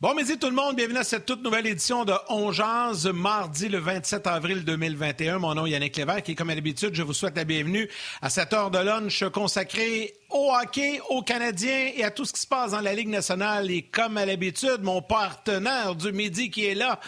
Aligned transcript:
Bon 0.00 0.14
midi 0.14 0.38
tout 0.38 0.48
le 0.48 0.54
monde, 0.54 0.76
bienvenue 0.76 0.96
à 0.98 1.04
cette 1.04 1.26
toute 1.26 1.42
nouvelle 1.42 1.66
édition 1.66 2.06
de 2.06 2.14
Ongeance, 2.30 3.04
mardi 3.04 3.68
le 3.68 3.76
27 3.76 4.26
avril 4.28 4.64
2021. 4.64 5.38
Mon 5.38 5.54
nom 5.54 5.66
est 5.66 5.72
Yannick 5.72 5.94
Lévesque 5.94 6.30
et 6.30 6.34
comme 6.34 6.48
à 6.48 6.54
l'habitude, 6.54 6.94
je 6.94 7.02
vous 7.02 7.12
souhaite 7.12 7.36
la 7.36 7.44
bienvenue 7.44 7.86
à 8.22 8.30
cette 8.30 8.54
heure 8.54 8.70
de 8.70 8.78
lunch 8.78 9.22
consacrée 9.28 10.14
au 10.30 10.54
hockey, 10.58 11.02
aux 11.10 11.20
Canadiens 11.20 11.90
et 11.94 12.02
à 12.02 12.10
tout 12.10 12.24
ce 12.24 12.32
qui 12.32 12.40
se 12.40 12.46
passe 12.46 12.70
dans 12.70 12.80
la 12.80 12.94
Ligue 12.94 13.10
nationale. 13.10 13.70
Et 13.70 13.82
comme 13.82 14.16
à 14.16 14.24
l'habitude, 14.24 14.78
mon 14.80 15.02
partenaire 15.02 15.94
du 15.94 16.12
midi 16.12 16.50
qui 16.50 16.64
est 16.64 16.74
là 16.74 16.98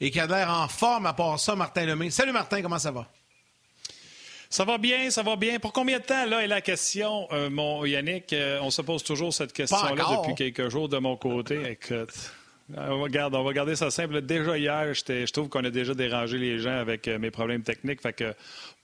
et 0.00 0.10
qui 0.10 0.18
a 0.18 0.26
l'air 0.26 0.50
en 0.50 0.68
forme 0.68 1.04
à 1.04 1.12
part 1.12 1.38
ça, 1.38 1.54
Martin 1.54 1.84
Lemay. 1.84 2.08
Salut 2.08 2.32
Martin, 2.32 2.62
comment 2.62 2.78
ça 2.78 2.92
va? 2.92 3.08
Ça 4.48 4.64
va 4.64 4.78
bien, 4.78 5.10
ça 5.10 5.22
va 5.22 5.36
bien. 5.36 5.58
Pour 5.58 5.74
combien 5.74 5.98
de 5.98 6.04
temps, 6.04 6.24
là, 6.24 6.42
est 6.42 6.46
la 6.46 6.62
question, 6.62 7.28
euh, 7.32 7.50
mon 7.50 7.84
Yannick? 7.84 8.32
Euh, 8.32 8.58
on 8.62 8.70
se 8.70 8.80
pose 8.80 9.04
toujours 9.04 9.34
cette 9.34 9.52
question-là 9.52 10.02
depuis 10.16 10.34
quelques 10.34 10.70
jours 10.70 10.88
de 10.88 10.96
mon 10.96 11.18
côté. 11.18 11.72
Écoute, 11.72 12.14
on 12.76 13.00
va, 13.00 13.08
garder, 13.08 13.36
on 13.36 13.44
va 13.44 13.52
garder 13.52 13.76
ça 13.76 13.90
simple. 13.90 14.20
Déjà 14.20 14.58
hier, 14.58 14.92
je 14.92 15.32
trouve 15.32 15.48
qu'on 15.48 15.64
a 15.64 15.70
déjà 15.70 15.94
dérangé 15.94 16.36
les 16.36 16.58
gens 16.58 16.78
avec 16.78 17.08
euh, 17.08 17.18
mes 17.18 17.30
problèmes 17.30 17.62
techniques. 17.62 18.02
Fait 18.02 18.12
que 18.12 18.34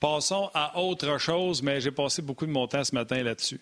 passons 0.00 0.50
à 0.54 0.80
autre 0.80 1.18
chose, 1.18 1.62
mais 1.62 1.80
j'ai 1.80 1.90
passé 1.90 2.22
beaucoup 2.22 2.46
de 2.46 2.50
mon 2.50 2.66
temps 2.66 2.84
ce 2.84 2.94
matin 2.94 3.22
là-dessus. 3.22 3.60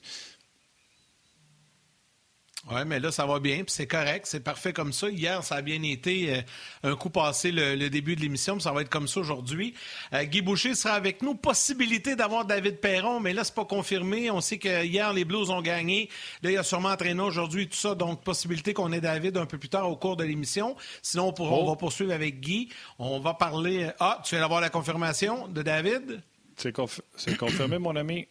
Oui, 2.71 2.81
mais 2.87 3.01
là, 3.01 3.11
ça 3.11 3.27
va 3.27 3.41
bien, 3.41 3.65
puis 3.65 3.73
c'est 3.75 3.89
correct, 3.89 4.25
c'est 4.25 4.41
parfait 4.43 4.73
comme 4.73 4.93
ça. 4.93 5.09
Hier, 5.09 5.43
ça 5.43 5.57
a 5.57 5.63
bien 5.63 5.83
été 5.83 6.33
euh, 6.37 6.43
un 6.93 6.95
coup 6.95 7.11
passé 7.11 7.51
le, 7.51 7.89
début 7.91 8.15
de 8.15 8.21
l'émission, 8.21 8.55
puis 8.55 8.63
ça 8.63 8.71
va 8.71 8.83
être 8.83 8.89
comme 8.89 9.09
ça 9.09 9.19
aujourd'hui. 9.19 9.75
Euh, 10.13 10.23
Guy 10.23 10.43
Boucher 10.43 10.77
sera 10.77 10.95
avec 10.95 11.23
nous. 11.23 11.35
Possibilité 11.35 12.15
d'avoir 12.15 12.45
David 12.45 12.79
Perron, 12.79 13.19
mais 13.19 13.33
là, 13.33 13.43
c'est 13.43 13.55
pas 13.55 13.65
confirmé. 13.65 14.31
On 14.31 14.41
sait 14.41 14.59
que 14.59 14.85
hier, 14.85 15.13
les 15.13 15.25
Blues 15.25 15.51
ont 15.51 15.61
gagné. 15.61 16.09
Là, 16.43 16.51
il 16.51 16.55
y 16.55 16.57
a 16.57 16.63
sûrement 16.63 16.91
entraîné 16.91 17.21
aujourd'hui, 17.21 17.69
tout 17.69 17.77
ça. 17.77 17.97
Donc, 17.97 18.23
possibilité 18.23 18.75
qu'on 18.75 18.93
ait 18.93 19.01
David 19.01 19.39
un 19.39 19.47
peu 19.47 19.59
plus 19.59 19.69
tard 19.69 19.91
au 19.91 19.97
cours 19.97 20.17
de 20.17 20.23
l'émission. 20.23 20.77
Sinon, 21.03 21.35
on, 21.37 21.43
on, 21.43 21.67
va 21.69 21.75
poursuivre 21.75 22.13
avec 22.13 22.39
Guy. 22.39 22.69
On 23.01 23.19
va 23.19 23.35
parler. 23.35 23.91
Ah, 23.99 24.21
tu 24.25 24.37
viens 24.37 24.41
d'avoir 24.41 24.61
la 24.61 24.71
confirmation 24.71 25.49
de 25.49 25.63
David? 25.63 26.23
C'est 26.57 27.37
confirmé, 27.37 27.79
mon 27.79 27.97
ami. 27.97 28.29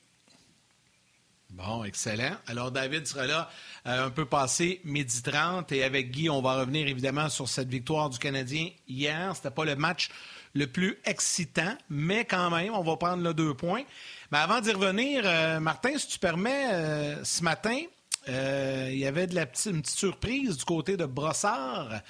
Bon, 1.52 1.84
excellent. 1.84 2.38
Alors, 2.48 2.72
David 2.72 3.06
sera 3.06 3.28
là 3.28 3.50
euh, 3.86 4.06
un 4.06 4.10
peu 4.10 4.24
passé 4.26 4.80
midi 4.86 5.22
30 5.22 5.70
et 5.74 5.84
avec 5.84 6.12
Guy, 6.12 6.30
on 6.30 6.42
va 6.42 6.56
revenir 6.56 6.88
évidemment 6.88 7.28
sur 7.28 7.50
cette 7.50 7.68
victoire 7.68 8.10
du 8.10 8.18
Canadien 8.20 8.70
hier. 8.88 9.36
C'était 9.36 9.52
pas 9.52 9.66
le 9.66 9.76
match 9.76 10.10
le 10.54 10.66
plus 10.68 10.98
excitant, 11.04 11.76
mais 11.90 12.24
quand 12.24 12.50
même, 12.52 12.74
on 12.74 12.84
va 12.84 12.96
prendre 12.96 13.22
le 13.22 13.34
deux 13.34 13.54
points. 13.54 13.84
Mais 14.32 14.38
avant 14.38 14.62
d'y 14.62 14.72
revenir, 14.72 15.24
euh, 15.26 15.60
Martin, 15.60 15.98
si 15.98 16.08
tu 16.08 16.20
permets, 16.20 16.74
euh, 16.74 17.24
ce 17.26 17.44
matin, 17.44 17.82
euh, 18.30 18.90
il 18.92 19.00
y 19.00 19.08
avait 19.08 19.26
de 19.26 19.34
la 19.34 19.48
petite, 19.48 19.74
une 19.74 19.82
petite 19.82 19.98
surprise 19.98 20.56
du 20.56 20.64
côté 20.64 20.96
de 20.96 21.06
Brossard. 21.06 22.02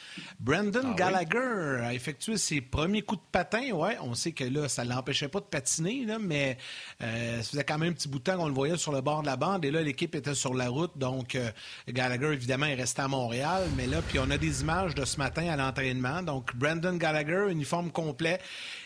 Brandon 0.41 0.81
ah 0.91 0.93
Gallagher 0.93 1.85
a 1.85 1.93
effectué 1.93 2.35
ses 2.35 2.59
premiers 2.59 3.01
coups 3.01 3.21
de 3.21 3.27
patin. 3.31 3.71
Ouais, 3.71 3.97
on 4.01 4.13
sait 4.13 4.33
que 4.33 4.43
là, 4.43 4.67
ça 4.67 4.83
ne 4.83 4.89
l'empêchait 4.89 5.29
pas 5.29 5.39
de 5.39 5.45
patiner, 5.45 6.05
mais 6.19 6.57
euh, 7.01 7.37
ça 7.37 7.51
faisait 7.51 7.63
quand 7.63 7.77
même 7.77 7.91
un 7.91 7.93
petit 7.93 8.09
bout 8.09 8.19
de 8.19 8.23
temps 8.23 8.35
qu'on 8.35 8.47
le 8.47 8.53
voyait 8.53 8.75
sur 8.75 8.91
le 8.91 8.99
bord 8.99 9.21
de 9.21 9.27
la 9.27 9.37
bande. 9.37 9.63
Et 9.63 9.71
là, 9.71 9.81
l'équipe 9.81 10.13
était 10.13 10.35
sur 10.35 10.53
la 10.53 10.67
route. 10.67 10.91
Donc, 10.97 11.35
euh, 11.35 11.49
Gallagher, 11.87 12.33
évidemment, 12.33 12.65
est 12.65 12.75
resté 12.75 13.01
à 13.01 13.07
Montréal. 13.07 13.63
Mais 13.77 13.87
là, 13.87 14.01
puis 14.01 14.19
on 14.19 14.29
a 14.31 14.37
des 14.37 14.61
images 14.61 14.93
de 14.93 15.05
ce 15.05 15.17
matin 15.17 15.47
à 15.47 15.55
l'entraînement. 15.55 16.23
Donc, 16.23 16.53
Brandon 16.57 16.97
Gallagher, 16.97 17.45
uniforme 17.49 17.89
complet, 17.89 18.39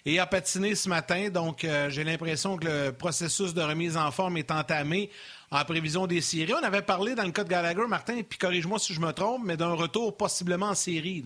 et 0.05 0.19
a 0.19 0.27
patiné 0.27 0.75
ce 0.75 0.89
matin. 0.89 1.29
Donc, 1.29 1.65
j'ai 1.89 2.03
l'impression 2.03 2.57
que 2.57 2.67
le 2.67 2.91
processus 2.91 3.53
de 3.55 3.61
remise 3.61 3.97
en 3.97 4.11
forme 4.11 4.37
est 4.37 4.51
entamé 4.51 5.09
en 5.51 5.63
prévision 5.65 6.07
des 6.07 6.21
séries. 6.21 6.53
On 6.53 6.63
avait 6.63 6.81
parlé 6.81 7.15
dans 7.15 7.23
le 7.23 7.31
cas 7.31 7.43
de 7.43 7.49
Gallagher, 7.49 7.87
Martin, 7.87 8.21
puis 8.27 8.37
corrige-moi 8.37 8.79
si 8.79 8.93
je 8.93 8.99
me 8.99 9.11
trompe, 9.11 9.43
mais 9.45 9.57
d'un 9.57 9.73
retour 9.73 10.15
possiblement 10.17 10.67
en 10.67 10.75
série. 10.75 11.23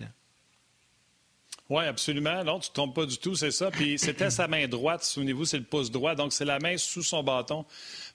Oui, 1.68 1.84
absolument. 1.84 2.42
Non, 2.42 2.58
tu 2.58 2.66
ne 2.66 2.70
te 2.70 2.74
trompes 2.74 2.96
pas 2.96 3.06
du 3.06 3.16
tout, 3.16 3.36
c'est 3.36 3.52
ça. 3.52 3.70
Puis 3.70 3.96
c'était 3.96 4.30
sa 4.30 4.48
main 4.48 4.66
droite, 4.66 5.04
souvenez-vous, 5.04 5.44
c'est 5.44 5.58
le 5.58 5.64
pouce 5.64 5.92
droit, 5.92 6.16
donc 6.16 6.32
c'est 6.32 6.44
la 6.44 6.58
main 6.58 6.76
sous 6.76 7.04
son 7.04 7.22
bâton. 7.22 7.64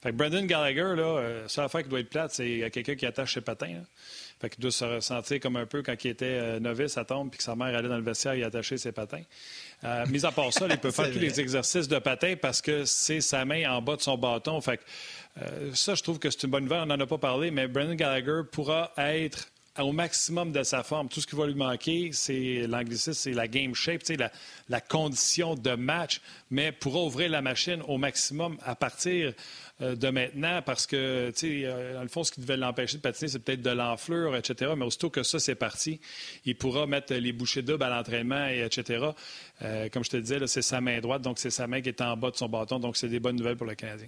Fait 0.04 0.12
que 0.12 0.16
Brendan 0.16 0.46
Gallagher, 0.46 0.94
là, 0.96 1.04
euh, 1.04 1.48
ça 1.48 1.64
affaire 1.64 1.84
qui 1.84 1.90
doit 1.90 2.02
être 2.02 2.10
plate, 2.10 2.32
c'est 2.34 2.70
quelqu'un 2.74 2.96
qui 2.96 3.06
attache 3.06 3.34
ses 3.34 3.42
patins. 3.42 3.82
Fait 4.40 4.50
qu'il 4.50 4.62
doit 4.62 4.72
se 4.72 4.84
ressentir 4.84 5.40
comme 5.40 5.56
un 5.56 5.66
peu 5.66 5.82
quand 5.82 5.96
il 6.04 6.10
était 6.10 6.26
euh, 6.26 6.60
novice 6.60 6.98
à 6.98 7.06
tombe 7.06 7.30
puis 7.30 7.38
que 7.38 7.44
sa 7.44 7.56
mère 7.56 7.76
allait 7.76 7.88
dans 7.88 7.98
le 7.98 8.04
vestiaire 8.04 8.34
et 8.34 8.44
attachait 8.44 8.78
ses 8.78 8.92
patins. 8.92 9.24
Euh, 9.84 10.06
mis 10.08 10.26
à 10.26 10.32
part 10.32 10.52
ça, 10.52 10.68
il 10.70 10.78
peut 10.78 10.92
faire 10.92 11.10
tous 11.12 11.20
les 11.20 11.40
exercices 11.40 11.88
de 11.88 12.00
patins 12.00 12.36
parce 12.42 12.62
que 12.62 12.84
c'est 12.84 13.22
sa 13.22 13.46
main 13.46 13.70
en 13.72 13.82
bas 13.82 13.96
de 13.96 14.02
son 14.02 14.18
bâton. 14.18 14.60
Fait 14.60 14.78
que 14.78 14.84
euh, 15.42 15.74
ça, 15.74 15.96
je 15.96 16.04
trouve 16.04 16.20
que 16.20 16.30
c'est 16.30 16.44
une 16.44 16.52
bonne 16.52 16.64
nouvelle. 16.64 16.82
On 16.82 16.86
n'en 16.88 17.00
a 17.00 17.08
pas 17.08 17.18
parlé, 17.18 17.50
mais 17.50 17.68
Brendan 17.68 17.96
Gallagher 17.96 18.42
pourra 18.52 18.92
être 18.98 19.48
au 19.80 19.92
maximum 19.92 20.52
de 20.52 20.64
sa 20.64 20.84
forme. 20.84 21.10
Tout 21.10 21.22
ce 21.22 21.28
qui 21.28 21.36
va 21.36 21.48
lui 21.48 21.56
manquer, 21.56 22.10
c'est 22.14 22.66
l'anglicisme, 22.68 23.14
c'est 23.14 23.34
la 23.34 23.48
game 23.48 23.76
shape, 23.76 24.02
la, 24.18 24.32
la 24.70 24.82
condition 24.82 25.56
de 25.56 25.72
match, 25.72 26.22
mais 26.50 26.72
pourra 26.72 27.02
ouvrir 27.02 27.30
la 27.30 27.42
machine 27.42 27.82
au 27.88 27.98
maximum 27.98 28.58
à 28.64 28.76
partir 28.76 29.34
euh, 29.82 29.96
de 29.96 30.08
maintenant 30.10 30.62
parce 30.62 30.88
que, 30.88 31.32
euh, 31.44 31.94
dans 31.94 32.02
le 32.02 32.08
fond, 32.08 32.24
ce 32.24 32.32
qui 32.32 32.42
devait 32.42 32.58
l'empêcher 32.58 32.98
de 32.98 33.02
patiner, 33.02 33.30
c'est 33.30 33.40
peut-être 33.40 33.62
de 33.62 33.72
l'enflure, 33.72 34.36
etc. 34.36 34.72
Mais 34.78 34.86
aussitôt 34.86 35.10
que 35.10 35.24
ça, 35.24 35.40
c'est 35.40 35.56
parti, 35.56 36.00
il 36.46 36.56
pourra 36.56 36.88
mettre 36.88 37.14
les 37.14 37.34
bouchées 37.34 37.62
doubles 37.62 37.84
à 37.84 37.90
l'entraînement, 37.90 38.48
etc. 38.48 39.10
comme 39.92 40.04
je 40.04 40.10
te 40.10 40.18
disais, 40.18 40.46
c'est 40.48 40.62
sa 40.62 40.82
main 40.82 41.00
droite, 41.00 41.22
donc 41.22 41.40
c'est 41.40 41.50
sa 41.50 41.68
main 41.68 41.82
qui 41.82 41.90
est 41.90 42.02
en 42.02 42.16
bas 42.16 42.32
de 42.32 42.38
son 42.38 42.48
bâton, 42.48 42.80
donc 42.80 42.98
c'est 42.98 43.10
des 43.10 43.20
bonnes 43.20 43.36
nouvelles 43.36 43.58
pour 43.58 43.68
le 43.68 43.76
Canadien. 43.76 44.08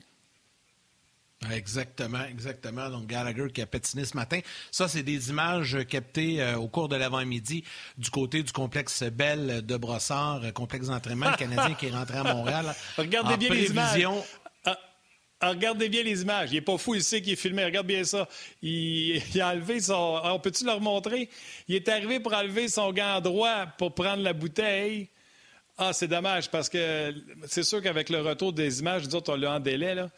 Exactement, 1.52 2.24
exactement. 2.25 2.90
Donc, 2.90 3.06
Gallagher 3.06 3.48
qui 3.53 3.62
a 3.62 3.68
patiné 3.68 4.06
ce 4.06 4.16
matin. 4.18 4.40
Ça, 4.72 4.88
c'est 4.88 5.03
des 5.03 5.30
images 5.30 5.78
captées 5.88 6.42
euh, 6.42 6.58
au 6.58 6.68
cours 6.68 6.90
de 6.90 6.96
l'avant-midi 6.96 7.64
du 7.98 8.09
côté 8.09 8.42
du 8.42 8.52
complexe 8.52 9.03
Bell 9.03 9.64
de 9.64 9.78
Brossard, 9.78 10.42
euh, 10.44 10.52
complexe 10.52 10.88
d'entraînement 10.88 11.31
canadien 11.34 11.75
qui 11.75 11.88
est 11.88 11.92
rentré 11.92 12.18
à 12.18 12.24
Montréal. 12.24 12.74
Regardez 12.98 13.38
bien 13.38 13.50
les 13.50 13.70
images. 13.70 14.03
Ah, 14.66 14.80
ah, 15.40 15.50
regardez 15.50 15.90
bien 15.90 16.02
les 16.02 16.24
images. 16.24 16.50
Il 16.52 16.56
n'est 16.56 16.62
pas 16.62 16.78
fou, 16.80 16.96
il 16.96 17.03
sait 17.03 17.22
qu'il 17.22 17.34
est 17.34 17.38
filmé. 17.38 17.64
Regarde 17.64 17.86
bien 17.86 18.04
ça. 18.04 18.28
Il, 18.64 19.22
a 19.40 19.52
enlevé 19.52 19.80
son. 19.80 20.19
Ah, 20.24 20.34
on 20.34 20.40
peut-tu 20.40 20.66
leur 20.66 20.81
montrer? 20.81 21.30
Il 21.68 21.75
est 21.75 21.88
arrivé 21.88 22.19
pour 22.19 22.34
enlever 22.34 22.68
son 22.68 22.92
gant 22.92 23.22
droit 23.22 23.68
pour 23.78 23.94
prendre 23.94 24.24
la 24.24 24.34
bouteille. 24.34 25.08
Ah, 25.78 25.94
c'est 25.94 26.08
dommage 26.08 26.50
parce 26.50 26.68
que 26.68 27.14
c'est 27.46 27.62
sûr 27.62 27.84
qu'avec 27.84 28.09
le 28.09 28.22
retour 28.22 28.52
des 28.52 28.80
images, 28.80 29.06
nous 29.06 29.14
autres, 29.14 29.31
on 29.31 29.36
l'a 29.36 29.54
en 29.54 29.59
délai, 29.59 29.94
là. 29.94 30.09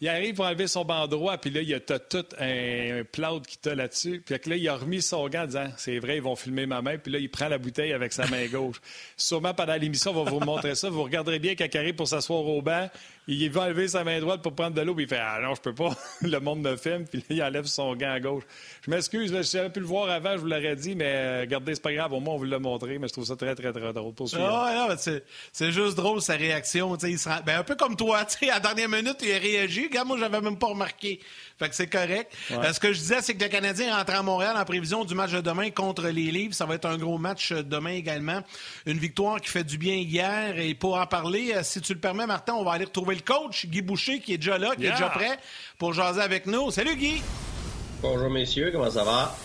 Il 0.00 0.08
arrive 0.08 0.36
pour 0.36 0.44
enlever 0.44 0.68
son 0.68 0.84
banc 0.84 1.08
droit, 1.08 1.38
puis 1.38 1.50
là, 1.50 1.60
il 1.60 1.68
y 1.68 1.74
a 1.74 1.80
tout 1.80 2.24
un, 2.38 3.00
un 3.00 3.40
qui 3.40 3.58
t'a 3.58 3.74
là-dessus. 3.74 4.22
Puis 4.24 4.36
là, 4.46 4.56
il 4.56 4.68
a 4.68 4.76
remis 4.76 5.02
son 5.02 5.28
gant 5.28 5.42
en 5.42 5.46
disant 5.46 5.66
C'est 5.76 5.98
vrai, 5.98 6.16
ils 6.16 6.22
vont 6.22 6.36
filmer 6.36 6.66
ma 6.66 6.82
main. 6.82 6.98
Puis 6.98 7.12
là, 7.12 7.18
il 7.18 7.28
prend 7.28 7.48
la 7.48 7.58
bouteille 7.58 7.92
avec 7.92 8.12
sa 8.12 8.26
main 8.28 8.46
gauche. 8.46 8.80
Sûrement 9.16 9.54
pendant 9.54 9.74
l'émission, 9.74 10.12
on 10.12 10.22
va 10.22 10.30
vous 10.30 10.40
montrer 10.40 10.76
ça. 10.76 10.88
Vous 10.88 11.02
regarderez 11.02 11.40
bien 11.40 11.54
il 11.58 11.78
arrive 11.78 11.94
pour 11.94 12.06
s'asseoir 12.06 12.44
au 12.44 12.62
banc. 12.62 12.88
Il 13.30 13.50
va 13.50 13.64
enlever 13.64 13.88
sa 13.88 14.04
main 14.04 14.18
droite 14.20 14.40
pour 14.40 14.54
prendre 14.54 14.74
de 14.74 14.80
l'eau, 14.80 14.94
puis 14.94 15.04
il 15.04 15.08
fait 15.08 15.20
Ah 15.20 15.38
non, 15.42 15.54
je 15.54 15.60
peux 15.60 15.74
pas. 15.74 15.90
le 16.22 16.40
monde 16.40 16.60
me 16.60 16.76
filme, 16.76 17.04
puis 17.04 17.18
là, 17.18 17.24
il 17.28 17.42
enlève 17.42 17.66
son 17.66 17.94
gant 17.94 18.12
à 18.12 18.20
gauche. 18.20 18.44
Je 18.86 18.90
m'excuse, 18.90 19.30
je 19.30 19.68
pu 19.68 19.80
le 19.80 19.86
voir 19.86 20.08
avant, 20.08 20.32
je 20.32 20.38
vous 20.38 20.46
l'aurais 20.46 20.76
dit, 20.76 20.94
mais 20.94 21.12
euh, 21.14 21.40
regardez, 21.42 21.74
c'est 21.74 21.82
pas 21.82 21.92
grave, 21.92 22.10
au 22.14 22.20
moins 22.20 22.36
on 22.36 22.38
vous 22.38 22.44
l'a 22.44 22.58
montré, 22.58 22.98
mais 22.98 23.06
je 23.06 23.12
trouve 23.12 23.26
ça 23.26 23.36
très, 23.36 23.54
très, 23.54 23.70
très 23.70 23.92
drôle. 23.92 24.14
Pour 24.14 24.30
ah, 24.34 24.96
c'est 24.96 25.72
juste 25.72 25.96
drôle 25.96 26.22
sa 26.22 26.36
réaction. 26.36 26.96
Il 26.96 27.18
ben, 27.44 27.58
un 27.58 27.64
peu 27.64 27.76
comme 27.76 27.96
toi, 27.96 28.20
à 28.42 28.46
la 28.46 28.60
dernière 28.60 28.88
minute, 28.88 29.18
il 29.20 29.32
a 29.32 29.38
réagi. 29.38 29.88
Regarde, 29.88 30.08
moi, 30.08 30.16
j'avais 30.18 30.40
même 30.40 30.58
pas 30.58 30.68
remarqué. 30.68 31.20
Fait 31.58 31.68
que 31.68 31.74
c'est 31.74 31.88
correct. 31.88 32.32
Euh, 32.52 32.72
ce 32.72 32.80
que 32.80 32.92
je 32.92 32.98
disais, 32.98 33.20
c'est 33.20 33.34
que 33.34 33.42
le 33.42 33.50
Canadien 33.50 33.94
rentre 33.94 34.14
à 34.14 34.22
Montréal 34.22 34.56
en 34.56 34.64
prévision 34.64 35.04
du 35.04 35.14
match 35.14 35.32
de 35.32 35.40
demain 35.40 35.70
contre 35.70 36.06
les 36.06 36.30
Livres. 36.30 36.54
Ça 36.54 36.64
va 36.64 36.76
être 36.76 36.86
un 36.86 36.96
gros 36.96 37.18
match 37.18 37.52
euh, 37.52 37.62
demain 37.62 37.90
également. 37.90 38.40
Une 38.86 38.98
victoire 38.98 39.38
qui 39.40 39.50
fait 39.50 39.64
du 39.64 39.76
bien 39.76 39.96
hier. 39.96 40.58
Et 40.58 40.74
pour 40.74 40.96
en 40.98 41.06
parler, 41.06 41.52
si 41.62 41.82
tu 41.82 41.92
le 41.92 42.00
permets, 42.00 42.26
Martin, 42.26 42.54
on 42.54 42.64
va 42.64 42.72
aller 42.72 42.84
retrouver 42.84 43.17
le 43.18 43.24
coach, 43.24 43.66
Guy 43.66 43.82
Boucher, 43.82 44.20
qui 44.20 44.34
est 44.34 44.38
déjà 44.38 44.58
là, 44.58 44.74
qui 44.76 44.86
est 44.86 44.90
déjà 44.90 45.10
prêt 45.10 45.38
pour 45.78 45.92
jaser 45.92 46.20
avec 46.20 46.46
nous. 46.46 46.70
Salut, 46.70 46.96
Guy! 46.96 47.22
Bonjour 48.00 48.30
messieurs, 48.30 48.70
comment 48.72 48.90
ça 48.90 49.04
va? 49.04 49.36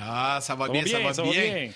Ah, 0.00 0.38
ça 0.40 0.54
va, 0.54 0.68
bien, 0.68 0.84
ça 0.84 0.98
va 0.98 1.22
bien. 1.22 1.70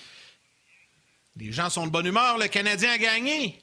Les 1.37 1.51
gens 1.51 1.69
sont 1.69 1.85
de 1.85 1.91
bonne 1.91 2.05
humeur, 2.05 2.37
le 2.37 2.47
Canadien 2.47 2.91
a 2.91 2.97
gagné. 2.97 3.59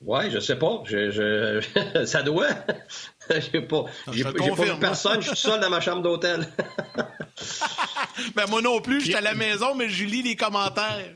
Oui, 0.00 0.30
je 0.30 0.38
sais 0.38 0.56
pas. 0.56 0.82
Je, 0.86 1.60
ça 2.06 2.22
doit. 2.22 2.48
j'ai 3.30 3.60
pas, 3.60 3.84
j'ai, 4.12 4.24
pas 4.24 4.30
vu 4.30 4.78
personne, 4.80 5.20
je 5.20 5.28
suis 5.28 5.36
seul 5.36 5.60
dans 5.60 5.70
ma 5.70 5.80
chambre 5.80 6.02
d'hôtel. 6.02 6.48
ben 8.34 8.46
moi 8.48 8.62
non 8.62 8.80
plus, 8.80 9.00
je 9.00 9.06
suis 9.06 9.14
à 9.14 9.20
la 9.20 9.34
maison, 9.34 9.74
mais 9.74 9.88
je 9.88 10.04
lis 10.04 10.22
les 10.22 10.36
commentaires. 10.36 11.14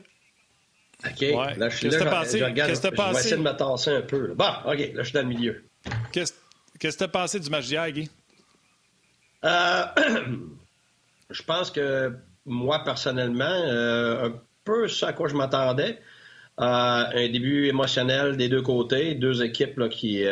OK. 1.03 1.21
Là, 1.57 1.69
je 1.69 1.75
suis 1.75 1.89
là, 1.89 1.99
je, 1.99 2.03
regarde, 2.43 2.71
je, 2.73 2.81
vais 2.81 3.19
essayer 3.19 3.35
de 3.35 3.41
me 3.41 3.51
tasser 3.51 3.91
un 3.91 4.01
peu. 4.01 4.33
Bon, 4.33 4.49
OK, 4.65 4.77
là, 4.77 4.89
je 4.97 5.03
suis 5.03 5.13
dans 5.13 5.21
le 5.21 5.27
milieu. 5.27 5.63
Qu'est-ce 6.11 6.33
que 6.79 6.87
tu 6.87 7.03
as 7.03 7.07
passé 7.07 7.39
du 7.39 7.49
match 7.49 7.65
d'hier, 7.67 7.91
Guy? 7.91 8.09
Euh, 9.43 9.83
je 11.29 11.43
pense 11.43 11.71
que 11.71 12.13
moi, 12.45 12.83
personnellement, 12.83 13.45
euh, 13.45 14.29
un 14.29 14.33
peu 14.63 14.87
ce 14.87 15.05
à 15.05 15.13
quoi 15.13 15.27
je 15.27 15.35
m'attendais. 15.35 15.99
un 16.57 17.29
début 17.29 17.67
émotionnel 17.67 18.37
des 18.37 18.47
deux 18.49 18.61
côtés, 18.61 19.15
deux 19.15 19.43
équipes 19.43 19.77
là, 19.77 19.89
qui, 19.89 20.23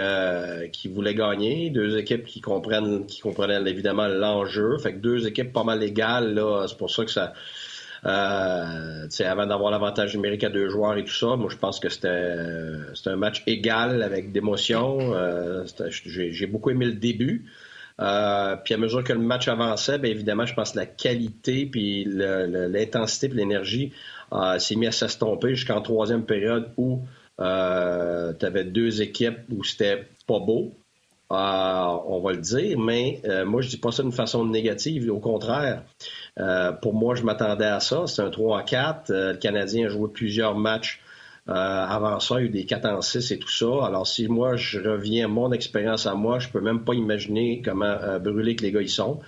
qui 0.71 0.88
voulaient 0.88 1.16
gagner, 1.16 1.69
deux 1.69 1.98
équipes 1.98 2.25
qui 2.25 2.39
comprennent 2.42 3.06
qui 3.06 3.19
comprennent 3.19 3.68
évidemment 3.68 4.07
l'enjeu. 4.07 4.77
Fait 4.77 4.94
que 4.94 5.00
deux 5.00 5.27
équipes 5.27 5.51
pas 5.51 5.63
mal 5.63 5.83
égales, 5.83 6.33
là, 6.33 6.66
c'est 6.68 6.77
pour 6.77 6.89
ça 6.89 7.04
que 7.04 7.12
ça 7.12 7.33
euh, 8.05 9.07
avant 9.19 9.45
d'avoir 9.45 9.71
l'avantage 9.71 10.15
numérique 10.15 10.44
à 10.44 10.50
deux 10.50 10.69
joueurs 10.69 10.97
et 10.97 11.03
tout 11.03 11.13
ça, 11.13 11.35
moi 11.35 11.50
je 11.50 11.57
pense 11.57 11.79
que 11.79 11.89
c'était 11.89 12.09
un 13.05 13.15
match 13.15 13.44
égal 13.47 14.03
avec 14.03 14.31
d'émotion. 14.31 15.13
Euh, 15.15 15.65
J'ai 16.05 16.47
beaucoup 16.47 16.69
aimé 16.69 16.85
le 16.85 16.94
début. 16.94 17.45
Euh, 18.00 18.55
puis 18.63 18.73
à 18.73 18.77
mesure 18.77 19.03
que 19.03 19.13
le 19.13 19.19
match 19.19 19.47
avançait, 19.47 20.00
bien 20.00 20.11
évidemment, 20.11 20.45
je 20.45 20.53
pense 20.53 20.71
que 20.71 20.77
la 20.77 20.85
qualité, 20.85 21.65
puis 21.65 22.05
l'intensité, 22.05 23.29
puis 23.29 23.38
l'énergie 23.38 23.94
euh, 24.33 24.57
s'est 24.59 24.75
mis 24.75 24.88
à 24.88 24.91
s'estomper 24.91 25.56
jusqu'en 25.56 25.81
troisième 25.81 26.25
période 26.25 26.71
où 26.77 27.01
euh, 27.39 28.33
tu 28.38 28.45
avais 28.45 28.63
deux 28.63 29.01
équipes 29.01 29.39
où 29.51 29.63
c'était 29.63 30.07
pas 30.27 30.39
beau. 30.39 30.73
On 31.33 32.21
va 32.21 32.31
le 32.31 32.41
dire, 32.41 32.80
mais 32.80 33.21
moi 33.45 33.62
je 33.62 33.69
dis 33.69 33.77
pas 33.77 33.91
ça 33.91 34.03
d'une 34.03 34.12
façon 34.12 34.45
négative, 34.45 35.12
au 35.12 35.19
contraire. 35.19 35.83
Euh, 36.39 36.71
pour 36.71 36.94
moi, 36.94 37.15
je 37.15 37.24
m'attendais 37.24 37.65
à 37.65 37.80
ça. 37.80 38.06
C'est 38.07 38.21
un 38.21 38.30
3 38.30 38.59
à 38.59 38.63
4. 38.63 39.12
Euh, 39.12 39.33
le 39.33 39.38
Canadien 39.38 39.85
a 39.85 39.89
joué 39.89 40.09
plusieurs 40.12 40.57
matchs 40.57 41.00
euh, 41.47 41.53
avant 41.53 42.19
ça. 42.19 42.35
Il 42.39 42.44
y 42.44 42.44
a 42.44 42.45
eu 42.47 42.50
des 42.50 42.65
4 42.65 42.85
en 42.85 43.01
6 43.01 43.31
et 43.31 43.39
tout 43.39 43.50
ça. 43.50 43.85
Alors, 43.85 44.07
si 44.07 44.27
moi, 44.27 44.56
je 44.56 44.80
reviens 44.80 45.25
à 45.25 45.27
mon 45.27 45.51
expérience 45.51 46.07
à 46.07 46.15
moi, 46.15 46.39
je 46.39 46.50
peux 46.50 46.62
même 46.62 46.83
pas 46.83 46.94
imaginer 46.94 47.62
comment 47.63 47.95
brûler 48.19 48.56
que 48.56 48.63
les 48.63 48.71
gars 48.71 48.81
y 48.81 48.89
sont. 48.89 49.19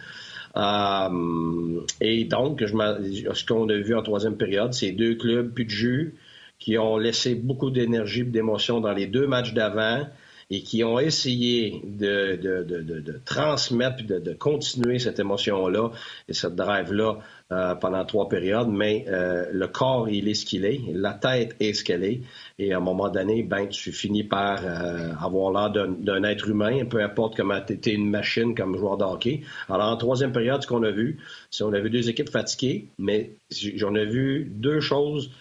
et 2.02 2.26
donc, 2.26 2.62
ce 2.62 3.46
qu'on 3.46 3.70
a 3.70 3.78
vu 3.78 3.96
en 3.96 4.02
troisième 4.02 4.38
période, 4.38 4.74
c'est 4.74 4.92
deux 4.92 5.16
clubs, 5.16 5.54
plus 5.54 5.66
de 5.66 5.70
jus, 5.70 6.16
qui 6.58 6.78
ont 6.78 6.98
laissé 6.98 7.36
beaucoup 7.36 7.70
d'énergie 7.70 8.22
et 8.22 8.24
d'émotion 8.24 8.80
dans 8.80 8.94
les 8.94 9.08
deux 9.08 9.28
matchs 9.28 9.54
d'avant 9.54 10.08
et 10.50 10.62
qui 10.62 10.84
ont 10.84 11.00
essayé 11.00 11.82
de, 11.84 12.36
de, 12.36 12.64
de, 12.64 13.00
de 13.00 13.22
transmettre 13.26 14.02
et 14.02 14.04
de, 14.04 14.34
continuer 14.34 15.00
cette 15.00 15.20
émotion-là 15.20 15.92
et 16.28 16.34
cette 16.34 16.56
drive-là 16.56 17.20
euh, 17.52 17.76
pendant 17.76 18.06
trois 18.06 18.30
périodes, 18.30 18.70
mais 18.70 19.06
euh, 19.08 19.46
le 19.52 19.68
corps, 19.68 20.10
il 20.10 20.28
est 20.28 20.34
ce 20.34 20.46
qu'il 20.46 20.66
est, 20.66 20.82
la 20.94 21.14
tête 21.14 21.56
est 21.60 21.74
ce 21.74 21.84
qu'elle 21.84 22.04
est, 22.04 22.22
et 22.60 22.74
à 22.74 22.78
un 22.78 22.80
moment 22.80 23.10
donné, 23.10 23.44
ben, 23.44 23.68
tu 23.68 23.92
finis 23.92 24.24
par 24.24 24.62
euh, 24.64 25.14
avoir 25.20 25.52
l'air 25.52 25.88
d'un 25.88 26.24
être 26.24 26.50
humain, 26.50 26.86
peu 26.86 27.04
importe 27.04 27.36
comment 27.38 27.60
tu 27.62 27.74
es 27.74 27.94
une 27.94 28.10
machine 28.10 28.56
comme 28.56 28.78
joueur 28.78 28.98
de 28.98 29.04
hockey. 29.04 29.42
Alors, 29.70 29.92
en 29.92 29.98
troisième 29.98 30.32
période, 30.32 30.62
ce 30.62 30.68
qu'on 30.68 30.84
a 30.84 30.92
vu, 30.92 31.18
c'est 31.50 31.64
on 31.64 31.74
a 31.74 31.80
vu 31.80 31.90
deux 31.90 32.10
équipes 32.10 32.30
fatiguées, 32.30 32.88
mais 32.98 33.32
j'en 33.52 33.96
ai 33.96 34.06
vu 34.06 34.46
deux 34.52 34.80
choses 34.80 35.32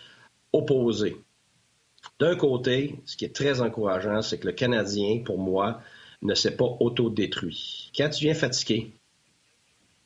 opposées. 0.53 1.17
D'un 2.25 2.37
côté, 2.37 2.95
ce 3.05 3.19
qui 3.19 3.27
est 3.27 3.37
très 3.37 3.61
encourageant, 3.61 4.23
c'est 4.23 4.39
que 4.39 4.47
le 4.47 4.55
Canadien, 4.55 5.19
pour 5.23 5.39
moi, 5.39 5.83
ne 6.23 6.33
s'est 6.33 6.57
pas 6.57 6.65
autodétruit. 6.81 7.93
Quand 7.95 8.09
tu 8.09 8.25
viens 8.25 8.33
fatigué, 8.33 8.93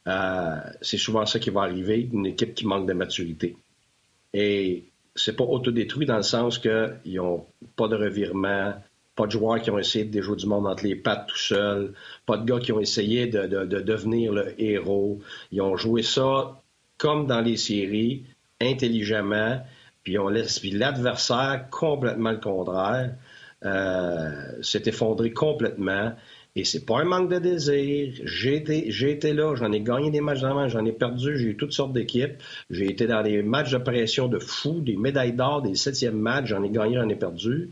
euh, 0.08 0.56
c'est 0.82 0.96
souvent 0.96 1.26
ça 1.26 1.38
qui 1.38 1.50
va 1.50 1.60
arriver, 1.60 2.08
une 2.12 2.26
équipe 2.26 2.56
qui 2.56 2.66
manque 2.66 2.88
de 2.88 2.92
maturité. 2.92 3.56
Et 4.34 4.82
c'est 5.14 5.36
pas 5.36 5.44
autodétruit 5.44 6.06
dans 6.06 6.16
le 6.16 6.24
sens 6.24 6.58
qu'ils 6.58 7.14
n'ont 7.14 7.46
pas 7.76 7.86
de 7.86 7.94
revirement, 7.94 8.74
pas 9.14 9.26
de 9.26 9.30
joueurs 9.30 9.62
qui 9.62 9.70
ont 9.70 9.78
essayé 9.78 10.04
de 10.04 10.10
déjouer 10.10 10.34
du 10.34 10.46
monde 10.46 10.66
entre 10.66 10.82
les 10.82 10.96
pattes 10.96 11.28
tout 11.28 11.38
seuls, 11.38 11.94
pas 12.26 12.36
de 12.36 12.44
gars 12.44 12.58
qui 12.58 12.72
ont 12.72 12.80
essayé 12.80 13.28
de 13.28 13.46
devenir 13.46 14.32
le 14.32 14.60
héros. 14.60 15.20
Ils 15.52 15.62
ont 15.62 15.76
joué 15.76 16.02
ça 16.02 16.60
comme 16.96 17.28
dans 17.28 17.42
les 17.42 17.56
séries, 17.56 18.24
intelligemment, 18.60 19.60
puis 20.08 20.18
on 20.18 20.30
laisse 20.30 20.64
l'adversaire 20.64 21.66
complètement 21.70 22.30
le 22.30 22.38
contraire. 22.38 23.14
Euh, 23.62 24.62
s'est 24.62 24.84
effondré 24.86 25.32
complètement. 25.32 26.14
Et 26.56 26.64
c'est 26.64 26.86
pas 26.86 27.00
un 27.00 27.04
manque 27.04 27.30
de 27.30 27.38
désir. 27.38 28.14
J'ai 28.24 28.56
été, 28.56 28.90
j'ai 28.90 29.10
été 29.10 29.34
là, 29.34 29.54
j'en 29.54 29.70
ai 29.70 29.82
gagné 29.82 30.10
des 30.10 30.22
matchs 30.22 30.40
d'avant, 30.40 30.66
j'en 30.66 30.86
ai 30.86 30.92
perdu, 30.92 31.36
j'ai 31.36 31.48
eu 31.48 31.56
toutes 31.58 31.74
sortes 31.74 31.92
d'équipes. 31.92 32.36
J'ai 32.70 32.86
été 32.86 33.06
dans 33.06 33.22
des 33.22 33.42
matchs 33.42 33.72
de 33.72 33.76
pression 33.76 34.28
de 34.28 34.38
fou, 34.38 34.80
des 34.80 34.96
médailles 34.96 35.34
d'or, 35.34 35.60
des 35.60 35.74
septièmes 35.74 36.18
matchs, 36.18 36.46
j'en 36.46 36.62
ai 36.62 36.70
gagné, 36.70 36.94
j'en 36.94 37.08
ai 37.10 37.16
perdu. 37.16 37.68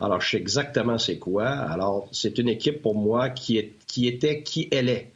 Alors, 0.00 0.20
je 0.20 0.30
sais 0.30 0.38
exactement 0.38 0.98
c'est 0.98 1.20
quoi. 1.20 1.46
Alors, 1.46 2.08
c'est 2.10 2.36
une 2.38 2.48
équipe 2.48 2.82
pour 2.82 2.96
moi 2.96 3.30
qui, 3.30 3.62
qui 3.86 4.08
était 4.08 4.42
qui 4.42 4.66
elle 4.72 4.88
est. 4.88 5.12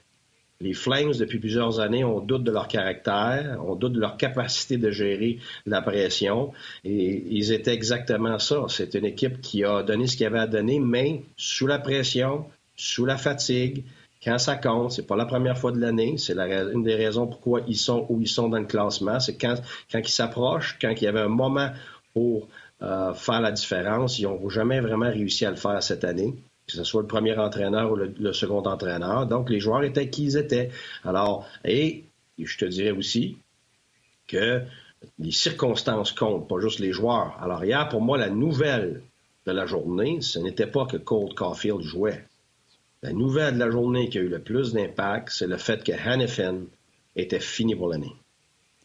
Les 0.62 0.74
Flames, 0.74 1.12
depuis 1.12 1.38
plusieurs 1.38 1.80
années, 1.80 2.04
on 2.04 2.20
doute 2.20 2.44
de 2.44 2.50
leur 2.50 2.68
caractère, 2.68 3.58
on 3.66 3.76
doute 3.76 3.94
de 3.94 4.00
leur 4.00 4.18
capacité 4.18 4.76
de 4.76 4.90
gérer 4.90 5.38
la 5.64 5.80
pression. 5.80 6.52
Et 6.84 7.24
ils 7.30 7.52
étaient 7.52 7.72
exactement 7.72 8.38
ça. 8.38 8.66
C'est 8.68 8.94
une 8.94 9.06
équipe 9.06 9.40
qui 9.40 9.64
a 9.64 9.82
donné 9.82 10.06
ce 10.06 10.18
qu'il 10.18 10.26
avait 10.26 10.38
à 10.38 10.46
donner, 10.46 10.78
mais 10.78 11.22
sous 11.38 11.66
la 11.66 11.78
pression, 11.78 12.44
sous 12.76 13.06
la 13.06 13.16
fatigue, 13.16 13.84
quand 14.22 14.36
ça 14.36 14.56
compte, 14.56 14.92
c'est 14.92 15.06
pas 15.06 15.16
la 15.16 15.24
première 15.24 15.56
fois 15.56 15.72
de 15.72 15.80
l'année. 15.80 16.16
C'est 16.18 16.36
une 16.38 16.82
des 16.82 16.94
raisons 16.94 17.26
pourquoi 17.26 17.62
ils 17.66 17.78
sont 17.78 18.04
où 18.10 18.20
ils 18.20 18.28
sont 18.28 18.50
dans 18.50 18.58
le 18.58 18.66
classement. 18.66 19.18
C'est 19.18 19.38
quand, 19.38 19.54
quand 19.90 20.00
ils 20.00 20.12
s'approchent, 20.12 20.78
quand 20.78 20.90
il 20.90 21.04
y 21.04 21.06
avait 21.06 21.20
un 21.20 21.28
moment 21.28 21.70
pour 22.12 22.48
euh, 22.82 23.14
faire 23.14 23.40
la 23.40 23.52
différence. 23.52 24.18
Ils 24.18 24.24
n'ont 24.24 24.48
jamais 24.50 24.80
vraiment 24.80 25.08
réussi 25.08 25.46
à 25.46 25.50
le 25.50 25.56
faire 25.56 25.82
cette 25.82 26.04
année 26.04 26.34
que 26.70 26.76
ce 26.76 26.84
soit 26.84 27.02
le 27.02 27.08
premier 27.08 27.36
entraîneur 27.36 27.92
ou 27.92 27.96
le, 27.96 28.32
second 28.32 28.62
entraîneur. 28.62 29.26
Donc, 29.26 29.50
les 29.50 29.60
joueurs 29.60 29.82
étaient 29.82 30.08
qui 30.08 30.24
ils 30.24 30.36
étaient. 30.36 30.70
Alors, 31.04 31.46
et 31.64 32.04
je 32.38 32.58
te 32.58 32.64
dirais 32.64 32.92
aussi 32.92 33.36
que 34.26 34.62
les 35.18 35.32
circonstances 35.32 36.12
comptent, 36.12 36.48
pas 36.48 36.60
juste 36.60 36.78
les 36.78 36.92
joueurs. 36.92 37.36
Alors, 37.40 37.64
hier, 37.64 37.88
pour 37.88 38.00
moi, 38.00 38.18
la 38.18 38.30
nouvelle 38.30 39.02
de 39.46 39.52
la 39.52 39.66
journée, 39.66 40.20
ce 40.20 40.38
n'était 40.38 40.66
pas 40.66 40.86
que 40.86 40.96
Cold 40.96 41.34
Caulfield 41.34 41.82
jouait. 41.82 42.24
La 43.02 43.12
nouvelle 43.12 43.54
de 43.54 43.60
la 43.60 43.70
journée 43.70 44.08
qui 44.10 44.18
a 44.18 44.20
eu 44.20 44.28
le 44.28 44.40
plus 44.40 44.72
d'impact, 44.72 45.30
c'est 45.30 45.46
le 45.46 45.56
fait 45.56 45.82
que 45.82 45.92
Hannifin 45.92 46.64
était 47.16 47.40
fini 47.40 47.74
pour 47.74 47.88
l'année. 47.88 48.14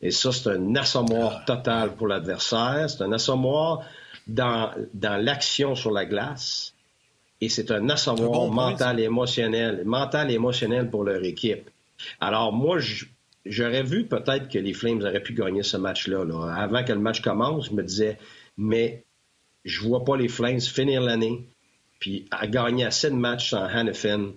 Et 0.02 0.12
ça, 0.12 0.32
c'est 0.32 0.50
un 0.50 0.76
assommoir 0.76 1.44
total 1.46 1.96
pour 1.96 2.08
l'adversaire. 2.08 2.90
C'est 2.90 3.04
un 3.04 3.12
assommoir 3.12 3.84
dans, 4.28 4.72
dans 4.94 5.22
l'action 5.22 5.76
sur 5.76 5.92
la 5.92 6.06
glace 6.06 6.75
et 7.42 7.50
c'est 7.50 7.72
un 7.72 7.90
assommoir 7.90 8.50
mental 8.50 9.00
et 9.00 9.04
émotionnel, 9.04 9.84
mental 9.86 10.32
et 10.32 10.36
émotionnel 10.36 10.90
pour 10.90 11.04
leur 11.04 11.24
équipe. 11.24 11.70
Alors 12.20 12.54
moi, 12.54 12.78
j'aurais 13.46 13.84
vu 13.84 14.06
peut-être 14.06 14.50
que 14.50 14.58
les 14.58 14.74
Flames 14.74 15.02
auraient 15.02 15.24
pu 15.24 15.34
gagner 15.34 15.64
ce 15.64 15.78
match-là. 15.78 16.24
Avant 16.56 16.84
que 16.84 16.94
le 16.94 17.00
match 17.00 17.22
commence, 17.22 17.70
je 17.70 17.74
me 17.74 17.84
disais, 17.84 18.18
mais 18.58 19.04
je 19.64 19.82
vois 19.82 20.04
pas 20.04 20.18
les 20.18 20.28
Flames 20.28 20.62
finir 20.62 21.02
l'année 21.02 21.46
puis 22.00 22.28
à 22.32 22.48
gagner 22.48 22.86
assez 22.86 23.10
de 23.10 23.16
matchs 23.16 23.50
sans 23.52 23.64
Hannafin 23.64 24.32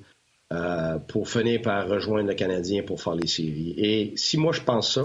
euh, 0.53 0.99
pour 0.99 1.29
finir 1.29 1.61
par 1.63 1.89
rejoindre 1.89 2.29
le 2.29 2.35
Canadien 2.35 2.83
pour 2.83 3.03
faire 3.03 3.15
les 3.15 3.27
séries. 3.27 3.75
Et 3.77 4.13
si 4.17 4.39
moi 4.39 4.53
je 4.53 4.63
pense 4.63 4.95
ça, 4.95 5.05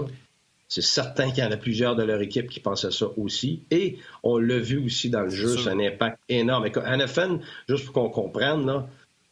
c'est 0.74 0.82
certain 0.82 1.30
qu'il 1.30 1.44
y 1.44 1.46
en 1.46 1.52
a 1.52 1.56
plusieurs 1.56 1.94
de 1.94 2.02
leur 2.02 2.20
équipe 2.20 2.50
qui 2.50 2.58
pensaient 2.58 2.90
ça 2.90 3.06
aussi. 3.16 3.62
Et 3.70 3.98
on 4.24 4.38
l'a 4.38 4.58
vu 4.58 4.84
aussi 4.84 5.08
dans 5.08 5.20
le 5.20 5.30
jeu, 5.30 5.56
c'est 5.56 5.70
un 5.70 5.78
impact 5.78 6.18
énorme. 6.28 6.68
Hannafin, 6.84 7.38
juste 7.68 7.84
pour 7.84 7.92
qu'on 7.92 8.10
comprenne, 8.10 8.66
là, 8.66 8.88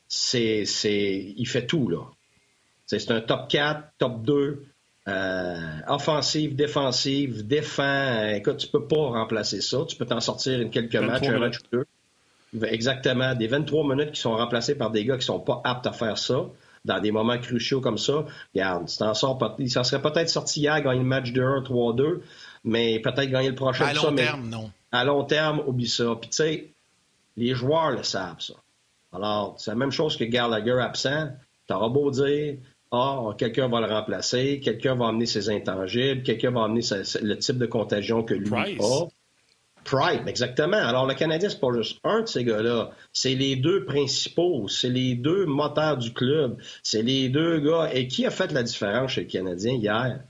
c'est, 0.07 0.65
c'est, 0.67 1.35
il 1.37 1.47
fait 1.47 1.67
tout. 1.67 1.89
Là. 1.89 1.99
C'est, 2.87 3.11
un 3.11 3.21
top 3.21 3.49
4, 3.49 3.89
top 3.99 4.23
2, 4.23 4.65
euh, 5.09 5.57
offensive, 5.89 6.55
défensive, 6.55 7.45
défend. 7.45 8.29
Écoute, 8.29 8.59
tu 8.59 8.69
peux 8.69 8.87
pas 8.87 9.09
remplacer 9.09 9.61
ça. 9.61 9.79
Tu 9.89 9.97
peux 9.97 10.07
t'en 10.07 10.21
sortir 10.21 10.61
une 10.61 10.71
quelques 10.71 10.95
matchs, 10.95 11.27
un 11.27 11.41
match 11.41 11.59
ou 11.59 11.77
deux. 11.77 12.67
Exactement. 12.69 13.35
Des 13.35 13.49
23 13.49 13.89
minutes 13.89 14.13
qui 14.13 14.21
sont 14.21 14.37
remplacés 14.37 14.77
par 14.77 14.93
des 14.93 15.05
gars 15.05 15.17
qui 15.17 15.27
sont 15.27 15.41
pas 15.41 15.61
aptes 15.65 15.89
à 15.89 15.93
faire 15.93 16.19
ça 16.19 16.47
dans 16.85 17.01
des 17.01 17.13
moments 17.13 17.39
cruciaux 17.39 17.81
comme 17.81 17.99
ça, 17.99 18.25
regarde, 18.55 18.89
tu 18.89 18.97
t'en 18.97 19.15
sors, 19.15 19.57
il 19.59 19.71
s'en 19.71 19.85
serait 19.85 20.03
peut-être 20.03 20.29
sorti 20.29 20.61
hier, 20.61 20.81
gagner 20.83 21.01
le 21.01 21.07
match 21.07 21.33
de 21.33 21.43
1, 21.43 21.61
3-2, 21.63 22.21
mais 22.65 22.99
peut-être 23.01 23.31
gagner 23.31 23.51
le 23.51 23.55
prochain. 23.55 23.87
À 23.87 23.93
long 23.93 24.15
terme, 24.15 24.49
non. 24.49 24.71
À 24.91 25.05
long 25.05 25.25
terme, 25.25 25.63
oublie 25.67 25.89
ça. 25.89 26.17
Puis 26.21 26.31
tu 26.31 26.37
sais, 26.37 26.71
les 27.37 27.55
joueurs 27.55 27.93
le 27.93 28.03
savent, 28.03 28.41
ça. 28.41 28.55
Alors, 29.13 29.55
c'est 29.59 29.71
la 29.71 29.77
même 29.77 29.91
chose 29.91 30.17
que 30.17 30.25
Gallagher 30.25 30.79
absent. 30.81 31.29
T'auras 31.67 31.89
beau 31.89 32.11
dire, 32.11 32.57
ah, 32.91 33.29
quelqu'un 33.39 33.69
va 33.69 33.81
le 33.81 33.87
remplacer, 33.87 34.61
quelqu'un 34.61 34.95
va 34.95 35.09
amener 35.09 35.27
ses 35.27 35.51
intangibles, 35.51 36.23
quelqu'un 36.23 36.51
va 36.51 36.65
amener 36.65 36.83
le 37.23 37.35
type 37.37 37.59
de 37.59 37.67
contagion 37.67 38.23
que 38.23 38.35
lui 38.35 38.55
a. 38.55 39.07
Pride, 39.85 40.23
exactement. 40.27 40.77
Alors, 40.77 41.07
le 41.07 41.15
Canadien, 41.15 41.49
c'est 41.49 41.61
pas 41.61 41.73
juste 41.73 41.99
un 42.05 42.23
de 42.23 42.27
ces 42.27 42.45
gars-là. 42.45 42.91
C'est 43.13 43.35
les 43.35 43.57
deux 43.57 43.85
principaux. 43.85 44.69
C'est 44.69 44.89
les 44.91 45.15
deux 45.15 45.47
moteurs 45.47 45.97
du 45.97 46.13
club. 46.13 46.57
C'est 46.83 47.03
les 47.03 47.29
deux 47.29 47.59
gars. 47.59 47.91
Et 47.93 48.07
qui 48.07 48.25
a 48.27 48.31
fait 48.31 48.53
la 48.53 48.63
différence 48.63 49.13
chez 49.13 49.23
le 49.23 49.27
Canadien 49.27 49.75
hier? 49.75 50.21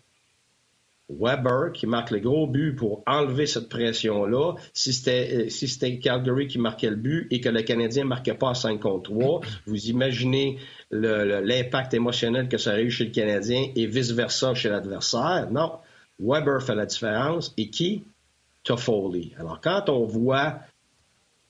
Weber 1.08 1.72
qui 1.72 1.86
marque 1.86 2.10
le 2.10 2.20
gros 2.20 2.46
but 2.46 2.74
pour 2.74 3.02
enlever 3.06 3.46
cette 3.46 3.68
pression-là. 3.68 4.54
Si 4.72 4.92
c'était, 4.92 5.46
euh, 5.46 5.48
si 5.48 6.00
Calgary 6.00 6.46
qui 6.46 6.58
marquait 6.58 6.90
le 6.90 6.96
but 6.96 7.26
et 7.30 7.40
que 7.40 7.48
le 7.48 7.62
Canadien 7.62 8.04
ne 8.04 8.08
marquait 8.08 8.34
pas 8.34 8.50
à 8.50 8.54
5 8.54 8.80
contre 8.80 9.10
3, 9.10 9.40
vous 9.66 9.86
imaginez 9.86 10.58
l'impact 10.90 11.94
émotionnel 11.94 12.48
que 12.48 12.58
ça 12.58 12.70
aurait 12.70 12.84
eu 12.84 12.90
chez 12.90 13.04
le 13.04 13.10
Canadien 13.10 13.66
et 13.74 13.86
vice-versa 13.86 14.54
chez 14.54 14.68
l'adversaire. 14.68 15.48
Non. 15.50 15.72
Weber 16.18 16.62
fait 16.62 16.74
la 16.74 16.86
différence. 16.86 17.52
Et 17.56 17.68
qui? 17.68 18.04
Toffoli. 18.64 19.34
Alors, 19.38 19.60
quand 19.60 19.88
on 19.88 20.04
voit 20.04 20.60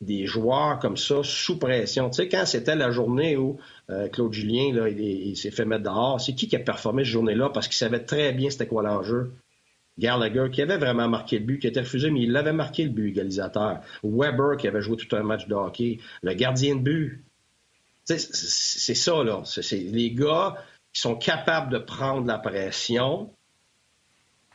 des 0.02 0.26
joueurs 0.26 0.80
comme 0.80 0.96
ça 0.96 1.22
sous 1.22 1.58
pression. 1.58 2.10
Tu 2.10 2.16
sais, 2.16 2.28
quand 2.28 2.44
c'était 2.44 2.74
la 2.74 2.90
journée 2.90 3.36
où 3.36 3.58
euh, 3.88 4.08
Claude 4.08 4.32
Julien 4.32 4.74
là, 4.74 4.88
il, 4.88 5.36
s'est 5.36 5.52
fait 5.52 5.64
mettre 5.64 5.84
dehors, 5.84 6.20
c'est 6.20 6.34
qui 6.34 6.48
qui 6.48 6.56
a 6.56 6.58
performé 6.58 7.04
cette 7.04 7.12
journée-là? 7.12 7.50
Parce 7.50 7.68
qu'il 7.68 7.76
savait 7.76 8.04
très 8.04 8.32
bien 8.32 8.50
c'était 8.50 8.66
quoi 8.66 8.82
l'enjeu? 8.82 9.32
Gallagher, 9.98 10.48
qui 10.50 10.62
avait 10.62 10.78
vraiment 10.78 11.08
marqué 11.08 11.38
le 11.38 11.44
but, 11.44 11.60
qui 11.60 11.68
était 11.68 11.80
refusé, 11.80 12.10
mais 12.10 12.22
il 12.22 12.32
l'avait 12.32 12.52
marqué 12.52 12.84
le 12.84 12.90
but 12.90 13.10
égalisateur. 13.10 13.80
Weber, 14.02 14.56
qui 14.56 14.66
avait 14.66 14.82
joué 14.82 14.96
tout 14.96 15.14
un 15.14 15.22
match 15.22 15.46
de 15.46 15.54
hockey. 15.54 15.98
Le 16.22 16.34
gardien 16.34 16.76
de 16.76 16.80
but. 16.80 17.24
C'est 18.04 18.18
ça, 18.94 19.22
là. 19.22 19.42
C'est 19.44 19.76
les 19.76 20.10
gars 20.10 20.56
qui 20.92 21.00
sont 21.00 21.14
capables 21.14 21.72
de 21.72 21.78
prendre 21.78 22.26
la 22.26 22.38
pression, 22.38 23.30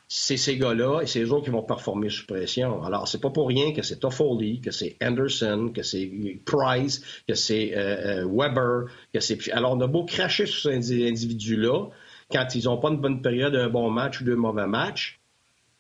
c'est 0.08 0.38
ces 0.38 0.58
gars-là 0.58 1.02
et 1.02 1.06
c'est 1.06 1.22
eux 1.22 1.34
autres 1.34 1.46
qui 1.46 1.50
vont 1.50 1.64
performer 1.64 2.10
sous 2.10 2.26
pression. 2.26 2.82
Alors, 2.84 3.08
c'est 3.08 3.20
pas 3.20 3.30
pour 3.30 3.48
rien 3.48 3.74
que 3.74 3.82
c'est 3.82 4.00
Toffoli, 4.00 4.62
que 4.62 4.72
c'est 4.72 4.96
Anderson, 5.04 5.72
que 5.74 5.84
c'est 5.84 6.10
Price, 6.46 7.02
que 7.28 7.34
c'est 7.34 7.76
euh, 7.76 8.24
euh, 8.24 8.26
Weber, 8.26 8.86
que 9.14 9.20
c'est... 9.20 9.52
Alors, 9.52 9.74
on 9.74 9.82
a 9.82 9.88
beau 9.88 10.06
cracher 10.06 10.46
sur 10.46 10.72
ces 10.72 11.08
individus-là 11.08 11.90
quand 12.32 12.56
ils 12.56 12.66
n'ont 12.66 12.78
pas 12.78 12.90
une 12.90 13.02
bonne 13.02 13.22
période, 13.22 13.56
un 13.56 13.70
bon 13.70 13.90
match 13.90 14.22
ou 14.22 14.24
deux 14.24 14.36
mauvais 14.36 14.68
matchs, 14.68 15.20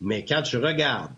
mais 0.01 0.25
quand 0.25 0.41
tu 0.41 0.57
regardes 0.57 1.12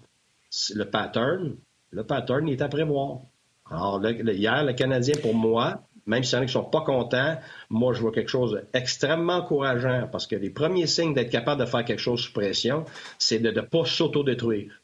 le 0.73 0.85
pattern, 0.85 1.55
le 1.91 2.03
pattern 2.03 2.47
est 2.47 2.61
à 2.61 2.67
prévoir. 2.67 3.21
Alors, 3.69 4.03
hier, 4.05 4.63
le 4.63 4.73
Canadien, 4.73 5.15
pour 5.21 5.35
moi, 5.35 5.83
même 6.09 6.23
s'il 6.23 6.37
y 6.37 6.39
en 6.39 6.41
a 6.41 6.45
qui 6.45 6.57
ne 6.57 6.63
sont 6.63 6.69
pas 6.69 6.81
contents, 6.81 7.37
moi, 7.69 7.93
je 7.93 8.01
vois 8.01 8.11
quelque 8.11 8.31
chose 8.31 8.59
d'extrêmement 8.73 9.37
encourageant 9.37 10.09
parce 10.11 10.25
que 10.25 10.35
les 10.35 10.49
premiers 10.49 10.87
signes 10.87 11.13
d'être 11.13 11.29
capable 11.29 11.61
de 11.61 11.67
faire 11.67 11.85
quelque 11.85 12.01
chose 12.01 12.19
sous 12.19 12.33
pression, 12.33 12.83
c'est 13.19 13.37
de 13.37 13.51
ne 13.51 13.61
pas 13.61 13.85
s'autodétruire. 13.85 14.81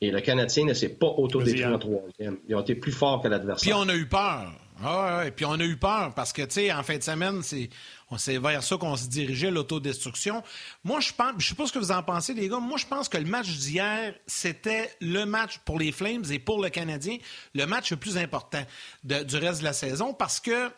Et 0.00 0.10
le 0.10 0.20
Canadien 0.20 0.64
ne 0.66 0.74
s'est 0.74 0.88
pas 0.88 1.06
autodétruit 1.06 1.64
en 1.64 1.78
troisième. 1.78 2.38
Ils 2.48 2.56
ont 2.56 2.60
été 2.60 2.74
plus 2.74 2.92
forts 2.92 3.22
que 3.22 3.28
l'adversaire. 3.28 3.62
Puis 3.62 3.72
on 3.72 3.88
a 3.88 3.94
eu 3.94 4.06
peur. 4.06 4.52
Ah 4.82 5.18
ouais, 5.18 5.30
puis 5.30 5.44
on 5.44 5.52
a 5.52 5.64
eu 5.64 5.76
peur 5.76 6.12
parce 6.16 6.32
que, 6.32 6.42
tu 6.42 6.50
sais, 6.50 6.72
en 6.72 6.82
fin 6.82 6.98
de 6.98 7.02
semaine, 7.02 7.40
c'est 7.42 7.70
c'est 8.16 8.38
vers 8.38 8.62
ça 8.62 8.76
qu'on 8.76 8.96
se 8.96 9.06
dirigeait, 9.06 9.50
l'autodestruction. 9.50 10.42
Moi, 10.84 11.00
je 11.00 11.12
pense, 11.12 11.34
je 11.38 11.48
sais 11.48 11.54
pas 11.54 11.66
ce 11.66 11.72
que 11.72 11.78
vous 11.78 11.92
en 11.92 12.02
pensez, 12.02 12.34
les 12.34 12.48
gars. 12.48 12.58
Moi, 12.58 12.78
je 12.78 12.86
pense 12.86 13.08
que 13.08 13.18
le 13.18 13.24
match 13.24 13.48
d'hier, 13.48 14.14
c'était 14.26 14.94
le 15.00 15.24
match 15.24 15.58
pour 15.64 15.78
les 15.78 15.92
Flames 15.92 16.24
et 16.30 16.38
pour 16.38 16.62
le 16.62 16.70
Canadien, 16.70 17.16
le 17.54 17.66
match 17.66 17.90
le 17.90 17.96
plus 17.96 18.16
important 18.16 18.64
du 19.02 19.36
reste 19.36 19.60
de 19.60 19.64
la 19.64 19.72
saison 19.72 20.14
parce 20.14 20.40
que 20.40 20.70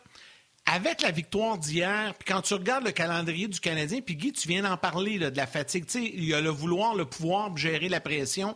avec 0.69 1.01
la 1.01 1.11
victoire 1.11 1.57
d'hier, 1.57 2.13
puis 2.19 2.33
quand 2.33 2.41
tu 2.41 2.53
regardes 2.53 2.83
le 2.83 2.91
calendrier 2.91 3.47
du 3.47 3.59
Canadien, 3.59 4.01
puis 4.01 4.17
Guy, 4.17 4.33
tu 4.33 4.49
viens 4.49 4.63
d'en 4.63 4.75
parler 4.75 5.17
de 5.17 5.37
la 5.37 5.47
fatigue. 5.47 5.85
Tu 5.85 5.91
sais, 5.91 6.11
il 6.13 6.25
y 6.25 6.33
a 6.33 6.41
le 6.41 6.49
vouloir, 6.49 6.93
le 6.93 7.05
pouvoir 7.05 7.55
gérer 7.55 7.87
la 7.87 8.01
pression. 8.01 8.53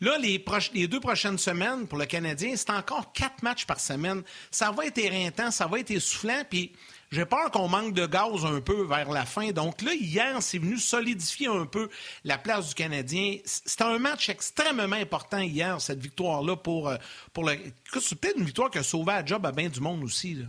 Là, 0.00 0.16
les, 0.18 0.42
les, 0.72 0.86
deux 0.86 1.00
prochaines 1.00 1.38
semaines 1.38 1.88
pour 1.88 1.98
le 1.98 2.06
Canadien, 2.06 2.54
c'est 2.54 2.70
encore 2.70 3.12
quatre 3.12 3.42
matchs 3.42 3.66
par 3.66 3.80
semaine. 3.80 4.22
Ça 4.52 4.70
va 4.70 4.86
être 4.86 4.98
éreintant, 4.98 5.50
ça 5.50 5.66
va 5.66 5.80
être 5.80 5.90
essoufflant, 5.90 6.42
puis 6.48 6.70
j'ai 7.10 7.24
peur 7.24 7.50
qu'on 7.50 7.68
manque 7.68 7.94
de 7.94 8.06
gaz 8.06 8.44
un 8.44 8.60
peu 8.60 8.84
vers 8.84 9.10
la 9.10 9.24
fin. 9.24 9.50
Donc 9.52 9.82
là, 9.82 9.92
hier, 9.94 10.36
c'est 10.40 10.58
venu 10.58 10.76
solidifier 10.76 11.48
un 11.48 11.66
peu 11.66 11.88
la 12.24 12.38
place 12.38 12.68
du 12.68 12.74
Canadien. 12.74 13.36
C'était 13.44 13.84
un 13.84 13.98
match 13.98 14.28
extrêmement 14.28 14.96
important 14.96 15.38
hier, 15.38 15.80
cette 15.80 16.00
victoire-là 16.00 16.56
pour, 16.56 16.88
euh, 16.88 16.96
pour 17.32 17.44
le. 17.44 17.56
C'est 18.00 18.18
peut-être 18.18 18.38
une 18.38 18.44
victoire 18.44 18.70
qui 18.70 18.78
a 18.78 18.82
sauvé 18.82 19.12
la 19.12 19.24
job 19.24 19.44
à 19.46 19.52
bien 19.52 19.68
du 19.68 19.80
monde 19.80 20.04
aussi. 20.04 20.34
Là. 20.34 20.44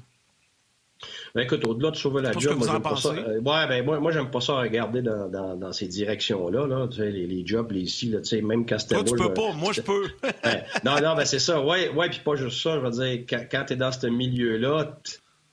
Ben 1.33 1.43
écoute, 1.43 1.65
au-delà 1.65 1.91
de 1.91 1.95
sauver 1.95 2.21
la 2.21 2.33
job, 2.33 2.57
moi, 2.57 2.67
j'aime 2.69 2.81
pas 2.81 2.95
ça. 2.97 3.09
Euh, 3.09 3.39
ouais, 3.39 3.67
ben, 3.67 3.85
moi, 3.85 3.99
moi 3.99 4.11
j'aime 4.11 4.29
pas 4.29 4.41
ça 4.41 4.55
regarder 4.55 5.01
dans, 5.01 5.29
dans, 5.29 5.55
dans 5.55 5.71
ces 5.71 5.87
directions-là, 5.87 6.67
là, 6.67 6.87
tu 6.89 6.97
sais, 6.97 7.09
les, 7.09 7.25
les, 7.25 7.45
jobs, 7.45 7.71
les 7.71 7.81
ici, 7.81 8.09
là, 8.09 8.19
tu 8.19 8.25
sais, 8.25 8.41
même 8.41 8.65
Castelbo. 8.65 9.03
Toi, 9.03 9.17
tu 9.17 9.23
peux 9.23 9.33
pas, 9.33 9.53
moi, 9.53 9.71
je 9.71 9.81
peux. 9.81 10.07
Ben, 10.43 10.63
non, 10.83 10.99
non, 11.01 11.15
ben 11.15 11.25
c'est 11.25 11.39
ça. 11.39 11.61
Ouais, 11.61 11.89
ouais, 11.89 12.09
puis 12.09 12.19
pas 12.19 12.35
juste 12.35 12.61
ça. 12.61 12.75
Je 12.75 12.79
veux 12.79 12.91
dire, 12.91 13.25
quand, 13.29 13.45
quand 13.49 13.65
tu 13.67 13.73
es 13.73 13.75
dans 13.75 13.91
ce 13.91 14.07
milieu-là, 14.07 14.97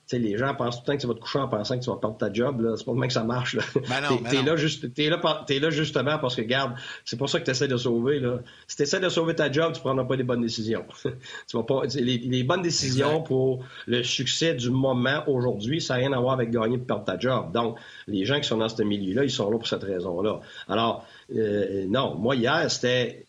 sais, 0.07 0.19
les 0.19 0.37
gens 0.37 0.53
pensent 0.55 0.77
tout 0.77 0.83
le 0.83 0.85
temps 0.87 0.95
que 0.95 1.01
tu 1.01 1.07
vas 1.07 1.13
te 1.13 1.19
coucher 1.19 1.39
en 1.39 1.47
pensant 1.47 1.77
que 1.77 1.83
tu 1.83 1.89
vas 1.89 1.97
perdre 1.97 2.17
ta 2.17 2.31
job. 2.31 2.75
C'est 2.77 2.85
pas 2.85 2.93
même 2.93 3.07
que 3.07 3.13
ça 3.13 3.23
marche. 3.23 3.55
Là. 3.55 3.63
Ben 3.89 4.01
non, 4.01 4.17
t'es, 4.17 4.37
ben 4.37 4.45
là 4.45 4.55
juste, 4.55 4.93
t'es, 4.93 5.09
là, 5.09 5.43
t'es 5.45 5.59
là 5.59 5.69
justement 5.69 6.17
parce 6.19 6.35
que, 6.35 6.41
regarde, 6.41 6.73
c'est 7.05 7.17
pour 7.17 7.29
ça 7.29 7.39
que 7.39 7.45
tu 7.45 7.51
essaies 7.51 7.67
de 7.67 7.77
sauver. 7.77 8.19
Là. 8.19 8.39
Si 8.67 8.75
tu 8.75 8.83
essaies 8.83 8.99
de 8.99 9.09
sauver 9.09 9.35
ta 9.35 9.51
job, 9.51 9.73
tu 9.73 9.81
prendras 9.81 10.05
pas 10.05 10.15
des 10.15 10.23
bonnes 10.23 10.41
décisions. 10.41 10.85
tu 11.03 11.57
vas 11.57 11.63
pas, 11.63 11.81
les, 11.95 12.17
les, 12.17 12.43
bonnes 12.43 12.61
décisions 12.61 13.21
pour 13.21 13.65
le 13.85 14.03
succès 14.03 14.53
du 14.53 14.69
moment 14.69 15.23
aujourd'hui, 15.27 15.81
ça 15.81 15.95
n'a 15.95 15.99
rien 15.99 16.13
à 16.13 16.19
voir 16.19 16.33
avec 16.33 16.51
gagner 16.51 16.75
et 16.75 16.79
perdre 16.79 17.05
ta 17.05 17.19
job. 17.19 17.51
Donc, 17.51 17.77
les 18.07 18.25
gens 18.25 18.39
qui 18.39 18.47
sont 18.47 18.57
dans 18.57 18.69
ce 18.69 18.81
milieu-là, 18.83 19.23
ils 19.23 19.31
sont 19.31 19.49
là 19.49 19.57
pour 19.57 19.67
cette 19.67 19.83
raison-là. 19.83 20.39
Alors, 20.67 21.05
euh, 21.35 21.85
non, 21.87 22.15
moi, 22.15 22.35
hier, 22.35 22.69
c'était... 22.71 23.25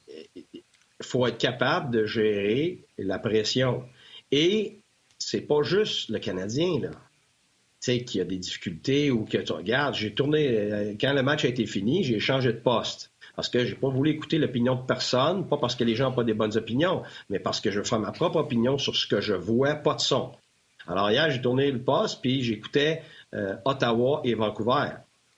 Il 1.00 1.06
faut 1.06 1.26
être 1.26 1.38
capable 1.38 1.92
de 1.92 2.06
gérer 2.06 2.80
la 2.98 3.20
pression. 3.20 3.84
Et 4.32 4.77
c'est 5.30 5.42
pas 5.42 5.62
juste 5.62 6.08
le 6.08 6.18
Canadien, 6.18 6.80
là. 6.80 6.90
Tu 6.90 7.92
sais, 7.92 8.02
qui 8.02 8.20
a 8.20 8.24
des 8.24 8.38
difficultés 8.38 9.10
ou 9.10 9.24
que 9.24 9.38
tu 9.38 9.52
regardes. 9.52 9.94
J'ai 9.94 10.12
tourné, 10.12 10.48
euh, 10.48 10.94
quand 11.00 11.12
le 11.12 11.22
match 11.22 11.44
a 11.44 11.48
été 11.48 11.64
fini, 11.66 12.02
j'ai 12.02 12.18
changé 12.18 12.52
de 12.52 12.58
poste. 12.58 13.12
Parce 13.36 13.48
que 13.48 13.64
j'ai 13.64 13.76
pas 13.76 13.88
voulu 13.88 14.10
écouter 14.10 14.38
l'opinion 14.38 14.74
de 14.74 14.82
personne, 14.82 15.46
pas 15.46 15.58
parce 15.58 15.76
que 15.76 15.84
les 15.84 15.94
gens 15.94 16.08
n'ont 16.08 16.16
pas 16.16 16.24
des 16.24 16.34
bonnes 16.34 16.56
opinions, 16.56 17.02
mais 17.30 17.38
parce 17.38 17.60
que 17.60 17.70
je 17.70 17.82
fais 17.82 17.98
ma 17.98 18.10
propre 18.10 18.38
opinion 18.38 18.78
sur 18.78 18.96
ce 18.96 19.06
que 19.06 19.20
je 19.20 19.34
vois, 19.34 19.74
pas 19.74 19.94
de 19.94 20.00
son. 20.00 20.32
Alors 20.88 21.10
hier, 21.10 21.30
j'ai 21.30 21.40
tourné 21.40 21.70
le 21.70 21.78
poste, 21.78 22.20
puis 22.20 22.42
j'écoutais 22.42 23.02
euh, 23.34 23.54
Ottawa 23.64 24.22
et 24.24 24.34
Vancouver. 24.34 24.88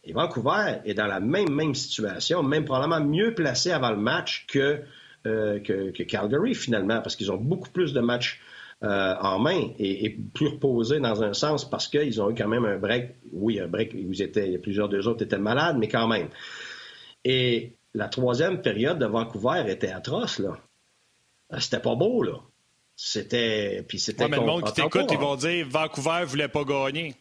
Et 0.05 0.13
Vancouver 0.15 0.77
est 0.87 0.95
dans 0.95 1.09
la 1.09 1.21
même, 1.21 1.51
même 1.51 1.75
situation, 1.75 2.43
même 2.43 2.65
probablement 2.65 3.05
mieux 3.05 3.35
placé 3.35 3.71
avant 3.71 3.91
le 3.91 3.99
match 3.99 4.47
que, 4.47 4.81
euh, 5.27 5.59
Calgary, 6.09 6.55
finalement, 6.55 7.03
parce 7.03 7.17
qu'ils 7.17 7.31
ont 7.31 7.37
beaucoup 7.37 7.69
plus 7.69 7.93
de 7.93 8.01
matchs 8.01 8.41
euh, 8.83 9.15
en 9.21 9.39
main 9.39 9.73
et, 9.79 10.17
plus 10.33 10.49
reposés 10.49 11.01
dans 11.01 11.23
un 11.23 11.35
sens 11.35 11.69
parce 11.69 11.87
qu'ils 11.87 12.21
ont 12.23 12.31
eu 12.31 12.35
quand 12.35 12.49
même 12.49 12.65
un 12.65 12.79
break. 12.79 13.15
Oui, 13.33 13.61
un 13.61 13.69
break 13.69 13.93
ils 13.95 14.23
étaient, 14.23 14.57
plusieurs 14.59 14.89
d'eux 14.89 15.07
autres 15.07 15.23
étaient 15.23 15.39
malades, 15.39 15.77
mais 15.79 15.89
quand 15.89 16.09
même. 16.09 16.29
Et 17.25 17.73
la 17.95 18.09
troisième 18.09 18.63
période 18.63 18.99
de 18.99 19.07
Vancouver 19.07 19.65
était 19.69 19.91
atroce, 19.91 20.39
là. 20.39 20.57
Euh, 21.53 21.59
c'était 21.61 21.81
pas 21.81 21.95
beau, 21.95 22.23
là. 22.23 22.41
C'était. 22.97 23.85
Puis 23.87 23.99
c'était. 23.99 24.29
mais 24.29 24.39
le 24.39 24.47
monde 24.47 24.65
qui 24.65 24.73
t'écoute, 24.73 25.11
ils 25.11 25.19
vont 25.19 25.37
dire 25.37 25.67
Vancouver 25.69 26.25
voulait 26.27 26.49
pas 26.49 26.65
gagner. 26.65 27.15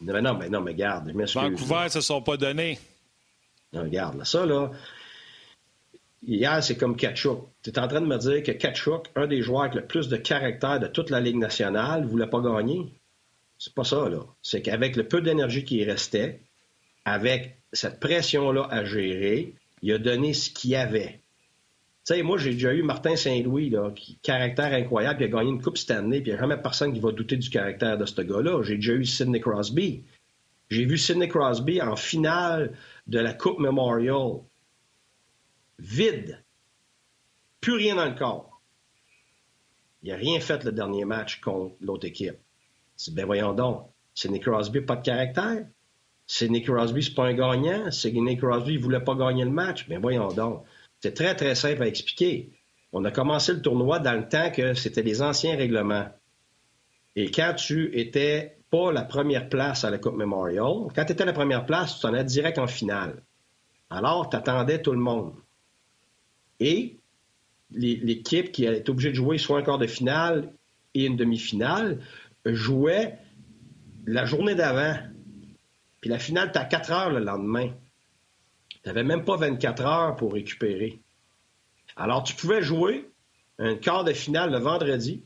Mais 0.00 0.20
non, 0.22 0.34
mais 0.34 0.48
non, 0.48 0.60
mais 0.60 0.74
garde, 0.74 1.10
Vancouver 1.10 1.88
se 1.88 2.00
sont 2.00 2.22
pas 2.22 2.36
donnés. 2.36 2.78
Non, 3.72 3.82
regarde, 3.82 4.24
ça, 4.24 4.46
là, 4.46 4.70
Hier, 6.26 6.62
c'est 6.62 6.76
comme 6.76 6.96
Kachuk. 6.96 7.48
Tu 7.68 7.74
es 7.74 7.78
en 7.80 7.88
train 7.88 8.00
de 8.00 8.06
me 8.06 8.16
dire 8.16 8.42
que 8.42 8.52
Kachuk, 8.52 9.08
un 9.14 9.26
des 9.26 9.42
joueurs 9.42 9.64
avec 9.64 9.74
le 9.74 9.84
plus 9.84 10.08
de 10.08 10.16
caractère 10.16 10.80
de 10.80 10.86
toute 10.86 11.10
la 11.10 11.20
Ligue 11.20 11.36
nationale, 11.36 12.02
ne 12.02 12.06
voulait 12.06 12.26
pas 12.26 12.40
gagner. 12.40 12.94
C'est 13.58 13.74
pas 13.74 13.84
ça, 13.84 14.08
là. 14.08 14.20
C'est 14.40 14.62
qu'avec 14.62 14.96
le 14.96 15.06
peu 15.06 15.20
d'énergie 15.20 15.64
qui 15.64 15.84
restait, 15.84 16.40
avec 17.04 17.58
cette 17.74 18.00
pression-là 18.00 18.66
à 18.70 18.86
gérer, 18.86 19.54
il 19.82 19.92
a 19.92 19.98
donné 19.98 20.32
ce 20.32 20.48
qu'il 20.48 20.76
avait. 20.76 21.20
Tu 22.06 22.14
sais, 22.14 22.22
moi, 22.22 22.38
j'ai 22.38 22.52
déjà 22.52 22.72
eu 22.72 22.82
Martin 22.82 23.16
Saint-Louis, 23.16 23.68
là, 23.68 23.90
qui 23.90 24.16
caractère 24.22 24.72
incroyable, 24.72 25.20
il 25.20 25.24
a 25.26 25.28
gagné 25.28 25.50
une 25.50 25.60
Coupe 25.60 25.76
cette 25.76 25.90
année, 25.90 26.22
puis 26.22 26.30
il 26.30 26.34
n'y 26.34 26.38
a 26.38 26.40
jamais 26.40 26.56
personne 26.56 26.94
qui 26.94 27.00
va 27.00 27.12
douter 27.12 27.36
du 27.36 27.50
caractère 27.50 27.98
de 27.98 28.06
ce 28.06 28.22
gars-là. 28.22 28.62
J'ai 28.62 28.76
déjà 28.76 28.94
eu 28.94 29.04
Sidney 29.04 29.40
Crosby. 29.40 30.04
J'ai 30.70 30.86
vu 30.86 30.96
Sidney 30.96 31.28
Crosby 31.28 31.82
en 31.82 31.96
finale 31.96 32.72
de 33.06 33.18
la 33.18 33.34
Coupe 33.34 33.58
Memorial 33.58 34.38
vide. 35.78 36.42
Plus 37.60 37.74
rien 37.74 37.96
dans 37.96 38.06
le 38.06 38.14
corps. 38.14 38.60
Il 40.02 40.10
n'a 40.10 40.16
rien 40.16 40.40
fait 40.40 40.64
le 40.64 40.72
dernier 40.72 41.04
match 41.04 41.40
contre 41.40 41.74
l'autre 41.80 42.06
équipe. 42.06 42.38
Ben 43.12 43.26
voyons 43.26 43.52
donc, 43.52 43.86
c'est 44.14 44.28
Nick 44.28 44.44
Crosby 44.44 44.80
pas 44.80 44.96
de 44.96 45.02
caractère. 45.02 45.66
C'est 46.26 46.48
Nick 46.48 46.66
Crosby, 46.66 47.02
c'est 47.02 47.14
pas 47.14 47.26
un 47.26 47.34
gagnant. 47.34 47.90
C'est 47.90 48.12
Nick 48.12 48.40
Crosby, 48.40 48.74
il 48.74 48.80
voulait 48.80 49.00
pas 49.00 49.14
gagner 49.14 49.44
le 49.44 49.50
match. 49.50 49.88
Ben 49.88 50.00
voyons 50.00 50.28
donc. 50.28 50.64
C'est 51.00 51.14
très, 51.14 51.34
très 51.34 51.54
simple 51.54 51.82
à 51.82 51.86
expliquer. 51.86 52.50
On 52.92 53.04
a 53.04 53.10
commencé 53.10 53.52
le 53.52 53.62
tournoi 53.62 53.98
dans 53.98 54.14
le 54.14 54.28
temps 54.28 54.50
que 54.50 54.74
c'était 54.74 55.02
les 55.02 55.22
anciens 55.22 55.56
règlements. 55.56 56.08
Et 57.16 57.30
quand 57.30 57.54
tu 57.54 57.96
étais 57.98 58.58
pas 58.70 58.92
la 58.92 59.02
première 59.02 59.48
place 59.48 59.84
à 59.84 59.90
la 59.90 59.98
Coupe 59.98 60.16
Memorial, 60.16 60.88
quand 60.94 61.04
tu 61.04 61.12
étais 61.12 61.24
la 61.24 61.32
première 61.32 61.66
place, 61.66 61.96
tu 61.96 62.00
t'en 62.02 62.14
es 62.14 62.24
direct 62.24 62.58
en 62.58 62.66
finale. 62.66 63.22
Alors, 63.90 64.28
tu 64.28 64.36
attendais 64.36 64.82
tout 64.82 64.92
le 64.92 64.98
monde. 64.98 65.34
Et 66.60 66.97
l'équipe 67.70 68.52
qui 68.52 68.64
est 68.64 68.88
obligée 68.88 69.10
de 69.10 69.14
jouer 69.14 69.38
soit 69.38 69.58
un 69.58 69.62
quart 69.62 69.78
de 69.78 69.86
finale 69.86 70.52
et 70.94 71.04
une 71.04 71.16
demi-finale 71.16 72.00
jouait 72.46 73.18
la 74.06 74.24
journée 74.24 74.54
d'avant. 74.54 74.96
Puis 76.00 76.10
la 76.10 76.18
finale, 76.18 76.50
à 76.54 76.64
4 76.64 76.90
heures 76.92 77.10
le 77.10 77.20
lendemain. 77.20 77.70
Tu 78.70 78.78
n'avais 78.86 79.04
même 79.04 79.24
pas 79.24 79.36
24 79.36 79.84
heures 79.84 80.16
pour 80.16 80.32
récupérer. 80.32 81.00
Alors, 81.96 82.22
tu 82.22 82.34
pouvais 82.34 82.62
jouer 82.62 83.10
un 83.58 83.74
quart 83.74 84.04
de 84.04 84.12
finale 84.12 84.52
le 84.52 84.58
vendredi, 84.58 85.24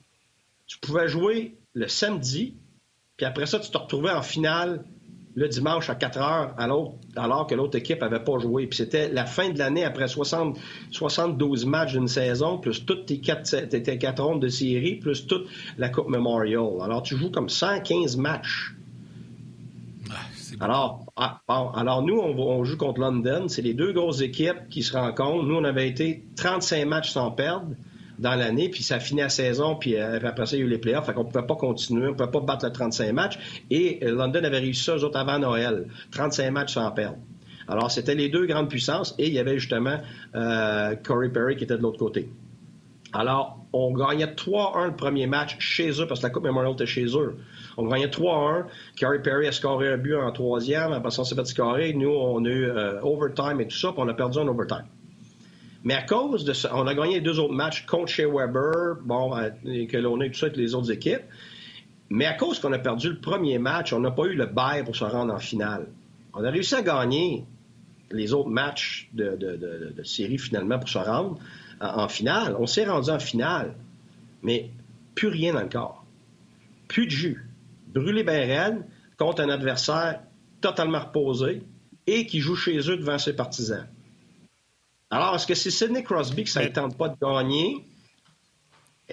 tu 0.66 0.78
pouvais 0.78 1.06
jouer 1.06 1.56
le 1.74 1.86
samedi, 1.86 2.56
puis 3.16 3.26
après 3.26 3.46
ça, 3.46 3.60
tu 3.60 3.70
te 3.70 3.76
retrouvais 3.76 4.10
en 4.10 4.22
finale 4.22 4.84
le 5.34 5.48
dimanche 5.48 5.88
à 5.88 5.94
4 5.94 6.18
heures 6.18 6.54
alors 7.16 7.46
que 7.46 7.54
l'autre 7.54 7.78
équipe 7.78 8.00
n'avait 8.00 8.22
pas 8.22 8.38
joué. 8.38 8.66
Puis 8.66 8.78
c'était 8.78 9.08
la 9.08 9.24
fin 9.24 9.50
de 9.50 9.58
l'année 9.58 9.84
après 9.84 10.08
60, 10.08 10.58
72 10.90 11.66
matchs 11.66 11.92
d'une 11.92 12.08
saison, 12.08 12.58
plus 12.58 12.84
toutes 12.84 13.06
tes 13.06 13.18
quatre, 13.18 13.68
tes 13.68 13.98
quatre 13.98 14.22
rondes 14.22 14.42
de 14.42 14.48
série, 14.48 14.96
plus 14.96 15.26
toute 15.26 15.46
la 15.78 15.88
Coupe 15.88 16.08
Memorial. 16.08 16.80
Alors 16.82 17.02
tu 17.02 17.16
joues 17.16 17.30
comme 17.30 17.48
115 17.48 18.16
matchs. 18.16 18.74
alors, 20.60 21.06
ah, 21.16 21.40
alors 21.48 22.02
nous, 22.02 22.18
on, 22.18 22.38
on, 22.38 22.64
joue 22.64 22.76
contre 22.76 23.00
London. 23.00 23.48
C'est 23.48 23.62
les 23.62 23.74
deux 23.74 23.92
grosses 23.92 24.20
équipes 24.20 24.68
qui 24.70 24.82
se 24.82 24.96
rencontrent. 24.96 25.44
Nous, 25.44 25.56
on 25.56 25.64
avait 25.64 25.88
été 25.88 26.24
35 26.36 26.84
matchs 26.86 27.10
sans 27.10 27.30
perdre 27.30 27.68
dans 28.22 28.36
l'année, 28.36 28.68
puis 28.68 28.84
ça 28.84 29.00
finit 29.00 29.20
la 29.20 29.28
saison, 29.28 29.74
puis 29.74 29.96
euh, 29.96 30.20
après 30.22 30.46
ça, 30.46 30.56
il 30.56 30.60
y 30.60 30.62
a 30.62 30.66
eu 30.66 30.68
les 30.68 30.78
playoffs, 30.78 31.04
fait 31.04 31.12
qu'on 31.12 31.24
pouvait 31.24 31.44
pas 31.44 31.56
continuer, 31.56 32.08
on 32.08 32.14
pouvait 32.14 32.30
pas 32.30 32.40
battre 32.40 32.64
le 32.64 32.72
35 32.72 33.12
matchs. 33.12 33.64
Et 33.68 33.98
euh, 34.04 34.14
London 34.14 34.44
avait 34.44 34.60
réussi 34.60 34.84
ça, 34.84 34.96
eux 34.96 35.04
autres, 35.04 35.18
avant 35.18 35.40
Noël. 35.40 35.88
35 36.12 36.50
matchs 36.52 36.74
sans 36.74 36.90
perdre. 36.92 37.18
Alors, 37.66 37.90
c'était 37.90 38.14
les 38.14 38.28
deux 38.28 38.46
grandes 38.46 38.68
puissances, 38.68 39.14
et 39.18 39.26
il 39.26 39.32
y 39.32 39.40
avait 39.40 39.58
justement 39.58 39.98
euh, 40.36 40.94
Corey 41.02 41.30
Perry 41.30 41.56
qui 41.56 41.64
était 41.64 41.76
de 41.76 41.82
l'autre 41.82 41.98
côté. 41.98 42.30
Alors, 43.12 43.58
on 43.72 43.92
gagnait 43.92 44.26
3-1 44.26 44.86
le 44.86 44.96
premier 44.96 45.26
match 45.26 45.56
chez 45.58 45.90
eux, 46.00 46.06
parce 46.06 46.20
que 46.20 46.26
la 46.26 46.30
Coupe 46.30 46.44
Memorial 46.44 46.74
était 46.74 46.86
chez 46.86 47.06
eux. 47.16 47.36
On 47.76 47.86
gagnait 47.86 48.06
3-1. 48.06 48.66
Corey 49.00 49.20
Perry 49.20 49.48
a 49.48 49.52
scoré 49.52 49.92
un 49.92 49.98
but 49.98 50.14
en 50.14 50.30
troisième. 50.30 50.92
Après 50.92 51.10
ça, 51.10 51.22
on 51.22 51.24
s'est 51.24 51.34
fait 51.34 51.44
scorer. 51.44 51.92
Nous, 51.92 52.08
on 52.08 52.44
a 52.44 52.48
eu 52.48 52.70
overtime 53.02 53.60
et 53.60 53.66
tout 53.66 53.76
ça, 53.76 53.90
puis 53.92 54.00
on 54.00 54.08
a 54.08 54.14
perdu 54.14 54.38
en 54.38 54.46
overtime. 54.46 54.86
Mais 55.84 55.94
à 55.94 56.02
cause 56.02 56.44
de 56.44 56.52
ça, 56.52 56.70
on 56.74 56.86
a 56.86 56.94
gagné 56.94 57.20
deux 57.20 57.38
autres 57.40 57.54
matchs 57.54 57.86
contre 57.86 58.08
chez 58.08 58.24
Weber, 58.24 58.96
bon, 59.04 59.36
euh, 59.36 59.50
que 59.86 59.96
l'on 59.96 60.20
a 60.20 60.28
tout 60.28 60.34
ça 60.34 60.46
avec 60.46 60.56
les 60.56 60.74
autres 60.74 60.92
équipes. 60.92 61.22
Mais 62.10 62.26
à 62.26 62.34
cause 62.34 62.60
qu'on 62.60 62.72
a 62.72 62.78
perdu 62.78 63.08
le 63.08 63.18
premier 63.18 63.58
match, 63.58 63.92
on 63.92 64.00
n'a 64.00 64.10
pas 64.10 64.24
eu 64.24 64.34
le 64.34 64.46
bail 64.46 64.84
pour 64.84 64.94
se 64.94 65.04
rendre 65.04 65.32
en 65.32 65.38
finale. 65.38 65.86
On 66.34 66.44
a 66.44 66.50
réussi 66.50 66.74
à 66.74 66.82
gagner 66.82 67.44
les 68.10 68.32
autres 68.32 68.50
matchs 68.50 69.08
de, 69.12 69.94
série 70.04 70.38
finalement 70.38 70.78
pour 70.78 70.88
se 70.88 70.98
rendre 70.98 71.38
en, 71.80 72.08
finale. 72.08 72.54
On 72.58 72.66
s'est 72.66 72.84
rendu 72.84 73.10
en 73.10 73.18
finale, 73.18 73.74
mais 74.42 74.70
plus 75.14 75.28
rien 75.28 75.56
encore. 75.56 76.04
Plus 76.86 77.06
de 77.06 77.10
jus. 77.10 77.48
Brûlé 77.94 78.22
ben 78.22 78.84
contre 79.18 79.42
un 79.42 79.48
adversaire 79.48 80.20
totalement 80.60 81.00
reposé 81.00 81.62
et 82.06 82.26
qui 82.26 82.40
joue 82.40 82.56
chez 82.56 82.78
eux 82.90 82.96
devant 82.96 83.18
ses 83.18 83.34
partisans. 83.34 83.86
Alors, 85.12 85.34
est-ce 85.34 85.46
que 85.46 85.54
c'est 85.54 85.70
Sidney 85.70 86.02
Crosby 86.02 86.44
que 86.44 86.48
ça 86.48 86.64
ne 86.64 86.68
tente 86.68 86.96
pas 86.96 87.10
de 87.10 87.16
gagner? 87.20 87.84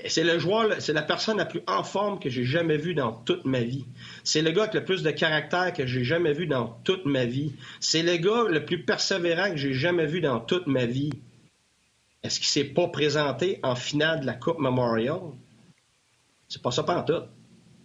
C'est 0.08 0.24
le 0.24 0.39
joueur, 0.39 0.82
c'est 0.82 0.94
la 0.94 1.01
personne 1.01 1.39
la 1.39 1.46
plus 1.46 1.62
en 1.68 1.84
forme 1.84 2.20
que 2.20 2.29
j'ai 2.29 2.46
jamais 2.46 2.77
vue 2.77 2.94
dans 2.94 3.12
toute 3.12 3.44
ma 3.44 3.60
vie. 3.60 3.84
C'est 4.24 4.41
le 4.41 4.51
gars 4.51 4.62
avec 4.63 4.75
le 4.75 4.86
plus 4.86 5.03
de 5.03 5.12
caractère 5.12 5.74
que 5.74 5.86
j'ai 5.86 6.06
jamais 6.06 6.32
vu 6.32 6.48
dans 6.48 6.79
toute 6.86 7.06
ma 7.06 7.25
vie. 7.25 7.51
C'est 7.82 8.01
le 8.01 8.15
gars 8.15 8.46
le 8.50 8.63
plus 8.63 8.86
persévérant 8.86 9.50
que 9.51 9.58
j'ai 9.58 9.74
jamais 9.74 10.06
vu 10.06 10.22
dans 10.22 10.39
toute 10.39 10.68
ma 10.68 10.86
vie. 10.86 11.12
Est-ce 12.24 12.39
qu'il 12.39 12.48
s'est 12.48 12.63
pas 12.63 12.88
présenté 12.88 13.60
en 13.62 13.75
finale 13.75 14.22
de 14.22 14.25
la 14.25 14.36
Coupe 14.36 14.60
Memorial? 14.60 15.20
C'est 16.48 16.62
pas 16.62 16.72
ça 16.72 16.84
pas 16.84 16.98
en 16.98 17.03
tout. 17.03 17.24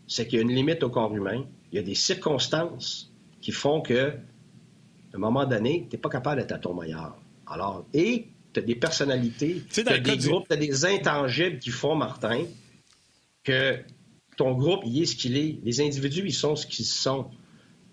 C'est 0.06 0.28
qu'il 0.28 0.36
y 0.36 0.38
a 0.38 0.42
une 0.42 0.54
limite 0.54 0.84
au 0.84 0.88
corps 0.88 1.12
humain. 1.12 1.44
Il 1.72 1.76
y 1.76 1.78
a 1.80 1.82
des 1.82 1.96
circonstances 1.96 3.12
qui 3.40 3.50
font 3.50 3.80
que, 3.80 4.10
à 4.10 5.16
un 5.16 5.18
moment 5.18 5.46
donné, 5.46 5.88
tu 5.90 5.96
n'es 5.96 6.00
pas 6.00 6.10
capable 6.10 6.40
d'être 6.40 6.52
à 6.52 6.58
ton 6.58 6.74
meilleur. 6.74 7.16
Alors, 7.46 7.86
et 7.92 8.28
tu 8.52 8.60
as 8.60 8.62
des 8.62 8.74
personnalités, 8.74 9.62
tu 9.70 9.80
as 9.86 9.98
des 9.98 10.16
groupes, 10.16 10.46
tu 10.48 10.54
as 10.54 10.56
des 10.56 10.84
intangibles 10.84 11.58
qui 11.58 11.70
font, 11.70 11.94
Martin, 11.94 12.44
que 13.42 13.78
ton 14.36 14.52
groupe, 14.52 14.82
il 14.86 15.02
est 15.02 15.06
ce 15.06 15.16
qu'il 15.16 15.36
est. 15.36 15.58
Les 15.62 15.80
individus, 15.80 16.22
ils 16.24 16.32
sont 16.32 16.56
ce 16.56 16.66
qu'ils 16.66 16.84
sont. 16.84 17.26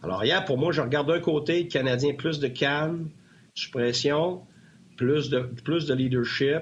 Alors, 0.02 0.24
hier, 0.24 0.44
pour 0.46 0.58
moi, 0.58 0.72
je 0.72 0.82
regarde 0.82 1.08
d'un 1.08 1.20
côté, 1.20 1.64
le 1.64 1.70
Canadien, 1.70 2.14
plus 2.14 2.40
de 2.40 2.48
calme, 2.48 3.10
suppression, 3.54 4.42
plus 4.98 5.30
de, 5.30 5.40
plus 5.40 5.86
de 5.86 5.94
leadership, 5.94 6.62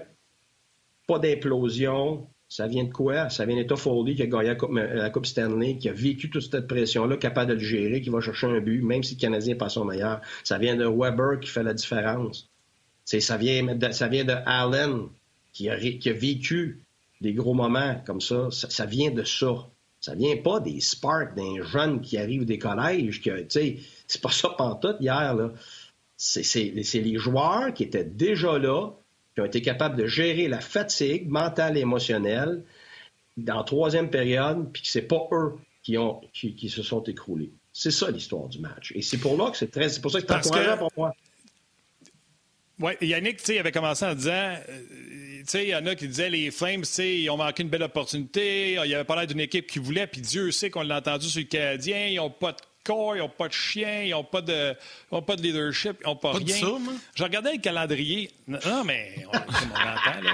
pas 1.08 1.20
d'implosion. 1.20 2.28
Ça 2.52 2.66
vient 2.66 2.84
de 2.84 2.92
quoi? 2.92 3.30
Ça 3.30 3.46
vient 3.46 3.56
de 3.56 3.64
Toffoli 3.64 4.16
qui 4.16 4.24
a 4.24 4.26
gagné 4.26 4.56
la 4.74 5.10
coupe, 5.12 5.28
Stanley, 5.28 5.78
qui 5.78 5.88
a 5.88 5.94
vécu 5.94 6.32
toute 6.32 6.42
cette 6.42 6.68
pression-là, 6.68 7.18
capable 7.18 7.52
de 7.52 7.54
le 7.54 7.60
gérer, 7.60 8.02
qui 8.02 8.10
va 8.10 8.22
chercher 8.22 8.48
un 8.48 8.60
but, 8.60 8.82
même 8.82 9.04
si 9.04 9.14
le 9.14 9.20
Canadien 9.20 9.54
n'est 9.54 9.58
pas 9.58 9.70
son 9.70 9.86
meilleur. 9.86 10.22
Ça 10.44 10.58
vient 10.58 10.76
de 10.76 10.86
Weber 10.86 11.40
qui 11.40 11.48
fait 11.48 11.62
la 11.62 11.76
différence 11.76 12.50
ça 13.20 13.38
vient, 13.38 13.76
de, 13.76 13.92
ça 13.92 14.08
vient 14.08 14.24
de 14.24 14.36
Allen 14.46 15.08
qui 15.54 15.70
a, 15.70 15.78
qui 15.78 16.10
a 16.10 16.14
vécu 16.14 16.82
des 17.22 17.34
gros 17.34 17.54
moments 17.54 18.02
comme 18.06 18.22
ça. 18.22 18.50
ça. 18.52 18.86
vient 18.86 19.12
de 19.12 19.24
ça. 19.24 19.68
Ça 20.00 20.16
vient 20.16 20.38
pas 20.38 20.60
des 20.60 20.80
sparks 20.80 21.36
d'un 21.36 21.62
jeune 21.64 22.02
qui 22.02 22.18
arrive 22.18 22.46
des 22.46 22.58
collèges. 22.58 23.22
Que, 23.22 23.46
c'est 23.50 24.22
pas 24.22 24.32
ça 24.32 24.50
pantoute 24.50 24.98
hier. 25.02 25.34
Là. 25.34 25.52
C'est, 26.16 26.44
les 26.54 27.18
joueurs 27.18 27.74
qui 27.74 27.84
étaient 27.84 28.06
déjà 28.06 28.58
là, 28.58 28.92
qui 29.34 29.42
ont 29.42 29.46
été 29.46 29.62
capables 29.62 29.98
de 29.98 30.08
gérer 30.08 30.48
la 30.48 30.62
fatigue 30.62 31.28
mentale 31.30 31.78
et 31.78 31.82
émotionnelle 31.82 32.64
dans 33.38 33.64
troisième 33.64 34.10
période, 34.10 34.70
puis 34.72 34.82
que 34.82 34.88
c'est 34.88 35.02
pas 35.02 35.28
eux 35.32 35.54
qui, 35.84 35.98
ont, 35.98 36.22
qui, 36.34 36.70
se 36.70 36.84
sont 36.84 37.04
écroulés. 37.04 37.52
C'est 37.74 37.92
ça 37.92 38.12
l'histoire 38.12 38.48
du 38.48 38.60
match. 38.60 38.92
Et 38.96 39.02
c'est 39.02 39.18
pour 39.18 39.38
là 39.38 39.50
que 39.52 39.58
c'est 39.58 39.72
très, 39.72 39.90
c'est 39.90 40.02
pour 40.02 40.12
ça 40.12 40.22
que 40.22 40.28
c'est 40.28 40.48
encourageant 40.48 40.78
pour 40.78 40.92
moi. 40.96 41.16
Oui, 42.80 42.94
Yannick, 43.02 43.44
tu 43.44 43.58
avait 43.58 43.74
commencé 43.74 44.06
en 44.06 44.16
disant, 44.16 44.32
euh, 44.32 44.60
tu 45.40 45.44
sais, 45.48 45.64
il 45.64 45.70
y 45.70 45.76
en 45.76 45.86
a 45.86 45.96
qui 45.96 46.08
disaient 46.08 46.30
les 46.30 46.50
Flames, 46.50 46.82
tu 46.82 46.88
sais, 46.88 47.18
ils 47.18 47.30
ont 47.30 47.36
manqué 47.36 47.64
une 47.64 47.70
belle 47.70 47.84
opportunité. 47.84 48.74
Il 48.74 48.90
y 48.90 48.96
avait 48.96 49.04
pas 49.04 49.18
l'air 49.18 49.28
d'une 49.28 49.42
équipe 49.42 49.68
qui 49.68 49.80
voulait, 49.80 50.08
puis 50.08 50.22
Dieu 50.22 50.52
sait 50.52 50.70
qu'on 50.70 50.84
l'a 50.84 51.00
entendu 51.00 51.28
sur 51.28 51.42
le 51.42 51.48
Canadien. 51.48 52.08
Ils 52.08 52.16
n'ont 52.16 52.30
pas 52.30 52.54
de 52.54 52.58
corps, 52.86 53.18
ils 53.18 53.20
n'ont 53.20 53.28
pas 53.28 53.50
de 53.50 53.54
chien, 53.54 54.04
ils 54.04 54.12
n'ont 54.12 54.24
pas 54.24 54.42
de, 54.42 54.76
pas 55.10 55.36
de 55.36 55.42
leadership, 55.42 55.98
ils 56.02 56.08
n'ont 56.08 56.16
pas, 56.16 56.32
rien. 56.32 56.56
Je 57.16 57.24
regardais 57.24 57.52
le 57.52 57.60
calendrier. 57.60 58.32
Non, 58.48 58.86
mais 58.86 59.26
on, 59.28 59.38
on 59.38 59.40
entend, 59.40 60.22
là. 60.22 60.32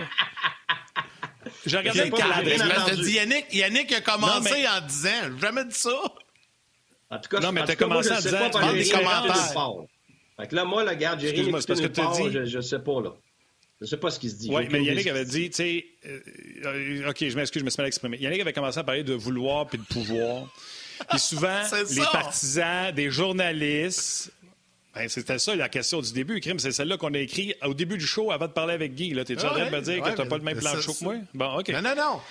Je 1.65 1.77
regardais 1.77 2.05
le 2.05 2.11
calendrier. 2.11 3.03
Dit 3.03 3.13
Yannick, 3.13 3.45
Yannick 3.53 3.91
a 3.91 4.01
commencé 4.01 4.51
mais... 4.51 4.67
en 4.67 4.81
disant, 4.81 5.39
jamais 5.41 5.65
dit 5.65 5.73
ça. 5.73 5.97
En 7.09 7.19
tout 7.19 7.29
cas, 7.29 7.39
non, 7.39 7.51
mais 7.51 7.65
tu 7.65 7.71
as 7.71 7.75
commencé 7.75 8.11
en 8.11 8.19
disant, 8.19 8.49
tu 8.51 8.77
des 8.77 8.89
commentaires. 8.89 9.85
Fait 10.37 10.47
que 10.47 10.55
là, 10.55 10.65
moi, 10.65 10.83
la 10.83 10.95
garde, 10.95 11.19
j'ai 11.19 11.31
rien 11.31 11.51
parce 11.51 11.65
que 11.65 11.87
part, 11.87 12.29
je, 12.29 12.45
je 12.45 12.59
sais 12.61 12.79
pas, 12.79 13.01
là. 13.01 13.15
Je 13.81 13.85
sais 13.85 13.97
pas 13.97 14.09
ce 14.09 14.19
qu'il 14.19 14.29
se 14.29 14.35
dit. 14.35 14.49
Oui, 14.49 14.67
mais 14.71 14.83
Yannick 14.83 15.07
avait 15.07 15.25
dit, 15.25 15.49
tu 15.49 15.55
sais, 15.57 15.85
euh, 16.05 17.09
OK, 17.09 17.27
je 17.27 17.35
m'excuse, 17.35 17.59
je 17.59 17.65
me 17.65 17.69
suis 17.69 17.79
mal 17.79 17.87
exprimé. 17.87 18.17
Yannick 18.17 18.39
avait 18.39 18.53
commencé 18.53 18.79
à 18.79 18.83
parler 18.83 19.03
de 19.03 19.13
vouloir 19.13 19.67
puis 19.67 19.77
de 19.77 19.83
pouvoir. 19.83 20.47
Et 21.13 21.17
souvent, 21.17 21.61
les 21.89 22.01
partisans 22.11 22.93
des 22.93 23.11
journalistes, 23.11 24.31
ben, 24.95 25.09
c'était 25.09 25.39
ça 25.39 25.55
la 25.55 25.67
question 25.67 25.99
du 25.99 26.13
début, 26.13 26.39
Crime. 26.39 26.57
C'est 26.57 26.71
celle-là 26.71 26.97
qu'on 26.97 27.13
a 27.13 27.19
écrit 27.19 27.53
au 27.63 27.73
début 27.73 27.97
du 27.97 28.07
show 28.07 28.31
avant 28.31 28.47
de 28.47 28.53
parler 28.53 28.73
avec 28.73 28.95
Guy. 28.95 29.13
T'es-tu 29.13 29.45
en 29.45 29.49
train 29.49 29.65
de 29.65 29.75
me 29.75 29.81
dire 29.81 30.01
que 30.01 30.09
tu 30.09 30.17
n'as 30.21 30.25
pas 30.25 30.37
le 30.37 30.43
même 30.43 30.57
plan 30.57 30.73
de 30.73 30.81
show 30.81 30.93
que 30.93 31.03
moi? 31.03 31.15
Bon, 31.33 31.59
OK. 31.59 31.67
Non, 31.69 31.81
non, 31.81 31.95
non. 31.95 32.21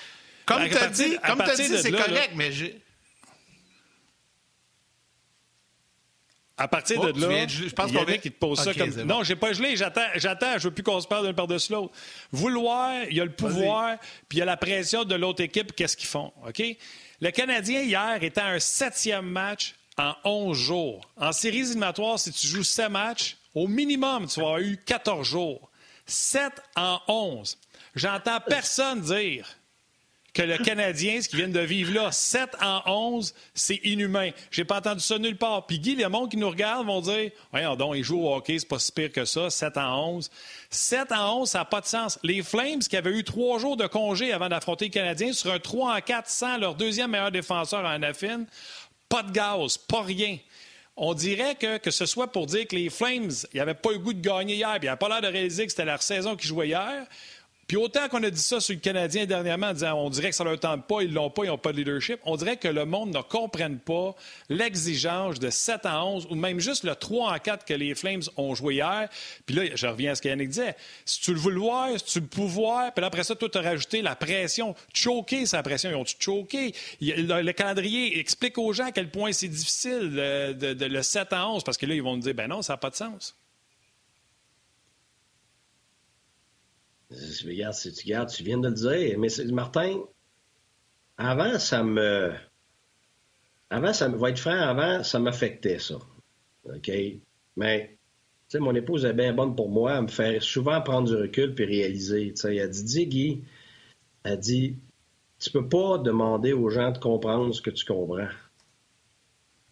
Comme 0.47 0.62
ben, 0.62 0.71
tu 0.71 0.77
as 0.79 0.88
dit, 0.88 1.69
dit 1.69 1.79
c'est 1.79 1.90
correct, 1.90 2.33
mais 2.35 2.53
j'ai. 2.53 2.81
À 6.57 6.69
partir 6.69 7.01
de 7.01 7.21
là, 7.21 7.49
je 7.49 7.69
pense 7.71 7.90
qu'on 7.90 8.05
vient 8.05 8.19
qui 8.19 8.31
te 8.31 8.38
pose 8.38 8.61
ça 8.61 8.73
comme. 8.73 8.90
Non, 9.03 9.25
j'ai 9.25 9.35
pas 9.37 9.53
gelé, 9.53 9.77
j'attends, 9.77 10.07
j'attends, 10.14 10.59
je 10.59 10.69
veux 10.69 10.75
plus 10.75 10.85
qu'on 10.85 11.01
se 11.01 11.09
parle 11.09 11.27
d'un 11.27 11.35
par-dessus 11.35 11.73
l'autre. 11.73 11.93
Vouloir, 12.31 13.05
il 13.11 13.17
y 13.17 13.21
a 13.21 13.25
le 13.25 13.33
pouvoir, 13.33 13.99
puis 14.29 14.38
il 14.38 14.40
y 14.40 14.43
a 14.43 14.45
la 14.45 14.57
pression 14.57 15.05
de 15.05 15.14
l'autre 15.17 15.43
équipe, 15.43 15.75
qu'est-ce 15.75 15.97
qu'ils 15.97 16.09
font, 16.09 16.33
OK? 16.47 16.62
Le 17.21 17.31
Canadien, 17.31 17.83
hier, 17.83 18.23
était 18.23 18.40
à 18.40 18.49
un 18.49 18.61
septième 18.61 19.27
match 19.27 19.75
en 19.97 20.14
11 20.25 20.57
jours. 20.57 21.01
En 21.17 21.33
séries 21.33 21.61
éliminatoires, 21.61 22.19
si 22.19 22.33
tu 22.33 22.47
joues 22.47 22.64
7 22.64 22.88
matchs, 22.88 23.37
au 23.55 23.67
minimum, 23.67 24.27
tu 24.27 24.40
vas 24.40 24.47
avoir 24.47 24.61
eu 24.61 24.77
14 24.77 25.27
jours. 25.27 25.71
7 26.07 26.53
en 26.77 27.01
11. 27.09 27.59
J'entends 27.95 28.40
personne 28.40 29.01
dire 29.01 29.47
que 30.35 30.42
le 30.42 30.59
Canadien, 30.59 31.23
ce 31.23 31.29
qu'ils 31.29 31.38
viennent 31.38 31.53
de 31.53 31.61
vivre 31.61 31.94
là, 31.94 32.11
7 32.11 32.57
en 32.61 32.83
11, 32.87 33.33
c'est 33.55 33.81
inhumain. 33.85 34.31
J'ai 34.51 34.64
pas 34.64 34.79
entendu 34.79 35.01
ça 35.01 35.16
nulle 35.16 35.37
part. 35.37 35.64
Puis 35.66 35.79
Guy, 35.79 35.94
les 35.94 36.09
monde 36.09 36.31
qui 36.31 36.37
nous 36.37 36.51
regardent 36.51 36.87
vont 36.87 37.01
dire 37.01 37.31
Voyons 37.53 37.77
donc, 37.77 37.94
ils 37.97 38.03
jouent 38.03 38.27
au 38.27 38.35
hockey, 38.35 38.59
c'est 38.59 38.68
pas 38.68 38.81
si 38.81 38.90
pire 38.90 39.12
que 39.12 39.25
ça, 39.25 39.49
7 39.49 39.77
en 39.79 40.16
11. 40.16 40.31
7 40.70 41.12
en 41.12 41.42
11, 41.42 41.49
ça 41.49 41.59
n'a 41.61 41.64
pas 41.64 41.81
de 41.81 41.87
sens. 41.87 42.18
Les 42.25 42.42
Flames, 42.42 42.81
qui 42.81 42.97
avaient 42.97 43.16
eu 43.16 43.23
trois 43.23 43.61
jours 43.61 43.77
de 43.77 43.87
congé 43.87 44.33
avant 44.33 44.49
d'affronter 44.49 44.87
le 44.87 44.90
Canadien, 44.90 45.33
sur 45.33 45.53
un 45.53 45.61
3 45.61 45.97
en 45.97 46.01
4 46.01 46.29
sans 46.29 46.59
leur 46.59 46.75
deuxième 46.75 47.12
meilleur 47.12 47.31
défenseur 47.31 47.85
en 47.85 48.03
Affine, 48.03 48.47
pas 49.09 49.23
de 49.23 49.31
gaz, 49.31 49.79
pas 49.79 50.03
rien. 50.03 50.38
On 50.97 51.14
dirait 51.14 51.55
que, 51.55 51.79
que 51.79 51.90
ce 51.90 52.07
soit 52.07 52.31
pour 52.31 52.47
dire 52.47 52.66
que 52.66 52.75
les 52.75 52.90
Flames, 52.90 53.31
ils 53.53 53.59
n'avaient 53.59 53.75
pas 53.75 53.92
eu 53.92 53.99
goût 53.99 54.12
de 54.12 54.20
gagner 54.20 54.55
hier, 54.55 54.73
puis 54.75 54.83
ils 54.83 54.87
n'avaient 54.87 54.99
pas 54.99 55.09
l'air 55.09 55.20
de 55.20 55.29
réaliser 55.29 55.64
que 55.64 55.70
c'était 55.70 55.85
leur 55.85 56.03
saison 56.03 56.37
qui 56.37 56.47
jouait 56.47 56.68
hier, 56.68 57.07
Autant 57.77 58.09
qu'on 58.09 58.23
a 58.23 58.31
dit 58.31 58.41
ça 58.41 58.61
sur 58.61 58.75
le 58.75 58.81
Canadien 58.81 59.27
dernièrement, 59.27 59.69
en 59.69 59.73
disant 59.73 59.95
on 59.95 60.11
dirait 60.11 60.31
que 60.31 60.37
ça 60.37 60.45
leur 60.45 60.59
tente 60.59 60.87
pas, 60.87 61.03
ils 61.03 61.13
l'ont 61.13 61.31
pas, 61.31 61.45
ils 61.45 61.49
n'ont 61.49 61.59
pas 61.59 61.73
de 61.73 61.79
leadership, 61.79 62.19
on 62.25 62.37
dirait 62.37 62.57
que 62.57 62.69
le 62.69 62.85
monde 62.85 63.15
ne 63.15 63.21
comprenne 63.21 63.79
pas 63.79 64.15
l'exigence 64.49 65.39
de 65.39 65.51
7 65.51 65.87
à 65.87 66.05
11 66.05 66.29
ou 66.31 66.35
même 66.35 66.61
juste 66.61 66.85
le 66.85 66.95
3 66.95 67.33
à 67.33 67.39
4 67.39 67.65
que 67.65 67.75
les 67.75 67.95
Flames 67.95 68.23
ont 68.37 68.55
joué 68.55 68.75
hier. 68.75 69.09
Puis 69.47 69.55
là, 69.55 69.63
je 69.75 69.87
reviens 69.87 70.13
à 70.13 70.15
ce 70.15 70.23
qu'Yannick 70.23 70.49
disait. 70.49 70.77
Si 71.05 71.21
tu 71.21 71.35
le 71.35 71.41
voir, 71.41 71.89
si 71.99 72.05
tu 72.05 72.21
le 72.21 72.27
pouvoir, 72.27 72.93
puis 72.93 73.05
après 73.05 73.25
ça, 73.25 73.35
toi, 73.35 73.49
tu 73.49 73.59
as 73.59 73.63
rajouté 73.63 74.03
la 74.03 74.17
pression. 74.17 74.75
Choquer, 74.93 75.47
sa 75.47 75.63
pression. 75.63 75.91
Ils 75.91 75.97
ont-tu 75.97 76.17
choqué? 76.19 76.75
Le, 77.01 77.53
calendrier 77.53 78.19
explique 78.19 78.59
aux 78.59 78.73
gens 78.73 78.87
à 78.87 78.93
quel 78.93 79.11
point 79.11 79.33
c'est 79.33 79.49
difficile 79.49 80.11
de, 80.13 80.85
le 80.85 81.03
7 81.03 81.33
à 81.33 81.49
11 81.49 81.65
parce 81.65 81.77
que 81.77 81.87
là, 81.87 81.95
ils 81.95 82.03
vont 82.03 82.17
nous 82.17 82.23
dire 82.23 82.35
ben 82.35 82.49
non, 82.49 82.63
ça 82.63 82.75
n'a 82.75 82.77
pas 82.77 82.91
de 82.91 82.97
sens. 82.97 83.37
Regarde, 87.46 87.77
tu, 87.77 87.90
regardes, 88.05 88.31
tu 88.31 88.42
viens 88.42 88.59
de 88.59 88.68
le 88.68 88.74
dire, 88.74 89.18
mais 89.18 89.29
Martin, 89.53 90.00
avant, 91.16 91.59
ça 91.59 91.83
me. 91.83 92.33
Avant, 93.70 93.92
ça 93.92 94.09
me. 94.09 94.16
va 94.16 94.31
être 94.31 94.38
franc, 94.38 94.50
avant, 94.50 95.03
ça 95.03 95.18
m'affectait, 95.18 95.79
ça. 95.79 95.96
OK? 96.64 96.90
Mais, 97.57 97.88
tu 97.88 97.96
sais, 98.48 98.59
mon 98.59 98.74
épouse 98.74 99.05
est 99.05 99.12
bien 99.12 99.33
bonne 99.33 99.55
pour 99.55 99.68
moi 99.68 99.94
à 99.94 100.03
me 100.03 100.09
faire 100.09 100.42
souvent 100.42 100.81
prendre 100.81 101.09
du 101.09 101.16
recul 101.16 101.55
puis 101.55 101.64
réaliser. 101.64 102.33
Tu 102.35 102.42
sais, 102.42 102.57
elle 102.57 102.70
dit, 102.70 102.85
dis, 102.85 103.07
Guy, 103.07 103.44
elle 104.24 104.38
dit, 104.38 104.79
tu 105.38 105.50
peux 105.50 105.68
pas 105.68 105.98
demander 105.98 106.53
aux 106.53 106.70
gens 106.70 106.90
de 106.90 106.98
comprendre 106.98 107.55
ce 107.55 107.61
que 107.61 107.70
tu 107.70 107.85
comprends. 107.85 108.29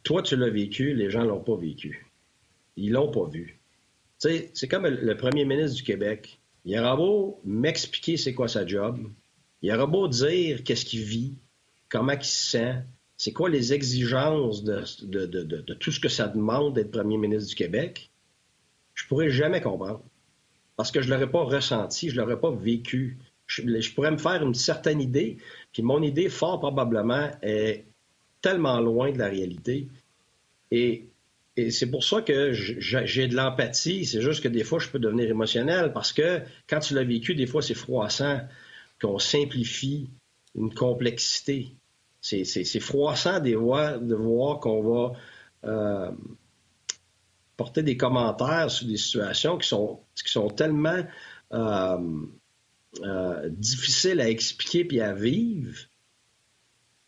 Toi, 0.02 0.22
tu 0.22 0.36
l'as 0.36 0.50
vécu, 0.50 0.94
les 0.94 1.10
gens 1.10 1.24
l'ont 1.24 1.42
pas 1.42 1.56
vécu. 1.56 2.06
Ils 2.76 2.92
l'ont 2.92 3.10
pas 3.10 3.26
vu. 3.26 3.60
Tu 4.20 4.28
sais, 4.28 4.50
c'est 4.54 4.68
comme 4.68 4.86
le 4.86 5.16
premier 5.16 5.44
ministre 5.44 5.76
du 5.76 5.82
Québec. 5.82 6.40
Il 6.64 6.78
aura 6.78 6.96
beau 6.96 7.40
m'expliquer 7.44 8.16
c'est 8.16 8.34
quoi 8.34 8.48
sa 8.48 8.66
job. 8.66 8.98
Il 9.62 9.72
aura 9.72 9.86
beau 9.86 10.08
dire 10.08 10.62
qu'est-ce 10.64 10.84
qu'il 10.84 11.02
vit, 11.02 11.34
comment 11.88 12.12
il 12.12 12.24
se 12.24 12.50
sent, 12.50 12.74
c'est 13.16 13.32
quoi 13.32 13.48
les 13.48 13.72
exigences 13.72 14.64
de, 14.64 15.74
tout 15.74 15.92
ce 15.92 16.00
que 16.00 16.08
ça 16.08 16.26
demande 16.26 16.74
d'être 16.74 16.90
premier 16.90 17.16
ministre 17.18 17.48
du 17.50 17.54
Québec? 17.54 18.10
Je 18.94 19.06
pourrais 19.06 19.30
jamais 19.30 19.60
comprendre. 19.60 20.02
Parce 20.76 20.90
que 20.90 21.02
je 21.02 21.08
ne 21.08 21.14
l'aurais 21.14 21.30
pas 21.30 21.44
ressenti, 21.44 22.10
je 22.10 22.16
ne 22.16 22.20
l'aurais 22.20 22.40
pas 22.40 22.50
vécu. 22.50 23.18
Je, 23.46 23.94
pourrais 23.94 24.10
me 24.10 24.18
faire 24.18 24.42
une 24.42 24.54
certaine 24.54 25.00
idée, 25.00 25.36
puis 25.72 25.82
mon 25.82 26.02
idée, 26.02 26.28
fort 26.28 26.58
probablement, 26.58 27.30
est 27.42 27.84
tellement 28.40 28.80
loin 28.80 29.12
de 29.12 29.18
la 29.18 29.28
réalité. 29.28 29.88
Et 30.70 31.06
et 31.56 31.70
c'est 31.70 31.90
pour 31.90 32.02
ça 32.02 32.22
que 32.22 32.52
j'ai 32.52 33.28
de 33.28 33.36
l'empathie. 33.36 34.06
C'est 34.06 34.22
juste 34.22 34.42
que 34.42 34.48
des 34.48 34.64
fois, 34.64 34.78
je 34.78 34.88
peux 34.88 34.98
devenir 34.98 35.28
émotionnel 35.28 35.92
parce 35.92 36.12
que 36.12 36.40
quand 36.66 36.80
tu 36.80 36.94
l'as 36.94 37.04
vécu, 37.04 37.34
des 37.34 37.46
fois, 37.46 37.60
c'est 37.60 37.74
froissant 37.74 38.40
qu'on 39.00 39.18
simplifie 39.18 40.08
une 40.54 40.72
complexité. 40.72 41.76
C'est 42.20 42.80
froissant 42.80 43.40
de 43.40 43.54
voir 44.14 44.60
qu'on 44.60 44.82
va 44.82 45.12
euh, 45.64 46.10
porter 47.56 47.82
des 47.82 47.96
commentaires 47.96 48.70
sur 48.70 48.86
des 48.86 48.96
situations 48.96 49.58
qui 49.58 49.68
sont, 49.68 50.00
qui 50.14 50.32
sont 50.32 50.48
tellement 50.48 51.02
euh, 51.52 52.26
euh, 53.02 53.48
difficiles 53.50 54.20
à 54.20 54.28
expliquer 54.28 54.84
puis 54.84 55.00
à 55.00 55.12
vivre. 55.12 55.76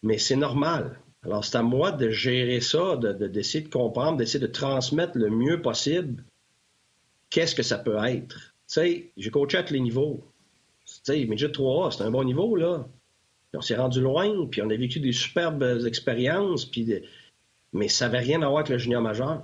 Mais 0.02 0.18
c'est 0.18 0.36
normal. 0.36 1.00
Alors, 1.24 1.44
c'est 1.44 1.56
à 1.56 1.62
moi 1.62 1.90
de 1.90 2.10
gérer 2.10 2.60
ça, 2.60 2.96
d'essayer 2.96 3.62
de, 3.62 3.68
de, 3.68 3.72
comprendre, 3.72 4.18
d'essayer 4.18 4.40
de 4.40 4.50
transmettre 4.50 5.16
le 5.16 5.30
mieux 5.30 5.62
possible 5.62 6.22
qu'est-ce 7.30 7.54
que 7.54 7.62
ça 7.62 7.78
peut 7.78 7.96
être. 8.04 8.36
Tu 8.36 8.52
sais, 8.66 9.12
j'ai 9.16 9.30
coaché 9.30 9.58
à 9.58 9.62
tous 9.62 9.74
les 9.74 9.80
niveaux. 9.80 10.22
Tu 10.86 10.94
sais, 11.02 11.24
Midget 11.24 11.48
3A, 11.48 11.90
c'est 11.90 12.04
un 12.04 12.10
bon 12.10 12.24
niveau, 12.24 12.56
là. 12.56 12.86
on 13.54 13.60
s'est 13.60 13.76
rendu 13.76 14.00
loin, 14.00 14.46
puis 14.46 14.62
on 14.62 14.70
a 14.70 14.76
vécu 14.76 15.00
des 15.00 15.12
superbes 15.12 15.84
expériences, 15.86 16.66
puis 16.66 17.02
mais 17.72 17.88
ça 17.88 18.06
n'avait 18.06 18.20
rien 18.20 18.42
à 18.42 18.46
voir 18.46 18.58
avec 18.58 18.68
le 18.68 18.78
junior 18.78 19.02
majeur. 19.02 19.42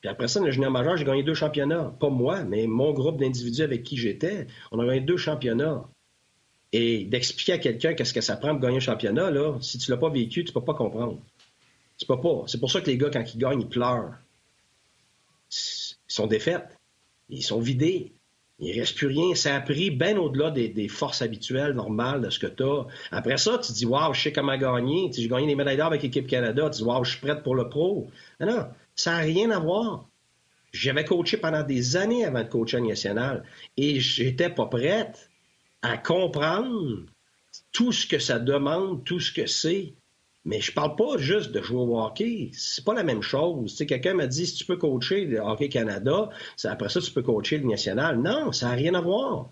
Puis 0.00 0.08
après 0.08 0.28
ça, 0.28 0.40
le 0.40 0.50
junior 0.50 0.70
majeur, 0.70 0.96
j'ai 0.96 1.04
gagné 1.04 1.22
deux 1.22 1.34
championnats. 1.34 1.94
Pas 1.98 2.08
moi, 2.08 2.44
mais 2.44 2.66
mon 2.66 2.92
groupe 2.92 3.18
d'individus 3.18 3.62
avec 3.62 3.82
qui 3.82 3.96
j'étais. 3.96 4.46
On 4.70 4.78
a 4.78 4.86
gagné 4.86 5.00
deux 5.00 5.16
championnats. 5.16 5.84
Et 6.72 7.04
d'expliquer 7.04 7.52
à 7.54 7.58
quelqu'un 7.58 7.94
qu'est-ce 7.94 8.14
que 8.14 8.20
ça 8.20 8.36
prend 8.36 8.50
pour 8.50 8.60
gagner 8.60 8.76
un 8.76 8.80
championnat, 8.80 9.30
là, 9.30 9.58
si 9.60 9.78
tu 9.78 9.90
l'as 9.90 9.96
pas 9.96 10.08
vécu, 10.08 10.44
tu 10.44 10.52
peux 10.52 10.64
pas 10.64 10.74
comprendre. 10.74 11.18
Tu 11.98 12.06
peux 12.06 12.20
pas. 12.20 12.44
C'est 12.46 12.58
pour 12.58 12.70
ça 12.70 12.80
que 12.80 12.86
les 12.86 12.96
gars, 12.96 13.10
quand 13.12 13.24
ils 13.34 13.38
gagnent, 13.38 13.60
ils 13.60 13.68
pleurent. 13.68 14.14
Ils 15.50 15.94
sont 16.06 16.26
défaites. 16.26 16.78
Ils 17.28 17.42
sont 17.42 17.60
vidés. 17.60 18.12
Il 18.60 18.78
reste 18.78 18.96
plus 18.96 19.08
rien. 19.08 19.34
Ça 19.34 19.56
a 19.56 19.60
pris 19.60 19.90
bien 19.90 20.16
au-delà 20.16 20.50
des, 20.50 20.88
forces 20.88 21.22
habituelles, 21.22 21.72
normales 21.72 22.20
de 22.20 22.30
ce 22.30 22.38
que 22.38 22.46
tu 22.46 22.62
as. 22.62 22.86
Après 23.10 23.36
ça, 23.36 23.58
tu 23.58 23.72
dis, 23.72 23.86
waouh, 23.86 24.14
je 24.14 24.22
sais 24.22 24.32
comment 24.32 24.56
gagner. 24.56 25.10
j'ai 25.12 25.28
gagné 25.28 25.46
des 25.46 25.56
médailles 25.56 25.76
d'or 25.76 25.86
avec 25.86 26.02
l'équipe 26.02 26.26
Canada. 26.26 26.70
Tu 26.70 26.78
dis, 26.78 26.84
waouh, 26.84 27.04
je 27.04 27.12
suis 27.12 27.20
prête 27.20 27.42
pour 27.42 27.54
le 27.54 27.68
pro. 27.68 28.08
Non, 28.38 28.46
non, 28.46 28.66
ça 28.94 29.12
n'a 29.12 29.18
rien 29.18 29.50
à 29.50 29.58
voir. 29.58 30.06
J'avais 30.72 31.04
coaché 31.04 31.36
pendant 31.36 31.62
des 31.62 31.96
années 31.96 32.24
avant 32.24 32.44
de 32.44 32.48
coacher 32.48 32.80
national 32.80 33.44
et 33.76 33.98
j'étais 33.98 34.50
pas 34.50 34.66
prête 34.66 35.29
à 35.82 35.96
comprendre 35.96 37.04
tout 37.72 37.92
ce 37.92 38.06
que 38.06 38.18
ça 38.18 38.38
demande, 38.38 39.04
tout 39.04 39.20
ce 39.20 39.32
que 39.32 39.46
c'est. 39.46 39.94
Mais 40.46 40.60
je 40.60 40.72
parle 40.72 40.96
pas 40.96 41.18
juste 41.18 41.52
de 41.52 41.60
jouer 41.60 41.80
au 41.80 42.00
hockey. 42.00 42.50
C'est 42.54 42.84
pas 42.84 42.94
la 42.94 43.02
même 43.02 43.20
chose. 43.20 43.76
Tu 43.76 43.84
quelqu'un 43.84 44.14
m'a 44.14 44.26
dit 44.26 44.46
si 44.46 44.54
tu 44.54 44.64
peux 44.64 44.76
coacher 44.76 45.26
le 45.26 45.38
Hockey 45.38 45.68
Canada, 45.68 46.30
après 46.64 46.88
ça, 46.88 47.00
tu 47.00 47.10
peux 47.10 47.22
coacher 47.22 47.58
le 47.58 47.66
national. 47.66 48.18
Non, 48.20 48.50
ça 48.52 48.68
n'a 48.68 48.72
rien 48.72 48.94
à 48.94 49.02
voir. 49.02 49.50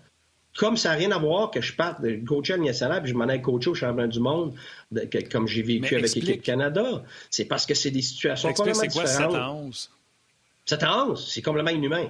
Comme 0.57 0.77
ça 0.77 0.89
n'a 0.89 0.95
rien 0.95 1.11
à 1.11 1.19
voir 1.19 1.51
que 1.51 1.61
je 1.61 1.75
parte 1.75 2.01
de 2.01 2.19
coacher 2.25 2.57
le 2.57 2.63
national 2.63 3.03
puis 3.03 3.11
je 3.11 3.15
m'en 3.15 3.25
aille 3.25 3.41
coacher 3.41 3.69
au 3.69 3.75
championnat 3.75 4.07
du 4.07 4.19
monde, 4.19 4.55
comme 5.31 5.47
j'ai 5.47 5.61
vécu 5.61 5.95
avec 5.95 6.15
l'équipe 6.15 6.41
Canada. 6.41 7.03
C'est 7.29 7.45
parce 7.45 7.67
que 7.67 7.75
c'est 7.75 7.91
des 7.91 8.01
situations 8.01 8.51
complètement 8.51 8.81
différentes. 8.81 9.07
C'est 9.07 9.23
quoi 9.27 9.31
7 9.31 9.35
à 9.35 9.51
11? 9.53 9.91
7 10.65 10.83
à 10.83 11.05
11, 11.05 11.31
c'est 11.31 11.41
complètement 11.43 11.71
inhumain. 11.71 12.09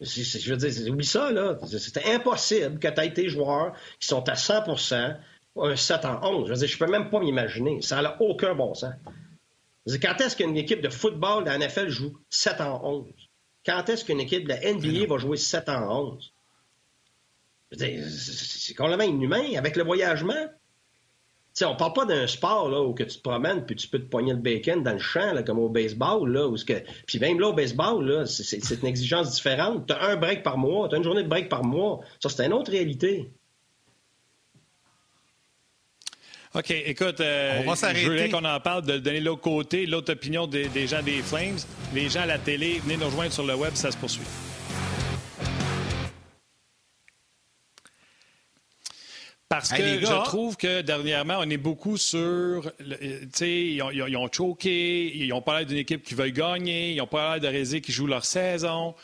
Je 0.00 0.50
veux 0.50 0.56
dire, 0.56 0.92
oublie 0.92 1.04
ça, 1.04 1.30
là. 1.30 1.58
C'était 1.66 2.12
impossible 2.12 2.78
que 2.78 2.88
tu 2.88 3.00
aies 3.00 3.06
été 3.06 3.28
joueurs 3.28 3.74
qui 3.98 4.08
sont 4.08 4.26
à 4.28 4.34
100% 4.34 5.16
un 5.56 5.76
7 5.76 6.04
en 6.04 6.20
11. 6.22 6.46
Je 6.46 6.52
veux 6.52 6.58
dire, 6.58 6.68
je 6.68 6.78
peux 6.78 6.90
même 6.90 7.10
pas 7.10 7.20
m'imaginer. 7.20 7.82
Ça 7.82 8.00
n'a 8.00 8.20
aucun 8.20 8.54
bon 8.54 8.74
sens. 8.74 8.94
quand 9.86 10.20
est-ce 10.20 10.36
qu'une 10.36 10.56
équipe 10.56 10.80
de 10.80 10.88
football 10.88 11.44
de 11.44 11.50
la 11.50 11.58
NFL 11.58 11.88
joue 11.88 12.18
7 12.30 12.60
en 12.60 12.84
11? 12.84 13.06
Quand 13.66 13.88
est-ce 13.88 14.04
qu'une 14.04 14.20
équipe 14.20 14.44
de 14.44 14.50
la 14.50 14.72
NBA 14.72 15.06
va 15.06 15.18
jouer 15.18 15.36
7 15.36 15.68
en 15.68 16.06
11? 16.06 16.32
C'est 17.72 18.74
complètement 18.74 19.04
inhumain. 19.04 19.54
Avec 19.56 19.76
le 19.76 19.84
voyagement, 19.84 20.48
sais, 21.60 21.64
on 21.64 21.76
parle 21.76 21.92
pas 21.92 22.04
d'un 22.04 22.26
sport 22.26 22.68
là, 22.70 22.80
où 22.82 22.92
que 22.94 23.02
tu 23.02 23.16
te 23.16 23.22
promènes 23.22 23.64
puis 23.64 23.76
tu 23.76 23.88
peux 23.88 23.98
te 23.98 24.08
poigner 24.08 24.32
le 24.32 24.38
bacon 24.38 24.82
dans 24.82 24.92
le 24.92 24.98
champ, 24.98 25.32
là, 25.32 25.42
comme 25.42 25.58
au 25.58 25.68
baseball. 25.68 26.30
Là, 26.30 26.48
où 26.48 26.56
que... 26.56 26.82
Puis 27.06 27.18
même 27.18 27.38
là, 27.38 27.48
au 27.48 27.52
baseball, 27.52 28.04
là, 28.04 28.26
c'est, 28.26 28.80
une 28.80 28.86
exigence 28.86 29.34
différente. 29.34 29.86
Tu 29.86 29.94
as 29.94 30.02
un 30.02 30.16
break 30.16 30.42
par 30.42 30.58
mois, 30.58 30.88
tu 30.88 30.94
as 30.94 30.98
une 30.98 31.04
journée 31.04 31.22
de 31.22 31.28
break 31.28 31.48
par 31.48 31.64
mois. 31.64 32.00
Ça, 32.20 32.28
c'est 32.28 32.44
une 32.44 32.52
autre 32.52 32.70
réalité. 32.70 33.30
OK, 36.52 36.70
écoute, 36.70 37.20
euh, 37.20 37.62
on 37.64 37.72
va 37.72 37.94
je 37.94 38.08
voudrais 38.08 38.28
qu'on 38.28 38.44
en 38.44 38.58
parle, 38.58 38.84
de 38.84 38.98
donner 38.98 39.20
l'autre 39.20 39.42
côté, 39.42 39.86
l'autre 39.86 40.12
opinion 40.12 40.48
des, 40.48 40.66
des 40.68 40.88
gens 40.88 41.00
des 41.00 41.22
Flames. 41.22 41.58
Les 41.94 42.08
gens 42.08 42.22
à 42.22 42.26
la 42.26 42.38
télé, 42.38 42.80
venez 42.82 42.96
nous 42.96 43.06
rejoindre 43.06 43.32
sur 43.32 43.46
le 43.46 43.54
web, 43.54 43.74
ça 43.74 43.92
se 43.92 43.96
poursuit. 43.96 44.26
Parce 49.50 49.70
que 49.70 49.82
je 49.82 50.24
trouve 50.26 50.56
que 50.56 50.80
dernièrement, 50.80 51.38
on 51.40 51.50
est 51.50 51.56
beaucoup 51.56 51.96
sur. 51.96 52.72
Tu 52.78 53.28
sais, 53.32 53.50
ils, 53.50 53.82
ils, 53.92 54.16
ont 54.16 54.28
choqué, 54.32 55.12
ils 55.16 55.32
ont 55.32 55.42
parlé 55.42 55.64
d'une 55.64 55.78
équipe 55.78 56.04
qui 56.04 56.14
veut 56.14 56.28
gagner, 56.28 56.92
ils 56.92 57.00
ont 57.00 57.08
parlé 57.08 57.40
de 57.40 57.48
Rézé 57.48 57.80
qui 57.80 57.90
joue 57.90 58.06
leur 58.06 58.24
saison. 58.24 58.94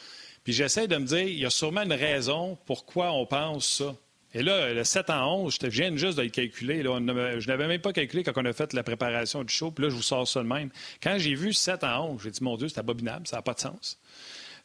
Puis 0.45 0.53
j'essaie 0.53 0.87
de 0.87 0.97
me 0.99 1.05
dire, 1.05 1.23
il 1.23 1.41
y 1.41 1.45
a 1.45 1.51
sûrement 1.51 1.83
une 1.83 1.93
raison 1.93 2.57
pourquoi 2.65 3.11
on 3.11 3.27
pense 3.27 3.67
ça. 3.67 3.97
Et 4.35 4.45
là, 4.45 4.73
le 4.73 4.85
7 4.85 5.11
en 5.11 5.47
11, 5.47 5.59
je 5.61 5.67
viens 5.67 5.97
juste 5.97 6.17
de 6.17 6.23
le 6.23 6.29
calculer. 6.29 6.85
Là. 6.85 7.01
Je 7.41 7.49
n'avais 7.49 7.67
même 7.67 7.81
pas 7.81 7.93
calculé 7.93 8.23
quand 8.23 8.33
on 8.37 8.45
a 8.45 8.53
fait 8.53 8.73
la 8.73 8.85
préparation 8.85 9.43
du 9.43 9.53
show. 9.53 9.73
Puis 9.73 9.83
là, 9.83 9.91
je 9.91 9.97
vous 9.97 10.03
sors 10.03 10.29
ça 10.29 10.45
de 10.45 10.47
même. 10.47 10.71
Quand 11.03 11.17
j'ai 11.19 11.35
vu 11.35 11.55
7 11.55 11.83
en 11.83 12.13
11, 12.13 12.23
j'ai 12.23 12.31
dit, 12.31 12.45
mon 12.45 12.57
Dieu, 12.57 12.69
c'est 12.69 12.79
abominable, 12.79 13.27
ça 13.27 13.37
n'a 13.37 13.43
pas 13.43 13.55
de 13.55 13.61
sens. 13.61 13.99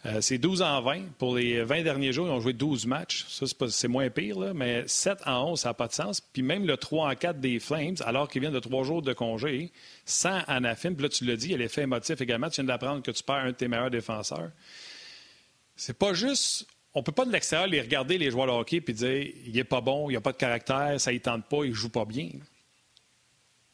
Euh, 0.06 0.20
c'est 0.22 0.38
12 0.38 0.62
en 0.62 0.82
20. 0.82 1.14
Pour 1.18 1.36
les 1.36 1.64
20 1.64 1.84
derniers 1.84 2.12
jours, 2.12 2.28
ils 2.28 2.32
ont 2.32 2.40
joué 2.40 2.54
12 2.54 2.88
matchs. 2.88 3.26
Ça, 3.30 3.46
c'est 3.70 3.88
moins 3.88 4.10
pire, 4.10 4.40
là, 4.40 4.54
mais 4.54 4.84
7 4.88 5.20
en 5.28 5.52
11, 5.52 5.60
ça 5.60 5.70
n'a 5.70 5.74
pas 5.74 5.88
de 5.88 5.94
sens. 5.94 6.22
Puis 6.22 6.42
même 6.42 6.66
le 6.66 6.78
3 6.78 7.12
en 7.12 7.16
4 7.16 7.40
des 7.40 7.60
Flames, 7.60 7.96
alors 8.06 8.28
qu'ils 8.28 8.42
viennent 8.42 8.54
de 8.54 8.60
trois 8.60 8.84
jours 8.84 9.02
de 9.02 9.14
congé, 9.14 9.72
sans 10.06 10.40
Anafim, 10.48 10.94
puis 10.94 11.04
là, 11.04 11.10
tu 11.10 11.26
l'as 11.26 11.36
dit, 11.36 11.48
il 11.48 11.52
y 11.52 11.56
a 11.56 11.58
l'effet 11.58 11.84
émotif 11.84 12.20
également. 12.20 12.50
Tu 12.50 12.62
viens 12.62 12.66
d'apprendre 12.66 13.04
que 13.04 13.12
tu 13.12 13.24
perds 13.24 13.36
un 13.36 13.52
de 13.52 13.56
tes 13.56 13.68
meilleurs 13.68 13.92
défenseurs. 13.92 14.50
C'est 15.76 15.98
pas 15.98 16.14
juste 16.14 16.66
on 16.94 17.04
peut 17.04 17.12
pas 17.12 17.26
de 17.26 17.32
l'extérieur 17.32 17.68
les 17.68 17.82
regarder, 17.82 18.18
les 18.18 18.32
joueurs 18.32 18.48
de 18.48 18.52
hockey, 18.52 18.82
puis 18.82 18.94
dire 18.94 19.32
il 19.46 19.58
est 19.58 19.64
pas 19.64 19.82
bon, 19.82 20.10
il 20.10 20.16
a 20.16 20.22
pas 20.22 20.34
de 20.34 20.38
caractère, 20.38 21.00
ça 21.00 21.12
ne 21.14 21.18
tente 21.20 21.46
pas, 21.48 21.64
il 21.64 21.74
joue 21.74 21.90
pas 21.90 22.06
bien. 22.06 22.30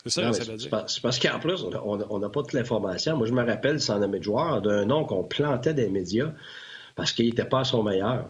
C'est 0.10 0.34
ça 0.70 0.86
C'est 0.88 1.02
parce 1.02 1.20
qu'en 1.20 1.40
plus, 1.40 1.66
on 1.84 2.20
n'a 2.20 2.30
pas 2.30 2.42
toute 2.42 2.54
l'information. 2.54 3.18
Moi, 3.18 3.28
je 3.28 3.34
me 3.34 3.46
rappelle, 3.46 3.80
sans 3.80 4.00
nommer 4.00 4.20
de 4.20 4.24
joueur, 4.24 4.62
d'un 4.62 4.86
nom 4.86 5.06
qu'on 5.06 5.24
plantait 5.24 5.74
des 5.74 5.90
médias 5.90 6.32
parce 6.96 7.12
qu'il 7.12 7.26
n'était 7.26 7.46
pas 7.46 7.62
à 7.62 7.64
son 7.64 7.84
meilleur. 7.84 8.30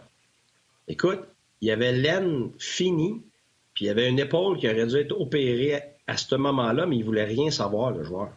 Écoute, 0.86 1.20
il 1.60 1.68
y 1.68 1.70
avait 1.70 1.92
l'aine 1.92 2.50
finie, 2.58 3.22
puis 3.74 3.86
il 3.86 3.88
y 3.88 3.90
avait 3.90 4.08
une 4.08 4.18
épaule 4.18 4.58
qui 4.58 4.68
aurait 4.68 4.86
dû 4.86 4.96
être 4.96 5.18
opérée 5.18 5.82
à 6.06 6.16
ce 6.16 6.34
moment-là, 6.36 6.86
mais 6.86 6.96
il 6.96 7.04
voulait 7.04 7.24
rien 7.24 7.50
savoir, 7.50 7.90
le 7.90 8.02
joueur. 8.02 8.30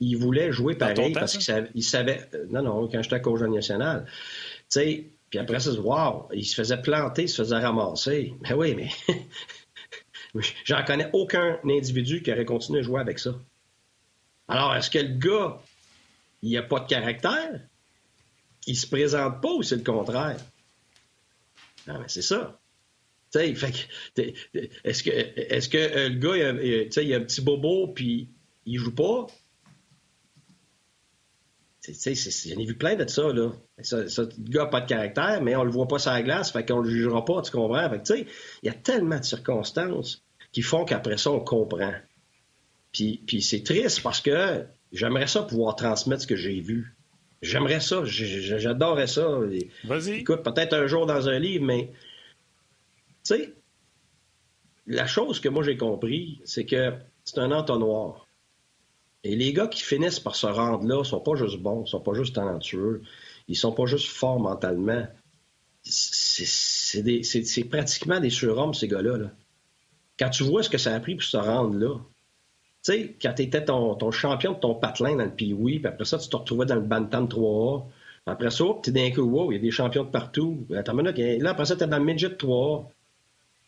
Il 0.00 0.16
voulait 0.16 0.52
jouer 0.52 0.74
pareil 0.74 1.12
parce 1.12 1.36
qu'il 1.38 1.84
savait, 1.84 2.28
euh, 2.34 2.46
Non, 2.50 2.62
non, 2.62 2.88
quand 2.88 3.02
j'étais 3.02 3.20
coach 3.20 3.40
national. 3.40 4.04
Tu 4.06 4.10
sais, 4.68 5.10
puis 5.30 5.38
après 5.38 5.60
ça, 5.60 5.70
wow, 5.72 6.28
il 6.32 6.44
se 6.44 6.54
faisait 6.54 6.80
planter, 6.80 7.22
il 7.22 7.28
se 7.28 7.42
faisait 7.42 7.58
ramasser. 7.58 8.34
Mais 8.42 8.52
oui, 8.52 8.74
mais 8.74 8.88
j'en 10.64 10.84
connais 10.84 11.10
aucun 11.12 11.58
individu 11.64 12.22
qui 12.22 12.32
aurait 12.32 12.44
continué 12.44 12.80
à 12.80 12.82
jouer 12.82 13.00
avec 13.00 13.18
ça. 13.18 13.34
Alors, 14.48 14.74
est-ce 14.74 14.90
que 14.90 14.98
le 14.98 15.18
gars, 15.18 15.60
il 16.42 16.52
n'a 16.52 16.62
pas 16.62 16.80
de 16.80 16.86
caractère? 16.86 17.60
Il 18.66 18.76
se 18.76 18.86
présente 18.86 19.40
pas 19.40 19.52
ou 19.52 19.62
c'est 19.62 19.76
le 19.76 19.82
contraire? 19.82 20.38
Non, 21.86 21.98
mais 21.98 22.08
c'est 22.08 22.22
ça. 22.22 22.58
est-ce 23.34 25.02
que, 25.02 25.10
est-ce 25.10 25.68
que 25.68 25.78
euh, 25.78 26.08
le 26.10 26.18
gars, 26.18 26.36
il 26.36 26.42
a, 26.42 27.02
il 27.02 27.14
a 27.14 27.16
un 27.16 27.20
petit 27.20 27.40
bobo 27.40 27.88
puis 27.88 28.28
il 28.66 28.78
joue 28.78 28.94
pas? 28.94 29.26
J'en 31.84 32.60
ai 32.60 32.64
vu 32.64 32.76
plein 32.76 32.94
de 32.94 33.08
ça, 33.08 33.32
là. 33.32 33.50
Ça, 33.80 33.98
le 34.02 34.50
gars 34.50 34.64
n'a 34.64 34.66
pas 34.66 34.80
de 34.82 34.86
caractère, 34.86 35.42
mais 35.42 35.56
on 35.56 35.64
le 35.64 35.70
voit 35.70 35.88
pas 35.88 35.98
sur 35.98 36.12
la 36.12 36.22
glace, 36.22 36.52
fait 36.52 36.64
qu'on 36.64 36.80
le 36.80 36.88
jugera 36.88 37.24
pas, 37.24 37.42
tu 37.42 37.50
comprends? 37.50 37.90
Fait 37.90 38.26
il 38.62 38.66
y 38.66 38.68
a 38.68 38.74
tellement 38.74 39.18
de 39.18 39.24
circonstances 39.24 40.22
qui 40.52 40.62
font 40.62 40.84
qu'après 40.84 41.16
ça, 41.16 41.32
on 41.32 41.40
comprend. 41.40 41.94
Puis, 42.92 43.22
puis 43.26 43.42
c'est 43.42 43.64
triste 43.64 44.02
parce 44.02 44.20
que 44.20 44.64
j'aimerais 44.92 45.26
ça 45.26 45.42
pouvoir 45.42 45.74
transmettre 45.74 46.22
ce 46.22 46.26
que 46.26 46.36
j'ai 46.36 46.60
vu. 46.60 46.94
J'aimerais 47.40 47.80
ça, 47.80 48.04
j'adorerais 48.04 49.08
ça. 49.08 49.40
Vas-y. 49.84 50.20
Écoute, 50.20 50.44
peut-être 50.44 50.74
un 50.74 50.86
jour 50.86 51.06
dans 51.06 51.28
un 51.28 51.38
livre, 51.40 51.64
mais 51.64 51.90
tu 53.24 53.34
sais, 53.34 53.54
la 54.86 55.06
chose 55.06 55.40
que 55.40 55.48
moi 55.48 55.64
j'ai 55.64 55.76
compris, 55.76 56.40
c'est 56.44 56.64
que 56.64 56.92
c'est 57.24 57.38
un 57.38 57.50
entonnoir. 57.50 58.21
Et 59.24 59.36
les 59.36 59.52
gars 59.52 59.68
qui 59.68 59.82
finissent 59.82 60.20
par 60.20 60.34
se 60.34 60.46
rendre 60.46 60.86
là 60.86 61.04
sont 61.04 61.20
pas 61.20 61.34
juste 61.36 61.60
bons, 61.60 61.86
sont 61.86 62.00
pas 62.00 62.14
juste 62.14 62.34
talentueux, 62.34 63.02
ils 63.48 63.56
sont 63.56 63.72
pas 63.72 63.86
juste 63.86 64.08
forts 64.08 64.40
mentalement. 64.40 65.06
C'est 65.84 67.64
pratiquement 67.70 68.20
des 68.20 68.30
surhommes, 68.30 68.74
ces 68.74 68.88
gars-là. 68.88 69.30
Quand 70.18 70.30
tu 70.30 70.44
vois 70.44 70.62
ce 70.62 70.70
que 70.70 70.78
ça 70.78 70.94
a 70.94 71.00
pris 71.00 71.14
pour 71.14 71.24
se 71.24 71.36
rendre 71.36 71.76
là, 71.76 71.98
tu 72.84 72.92
sais, 72.92 73.16
quand 73.20 73.32
tu 73.34 73.42
étais 73.42 73.64
ton, 73.64 74.10
champion 74.10 74.52
de 74.52 74.58
ton 74.58 74.74
patelin 74.74 75.14
dans 75.14 75.24
le 75.24 75.30
Pee-Wee, 75.30 75.78
puis 75.78 75.86
après 75.86 76.04
ça, 76.04 76.18
tu 76.18 76.28
te 76.28 76.36
retrouvais 76.36 76.66
dans 76.66 76.74
le 76.74 76.80
Bantam 76.80 77.26
3A, 77.26 77.84
après 78.26 78.50
ça, 78.50 78.64
tu 78.82 78.90
es 78.90 78.92
d'un 78.92 79.14
coup, 79.14 79.22
wow, 79.22 79.52
il 79.52 79.56
y 79.56 79.58
a 79.58 79.62
des 79.62 79.70
champions 79.70 80.04
de 80.04 80.10
partout. 80.10 80.66
Attends 80.76 80.98
une 80.98 81.12
minute, 81.12 81.42
là, 81.42 81.50
après 81.50 81.64
ça, 81.66 81.76
tu 81.76 81.84
es 81.84 81.86
dans 81.86 81.98
le 81.98 82.04
Midget 82.04 82.36
3 82.36 82.90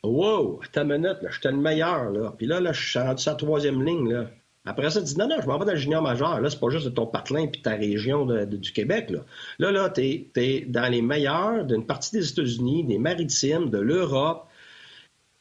Wow, 0.03 0.61
attends 0.65 0.83
une 0.83 0.99
minute, 0.99 1.23
là, 1.23 1.31
j'étais 1.31 1.51
le 1.51 1.57
meilleur, 1.59 2.11
là. 2.11 2.35
Puis 2.37 2.47
là, 2.47 2.61
là, 2.61 2.73
je 2.73 2.89
suis 2.89 2.99
rendu 2.99 3.23
sa 3.23 3.35
troisième 3.35 3.85
ligne, 3.85 4.13
là. 4.13 4.31
Après 4.67 4.91
ça, 4.91 5.01
tu 5.01 5.07
dis 5.07 5.19
non, 5.19 5.29
non, 5.29 5.37
je 5.43 5.47
m'en 5.47 5.59
vais 5.59 5.67
dans 5.67 5.73
le 5.73 5.79
junior 5.79 6.03
majeur. 6.03 6.41
Là, 6.41 6.49
c'est 6.49 6.59
pas 6.59 6.71
juste 6.71 6.87
de 6.87 6.91
ton 6.91 7.07
patelin 7.07 7.47
puis 7.49 7.61
ta 7.61 7.73
région 7.73 8.25
du 8.25 8.73
Québec. 8.73 9.11
Là, 9.11 9.21
là, 9.59 9.73
là 9.73 9.91
tu 9.91 10.31
es, 10.37 10.61
dans 10.67 10.91
les 10.91 11.03
meilleurs 11.03 11.65
d'une 11.65 11.85
partie 11.85 12.13
des 12.13 12.31
États-Unis, 12.31 12.85
des 12.85 12.99
maritimes, 12.99 13.69
de 13.69 13.79
l'Europe. 13.79 14.49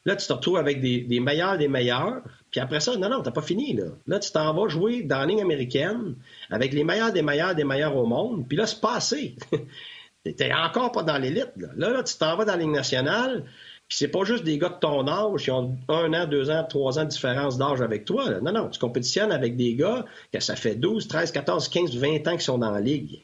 Là, 0.04 0.16
tu 0.16 0.26
te 0.26 0.32
retrouves 0.34 0.58
avec 0.58 0.82
des, 0.82 1.20
meilleurs 1.20 1.56
des 1.56 1.68
meilleurs. 1.68 2.20
Puis 2.50 2.60
après 2.60 2.80
ça, 2.80 2.96
non, 2.98 3.08
non, 3.08 3.22
t'as 3.22 3.30
pas 3.30 3.40
fini. 3.40 3.72
Là, 3.72 3.86
là 4.06 4.18
tu 4.18 4.30
t'en 4.30 4.52
vas 4.52 4.68
jouer 4.68 5.02
dans 5.02 5.20
la 5.20 5.26
ligne 5.26 5.40
américaine 5.40 6.16
avec 6.50 6.74
les 6.74 6.84
meilleurs 6.84 7.12
des 7.12 7.22
meilleurs 7.22 7.54
des 7.54 7.64
meilleurs 7.64 7.96
au 7.96 8.04
monde. 8.04 8.46
Puis 8.46 8.58
là, 8.58 8.66
c'est 8.66 8.80
pas 8.80 8.96
assez. 8.96 9.36
T'es 10.24 10.52
encore 10.52 10.92
pas 10.92 11.02
dans 11.02 11.18
l'élite. 11.18 11.52
Là. 11.56 11.68
là, 11.76 11.90
là, 11.90 12.02
tu 12.02 12.16
t'en 12.16 12.36
vas 12.36 12.44
dans 12.44 12.52
la 12.52 12.58
ligne 12.58 12.72
nationale. 12.72 13.44
Puis 13.88 13.98
c'est 13.98 14.08
pas 14.08 14.24
juste 14.24 14.44
des 14.44 14.58
gars 14.58 14.70
de 14.70 14.78
ton 14.78 15.06
âge 15.06 15.42
qui 15.42 15.50
ont 15.50 15.76
un 15.88 16.12
an, 16.14 16.26
deux 16.26 16.50
ans, 16.50 16.64
trois 16.68 16.98
ans 16.98 17.04
de 17.04 17.10
différence 17.10 17.58
d'âge 17.58 17.82
avec 17.82 18.04
toi. 18.04 18.40
Non, 18.40 18.52
non, 18.52 18.68
tu 18.70 18.78
compétitionnes 18.78 19.30
avec 19.30 19.56
des 19.56 19.74
gars 19.74 20.06
que 20.32 20.40
ça 20.40 20.56
fait 20.56 20.74
12, 20.74 21.06
13, 21.06 21.32
14, 21.32 21.68
15, 21.68 21.96
20 21.96 22.26
ans 22.28 22.32
qu'ils 22.32 22.40
sont 22.40 22.58
dans 22.58 22.70
la 22.70 22.80
ligue. 22.80 23.22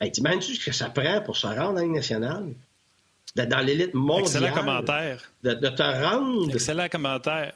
Hey, 0.00 0.10
T'imagines-tu 0.10 0.54
ce 0.54 0.64
que 0.64 0.72
ça 0.72 0.88
prend 0.90 1.20
pour 1.20 1.36
se 1.36 1.46
rendre 1.46 1.66
dans 1.66 1.72
la 1.74 1.82
Ligue 1.82 1.92
nationale? 1.92 2.54
D'être 3.36 3.48
dans 3.48 3.60
l'élite 3.60 3.94
mondiale? 3.94 4.44
Excellent 4.44 4.52
commentaire. 4.52 5.32
De, 5.42 5.54
te 5.54 5.82
rendre. 5.82 6.52
Excellent 6.52 6.88
commentaire 6.88 7.54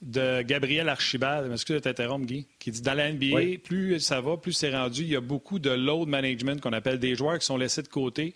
de 0.00 0.42
Gabriel 0.42 0.88
Archibald, 0.88 1.50
excuse 1.50 1.76
de 1.76 1.80
t'interrompre, 1.80 2.26
Guy, 2.26 2.46
qui 2.58 2.70
dit 2.70 2.82
dans 2.82 2.94
la 2.94 3.12
NBA, 3.12 3.58
plus 3.64 3.98
ça 3.98 4.20
va, 4.20 4.36
plus 4.36 4.52
c'est 4.52 4.70
rendu. 4.70 5.02
Il 5.02 5.08
y 5.08 5.16
a 5.16 5.20
beaucoup 5.20 5.58
de 5.58 5.70
load 5.70 6.08
management 6.08 6.60
qu'on 6.60 6.72
appelle 6.72 6.98
des 6.98 7.14
joueurs 7.16 7.38
qui 7.38 7.46
sont 7.46 7.56
laissés 7.56 7.82
de 7.82 7.88
côté 7.88 8.34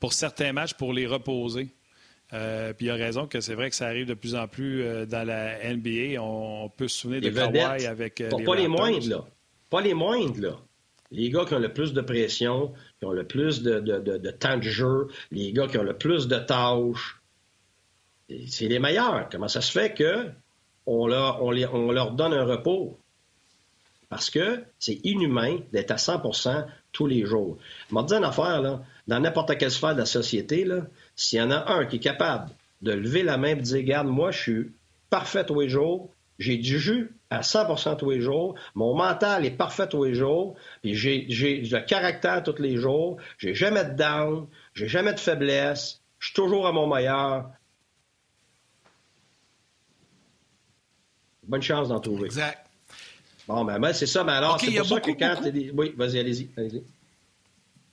pour 0.00 0.14
certains 0.14 0.52
matchs 0.52 0.74
pour 0.74 0.92
les 0.92 1.06
reposer. 1.06 1.68
Euh, 2.32 2.72
puis 2.72 2.86
il 2.86 2.90
a 2.90 2.94
raison 2.94 3.26
que 3.26 3.40
c'est 3.40 3.54
vrai 3.54 3.70
que 3.70 3.76
ça 3.76 3.86
arrive 3.86 4.06
de 4.06 4.14
plus 4.14 4.34
en 4.34 4.46
plus 4.48 4.82
euh, 4.82 5.04
dans 5.04 5.26
la 5.26 5.58
NBA. 5.74 6.20
On, 6.20 6.68
peut 6.68 6.88
se 6.88 7.00
souvenir 7.00 7.20
de 7.20 7.30
Kawhi 7.30 7.86
avec. 7.86 8.20
Euh, 8.20 8.30
pas 8.44 8.54
les 8.54 8.68
moindres, 8.68 9.08
là. 9.08 9.24
Pas 9.68 9.80
les 9.80 9.94
moindres, 9.94 10.40
là. 10.40 10.56
Les 11.12 11.28
gars 11.28 11.44
qui 11.44 11.54
ont 11.54 11.58
le 11.58 11.72
plus 11.72 11.92
de 11.92 12.00
pression, 12.00 12.72
qui 13.00 13.04
ont 13.04 13.12
le 13.12 13.26
plus 13.26 13.62
de, 13.62 14.30
temps 14.30 14.56
de 14.56 14.62
jeu, 14.62 15.08
les 15.32 15.52
gars 15.52 15.66
qui 15.66 15.76
ont 15.76 15.82
le 15.82 15.98
plus 15.98 16.28
de 16.28 16.38
tâches, 16.38 17.20
c'est 18.46 18.68
les 18.68 18.78
meilleurs. 18.78 19.28
Comment 19.28 19.48
ça 19.48 19.60
se 19.60 19.72
fait 19.72 19.92
que 19.92 20.30
on 20.86 21.08
leur, 21.08 21.42
on, 21.42 21.48
on 21.48 21.90
leur 21.90 22.12
donne 22.12 22.32
un 22.32 22.44
repos? 22.44 22.96
Parce 24.08 24.30
que 24.30 24.62
c'est 24.78 25.00
inhumain 25.02 25.58
d'être 25.72 25.90
à 25.90 25.96
100% 25.96 26.64
tous 26.92 27.06
les 27.08 27.24
jours. 27.24 27.58
Je 27.90 27.96
te 27.96 28.06
dire 28.06 28.18
une 28.18 28.24
affaire, 28.24 28.62
là 28.62 28.80
dans 29.10 29.18
n'importe 29.18 29.58
quelle 29.58 29.72
sphère 29.72 29.94
de 29.94 29.98
la 29.98 30.06
société, 30.06 30.64
s'il 31.16 31.40
y 31.40 31.42
en 31.42 31.50
a 31.50 31.72
un 31.72 31.84
qui 31.84 31.96
est 31.96 32.00
capable 32.00 32.48
de 32.80 32.92
lever 32.92 33.24
la 33.24 33.38
main 33.38 33.48
et 33.48 33.54
de 33.56 33.60
dire 33.60 33.78
Regarde, 33.78 34.06
moi, 34.06 34.30
je 34.30 34.38
suis 34.38 34.72
parfait 35.10 35.44
tous 35.44 35.60
les 35.60 35.68
jours, 35.68 36.14
j'ai 36.38 36.56
du 36.56 36.78
jus 36.78 37.12
à 37.28 37.40
100% 37.40 37.96
tous 37.96 38.10
les 38.10 38.20
jours, 38.20 38.54
mon 38.76 38.94
mental 38.94 39.44
est 39.44 39.50
parfait 39.50 39.88
tous 39.88 40.04
les 40.04 40.14
jours, 40.14 40.54
puis 40.80 40.94
j'ai, 40.94 41.26
le 41.26 41.80
caractère 41.80 42.44
tous 42.44 42.62
les 42.62 42.76
jours, 42.76 43.16
j'ai 43.36 43.52
jamais 43.52 43.84
de 43.84 43.94
down, 43.94 44.46
j'ai 44.74 44.86
jamais 44.86 45.12
de 45.12 45.18
faiblesse, 45.18 46.00
je 46.20 46.26
suis 46.26 46.34
toujours 46.34 46.68
à 46.68 46.72
mon 46.72 46.86
meilleur. 46.86 47.50
Bonne 51.48 51.62
chance 51.62 51.88
d'en 51.88 51.98
trouver. 51.98 52.26
Exact. 52.26 52.64
Bon, 53.48 53.64
ben, 53.64 53.92
c'est 53.92 54.06
ça, 54.06 54.22
mais 54.22 54.32
alors, 54.32 54.60
c'est 54.60 54.70
pour 54.70 54.86
ça 54.86 55.00
que 55.00 55.10
quand... 55.10 55.34
Oui, 55.74 55.94
vas-y, 55.96 56.20
allez-y. 56.20 56.50
allez-y. 56.56 56.84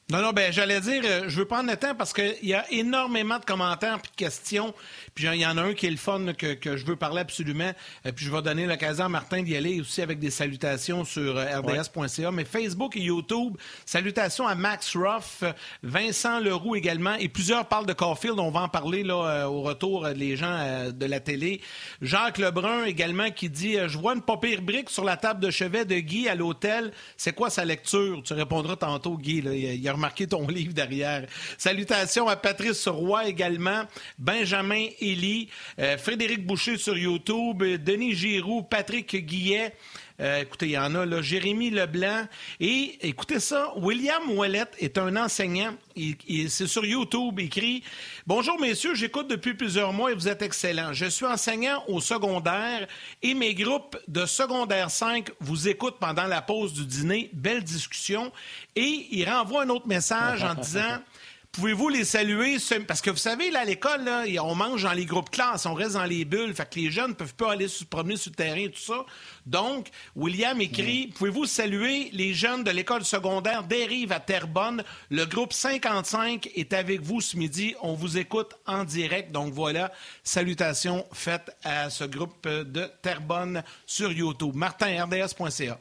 Non, 0.10 0.22
non, 0.22 0.32
ben 0.32 0.54
j'allais 0.54 0.80
dire, 0.80 1.02
euh, 1.04 1.24
je 1.28 1.38
veux 1.38 1.44
prendre 1.44 1.70
le 1.70 1.76
temps 1.76 1.94
parce 1.94 2.14
qu'il 2.14 2.38
y 2.42 2.54
a 2.54 2.64
énormément 2.72 3.40
de 3.40 3.44
commentaires 3.44 3.96
et 3.96 4.02
de 4.02 4.16
questions. 4.16 4.74
Puis 5.14 5.26
il 5.26 5.42
y 5.42 5.46
en 5.46 5.58
a 5.58 5.62
un 5.64 5.74
qui 5.74 5.86
est 5.86 5.92
le 5.92 5.98
fun 5.98 6.32
que, 6.32 6.54
que 6.54 6.78
je 6.78 6.86
veux 6.86 6.96
parler 6.96 7.20
absolument. 7.20 7.74
Euh, 8.06 8.14
puis 8.14 8.24
je 8.24 8.32
vais 8.32 8.42
donner 8.42 8.66
l'occasion 8.68 9.04
à 9.04 9.10
Martin 9.10 9.44
d'y 9.44 9.58
aller 9.58 9.82
aussi 9.82 10.02
avec 10.02 10.20
des 10.20 10.32
salutations 10.32 11.04
sur 11.04 11.36
euh, 11.36 11.60
rds.ca. 11.60 12.32
Mais 12.32 12.46
Facebook 12.46 12.96
et 12.96 13.02
YouTube, 13.02 13.58
salutations 13.86 14.48
à 14.48 14.56
Max 14.56 14.96
Ruff, 14.96 15.44
Vincent 15.84 16.40
Leroux 16.40 16.78
également. 16.78 17.16
Et 17.16 17.28
plusieurs 17.28 17.68
parlent 17.68 17.86
de 17.86 17.92
Caulfield. 17.92 18.40
On 18.40 18.50
va 18.50 18.62
en 18.62 18.70
parler 18.70 19.04
là 19.04 19.50
au 19.50 19.62
retour 19.62 20.08
les 20.08 20.38
gens 20.38 20.90
de 20.90 21.06
la 21.06 21.20
télé. 21.20 21.60
Jacques 22.02 22.38
Lebrun 22.38 22.86
également 22.86 23.30
qui 23.30 23.50
dit 23.50 23.76
Je 23.88 23.98
vois 23.98 24.16
une 24.16 24.22
papier 24.22 24.56
brique 24.56 24.90
sur 24.90 25.04
la 25.04 25.18
table 25.18 25.42
de 25.42 25.52
chevet 25.52 25.84
de 25.84 25.96
Guy 25.96 26.30
à 26.30 26.36
l'hôtel. 26.36 26.94
C'est 27.18 27.34
quoi 27.34 27.50
sa 27.50 27.66
lecture? 27.66 28.24
Tu 28.24 28.32
répondras 28.32 28.78
tantôt, 28.78 29.18
Guy. 29.18 29.42
Là. 29.42 29.54
Il 29.54 29.82
y 29.82 29.90
a 29.90 29.97
remarqué 29.98 30.28
ton 30.28 30.48
livre 30.48 30.74
derrière. 30.74 31.26
Salutations 31.58 32.28
à 32.28 32.36
Patrice 32.36 32.88
Roy 32.88 33.28
également, 33.28 33.84
Benjamin 34.18 34.88
Elie, 35.02 35.50
euh, 35.80 35.98
Frédéric 35.98 36.46
Boucher 36.46 36.78
sur 36.78 36.98
YouTube, 36.98 37.64
Denis 37.64 38.14
Giroux, 38.14 38.64
Patrick 38.64 39.16
Guillet. 39.26 39.74
Euh, 40.20 40.42
écoutez, 40.42 40.66
il 40.66 40.72
y 40.72 40.78
en 40.78 40.96
a 40.96 41.06
là, 41.06 41.22
Jérémy 41.22 41.70
Leblanc. 41.70 42.28
Et 42.60 42.98
écoutez 43.08 43.40
ça, 43.40 43.72
William 43.78 44.32
Ouellette 44.32 44.74
est 44.80 44.98
un 44.98 45.16
enseignant. 45.16 45.76
c'est 45.96 46.68
sur 46.68 46.84
YouTube, 46.84 47.36
il 47.40 47.46
écrit 47.46 47.84
Bonjour 48.26 48.60
messieurs, 48.60 48.96
j'écoute 48.96 49.28
depuis 49.28 49.54
plusieurs 49.54 49.94
mois 49.94 50.12
et 50.12 50.16
vous 50.16 50.28
êtes 50.28 50.42
excellents. 50.42 50.92
Je 50.92 51.06
suis 51.06 51.26
enseignant 51.26 51.84
au 51.88 52.02
secondaire 52.02 52.88
et 53.22 53.36
mes 53.36 53.54
groupes 53.54 53.96
de 54.08 54.26
secondaire 54.26 54.90
5 54.90 55.30
vous 55.40 55.68
écoutent 55.68 56.00
pendant 56.00 56.26
la 56.26 56.42
pause 56.42 56.74
du 56.74 56.86
dîner. 56.86 57.30
Belle 57.34 57.64
discussion. 57.64 58.32
Et 58.76 59.08
il 59.12 59.30
renvoie 59.30 59.64
un 59.64 59.70
autre 59.70 59.88
message 59.88 60.44
en 60.44 60.56
disant 60.56 60.98
Pouvez-vous 61.58 61.90
les 61.90 62.06
saluer? 62.06 62.58
Parce 62.88 63.02
que 63.02 63.10
vous 63.10 63.18
savez, 63.18 63.50
là, 63.50 63.62
à 63.62 63.66
l'école, 63.66 64.04
là, 64.04 64.26
on 64.44 64.54
mange 64.54 64.84
dans 64.84 64.94
les 64.94 65.06
groupes 65.06 65.32
classes, 65.32 65.66
on 65.66 65.74
reste 65.74 65.94
dans 65.94 66.04
les 66.04 66.24
bulles, 66.24 66.54
fait 66.54 66.70
que 66.70 66.80
les 66.80 66.92
jeunes 66.92 67.10
ne 67.10 67.16
peuvent 67.16 67.34
pas 67.34 67.54
aller 67.54 67.68
se 67.68 67.84
promener 67.84 68.16
sur 68.16 68.30
le 68.30 68.36
terrain 68.36 68.60
et 68.60 68.70
tout 68.70 68.80
ça. 68.80 69.04
Donc, 69.48 69.88
William 70.16 70.62
écrit 70.62 71.08
Pouvez-vous 71.16 71.48
saluer 71.48 72.12
les 72.14 72.36
jeunes 72.36 72.64
de 72.64 72.70
l'école 72.70 73.04
secondaire 73.04 73.64
Dérive 73.64 74.12
à 74.12 74.20
Terrebonne? 74.20 74.84
Le 75.10 75.26
groupe 75.26 75.52
55 75.52 76.48
est 76.54 76.74
avec 76.74 77.02
vous 77.02 77.22
ce 77.22 77.36
midi. 77.36 77.74
On 77.82 77.96
vous 77.96 78.20
écoute 78.20 78.54
en 78.68 78.84
direct. 78.84 79.32
Donc 79.32 79.52
voilà, 79.52 79.92
salutations 80.24 81.08
faites 81.12 81.58
à 81.64 81.90
ce 81.90 82.04
groupe 82.04 82.48
de 82.48 82.86
Terrebonne 83.02 83.64
sur 83.88 84.12
YouTube. 84.12 84.54
Martin, 84.54 85.06
RDS.ca. 85.06 85.80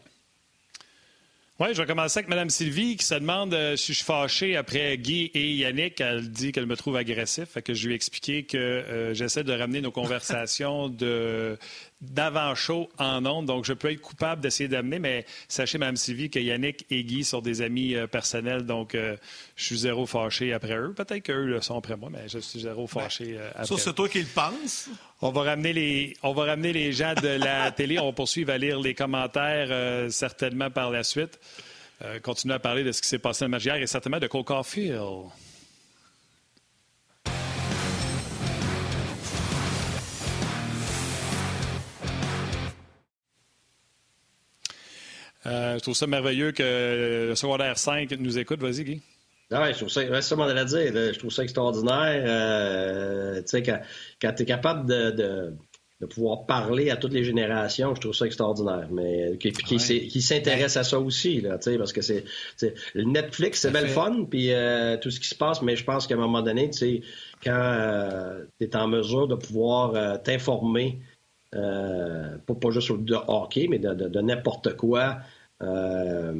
Oui, 1.58 1.68
je 1.72 1.80
vais 1.80 1.86
commencer 1.86 2.18
avec 2.18 2.28
Mme 2.28 2.50
Sylvie 2.50 2.98
qui 2.98 3.06
se 3.06 3.14
demande 3.14 3.54
euh, 3.54 3.76
si 3.76 3.94
je 3.94 3.96
suis 3.96 4.04
fâché 4.04 4.56
après 4.56 4.98
Guy 4.98 5.30
et 5.32 5.54
Yannick. 5.54 5.98
Elle 6.02 6.30
dit 6.30 6.52
qu'elle 6.52 6.66
me 6.66 6.76
trouve 6.76 6.96
agressif. 6.96 7.48
Fait 7.48 7.62
que 7.62 7.72
je 7.72 7.86
lui 7.86 7.94
ai 7.94 7.96
expliqué 7.96 8.44
que 8.44 8.58
euh, 8.58 9.14
j'essaie 9.14 9.42
de 9.42 9.54
ramener 9.54 9.80
nos 9.80 9.90
conversations 9.90 10.88
de 10.90 11.56
d'avant-show 12.02 12.90
en 12.98 13.24
ondes. 13.24 13.46
Donc, 13.46 13.64
je 13.64 13.72
peux 13.72 13.90
être 13.90 14.02
coupable 14.02 14.42
d'essayer 14.42 14.68
d'amener, 14.68 14.98
mais 14.98 15.24
sachez, 15.48 15.78
Mme 15.78 15.96
Sylvie, 15.96 16.28
que 16.28 16.38
Yannick 16.38 16.84
et 16.90 17.02
Guy 17.04 17.24
sont 17.24 17.40
des 17.40 17.62
amis 17.62 17.94
euh, 17.94 18.06
personnels. 18.06 18.66
Donc, 18.66 18.94
je 18.94 19.64
suis 19.64 19.78
zéro 19.78 20.04
fâché 20.04 20.52
après 20.52 20.76
eux. 20.76 20.92
Peut-être 20.94 21.22
qu'eux 21.22 21.46
le 21.46 21.62
sont 21.62 21.78
après 21.78 21.96
moi, 21.96 22.10
mais 22.12 22.28
je 22.28 22.38
suis 22.38 22.60
zéro 22.60 22.82
ben, 22.82 23.00
fâché 23.00 23.38
après 23.54 23.64
Ça, 23.64 23.76
c'est 23.78 23.94
toi 23.94 24.10
qui 24.10 24.20
le 24.20 24.26
penses. 24.26 24.90
On 25.22 25.30
va, 25.30 25.42
ramener 25.42 25.72
les, 25.72 26.16
on 26.22 26.34
va 26.34 26.44
ramener 26.44 26.72
les 26.72 26.92
gens 26.92 27.14
de 27.14 27.28
la 27.28 27.70
télé. 27.76 27.98
On 27.98 28.06
va 28.06 28.12
poursuivre 28.12 28.52
à 28.52 28.58
lire 28.58 28.78
les 28.80 28.94
commentaires 28.94 30.10
certainement 30.10 30.70
par 30.70 30.90
la 30.90 31.02
suite. 31.02 31.38
Euh, 32.02 32.20
continuer 32.20 32.54
à 32.54 32.58
parler 32.58 32.84
de 32.84 32.92
ce 32.92 33.00
qui 33.00 33.08
s'est 33.08 33.18
passé 33.18 33.40
dans 33.40 33.46
le 33.46 33.52
match 33.52 33.64
hier 33.64 33.76
et 33.76 33.86
certainement 33.86 34.18
de 34.18 34.26
Cole 34.26 34.44
Caulfield. 34.44 35.00
Euh, 45.46 45.74
je 45.74 45.78
trouve 45.78 45.94
ça 45.94 46.06
merveilleux 46.06 46.52
que 46.52 47.28
le 47.28 47.34
secondaire 47.34 47.78
5 47.78 48.10
nous 48.18 48.36
écoute. 48.36 48.60
Vas-y, 48.60 48.84
Guy. 48.84 49.02
Ah 49.52 49.62
ouais, 49.62 49.72
je 49.72 49.78
trouve 49.78 49.88
ça, 49.88 50.00
à 50.00 50.64
dire, 50.64 51.12
je 51.12 51.18
trouve 51.18 51.30
ça 51.30 51.44
extraordinaire. 51.44 52.24
Euh, 52.26 53.36
tu 53.42 53.48
sais, 53.48 53.62
quand, 53.62 53.80
quand 54.20 54.32
tu 54.32 54.42
es 54.42 54.46
capable 54.46 54.88
de, 54.88 55.56
de 56.00 56.06
pouvoir 56.06 56.44
parler 56.44 56.90
à 56.90 56.96
toutes 56.96 57.14
les 57.14 57.24
générations, 57.24 57.94
je 57.94 58.00
trouve 58.00 58.14
ça 58.14 58.26
extraordinaire. 58.26 58.88
Mais 58.92 59.38
qui, 59.38 59.50
qui, 59.52 60.22
s'intéresse 60.22 60.76
à 60.76 60.84
ça 60.84 61.00
aussi, 61.00 61.40
là, 61.40 61.58
parce 61.78 61.92
que 61.92 62.02
c'est 62.02 62.24
le 62.94 63.04
Netflix, 63.04 63.60
c'est 63.60 63.70
belle 63.70 63.88
fun, 63.88 64.24
puis 64.28 64.52
euh, 64.52 64.98
tout 64.98 65.10
ce 65.10 65.20
qui 65.20 65.28
se 65.28 65.34
passe, 65.34 65.62
mais 65.62 65.74
je 65.74 65.84
pense 65.84 66.06
qu'à 66.06 66.14
un 66.14 66.18
moment 66.18 66.42
donné, 66.42 66.68
tu 66.70 66.78
sais, 66.78 67.00
quand 67.42 67.54
euh, 67.54 68.44
tu 68.60 68.66
es 68.66 68.76
en 68.76 68.88
mesure 68.88 69.26
de 69.26 69.36
pouvoir 69.36 69.94
euh, 69.94 70.18
t'informer, 70.18 71.00
pas, 71.52 72.54
pas 72.60 72.70
juste 72.70 72.92
de 72.92 73.16
hockey, 73.28 73.66
mais 73.70 73.78
de 73.78 74.20
n'importe 74.20 74.76
quoi, 74.76 75.20
euh, 75.62 76.32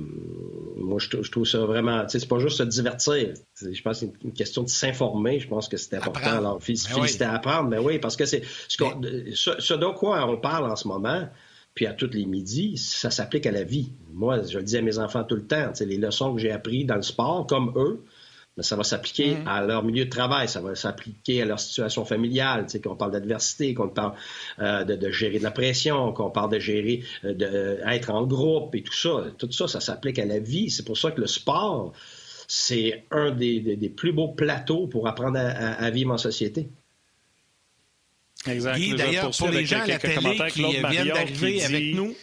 moi, 0.77 0.99
je, 0.99 1.31
trouve 1.31 1.47
ça 1.47 1.61
vraiment. 1.61 2.05
C'est 2.09 2.29
pas 2.29 2.39
juste 2.39 2.59
se 2.59 2.63
divertir. 2.63 3.35
Je 3.61 3.83
pense 3.83 4.01
que 4.01 4.07
c'est 4.07 4.25
une 4.25 4.33
question 4.33 4.63
de 4.63 4.69
s'informer. 4.69 5.41
Je 5.41 5.49
pense 5.49 5.69
que 5.69 5.77
c'est 5.77 5.97
important. 5.97 6.33
Alors, 6.33 6.63
féliciter 6.63 7.25
ben 7.25 7.31
à 7.31 7.35
apprendre. 7.35 7.69
Mais 7.69 7.79
oui, 7.79 7.99
parce 7.99 8.17
que 8.17 8.27
c'est 8.27 8.43
ce, 8.69 9.53
ce, 9.59 9.75
dont 9.75 9.95
quoi 9.95 10.29
on 10.29 10.37
parle 10.37 10.71
en 10.71 10.77
ce 10.77 10.87
moment, 10.87 11.29
puis 11.75 11.87
à 11.87 11.95
tous 11.95 12.11
les 12.13 12.27
midis, 12.27 12.77
ça 12.77 13.11
s'applique 13.11 13.47
à 13.47 13.53
la 13.53 13.65
vie. 13.65 13.93
Moi, 14.13 14.43
je 14.43 14.59
le 14.59 14.65
dis 14.65 14.77
à 14.77 14.83
mes 14.83 14.99
enfants 14.99 15.25
tout 15.25 15.37
le 15.37 15.47
temps. 15.47 15.73
Les 15.81 15.97
leçons 15.97 16.35
que 16.35 16.41
j'ai 16.41 16.51
apprises 16.51 16.87
dans 16.87 16.97
le 16.97 17.03
sport, 17.03 17.47
comme 17.47 17.73
eux, 17.77 18.05
mais 18.57 18.63
ça 18.63 18.77
va 18.77 18.85
s'appliquer 18.85 19.35
mm-hmm. 19.35 19.49
à 19.49 19.63
leur 19.63 19.83
milieu 19.83 20.07
de 20.07 20.11
travail, 20.11 20.49
ça 20.49 20.61
va 20.61 20.75
s'appliquer 20.75 21.43
à 21.43 21.45
leur 21.45 21.61
situation 21.61 22.05
familiale, 22.05 22.67
qu'on 22.83 22.97
parle 22.97 23.13
d'adversité, 23.13 23.75
qu'on 23.75 23.89
parle 23.89 24.15
euh, 24.61 24.85
de, 24.85 25.11
gérer 25.11 25.39
de 25.39 25.45
la 25.45 25.51
pression, 25.51 26.13
qu'on 26.13 26.31
parle 26.31 26.53
de 26.53 26.59
gérer, 26.59 27.03
euh, 27.25 27.35
d'être 27.35 28.11
en 28.11 28.27
groupe 28.27 28.75
et 28.75 28.83
tout 28.83 28.95
ça. 28.95 29.25
Tout 29.37 29.53
ça, 29.53 29.69
ça 29.69 29.81
s'applique 29.81 30.19
à 30.19 30.25
la 30.25 30.39
vie. 30.39 30.71
C'est 30.71 30.85
pour 30.85 30.97
ça 30.97 31.11
que 31.11 31.21
le 31.21 31.27
sport, 31.27 31.93
c'est 32.49 33.05
un 33.11 33.31
des, 33.31 33.93
plus 33.95 34.13
beaux 34.13 34.29
plateaux 34.29 34.87
pour 34.87 35.07
apprendre 35.07 35.39
à, 35.39 35.91
vivre 35.91 36.13
en 36.13 36.19
société. 36.19 36.69
Exact. 38.47 38.79
d'ailleurs, 38.97 39.31
pour 39.37 39.49
les 39.49 39.67
gens 39.67 39.83
à 39.83 39.87
la 39.87 39.99
télé 39.99 40.39
qui 40.51 40.63
viennent 40.63 41.09
d'arriver 41.09 41.63
avec 41.63 41.95
nous, 41.95 42.15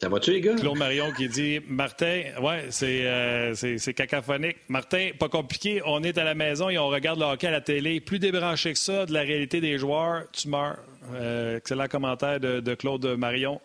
ça 0.00 0.08
va-tu, 0.08 0.30
les 0.30 0.40
gars? 0.40 0.54
Claude 0.54 0.78
Marion 0.78 1.10
qui 1.12 1.28
dit 1.28 1.58
Martin, 1.66 2.22
ouais, 2.40 2.68
euh, 2.84 3.52
c'est, 3.54 3.94
cacophonique. 3.94 4.58
Martin, 4.68 5.10
pas 5.18 5.28
compliqué, 5.28 5.82
on 5.84 6.04
est 6.04 6.16
à 6.18 6.24
la 6.24 6.36
maison 6.36 6.68
et 6.68 6.78
on 6.78 6.86
regarde 6.86 7.18
le 7.18 7.24
hockey 7.24 7.48
à 7.48 7.50
la 7.50 7.60
télé. 7.60 8.00
Plus 8.00 8.20
débranché 8.20 8.74
que 8.74 8.78
ça 8.78 9.06
de 9.06 9.12
la 9.12 9.22
réalité 9.22 9.60
des 9.60 9.76
joueurs, 9.76 10.22
tu 10.30 10.48
meurs. 10.48 10.78
Euh, 11.14 11.56
excellent 11.56 11.88
commentaire 11.88 12.38
de, 12.38 12.74
Claude 12.74 13.04
Marion. 13.18 13.60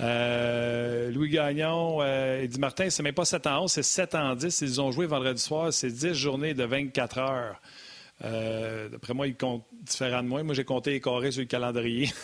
Euh, 0.00 1.10
Louis 1.10 1.28
Gagnon, 1.28 2.02
il 2.40 2.48
dit 2.48 2.60
Martin, 2.60 2.88
c'est 2.88 3.02
même 3.02 3.12
pas 3.12 3.26
7 3.26 3.46
ans 3.46 3.64
11, 3.64 3.72
c'est 3.72 3.82
7 3.82 4.14
ans 4.14 4.34
10. 4.34 4.62
Ils 4.62 4.80
ont 4.80 4.90
joué 4.90 5.04
vendredi 5.04 5.42
soir, 5.42 5.70
c'est 5.70 5.90
10 5.90 6.14
journées 6.14 6.54
de 6.54 6.64
24 6.64 7.18
heures. 7.18 7.60
d'après 8.90 9.12
moi, 9.12 9.26
ils 9.26 9.36
comptent 9.36 9.66
différent 9.82 10.22
de 10.22 10.28
moi. 10.28 10.42
Moi, 10.42 10.54
j'ai 10.54 10.64
compté 10.64 10.92
les 10.92 11.00
carrés 11.02 11.30
sur 11.30 11.42
le 11.42 11.46
calendrier. 11.46 12.08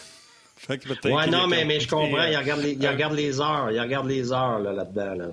ouais, 0.68 1.26
non, 1.28 1.46
mais, 1.46 1.64
mais 1.64 1.80
je 1.80 1.88
comprends. 1.88 2.24
Il 2.24 2.36
regarde 2.36 2.60
les, 2.60 2.72
il 2.72 2.88
regarde 2.88 3.14
les 3.14 3.40
heures. 3.40 3.70
Il 3.70 3.80
regarde 3.80 4.06
les 4.06 4.32
heures 4.32 4.58
là-dedans. 4.58 5.14
Là 5.14 5.26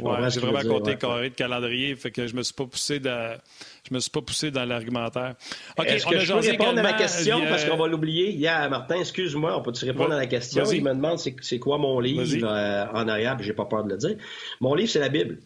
Ouais, 0.00 0.28
j'ai 0.30 0.40
vraiment 0.40 0.76
compté 0.78 0.96
carré 0.96 1.30
de 1.30 1.34
calendrier, 1.34 1.94
fait 1.94 2.10
que 2.10 2.26
je 2.26 2.34
me 2.34 2.42
suis 2.42 2.54
pas 2.54 2.66
poussé 2.66 3.00
je 3.04 3.94
me 3.94 4.00
suis 4.00 4.10
pas 4.10 4.22
poussé 4.22 4.50
dans 4.50 4.64
l'argumentaire. 4.64 5.34
OK, 5.78 5.86
Est-ce 5.86 6.06
que 6.06 6.18
je 6.18 6.32
peux 6.32 6.38
répondre 6.40 6.78
à 6.78 6.82
la 6.82 6.92
question? 6.94 7.40
parce 7.48 7.64
qu'on 7.64 7.76
va 7.76 7.86
l'oublier. 7.86 8.32
Yeah, 8.32 8.68
Martin, 8.68 8.96
excuse-moi, 8.96 9.56
on 9.56 9.62
peut-tu 9.62 9.84
répondre 9.84 10.12
à 10.12 10.16
la 10.16 10.26
question? 10.26 10.64
Il 10.64 10.82
me 10.82 10.94
demande 10.94 11.18
c'est 11.18 11.58
quoi 11.58 11.78
mon 11.78 12.00
livre 12.00 12.24
euh, 12.44 12.86
en 12.92 13.06
arrière, 13.08 13.36
puis 13.36 13.46
j'ai 13.46 13.52
pas 13.52 13.66
peur 13.66 13.84
de 13.84 13.90
le 13.90 13.98
dire. 13.98 14.16
Mon 14.60 14.74
livre, 14.74 14.90
c'est 14.90 15.00
la 15.00 15.10
Bible 15.10 15.38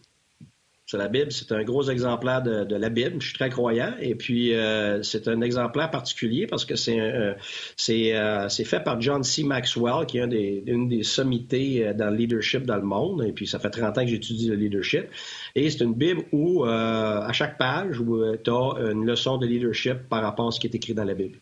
c'est 0.89 0.97
la 0.97 1.07
Bible. 1.07 1.31
C'est 1.31 1.51
un 1.51 1.63
gros 1.63 1.87
exemplaire 1.87 2.41
de, 2.41 2.75
la 2.75 2.89
Bible. 2.89 3.17
Je 3.19 3.27
suis 3.27 3.35
très 3.35 3.51
croyant. 3.51 3.93
Et 4.01 4.15
puis, 4.15 4.55
euh, 4.55 5.03
c'est 5.03 5.27
un 5.27 5.41
exemplaire 5.41 5.91
particulier 5.91 6.47
parce 6.47 6.65
que 6.65 6.75
c'est 6.75 6.99
euh, 6.99 7.35
c'est 7.77 8.63
fait 8.63 8.79
par 8.79 8.99
John 8.99 9.23
C. 9.23 9.43
Maxwell, 9.43 10.07
qui 10.07 10.17
est 10.17 10.21
un 10.21 10.27
des, 10.27 10.63
une 10.65 10.89
des 10.89 11.03
sommités 11.03 11.85
euh, 11.85 11.93
dans 11.93 12.09
le 12.09 12.15
leadership 12.15 12.65
dans 12.65 12.77
le 12.77 12.81
monde. 12.81 13.23
Et 13.23 13.33
puis, 13.33 13.45
ça 13.45 13.59
fait 13.59 13.69
30 13.69 13.99
ans 13.99 14.01
que 14.01 14.07
j'étudie 14.07 14.47
le 14.47 14.55
leadership. 14.55 15.05
Et 15.53 15.69
c'est 15.69 15.83
une 15.83 15.93
Bible 15.93 16.23
où, 16.31 16.63
à 16.63 17.31
chaque 17.33 17.59
page, 17.59 18.01
tu 18.43 18.49
as 18.49 18.91
une 18.91 19.05
leçon 19.05 19.37
de 19.37 19.45
leadership 19.45 20.09
par 20.09 20.23
rapport 20.23 20.47
à 20.47 20.51
ce 20.51 20.59
qui 20.59 20.65
est 20.65 20.75
écrit 20.75 20.95
dans 20.95 21.03
la 21.03 21.13
Bible. 21.13 21.37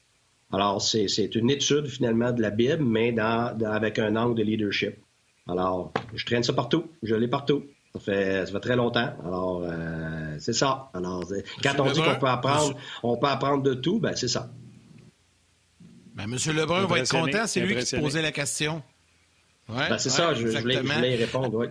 Alors, 0.51 0.81
c'est 0.81 1.36
une 1.36 1.49
étude 1.49 1.88
finalement 1.88 2.33
de 2.33 2.41
la 2.41 2.49
Bible, 2.49 2.83
mais 2.83 3.13
dans, 3.13 3.57
avec 3.65 3.97
un 3.97 4.17
angle 4.17 4.36
de 4.36 4.43
leadership. 4.43 4.95
Alors, 5.47 5.93
je 6.13 6.25
traîne 6.25 6.43
ça 6.43 6.51
partout. 6.51 6.88
Je 7.01 7.15
l'ai 7.15 7.29
partout. 7.29 7.63
Ça 7.97 8.03
fait, 8.03 8.45
ça 8.45 8.51
fait 8.51 8.60
très 8.60 8.75
longtemps. 8.75 9.12
Alors, 9.25 9.63
euh, 9.63 10.38
c'est 10.39 10.53
ça. 10.53 10.91
Alors, 10.93 11.23
quand 11.63 11.79
on 11.79 11.91
dit 11.91 12.01
qu'on 12.01 12.15
peut 12.15 12.27
apprendre, 12.27 12.77
on 13.01 13.17
peut 13.17 13.27
apprendre 13.27 13.63
de 13.63 13.73
tout, 13.73 13.99
ben 13.99 14.15
c'est 14.15 14.27
ça. 14.27 14.51
Ben, 16.13 16.23
M. 16.23 16.38
Lebrun 16.55 16.86
va 16.86 16.99
être 16.99 17.10
content, 17.10 17.47
c'est 17.47 17.62
lui 17.62 17.75
qui 17.75 17.86
se 17.86 17.95
posait 17.95 18.21
la 18.21 18.31
question. 18.31 18.83
Ouais, 19.69 19.89
ben, 19.89 19.97
c'est 19.97 20.10
ça, 20.10 20.33
je, 20.33 20.47
voulais, 20.47 20.75
y 20.75 21.15
répondre, 21.15 21.53
oui. 21.55 21.67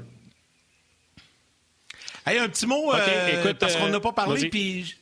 Hey, 2.27 2.39
un 2.39 2.49
petit 2.49 2.67
mot, 2.67 2.93
euh, 2.93 3.41
écoute, 3.41 3.59
parce 3.59 3.77
qu'on 3.77 3.89
n'a 3.89 4.01
pas 4.01 4.13
parlé, 4.13 4.49
puis 4.49 4.97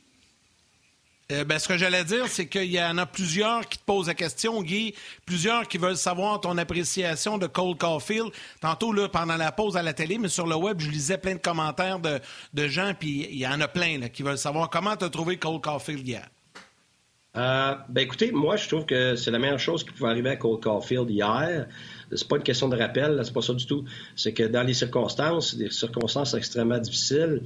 euh, 1.31 1.43
ben, 1.43 1.57
ce 1.57 1.67
que 1.67 1.75
j'allais 1.77 2.03
dire, 2.03 2.27
c'est 2.27 2.47
qu'il 2.47 2.71
y 2.71 2.81
en 2.81 2.97
a 2.99 3.05
plusieurs 3.07 3.67
qui 3.67 3.79
te 3.79 3.83
posent 3.83 4.07
la 4.07 4.13
question, 4.13 4.61
Guy, 4.61 4.93
plusieurs 5.25 5.67
qui 5.67 5.79
veulent 5.79 5.97
savoir 5.97 6.39
ton 6.39 6.55
appréciation 6.57 7.39
de 7.39 7.47
Cole 7.47 7.75
Caulfield. 7.77 8.29
Tantôt, 8.61 8.93
là, 8.93 9.09
pendant 9.09 9.35
la 9.35 9.51
pause 9.51 9.75
à 9.75 9.81
la 9.81 9.93
télé, 9.93 10.19
mais 10.19 10.27
sur 10.27 10.45
le 10.45 10.55
web, 10.55 10.79
je 10.79 10.89
lisais 10.89 11.17
plein 11.17 11.33
de 11.33 11.39
commentaires 11.39 11.99
de, 11.99 12.19
de 12.53 12.67
gens, 12.67 12.93
puis 12.99 13.27
il 13.31 13.37
y 13.37 13.47
en 13.47 13.59
a 13.59 13.67
plein 13.67 13.97
là, 13.97 14.09
qui 14.09 14.21
veulent 14.21 14.37
savoir 14.37 14.69
comment 14.69 14.95
tu 14.95 15.05
as 15.05 15.09
trouvé 15.09 15.37
Cole 15.37 15.61
Caulfield 15.61 16.07
hier. 16.07 16.29
Euh, 17.37 17.75
ben 17.89 18.01
écoutez, 18.01 18.31
moi 18.31 18.55
je 18.55 18.67
trouve 18.69 18.85
que 18.85 19.17
c'est 19.17 19.29
la 19.29 19.39
meilleure 19.39 19.59
chose 19.59 19.83
qui 19.83 19.91
pouvait 19.91 20.09
arriver 20.09 20.29
à 20.29 20.35
Cole 20.37 20.59
Caulfield 20.59 21.09
hier. 21.09 21.67
C'est 22.13 22.27
pas 22.27 22.37
une 22.37 22.43
question 22.43 22.69
de 22.69 22.77
rappel, 22.77 23.19
c'est 23.25 23.33
pas 23.33 23.41
ça 23.41 23.53
du 23.53 23.65
tout. 23.65 23.83
C'est 24.15 24.31
que 24.31 24.43
dans 24.43 24.63
les 24.63 24.73
circonstances, 24.73 25.55
des 25.55 25.69
circonstances 25.69 26.33
extrêmement 26.33 26.77
difficiles, 26.77 27.41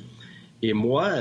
et 0.61 0.73
moi, 0.73 1.11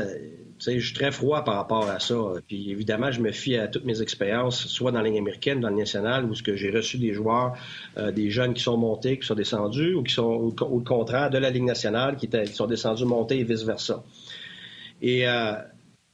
je 0.60 0.78
suis 0.78 0.94
très 0.94 1.10
froid 1.10 1.44
par 1.44 1.54
rapport 1.54 1.88
à 1.88 2.00
ça. 2.00 2.16
Puis 2.46 2.70
évidemment, 2.70 3.10
je 3.10 3.20
me 3.20 3.32
fie 3.32 3.56
à 3.56 3.68
toutes 3.68 3.84
mes 3.84 4.02
expériences, 4.02 4.66
soit 4.66 4.92
dans 4.92 5.00
la 5.00 5.08
Ligue 5.08 5.18
américaine, 5.18 5.60
dans 5.60 5.70
le 5.70 5.76
national, 5.76 6.24
où 6.24 6.34
ce 6.34 6.42
que 6.42 6.56
j'ai 6.56 6.70
reçu 6.70 6.98
des 6.98 7.12
joueurs, 7.12 7.54
euh, 7.96 8.10
des 8.10 8.30
jeunes 8.30 8.54
qui 8.54 8.62
sont 8.62 8.76
montés, 8.76 9.18
qui 9.18 9.26
sont 9.26 9.34
descendus, 9.34 9.94
ou 9.94 10.02
qui 10.02 10.14
sont 10.14 10.54
au, 10.60 10.80
contraire 10.80 11.30
de 11.30 11.38
la 11.38 11.50
Ligue 11.50 11.64
nationale, 11.64 12.16
qui, 12.16 12.28
sont 12.52 12.66
descendus, 12.66 13.04
montés 13.04 13.38
et 13.38 13.44
vice-versa. 13.44 14.04
Et 15.00 15.28
euh, 15.28 15.52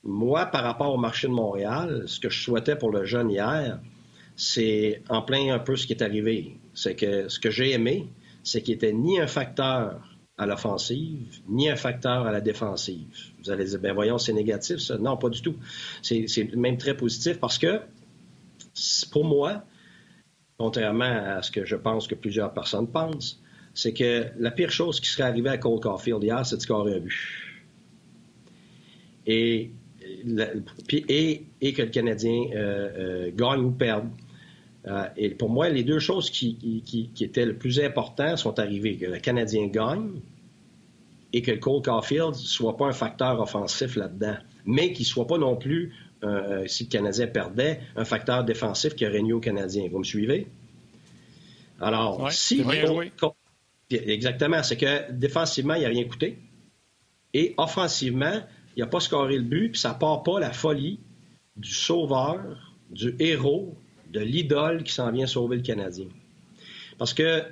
moi, 0.03 0.47
par 0.47 0.63
rapport 0.65 0.93
au 0.93 0.99
marché 0.99 1.27
de 1.27 1.33
Montréal, 1.33 2.05
ce 2.07 2.21
que 2.21 2.29
je 2.29 2.43
souhaitais 2.43 2.77
pour 2.77 2.91
le 2.91 3.05
jeune 3.05 3.31
hier, 3.31 3.81
c'est 4.37 5.03
en 5.09 5.23
plein 5.23 5.55
un 5.55 5.59
peu 5.59 5.77
ce 5.77 5.87
qui 5.87 5.95
est 5.95 6.03
arrivé. 6.03 6.59
C'est 6.75 6.95
que 6.95 7.29
ce 7.29 7.39
que 7.39 7.51
j'ai 7.51 7.73
aimé, 7.73 8.09
c'est 8.43 8.63
qu'il 8.63 8.75
n'était 8.75 8.93
ni 8.93 9.19
un 9.21 9.27
facteur 9.27 10.01
à 10.37 10.47
l'offensive, 10.47 11.41
ni 11.49 11.71
un 11.71 11.77
facteur 11.77 12.27
à 12.27 12.33
la 12.33 12.41
défensive. 12.41 13.34
Vous 13.45 13.51
allez 13.51 13.65
dire, 13.65 13.79
ben 13.79 13.93
voyons, 13.93 14.19
c'est 14.19 14.33
négatif, 14.33 14.79
ça. 14.79 14.97
Non, 14.99 15.17
pas 15.17 15.29
du 15.29 15.43
tout. 15.43 15.57
C'est 16.03 16.55
même 16.57 16.79
très 16.79 16.97
positif 16.97 17.39
parce 17.39 17.59
que, 17.59 17.81
pour 19.11 19.25
moi, 19.25 19.65
contrairement 20.59 21.05
à 21.05 21.43
ce 21.43 21.51
que 21.51 21.65
je 21.65 21.77
pense 21.77 22.07
que 22.07 22.15
plusieurs 22.15 22.53
personnes 22.53 22.89
pensent, 22.89 23.41
c'est 23.75 23.93
que 23.93 24.27
la 24.39 24.51
pire 24.51 24.71
chose 24.71 25.01
qui 25.01 25.09
serait 25.09 25.25
arrivée 25.25 25.51
à 25.51 25.59
Cole 25.59 25.81
Caulfield 25.81 26.23
hier, 26.23 26.47
c'est 26.47 26.57
de 26.57 26.63
scorer 26.63 26.95
un 26.95 27.01
but. 27.01 27.15
Et, 29.27 29.71
et, 30.91 31.47
et 31.61 31.73
que 31.73 31.83
le 31.83 31.89
Canadien 31.89 32.47
euh, 32.55 33.27
euh, 33.27 33.31
gagne 33.35 33.61
ou 33.61 33.73
perde. 33.73 34.09
Euh, 34.87 35.07
et 35.17 35.31
pour 35.31 35.49
moi, 35.49 35.69
les 35.69 35.83
deux 35.83 35.99
choses 35.99 36.31
qui, 36.31 37.13
étaient 37.21 37.47
le 37.47 37.57
plus 37.57 37.81
importantes 37.81 38.39
sont 38.39 38.59
arrivées. 38.59 38.97
Que 38.97 39.07
le 39.07 39.19
Canadien 39.19 39.67
gagne 39.67 40.21
et 41.35 41.43
que 41.43 41.51
le 41.51 41.59
Cole 41.59 41.83
Caulfield 41.83 42.29
ne 42.29 42.35
soit 42.35 42.77
pas 42.77 42.87
un 42.87 42.93
facteur 42.93 43.41
offensif 43.41 43.97
là-dedans, 43.97 44.37
mais 44.67 44.93
qu'il 44.93 45.03
ne 45.03 45.09
soit 45.09 45.27
pas 45.27 45.37
non 45.37 45.57
plus, 45.57 45.93
euh, 46.23 46.65
si 46.69 46.85
le 46.85 46.89
Canadien 46.91 47.27
perdait, 47.27 47.81
un 47.97 48.05
facteur 48.05 48.45
défensif 48.45 48.95
qui 48.95 49.05
aurait 49.05 49.21
au 49.21 49.41
Canadien. 49.41 49.89
Vous 49.91 49.99
me 49.99 50.05
suivez? 50.05 50.47
Alors, 51.81 52.31
si... 52.31 52.63
exactement, 53.91 54.63
c'est 54.63 54.77
que 54.77 55.11
défensivement, 55.11 55.75
il 55.75 55.83
n'a 55.83 55.89
rien 55.89 56.05
coûté. 56.05 56.39
Et 57.33 57.53
offensivement, 57.57 58.41
il 58.77 58.81
n'a 58.85 58.87
pas 58.87 59.01
scoré 59.01 59.37
le 59.37 59.43
but, 59.43 59.71
puis 59.73 59.81
ça 59.81 59.93
part 59.93 60.23
pas 60.23 60.39
la 60.39 60.53
folie 60.53 61.01
du 61.57 61.75
sauveur, 61.75 62.73
du 62.91 63.17
héros, 63.19 63.75
de 64.13 64.21
l'idole 64.21 64.85
qui 64.85 64.93
s'en 64.93 65.11
vient 65.11 65.27
sauver 65.27 65.57
le 65.57 65.63
Canadien. 65.63 66.07
Parce 66.97 67.13
que 67.13 67.43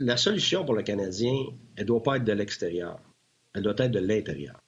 la 0.00 0.16
solution 0.16 0.64
pour 0.64 0.74
le 0.74 0.82
Canadien, 0.82 1.32
elle 1.76 1.84
ne 1.84 1.86
doit 1.86 2.02
pas 2.02 2.16
être 2.16 2.24
de 2.24 2.32
l'extérieur. 2.32 2.98
Elle 3.54 3.62
doit 3.62 3.74
être 3.78 3.90
de 3.90 4.00
l'intérieur. 4.00 4.60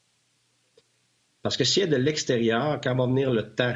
Parce 1.43 1.57
que 1.57 1.65
si 1.65 1.81
elle 1.81 1.89
est 1.89 1.99
de 1.99 2.03
l'extérieur, 2.03 2.81
quand 2.83 2.97
va 2.97 3.07
venir 3.07 3.31
le 3.31 3.55
temps 3.55 3.75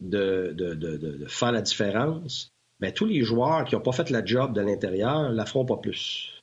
de, 0.00 1.26
faire 1.28 1.52
la 1.52 1.62
différence, 1.62 2.52
bien, 2.80 2.90
tous 2.90 3.06
les 3.06 3.22
joueurs 3.22 3.64
qui 3.64 3.74
n'ont 3.74 3.80
pas 3.80 3.92
fait 3.92 4.10
la 4.10 4.24
job 4.24 4.54
de 4.54 4.60
l'intérieur 4.60 5.30
ne 5.30 5.34
la 5.34 5.46
feront 5.46 5.64
pas 5.64 5.76
plus. 5.76 6.42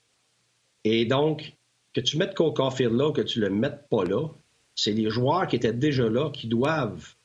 Et 0.83 1.05
donc, 1.05 1.53
que 1.93 2.01
tu 2.01 2.17
mettes 2.17 2.35
Caulfield 2.35 2.93
là 2.93 3.09
ou 3.09 3.11
que 3.11 3.21
tu 3.21 3.39
le 3.39 3.49
mettes 3.49 3.87
pas 3.89 4.03
là, 4.05 4.27
c'est 4.75 4.91
les 4.91 5.09
joueurs 5.09 5.47
qui 5.47 5.57
étaient 5.57 5.73
déjà 5.73 6.09
là 6.09 6.29
qui 6.29 6.47
doivent 6.47 7.15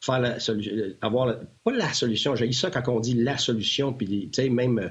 faire 0.00 0.20
la 0.20 0.40
solution, 0.40 0.74
avoir 1.00 1.36
pas 1.64 1.72
la 1.72 1.92
solution, 1.92 2.34
j'ai 2.34 2.50
ça 2.52 2.70
quand 2.70 2.88
on 2.88 3.00
dit 3.00 3.14
la 3.14 3.36
solution, 3.36 3.92
puis 3.92 4.30
même 4.50 4.78
euh, 4.78 4.88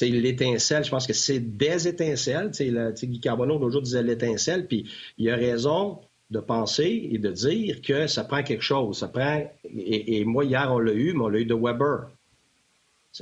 l'étincelle, 0.00 0.84
je 0.84 0.90
pense 0.90 1.06
que 1.06 1.12
c'est 1.12 1.40
des 1.40 1.88
étincelles. 1.88 2.50
Guy 2.50 3.20
Carbonneau 3.20 3.58
l'autre 3.58 3.72
jour 3.72 3.82
disait 3.82 4.02
l'étincelle, 4.02 4.66
puis 4.66 4.90
il 5.18 5.30
a 5.30 5.36
raison 5.36 5.98
de 6.30 6.40
penser 6.40 7.08
et 7.10 7.18
de 7.18 7.30
dire 7.30 7.80
que 7.80 8.06
ça 8.06 8.24
prend 8.24 8.42
quelque 8.42 8.62
chose. 8.62 8.98
Ça 8.98 9.08
prend. 9.08 9.50
Et, 9.64 10.24
moi, 10.24 10.44
hier, 10.44 10.68
on 10.70 10.78
l'a 10.78 10.92
eu, 10.92 11.14
mais 11.14 11.24
on 11.24 11.28
l'a 11.28 11.40
eu 11.40 11.46
de 11.46 11.54
Weber. 11.54 12.08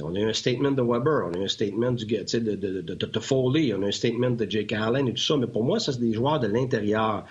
On 0.03 0.14
a 0.14 0.18
eu 0.18 0.28
un 0.28 0.32
statement 0.32 0.72
de 0.72 0.82
Weber, 0.82 1.26
on 1.26 1.32
a 1.32 1.38
eu 1.38 1.44
un 1.44 1.49
statement 1.49 1.92
du, 1.92 2.05
de, 2.05 2.38
de, 2.38 2.82
de, 2.82 2.94
de, 2.94 3.20
Foley, 3.20 3.72
on 3.72 3.80
a 3.82 3.86
eu 3.86 3.88
un 3.88 3.92
statement 3.92 4.32
de 4.32 4.44
Jake 4.51 4.72
Allen 4.72 5.09
et 5.09 5.14
tout 5.14 5.22
ça, 5.22 5.38
mais 5.38 5.47
pour 5.47 5.64
moi, 5.64 5.80
ça, 5.80 5.92
c'est 5.92 6.01
des 6.01 6.12
joueurs 6.12 6.38
de 6.38 6.49
l'intérieur. 6.49 7.24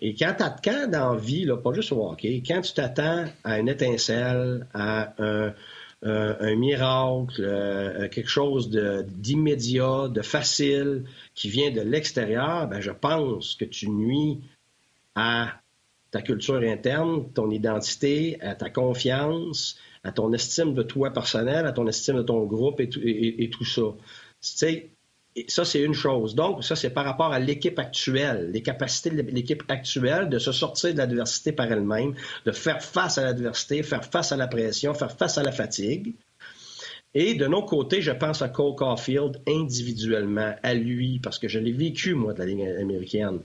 Et 0.00 0.14
quand, 0.14 0.36
quand 0.62 0.88
dans 0.88 1.14
la 1.14 1.18
vie, 1.18 1.44
là, 1.44 1.56
pas 1.56 1.72
juste 1.72 1.90
au 1.90 2.06
hockey, 2.06 2.42
quand 2.46 2.60
tu 2.60 2.72
t'attends 2.74 3.24
à 3.42 3.58
une 3.58 3.68
étincelle, 3.68 4.66
à 4.74 5.14
un, 5.18 5.54
un 6.04 6.54
miracle, 6.56 7.40
euh, 7.40 8.08
quelque 8.08 8.28
chose 8.28 8.70
d'immédiat, 8.70 10.08
de, 10.08 10.22
facile, 10.22 11.04
qui 11.34 11.48
vient 11.48 11.70
de 11.70 11.80
l'extérieur, 11.80 12.68
ben, 12.68 12.80
je 12.80 12.90
pense 12.90 13.54
que 13.54 13.64
tu 13.64 13.88
nuis 13.88 14.40
à 15.14 15.60
ta 16.10 16.22
culture 16.22 16.56
interne, 16.56 17.32
ton 17.32 17.50
identité, 17.50 18.40
à 18.40 18.54
ta 18.54 18.70
confiance, 18.70 19.78
à 20.04 20.12
ton 20.12 20.32
estime 20.32 20.74
de 20.74 20.82
toi 20.82 21.10
personnel, 21.10 21.66
à 21.66 21.72
ton 21.72 21.88
estime 21.88 22.16
de 22.16 22.22
ton 22.22 22.44
groupe 22.44 22.80
et, 22.80 23.50
tout 23.50 23.64
ça. 23.64 23.82
Ça, 25.48 25.64
c'est 25.64 25.80
une 25.80 25.94
chose. 25.94 26.34
Donc, 26.34 26.62
ça, 26.62 26.76
c'est 26.76 26.90
par 26.90 27.04
rapport 27.04 27.32
à 27.32 27.38
l'équipe 27.40 27.78
actuelle, 27.78 28.50
les 28.52 28.62
capacités 28.62 29.10
de 29.10 29.22
l'équipe 29.22 29.64
actuelle 29.68 30.28
de 30.28 30.38
se 30.38 30.52
sortir 30.52 30.92
de 30.92 30.98
l'adversité 30.98 31.52
par 31.52 31.70
elle-même, 31.70 32.14
de 32.46 32.52
faire 32.52 32.82
face 32.82 33.18
à 33.18 33.22
l'adversité, 33.22 33.82
faire 33.82 34.04
face 34.04 34.32
à 34.32 34.36
la 34.36 34.46
pression, 34.46 34.94
faire 34.94 35.12
face 35.12 35.36
à 35.38 35.42
la 35.42 35.52
fatigue. 35.52 36.14
Et 37.14 37.34
de 37.34 37.46
nos 37.46 37.62
côtés, 37.62 38.00
je 38.00 38.10
pense 38.10 38.42
à 38.42 38.48
Cole 38.48 38.74
Caulfield 38.74 39.40
individuellement, 39.46 40.54
à 40.62 40.74
lui, 40.74 41.20
parce 41.20 41.38
que 41.38 41.48
je 41.48 41.58
l'ai 41.58 41.72
vécu, 41.72 42.14
moi, 42.14 42.32
de 42.32 42.40
la 42.40 42.46
Ligue 42.46 42.62
américaine. 42.80 43.40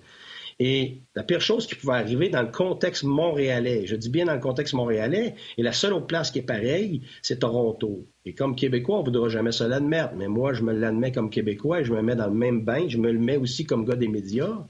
Et 0.61 1.03
la 1.15 1.23
pire 1.23 1.39
chose 1.39 1.67
qui 1.67 1.75
pouvait 1.75 1.93
arriver 1.93 2.27
dans 2.27 2.41
le 2.41 2.51
contexte 2.51 3.03
montréalais, 3.03 3.85
je 3.85 3.95
dis 3.95 4.09
bien 4.09 4.25
dans 4.25 4.33
le 4.33 4.41
contexte 4.41 4.73
montréalais, 4.73 5.35
et 5.57 5.63
la 5.63 5.71
seule 5.71 5.93
autre 5.93 6.07
place 6.07 6.31
qui 6.31 6.39
est 6.39 6.43
pareille, 6.43 7.01
c'est 7.21 7.39
Toronto. 7.39 8.05
Et 8.25 8.33
comme 8.33 8.57
Québécois, 8.57 8.97
on 8.97 8.99
ne 8.99 9.05
voudra 9.05 9.29
jamais 9.29 9.53
se 9.53 9.63
l'admettre, 9.63 10.15
mais 10.17 10.27
moi, 10.27 10.53
je 10.53 10.63
me 10.63 10.73
l'admets 10.73 11.13
comme 11.13 11.29
Québécois 11.29 11.79
et 11.79 11.85
je 11.85 11.93
me 11.93 12.01
mets 12.01 12.17
dans 12.17 12.27
le 12.27 12.33
même 12.33 12.65
bain, 12.65 12.89
je 12.89 12.97
me 12.97 13.09
le 13.09 13.19
mets 13.19 13.37
aussi 13.37 13.65
comme 13.65 13.85
gars 13.85 13.95
des 13.95 14.09
médias. 14.09 14.67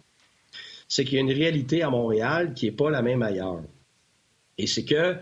C'est 0.87 1.05
qu'il 1.05 1.15
y 1.15 1.17
a 1.17 1.21
une 1.21 1.31
réalité 1.31 1.81
à 1.81 1.89
Montréal 1.89 2.53
qui 2.53 2.65
n'est 2.65 2.71
pas 2.71 2.91
la 2.91 3.01
même 3.01 3.23
ailleurs. 3.23 3.63
Et 4.59 4.67
c'est 4.67 4.85
que, 4.85 5.15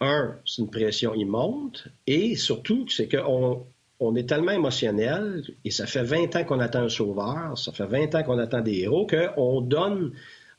un, 0.00 0.36
c'est 0.44 0.62
une 0.62 0.70
pression 0.70 1.14
immonde, 1.14 1.78
et 2.08 2.34
surtout, 2.34 2.88
c'est 2.88 3.08
qu'on 3.08 3.66
on 4.00 4.16
est 4.16 4.28
tellement 4.28 4.52
émotionnel, 4.52 5.44
et 5.64 5.70
ça 5.70 5.86
fait 5.86 6.02
20 6.02 6.34
ans 6.36 6.44
qu'on 6.44 6.58
attend 6.58 6.82
un 6.84 6.88
sauveur, 6.88 7.56
ça 7.56 7.70
fait 7.70 7.86
20 7.86 8.14
ans 8.14 8.22
qu'on 8.22 8.38
attend 8.38 8.62
des 8.62 8.80
héros, 8.80 9.06
qu'on 9.06 9.60
donne, 9.60 10.12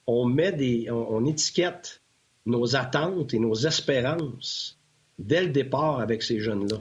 on 0.06 0.26
met 0.26 0.52
des, 0.52 0.90
on, 0.92 1.26
étiquette 1.26 2.02
nos 2.46 2.76
attentes 2.76 3.34
et 3.34 3.40
nos 3.40 3.56
espérances 3.56 4.78
dès 5.18 5.42
le 5.42 5.50
départ 5.50 6.00
avec 6.00 6.22
ces 6.22 6.40
jeunes-là. 6.40 6.78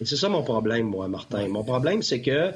Et 0.00 0.04
c'est 0.04 0.16
ça 0.16 0.28
mon 0.28 0.42
problème, 0.42 0.86
moi, 0.86 1.08
Martin. 1.08 1.48
Mon 1.48 1.64
problème, 1.64 2.02
c'est 2.02 2.20
que 2.20 2.52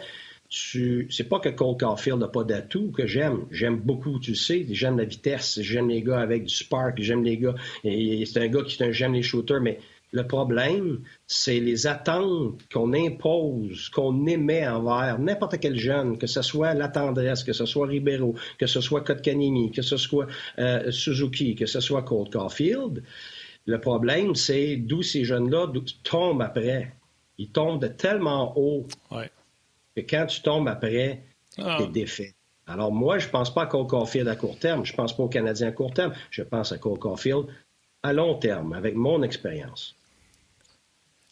tu, 0.48 1.08
c'est 1.10 1.28
pas 1.28 1.40
que 1.40 1.48
Cole 1.48 1.76
Caulfield 1.76 2.18
n'a 2.18 2.28
pas 2.28 2.44
d'atout 2.44 2.90
que 2.90 3.06
j'aime. 3.06 3.46
J'aime 3.50 3.76
beaucoup, 3.76 4.18
tu 4.18 4.34
sais. 4.34 4.66
J'aime 4.70 4.98
la 4.98 5.04
vitesse, 5.04 5.60
j'aime 5.60 5.88
les 5.88 6.02
gars 6.02 6.20
avec 6.20 6.44
du 6.44 6.54
spark, 6.54 7.00
j'aime 7.00 7.24
les 7.24 7.36
gars. 7.36 7.54
Et 7.84 8.24
c'est 8.24 8.40
un 8.40 8.48
gars 8.48 8.62
qui 8.62 8.78
j'aime 8.92 9.14
les 9.14 9.22
shooters, 9.22 9.60
mais 9.60 9.78
le 10.10 10.26
problème, 10.26 11.02
c'est 11.26 11.60
les 11.60 11.86
attentes 11.86 12.62
qu'on 12.72 12.94
impose, 12.94 13.90
qu'on 13.90 14.26
émet 14.26 14.66
envers 14.66 15.18
n'importe 15.18 15.58
quel 15.60 15.76
jeune, 15.78 16.16
que 16.16 16.26
ce 16.26 16.40
soit 16.40 16.74
la 16.74 16.88
tendresse, 16.88 17.44
que 17.44 17.52
ce 17.52 17.66
soit 17.66 17.86
Ribeiro, 17.86 18.34
que 18.58 18.66
ce 18.66 18.80
soit 18.80 19.02
Kotkanimi, 19.02 19.70
que 19.70 19.82
ce 19.82 19.96
soit 19.96 20.26
euh, 20.58 20.90
Suzuki, 20.90 21.54
que 21.54 21.66
ce 21.66 21.80
soit 21.80 22.02
Cold 22.02 22.32
Caulfield. 22.32 23.02
Le 23.66 23.80
problème, 23.80 24.34
c'est 24.34 24.76
d'où 24.76 25.02
ces 25.02 25.24
jeunes-là 25.24 25.66
tombent 26.04 26.42
après. 26.42 26.94
Ils 27.36 27.50
tombent 27.50 27.80
de 27.80 27.88
tellement 27.88 28.58
haut 28.58 28.86
que 29.10 30.00
quand 30.00 30.26
tu 30.26 30.40
tombes 30.40 30.68
après, 30.68 31.22
ah. 31.58 31.76
tu 31.78 31.84
es 31.84 31.88
défait. 31.88 32.34
Alors 32.66 32.92
moi, 32.92 33.18
je 33.18 33.28
pense 33.28 33.52
pas 33.52 33.62
à 33.62 33.66
Cole 33.66 33.86
Caulfield 33.86 34.28
à 34.28 34.36
court 34.36 34.58
terme, 34.58 34.84
je 34.84 34.94
pense 34.94 35.14
pas 35.16 35.22
aux 35.22 35.28
Canadiens 35.28 35.68
à 35.68 35.72
court 35.72 35.92
terme, 35.92 36.12
je 36.30 36.42
pense 36.42 36.72
à 36.72 36.78
Cole 36.78 36.98
Caulfield 36.98 37.46
à 38.02 38.12
long 38.12 38.34
terme, 38.34 38.72
avec 38.72 38.94
mon 38.94 39.22
expérience. 39.22 39.97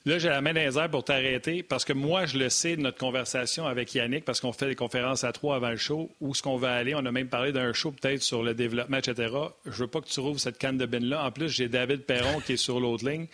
Là, 0.07 0.21
j'ai 0.21 0.29
la 0.29 0.41
main 0.41 0.53
dans 0.53 0.61
les 0.61 0.79
airs 0.79 0.89
pour 0.89 1.03
t'arrêter 1.03 1.65
parce 1.65 1.85
que 1.85 1.93
moi, 1.93 2.27
je 2.27 2.39
le 2.39 2.49
sais 2.49 2.77
de 2.77 2.81
notre 2.81 2.97
conversation 2.97 3.67
avec 3.67 3.93
Yannick 3.93 4.25
parce 4.25 4.41
qu'on 4.41 4.53
fait 4.53 4.69
des 4.69 4.77
conférences 4.77 5.25
à 5.25 5.33
trois 5.33 5.57
avant 5.57 5.71
le 5.71 5.77
show. 5.77 6.13
Où 6.21 6.31
est-ce 6.31 6.45
qu'on 6.45 6.57
va 6.57 6.75
aller? 6.75 6.95
On 6.95 7.05
a 7.05 7.11
même 7.11 7.27
parlé 7.27 7.51
d'un 7.51 7.73
show 7.73 7.91
peut-être 7.91 8.23
sur 8.23 8.45
le 8.45 8.55
développement, 8.55 8.99
etc. 8.99 9.35
Je 9.65 9.73
veux 9.73 9.89
pas 9.89 10.01
que 10.01 10.07
tu 10.07 10.21
rouvres 10.21 10.39
cette 10.39 10.59
canne 10.59 10.79
de 10.79 10.87
bin-là. 10.87 11.25
En 11.25 11.33
plus, 11.33 11.49
j'ai 11.49 11.69
David 11.69 12.05
Perron 12.05 12.39
qui 12.39 12.53
est 12.53 12.57
sur 12.57 12.79
l'autre 12.79 13.05
ligne 13.05 13.27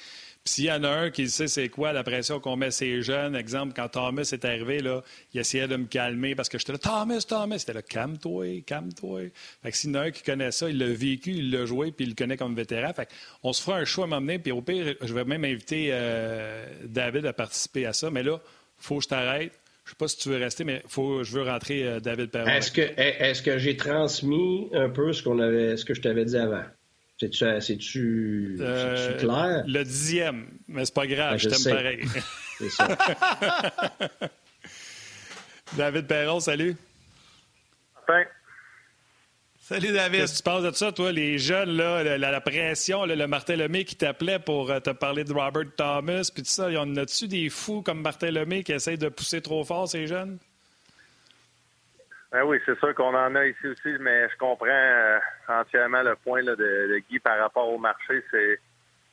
s'il 0.44 0.64
y 0.64 0.72
en 0.72 0.82
a 0.82 0.88
un 0.88 1.10
qui 1.10 1.28
sait 1.28 1.46
c'est 1.46 1.68
quoi 1.68 1.92
la 1.92 2.02
pression 2.02 2.40
qu'on 2.40 2.56
met 2.56 2.70
ces 2.72 3.02
jeunes, 3.02 3.36
exemple, 3.36 3.74
quand 3.76 3.88
Thomas 3.88 4.28
est 4.32 4.44
arrivé, 4.44 4.80
là, 4.80 5.02
il 5.32 5.40
essayait 5.40 5.68
de 5.68 5.76
me 5.76 5.86
calmer 5.86 6.34
parce 6.34 6.48
que 6.48 6.58
j'étais 6.58 6.72
là, 6.72 6.78
Thomas, 6.78 7.24
Thomas, 7.26 7.58
c'était 7.58 7.74
là, 7.74 7.82
calme-toi, 7.82 8.62
calme-toi. 8.66 9.20
Fait 9.62 9.70
que 9.70 9.76
s'il 9.76 9.90
y 9.90 9.96
en 9.96 10.00
a 10.00 10.02
un 10.04 10.10
qui 10.10 10.22
connaît 10.22 10.50
ça, 10.50 10.68
il 10.68 10.78
l'a 10.78 10.86
vécu, 10.86 11.30
il 11.30 11.52
l'a 11.52 11.64
joué, 11.64 11.92
puis 11.92 12.06
il 12.06 12.10
le 12.10 12.14
connaît 12.16 12.36
comme 12.36 12.56
vétéran. 12.56 12.92
Fait 12.92 13.08
on 13.42 13.52
se 13.52 13.62
fera 13.62 13.78
un 13.78 13.84
choix 13.84 14.04
à 14.04 14.08
m'emmener, 14.08 14.38
puis 14.40 14.50
au 14.50 14.62
pire, 14.62 14.96
je 15.00 15.14
vais 15.14 15.24
même 15.24 15.44
inviter 15.44 15.90
euh, 15.92 16.66
David 16.84 17.26
à 17.26 17.32
participer 17.32 17.86
à 17.86 17.92
ça. 17.92 18.10
Mais 18.10 18.24
là, 18.24 18.40
faut 18.78 18.98
que 18.98 19.04
je 19.04 19.08
t'arrête. 19.08 19.52
Je 19.84 19.90
sais 19.90 19.96
pas 19.96 20.08
si 20.08 20.16
tu 20.18 20.28
veux 20.28 20.38
rester, 20.38 20.64
mais 20.64 20.82
faut, 20.86 21.24
je 21.24 21.32
veux 21.32 21.42
rentrer 21.42 21.84
euh, 21.84 22.00
David 22.00 22.30
Perron. 22.30 22.46
Est-ce 22.48 22.70
que, 22.70 22.80
est 22.80 23.44
que 23.44 23.58
j'ai 23.58 23.76
transmis 23.76 24.68
un 24.72 24.88
peu 24.88 25.12
ce, 25.12 25.28
avait, 25.28 25.76
ce 25.76 25.84
que 25.84 25.94
je 25.94 26.00
t'avais 26.00 26.24
dit 26.24 26.36
avant? 26.36 26.62
C'est-tu 27.30 28.56
euh, 28.60 29.18
clair? 29.18 29.64
Le 29.66 29.84
dixième, 29.84 30.46
mais 30.68 30.84
c'est 30.84 30.94
pas 30.94 31.06
grave, 31.06 31.32
ben, 31.32 31.38
je, 31.38 31.48
t'aime 31.48 31.76
pareil. 31.76 32.04
c'est 32.58 32.70
ça. 32.70 32.88
David 35.76 36.06
Perron, 36.06 36.40
salut. 36.40 36.76
Enfin. 38.02 38.24
Salut 39.60 39.92
David. 39.92 40.20
Qu'est-ce 40.20 40.32
que 40.32 40.36
tu 40.38 40.42
penses 40.42 40.64
de 40.64 40.72
ça, 40.72 40.92
toi, 40.92 41.12
les 41.12 41.38
jeunes, 41.38 41.76
là, 41.76 42.18
la, 42.18 42.40
pression, 42.40 43.06
le 43.06 43.26
Martin 43.26 43.56
Lemay 43.56 43.84
qui 43.84 43.94
t'appelait 43.96 44.38
pour 44.40 44.70
euh, 44.70 44.80
te 44.80 44.90
parler 44.90 45.24
de 45.24 45.32
Robert 45.32 45.70
Thomas, 45.76 46.30
puis 46.34 46.42
tout 46.42 46.50
ça, 46.50 46.70
y 46.70 46.76
en 46.76 46.96
a-tu 46.96 47.28
des 47.28 47.48
fous 47.48 47.80
comme 47.82 48.02
Martin 48.02 48.32
Lemay 48.32 48.64
qui 48.64 48.72
essayent 48.72 48.98
de 48.98 49.08
pousser 49.08 49.40
trop 49.40 49.64
fort 49.64 49.88
ces 49.88 50.06
jeunes? 50.06 50.38
Ben 52.32 52.44
oui, 52.44 52.58
c'est 52.64 52.78
sûr 52.78 52.94
qu'on 52.94 53.14
en 53.14 53.34
a 53.34 53.46
ici 53.46 53.66
aussi, 53.66 53.94
mais 54.00 54.26
je 54.30 54.36
comprends 54.38 54.66
euh, 54.66 55.18
entièrement 55.48 56.00
le 56.00 56.16
point 56.16 56.42
de, 56.42 56.98
Guy 57.10 57.18
par 57.18 57.38
rapport 57.38 57.68
au 57.68 57.76
marché. 57.76 58.24
C'est, 58.30 58.58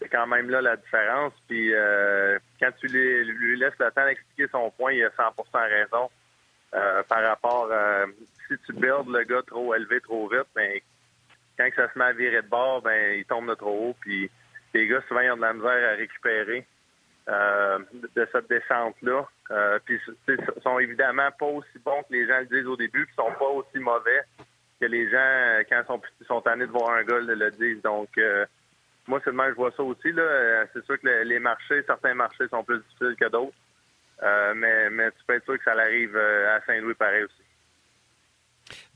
quand 0.09 0.27
même 0.27 0.49
là 0.49 0.61
la 0.61 0.77
différence. 0.77 1.33
Puis 1.49 1.73
euh, 1.73 2.39
quand 2.61 2.71
tu 2.79 2.87
lui, 2.87 3.57
laisses 3.57 3.77
le 3.77 3.91
temps 3.91 4.05
d'expliquer 4.05 4.47
son 4.49 4.71
point, 4.71 4.93
il 4.93 5.03
a 5.03 5.09
100% 5.09 5.33
raison. 5.53 6.09
Euh, 6.73 7.03
par 7.03 7.23
rapport 7.23 7.67
si 8.47 8.53
tu 8.65 8.73
builds 8.73 9.09
le 9.11 9.23
gars 9.23 9.41
trop 9.45 9.75
élevé 9.75 9.99
trop 10.01 10.29
vite, 10.29 10.47
ben 10.55 10.79
quand 11.57 11.67
ça 11.75 11.91
se 11.91 11.99
met 11.99 12.05
à 12.05 12.13
virer 12.13 12.41
de 12.41 12.47
bord, 12.47 12.81
ben 12.81 13.17
il 13.17 13.25
tombe 13.25 13.49
de 13.49 13.55
trop 13.55 13.89
haut. 13.89 13.95
Puis 13.99 14.31
les 14.73 14.87
gars 14.87 15.01
souvent 15.09 15.19
ils 15.19 15.31
ont 15.31 15.35
de 15.35 15.41
la 15.41 15.53
misère 15.53 15.91
à 15.91 15.95
récupérer. 15.95 16.65
De 17.29 18.27
cette 18.31 18.49
descente-là. 18.49 19.27
puis 19.85 19.99
ils 20.27 20.61
sont 20.63 20.79
évidemment 20.79 21.29
pas 21.37 21.45
aussi 21.45 21.79
bons 21.83 22.01
que 22.03 22.13
les 22.13 22.27
gens 22.27 22.39
le 22.39 22.45
disent 22.45 22.67
au 22.67 22.77
début, 22.77 23.05
puis 23.05 23.15
sont 23.15 23.31
pas 23.37 23.47
aussi 23.47 23.79
mauvais 23.79 24.21
que 24.81 24.85
les 24.85 25.09
gens, 25.09 25.59
quand 25.69 25.81
ils 25.81 25.87
sont, 25.87 26.01
sont 26.25 26.41
tannés 26.41 26.65
de 26.65 26.71
voir 26.71 26.91
un 26.91 27.03
gars, 27.03 27.19
le, 27.19 27.51
disent. 27.51 27.81
Donc 27.81 28.09
moi, 29.07 29.19
c'est 29.23 29.31
je 29.31 29.55
vois 29.55 29.71
ça 29.75 29.83
aussi. 29.83 30.11
Là. 30.11 30.65
C'est 30.73 30.83
sûr 30.85 30.99
que 30.99 31.23
les 31.23 31.39
marchés, 31.39 31.83
certains 31.85 32.13
marchés 32.13 32.47
sont 32.47 32.63
plus 32.63 32.79
difficiles 32.79 33.15
que 33.19 33.29
d'autres. 33.29 33.57
mais, 34.55 34.89
mais 34.89 35.11
tu 35.11 35.17
peux 35.27 35.35
être 35.35 35.45
sûr 35.45 35.57
que 35.57 35.63
ça 35.63 35.73
arrive 35.73 36.17
à 36.17 36.61
Saint-Louis 36.65 36.95
pareil 36.95 37.23
aussi. 37.23 37.48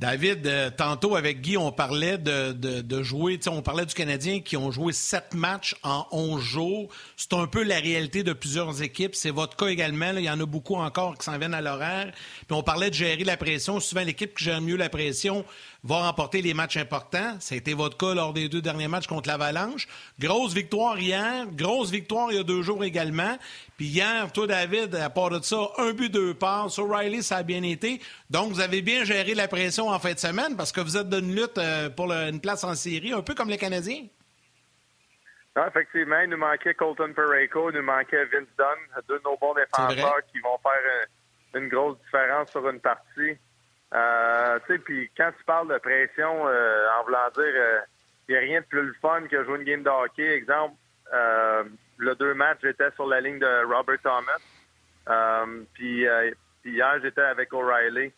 David, 0.03 0.45
euh, 0.47 0.69
tantôt 0.69 1.15
avec 1.15 1.39
Guy, 1.39 1.55
on 1.55 1.71
parlait 1.71 2.17
de, 2.17 2.51
de, 2.51 3.03
jouer, 3.03 3.39
on 3.47 3.61
parlait 3.61 3.85
du 3.85 3.93
Canadien 3.93 4.41
qui 4.41 4.57
ont 4.57 4.69
joué 4.69 4.91
sept 4.91 5.33
matchs 5.33 5.77
en 5.81 6.05
onze 6.11 6.41
jours. 6.41 6.89
C'est 7.15 7.31
un 7.31 7.47
peu 7.47 7.63
la 7.63 7.79
réalité 7.79 8.21
de 8.21 8.33
plusieurs 8.33 8.81
équipes. 8.81 9.15
C'est 9.15 9.29
votre 9.29 9.55
cas 9.55 9.67
également. 9.67 10.11
Il 10.17 10.25
y 10.25 10.29
en 10.29 10.41
a 10.41 10.45
beaucoup 10.45 10.75
encore 10.75 11.17
qui 11.17 11.23
s'en 11.23 11.37
viennent 11.37 11.53
à 11.53 11.61
l'horaire. 11.61 12.11
Puis 12.45 12.53
on 12.53 12.63
parlait 12.63 12.89
de 12.89 12.95
gérer 12.95 13.23
la 13.23 13.37
pression. 13.37 13.79
Souvent, 13.79 14.03
l'équipe 14.03 14.37
qui 14.37 14.43
gère 14.43 14.59
mieux 14.59 14.75
la 14.75 14.89
pression 14.89 15.45
va 15.83 15.97
remporter 16.07 16.41
les 16.41 16.53
matchs 16.53 16.77
importants. 16.77 17.37
Ça 17.39 17.55
a 17.55 17.57
été 17.57 17.73
votre 17.73 17.97
cas 17.97 18.13
lors 18.13 18.33
des 18.33 18.47
deux 18.47 18.61
derniers 18.61 18.87
matchs 18.87 19.07
contre 19.07 19.27
l'Avalanche. 19.29 19.87
Grosse 20.19 20.53
victoire 20.53 20.97
hier, 20.97 21.45
grosse 21.51 21.91
victoire 21.91 22.31
il 22.31 22.37
y 22.37 22.39
a 22.39 22.43
deux 22.43 22.61
jours 22.61 22.83
également. 22.83 23.37
Puis 23.77 23.87
hier, 23.87 24.31
toi, 24.31 24.47
David, 24.47 24.95
à 24.95 25.09
part 25.09 25.29
de 25.29 25.41
ça, 25.41 25.57
un 25.77 25.91
but, 25.91 26.09
deux 26.09 26.33
passes. 26.33 26.79
O'Reilly, 26.79 27.21
ça 27.21 27.37
a 27.37 27.43
bien 27.43 27.63
été. 27.63 27.99
Donc, 28.29 28.51
vous 28.51 28.61
avez 28.61 28.81
bien 28.81 29.03
géré 29.03 29.33
la 29.33 29.47
pression 29.47 29.89
en 29.89 29.99
fin 29.99 30.13
de 30.13 30.19
semaine 30.19 30.55
parce 30.55 30.71
que 30.71 30.79
vous 30.79 30.95
êtes 30.95 31.09
dans 31.09 31.19
une 31.19 31.35
lutte 31.35 31.57
euh, 31.57 31.89
pour 31.89 32.11
une 32.11 32.39
place 32.39 32.63
en 32.63 32.75
série, 32.75 33.11
un 33.11 33.21
peu 33.21 33.35
comme 33.35 33.49
les 33.49 33.57
Canadiens. 33.57 34.05
Non, 35.55 35.67
effectivement, 35.67 36.19
il 36.21 36.29
nous 36.29 36.37
manquait 36.37 36.73
Colton 36.73 37.13
Pareko, 37.13 37.69
il 37.69 37.77
nous 37.77 37.83
manquait 37.83 38.25
Vince 38.25 38.47
Dunn, 38.57 39.03
deux 39.07 39.19
de 39.19 39.23
nos 39.23 39.37
bons 39.37 39.53
défenseurs 39.53 40.21
qui 40.31 40.39
vont 40.39 40.57
faire 40.63 40.71
euh, 40.71 41.59
une 41.59 41.67
grosse 41.67 41.97
différence 42.05 42.49
sur 42.49 42.67
une 42.67 42.79
partie. 42.79 43.37
Euh, 43.93 44.59
tu 44.65 44.73
sais, 44.73 44.79
puis 44.79 45.09
quand 45.15 45.31
tu 45.37 45.43
parles 45.43 45.71
de 45.71 45.77
pression, 45.77 46.47
euh, 46.47 46.87
en 46.99 47.03
voulant 47.03 47.29
dire, 47.35 47.45
il 47.45 47.57
euh, 47.57 47.79
n'y 48.29 48.35
a 48.35 48.39
rien 48.39 48.61
de 48.61 48.65
plus 48.65 48.81
le 48.81 48.93
fun 49.01 49.21
que 49.27 49.43
jouer 49.43 49.59
une 49.59 49.65
game 49.65 49.83
de 49.83 49.89
hockey. 49.89 50.33
Exemple, 50.35 50.75
le 51.97 52.15
deux 52.15 52.33
matchs, 52.33 52.59
j'étais 52.63 52.89
sur 52.91 53.05
la 53.05 53.21
ligne 53.21 53.39
de 53.39 53.65
Robert 53.65 53.99
Thomas. 54.01 55.63
puis, 55.73 56.07
hier, 56.65 56.99
j'étais 57.03 57.21
avec 57.21 57.53
O'Reilly. 57.53 58.11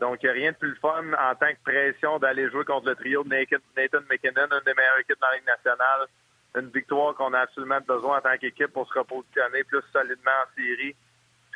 donc, 0.00 0.22
il 0.22 0.26
n'y 0.26 0.30
a 0.30 0.32
rien 0.32 0.52
de 0.52 0.56
plus 0.56 0.70
le 0.70 0.76
fun 0.76 1.04
en 1.14 1.34
tant 1.36 1.52
que 1.52 1.62
pression 1.64 2.18
d'aller 2.18 2.50
jouer 2.50 2.64
contre 2.64 2.88
le 2.88 2.96
trio 2.96 3.24
de 3.24 3.28
Nathan 3.30 4.00
McKinnon, 4.10 4.48
une 4.50 4.64
des 4.66 4.74
meilleures 4.74 4.98
équipes 5.00 5.20
dans 5.20 5.28
la 5.28 5.36
Ligue 5.36 5.46
nationale. 5.46 6.06
Une 6.54 6.70
victoire 6.70 7.14
qu'on 7.14 7.32
a 7.34 7.40
absolument 7.40 7.80
besoin 7.86 8.18
en 8.18 8.20
tant 8.20 8.36
qu'équipe 8.38 8.72
pour 8.72 8.88
se 8.88 8.98
repositionner 8.98 9.64
plus 9.64 9.82
solidement 9.92 10.30
en 10.30 10.54
série 10.54 10.94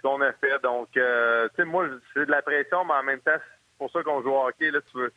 qu'on 0.01 0.21
a 0.21 0.33
fait. 0.33 0.61
Donc, 0.63 0.89
euh, 0.97 1.49
tu 1.51 1.57
sais, 1.57 1.65
moi, 1.65 1.87
c'est 2.15 2.27
de 2.27 2.31
la 2.31 2.43
pression, 2.43 2.85
mais 2.85 2.95
en 2.95 3.03
même 3.03 3.21
temps, 3.21 3.37
c'est 3.37 3.79
pour 3.79 3.91
ça 3.91 4.03
qu'on 4.03 4.23
joue 4.23 4.31
au 4.31 4.47
hockey. 4.47 4.71
Là, 4.71 4.81
tu 4.91 4.99
veux, 4.99 5.13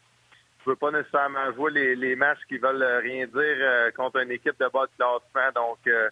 veux 0.66 0.76
pas 0.76 0.92
nécessairement 0.92 1.52
jouer 1.54 1.96
les, 1.96 2.16
matchs 2.16 2.44
qui 2.48 2.58
veulent 2.58 2.84
rien 3.02 3.26
dire 3.26 3.36
euh, 3.38 3.92
contre 3.92 4.20
une 4.22 4.32
équipe 4.32 4.60
de 4.60 4.68
bas 4.68 4.86
de 4.86 4.92
classement. 4.98 5.52
Donc, 5.56 5.80
euh, 5.88 6.10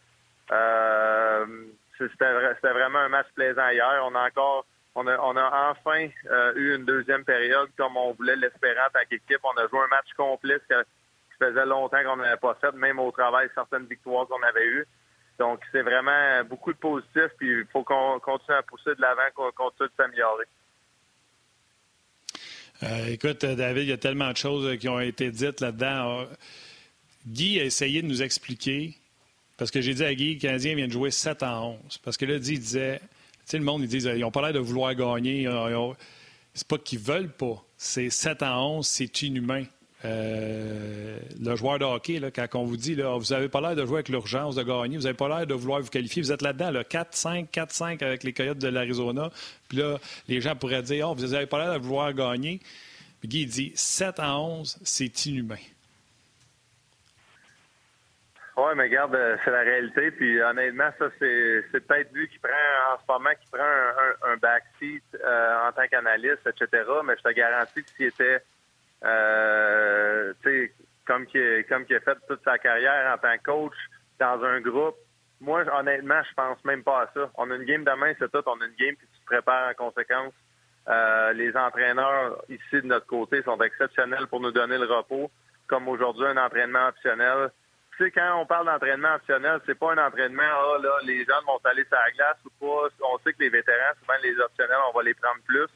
c'était 1.97 2.73
vraiment 2.73 2.99
un 2.99 3.09
match 3.09 3.27
plaisant 3.35 3.69
hier. 3.69 4.01
On 4.03 4.15
a 4.15 4.27
encore, 4.27 4.65
on 4.95 5.07
a, 5.07 5.17
on 5.19 5.37
a 5.37 5.71
enfin 5.71 6.07
eu 6.55 6.75
une 6.75 6.85
deuxième 6.85 7.23
période 7.23 7.69
comme 7.77 7.95
on 7.95 8.13
voulait 8.13 8.35
l'espérer 8.35 8.79
en 8.79 8.91
tant 8.91 9.05
qu'équipe. 9.09 9.39
On 9.43 9.57
a 9.57 9.67
joué 9.67 9.79
un 9.79 9.87
match 9.87 10.11
complet, 10.17 10.59
qui 10.67 11.37
faisait 11.39 11.65
longtemps 11.65 12.03
qu'on 12.03 12.17
n'avait 12.17 12.37
pas 12.37 12.55
fait, 12.55 12.73
même 12.73 12.99
au 12.99 13.11
travail 13.11 13.49
certaines 13.55 13.85
victoires 13.85 14.27
qu'on 14.27 14.41
avait 14.43 14.65
eues. 14.65 14.87
Donc, 15.41 15.59
c'est 15.71 15.81
vraiment 15.81 16.43
beaucoup 16.47 16.71
de 16.71 16.77
positifs, 16.77 17.31
puis 17.39 17.49
il 17.49 17.65
faut 17.73 17.83
qu'on 17.83 18.19
continue 18.19 18.55
à 18.55 18.61
pousser 18.61 18.93
de 18.93 19.01
l'avant, 19.01 19.23
qu'on 19.33 19.51
continue 19.51 19.89
de 19.89 19.93
s'améliorer. 19.97 20.45
Euh, 22.83 23.07
écoute, 23.07 23.43
David, 23.43 23.83
il 23.83 23.89
y 23.89 23.91
a 23.91 23.97
tellement 23.97 24.31
de 24.31 24.37
choses 24.37 24.77
qui 24.77 24.87
ont 24.87 24.99
été 24.99 25.31
dites 25.31 25.59
là-dedans. 25.59 26.27
Guy 27.25 27.59
a 27.59 27.63
essayé 27.63 28.03
de 28.03 28.07
nous 28.07 28.21
expliquer, 28.21 28.93
parce 29.57 29.71
que 29.71 29.81
j'ai 29.81 29.95
dit 29.95 30.05
à 30.05 30.13
Guy, 30.13 30.35
le 30.35 30.39
Canadien 30.39 30.75
vient 30.75 30.85
de 30.85 30.91
jouer 30.91 31.09
7 31.09 31.41
en 31.41 31.79
11. 31.85 31.97
Parce 32.03 32.17
que 32.17 32.25
là, 32.25 32.35
il 32.35 32.39
disait, 32.39 32.99
tu 32.99 33.07
sais, 33.45 33.57
le 33.57 33.63
monde, 33.63 33.81
ils 33.81 33.87
disent, 33.87 34.11
ils 34.13 34.19
n'ont 34.19 34.29
pas 34.29 34.43
l'air 34.43 34.53
de 34.53 34.59
vouloir 34.59 34.93
gagner. 34.93 35.49
C'est 36.53 36.67
pas 36.67 36.77
qu'ils 36.77 36.99
veulent 36.99 37.31
pas. 37.31 37.65
C'est 37.77 38.11
7 38.11 38.43
en 38.43 38.77
11, 38.77 38.85
c'est 38.85 39.23
inhumain. 39.23 39.63
Euh, 40.03 41.19
le 41.39 41.55
joueur 41.55 41.77
de 41.77 41.85
hockey, 41.85 42.19
là, 42.19 42.31
quand 42.31 42.47
on 42.55 42.63
vous 42.63 42.77
dit, 42.77 42.95
là, 42.95 43.17
vous 43.17 43.33
n'avez 43.33 43.49
pas 43.49 43.61
l'air 43.61 43.75
de 43.75 43.85
jouer 43.85 43.97
avec 43.97 44.09
l'urgence 44.09 44.55
de 44.55 44.63
gagner, 44.63 44.97
vous 44.97 45.03
n'avez 45.03 45.15
pas 45.15 45.27
l'air 45.27 45.45
de 45.45 45.53
vouloir 45.53 45.81
vous 45.81 45.89
qualifier, 45.89 46.21
vous 46.21 46.31
êtes 46.31 46.41
là-dedans, 46.41 46.71
4-5, 46.71 47.49
4-5 47.49 48.03
avec 48.03 48.23
les 48.23 48.33
Coyotes 48.33 48.57
de 48.57 48.67
l'Arizona. 48.67 49.29
Puis 49.69 49.77
là, 49.77 49.99
les 50.27 50.41
gens 50.41 50.55
pourraient 50.55 50.81
dire, 50.81 51.09
oh, 51.09 51.13
vous 51.13 51.27
n'avez 51.27 51.45
pas 51.45 51.63
l'air 51.63 51.79
de 51.79 51.83
vouloir 51.83 52.13
gagner. 52.13 52.59
Puis 53.19 53.29
Guy 53.29 53.45
dit, 53.45 53.71
7 53.75 54.19
à 54.19 54.37
11, 54.37 54.79
c'est 54.83 55.25
inhumain. 55.27 55.57
Oui, 58.57 58.73
mais 58.75 58.83
regarde, 58.83 59.15
euh, 59.15 59.37
c'est 59.45 59.51
la 59.51 59.61
réalité. 59.61 60.11
Puis 60.11 60.41
honnêtement, 60.41 60.89
ça, 60.99 61.05
c'est, 61.19 61.63
peut-être 61.71 62.11
lui 62.11 62.27
qui 62.27 62.37
prend 62.39 62.51
en 62.93 62.97
ce 62.97 63.03
moment 63.07 63.29
qui 63.39 63.47
prend 63.51 63.63
un, 63.63 64.37
backseat 64.37 65.03
euh, 65.23 65.67
en 65.67 65.71
tant 65.71 65.87
qu'analyste, 65.87 66.45
etc. 66.45 66.83
Mais 67.05 67.13
je 67.17 67.23
te 67.23 67.33
garantis 67.33 67.83
que 67.83 67.89
s'il 67.91 68.07
était 68.07 68.43
euh, 69.03 70.33
comme 71.05 71.25
qui 71.25 71.39
comme 71.67 71.85
qui 71.85 71.95
a 71.95 71.99
fait 71.99 72.17
toute 72.27 72.43
sa 72.43 72.57
carrière 72.57 73.13
en 73.13 73.17
tant 73.17 73.37
que 73.37 73.43
coach 73.43 73.75
dans 74.19 74.43
un 74.43 74.61
groupe. 74.61 74.95
Moi, 75.39 75.63
honnêtement, 75.73 76.21
je 76.29 76.33
pense 76.35 76.63
même 76.63 76.83
pas 76.83 77.01
à 77.01 77.11
ça. 77.13 77.31
On 77.35 77.49
a 77.49 77.55
une 77.55 77.65
game 77.65 77.83
demain, 77.83 78.13
c'est 78.19 78.31
tout. 78.31 78.43
On 78.45 78.61
a 78.61 78.65
une 78.65 78.75
game, 78.75 78.95
puis 78.95 79.07
tu 79.11 79.19
te 79.21 79.25
prépares 79.25 79.71
en 79.71 79.73
conséquence. 79.73 80.33
Euh, 80.87 81.33
les 81.33 81.55
entraîneurs 81.55 82.43
ici 82.49 82.81
de 82.81 82.85
notre 82.85 83.07
côté 83.07 83.41
sont 83.43 83.59
exceptionnels 83.59 84.27
pour 84.27 84.39
nous 84.39 84.51
donner 84.51 84.77
le 84.77 84.85
repos, 84.85 85.31
comme 85.67 85.87
aujourd'hui 85.87 86.25
un 86.27 86.37
entraînement 86.37 86.87
optionnel. 86.87 87.49
Tu 87.97 88.05
sais, 88.05 88.11
quand 88.11 88.39
on 88.39 88.45
parle 88.45 88.67
d'entraînement 88.67 89.15
optionnel, 89.15 89.59
c'est 89.65 89.77
pas 89.77 89.93
un 89.93 90.07
entraînement, 90.07 90.43
ah 90.43 90.77
là, 90.81 90.97
les 91.05 91.25
gens 91.25 91.41
vont 91.45 91.59
aller 91.63 91.85
sur 91.85 91.97
la 91.97 92.11
glace 92.11 92.37
ou 92.45 92.49
pas. 92.59 92.89
On 93.11 93.17
sait 93.19 93.33
que 93.33 93.39
les 93.39 93.49
vétérans, 93.49 93.93
souvent 93.99 94.19
les 94.23 94.39
optionnels, 94.39 94.77
on 94.89 94.97
va 94.97 95.03
les 95.03 95.13
prendre 95.13 95.41
plus. 95.45 95.67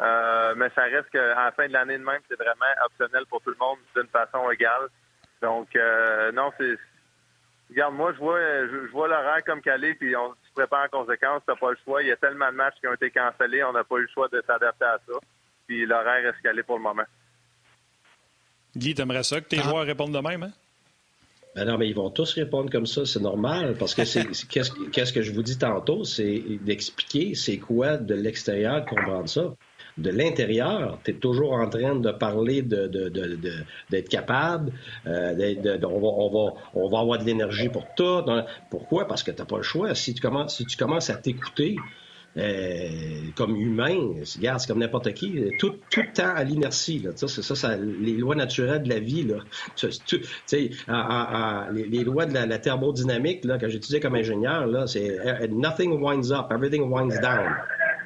Euh, 0.00 0.54
mais 0.56 0.70
ça 0.74 0.82
reste 0.82 1.10
qu'à 1.10 1.34
la 1.34 1.52
fin 1.52 1.68
de 1.68 1.72
l'année 1.72 1.98
de 1.98 2.04
même, 2.04 2.20
c'est 2.28 2.36
vraiment 2.36 2.64
optionnel 2.86 3.24
pour 3.28 3.42
tout 3.42 3.50
le 3.50 3.56
monde 3.60 3.78
d'une 3.94 4.08
façon 4.08 4.50
égale. 4.50 4.88
Donc, 5.42 5.74
euh, 5.76 6.32
non, 6.32 6.50
c'est. 6.58 6.76
Regarde, 7.68 7.94
moi, 7.94 8.12
je 8.14 8.18
vois, 8.18 8.40
je, 8.40 8.90
vois 8.90 9.08
l'horaire 9.08 9.44
comme 9.44 9.60
calé, 9.60 9.94
puis 9.94 10.16
on 10.16 10.32
se 10.32 10.52
prépare 10.54 10.86
en 10.86 11.04
conséquence. 11.04 11.42
T'as 11.46 11.54
pas 11.54 11.70
le 11.70 11.78
choix. 11.84 12.02
Il 12.02 12.08
y 12.08 12.12
a 12.12 12.16
tellement 12.16 12.50
de 12.50 12.56
matchs 12.56 12.76
qui 12.80 12.88
ont 12.88 12.94
été 12.94 13.10
cancellés, 13.10 13.62
on 13.62 13.72
n'a 13.72 13.84
pas 13.84 13.96
eu 13.96 14.02
le 14.02 14.08
choix 14.08 14.28
de 14.28 14.42
s'adapter 14.46 14.86
à 14.86 14.98
ça. 15.06 15.12
Puis 15.66 15.86
l'horaire 15.86 16.24
reste 16.24 16.42
calé 16.42 16.62
pour 16.62 16.78
le 16.78 16.82
moment. 16.82 17.04
Guy, 18.76 18.94
t'aimerais 18.94 19.22
ça 19.22 19.40
que 19.40 19.48
tes 19.48 19.58
ah. 19.60 19.62
joueurs 19.62 19.86
répondent 19.86 20.14
de 20.14 20.18
même, 20.18 20.44
hein? 20.44 20.52
Ben 21.54 21.64
non, 21.64 21.78
mais 21.78 21.88
ils 21.88 21.96
vont 21.96 22.10
tous 22.10 22.34
répondre 22.34 22.70
comme 22.70 22.86
ça, 22.86 23.04
c'est 23.04 23.20
normal, 23.20 23.74
parce 23.76 23.96
que 23.96 24.04
c'est 24.04 24.24
qu'est-ce, 24.48 24.70
qu'est-ce 24.90 25.12
que 25.12 25.20
je 25.20 25.32
vous 25.32 25.42
dis 25.42 25.58
tantôt, 25.58 26.04
c'est 26.04 26.44
d'expliquer 26.60 27.34
c'est 27.34 27.58
quoi 27.58 27.96
de 27.96 28.14
l'extérieur 28.14 28.84
comprendre 28.84 29.28
ça 29.28 29.52
de 29.98 30.10
l'intérieur, 30.10 30.98
tu 31.04 31.12
es 31.12 31.14
toujours 31.14 31.52
en 31.52 31.68
train 31.68 31.94
de 31.94 32.10
parler 32.10 32.62
de, 32.62 32.86
d'être 33.90 34.08
capable, 34.08 34.72
euh, 35.06 35.78
on, 35.84 35.98
va, 35.98 36.54
on, 36.74 36.88
va, 36.88 36.98
avoir 36.98 37.18
de 37.18 37.24
l'énergie 37.24 37.68
pour 37.68 37.86
tout. 37.96 38.22
Pourquoi? 38.70 39.06
Parce 39.06 39.22
que 39.22 39.30
tu 39.30 39.38
n'as 39.38 39.46
pas 39.46 39.58
le 39.58 39.62
choix. 39.62 39.94
Si 39.94 40.14
tu 40.14 40.20
commences, 40.20 40.56
si 40.56 40.66
tu 40.66 40.76
commences 40.76 41.10
à 41.10 41.16
t'écouter, 41.16 41.76
euh, 42.36 43.22
comme 43.34 43.56
humain, 43.56 44.14
regarde, 44.36 44.60
c'est 44.60 44.68
comme 44.68 44.78
n'importe 44.78 45.12
qui, 45.14 45.50
tout, 45.58 45.74
tout 45.90 46.00
le 46.00 46.12
temps 46.12 46.32
à 46.34 46.44
l'inertie. 46.44 47.04
C'est 47.16 47.28
ça, 47.28 47.54
ça, 47.56 47.76
les 47.76 48.12
lois 48.12 48.36
naturelles 48.36 48.84
de 48.84 48.88
la 48.88 49.00
vie. 49.00 49.24
Là. 49.24 49.38
Les, 51.72 52.04
lois 52.04 52.26
de 52.26 52.34
la, 52.34 52.58
thermodynamique, 52.58 53.44
là, 53.44 53.58
quand 53.58 53.68
j'étudiais 53.68 54.00
comme 54.00 54.14
ingénieur, 54.14 54.66
là, 54.66 54.86
c'est 54.86 55.18
euh, 55.18 55.46
nothing 55.48 56.00
winds 56.00 56.30
up, 56.30 56.46
everything 56.52 56.90
winds 56.90 57.20
down. 57.20 57.52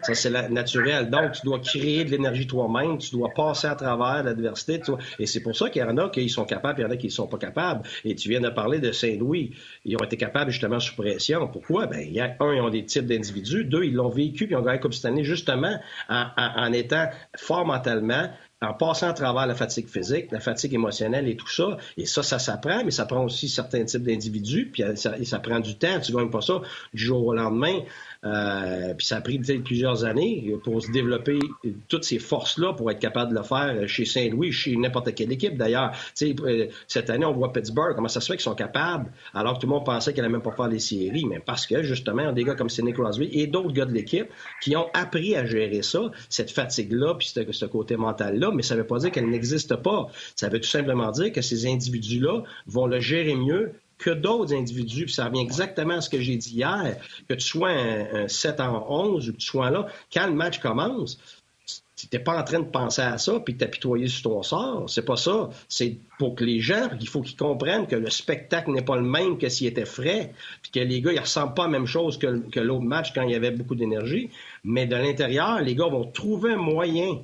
Ça, 0.04 0.14
c'est 0.14 0.50
naturel. 0.50 1.10
Donc, 1.10 1.32
tu 1.32 1.42
dois 1.44 1.58
créer 1.60 2.04
de 2.04 2.10
l'énergie 2.10 2.46
toi-même, 2.46 2.98
tu 2.98 3.10
dois 3.10 3.30
passer 3.34 3.66
à 3.66 3.74
travers 3.74 4.22
l'adversité. 4.22 4.80
Et 5.18 5.26
c'est 5.26 5.40
pour 5.40 5.56
ça 5.56 5.70
qu'il 5.70 5.82
y 5.82 5.84
en 5.84 5.96
a 5.96 6.08
qui 6.10 6.28
sont 6.28 6.44
capables, 6.44 6.80
il 6.80 6.82
y 6.82 6.86
en 6.86 6.90
a 6.90 6.96
qui 6.96 7.06
ne 7.06 7.12
sont 7.12 7.26
pas 7.26 7.38
capables. 7.38 7.82
Et 8.04 8.14
tu 8.14 8.28
viens 8.28 8.40
de 8.40 8.50
parler 8.50 8.78
de 8.78 8.92
Saint-Louis. 8.92 9.52
Ils 9.84 9.96
ont 9.96 10.04
été 10.04 10.16
capables 10.16 10.50
justement 10.50 10.80
sous 10.80 10.94
pression. 10.94 11.48
Pourquoi? 11.48 11.86
Ben, 11.86 12.00
il 12.00 12.12
y 12.12 12.20
a 12.20 12.36
un, 12.40 12.54
ils 12.54 12.60
ont 12.60 12.70
des 12.70 12.84
types 12.84 13.06
d'individus. 13.06 13.64
Deux, 13.64 13.84
ils 13.84 13.94
l'ont 13.94 14.08
vécu 14.08 14.46
puis 14.46 14.54
ils 14.54 14.58
ont 14.58 14.62
gagné 14.62 14.80
année 15.04 15.24
justement 15.24 15.78
en, 16.08 16.26
en 16.36 16.72
étant 16.72 17.08
fort 17.36 17.66
mentalement, 17.66 18.28
en 18.64 18.74
passant 18.74 19.08
à 19.08 19.12
travers 19.12 19.46
la 19.46 19.54
fatigue 19.54 19.88
physique, 19.88 20.30
la 20.32 20.40
fatigue 20.40 20.74
émotionnelle 20.74 21.28
et 21.28 21.36
tout 21.36 21.48
ça. 21.48 21.76
Et 21.96 22.06
ça, 22.06 22.22
ça 22.22 22.38
s'apprend, 22.38 22.84
mais 22.84 22.90
ça 22.90 23.06
prend 23.06 23.24
aussi 23.24 23.48
certains 23.48 23.84
types 23.84 24.02
d'individus, 24.02 24.70
puis 24.72 24.82
ça, 24.96 25.14
ça, 25.22 25.38
prend 25.38 25.60
du 25.60 25.76
temps. 25.76 26.00
Tu 26.00 26.12
gagnes 26.12 26.30
pas 26.30 26.40
ça 26.40 26.60
du 26.92 27.04
jour 27.04 27.26
au 27.26 27.34
lendemain. 27.34 27.80
Euh, 28.24 28.94
puis 28.94 29.06
ça 29.06 29.16
a 29.16 29.20
pris 29.20 29.38
plusieurs 29.38 30.04
années 30.04 30.56
pour 30.64 30.82
se 30.82 30.90
développer 30.90 31.38
toutes 31.88 32.04
ces 32.04 32.18
forces-là 32.18 32.72
pour 32.72 32.90
être 32.90 32.98
capable 32.98 33.32
de 33.32 33.36
le 33.36 33.42
faire 33.42 33.88
chez 33.88 34.06
Saint-Louis, 34.06 34.50
chez 34.50 34.76
n'importe 34.76 35.14
quelle 35.14 35.30
équipe 35.32 35.56
d'ailleurs. 35.56 35.92
Euh, 36.22 36.66
cette 36.88 37.10
année, 37.10 37.26
on 37.26 37.32
voit 37.32 37.52
Pittsburgh, 37.52 37.94
comment 37.94 38.08
ça 38.08 38.20
se 38.20 38.26
fait 38.26 38.34
qu'ils 38.34 38.44
sont 38.44 38.54
capables, 38.54 39.12
alors 39.34 39.54
que 39.54 39.60
tout 39.60 39.66
le 39.66 39.72
monde 39.72 39.84
pensait 39.84 40.12
qu'ils 40.12 40.22
n'allaient 40.22 40.32
même 40.32 40.42
pas 40.42 40.52
faire 40.52 40.68
les 40.68 40.78
séries, 40.78 41.26
mais 41.26 41.40
parce 41.40 41.66
que 41.66 41.82
justement, 41.82 42.32
des 42.32 42.44
gars 42.44 42.54
comme 42.54 42.70
Sidney 42.70 42.92
Crosby 42.92 43.28
et 43.32 43.46
d'autres 43.46 43.72
gars 43.72 43.84
de 43.84 43.92
l'équipe 43.92 44.28
qui 44.62 44.74
ont 44.74 44.88
appris 44.94 45.36
à 45.36 45.44
gérer 45.44 45.82
ça, 45.82 46.10
cette 46.30 46.50
fatigue-là, 46.50 47.14
puis 47.14 47.28
ce 47.28 47.66
côté 47.66 47.96
mental-là, 47.96 48.50
mais 48.54 48.62
ça 48.62 48.74
ne 48.74 48.80
veut 48.80 48.86
pas 48.86 48.98
dire 48.98 49.10
qu'elle 49.10 49.28
n'existe 49.28 49.76
pas. 49.76 50.08
Ça 50.36 50.48
veut 50.48 50.60
tout 50.60 50.68
simplement 50.68 51.10
dire 51.10 51.32
que 51.32 51.42
ces 51.42 51.66
individus-là 51.66 52.42
vont 52.66 52.86
le 52.86 53.00
gérer 53.00 53.34
mieux 53.34 53.72
que 53.98 54.10
d'autres 54.10 54.54
individus. 54.54 55.06
Puis 55.06 55.14
ça 55.14 55.26
revient 55.26 55.40
exactement 55.40 55.94
à 55.94 56.00
ce 56.00 56.10
que 56.10 56.20
j'ai 56.20 56.36
dit 56.36 56.56
hier, 56.56 56.96
que 57.28 57.34
tu 57.34 57.46
sois 57.46 57.70
un, 57.70 58.28
7 58.28 58.60
en 58.60 58.86
11 58.88 59.28
ou 59.28 59.32
que 59.32 59.38
tu 59.38 59.46
sois 59.46 59.70
là, 59.70 59.86
quand 60.12 60.26
le 60.26 60.34
match 60.34 60.58
commence, 60.58 61.18
tu 61.96 62.08
n'es 62.12 62.18
pas 62.18 62.38
en 62.38 62.44
train 62.44 62.58
de 62.58 62.68
penser 62.68 63.02
à 63.02 63.16
ça 63.18 63.40
puis 63.40 63.56
t'apitoyer 63.56 64.08
sur 64.08 64.30
ton 64.30 64.42
sort. 64.42 64.90
C'est 64.90 65.04
pas 65.04 65.16
ça. 65.16 65.48
C'est 65.68 65.96
pour 66.18 66.34
que 66.34 66.44
les 66.44 66.60
gens, 66.60 66.90
il 67.00 67.08
faut 67.08 67.22
qu'ils 67.22 67.36
comprennent 67.36 67.86
que 67.86 67.96
le 67.96 68.10
spectacle 68.10 68.72
n'est 68.72 68.82
pas 68.82 68.96
le 68.96 69.02
même 69.02 69.38
que 69.38 69.48
s'il 69.48 69.68
était 69.68 69.86
frais, 69.86 70.32
puis 70.60 70.72
que 70.72 70.80
les 70.80 71.00
gars, 71.00 71.12
ils 71.12 71.20
ressemblent 71.20 71.54
pas 71.54 71.64
à 71.64 71.66
la 71.66 71.72
même 71.72 71.86
chose 71.86 72.18
que 72.18 72.60
l'autre 72.60 72.84
match 72.84 73.12
quand 73.14 73.22
il 73.22 73.30
y 73.30 73.34
avait 73.34 73.52
beaucoup 73.52 73.76
d'énergie. 73.76 74.30
Mais 74.64 74.86
de 74.86 74.96
l'intérieur, 74.96 75.62
les 75.62 75.74
gars 75.74 75.86
vont 75.86 76.04
trouver 76.04 76.52
un 76.52 76.58
moyen 76.58 77.20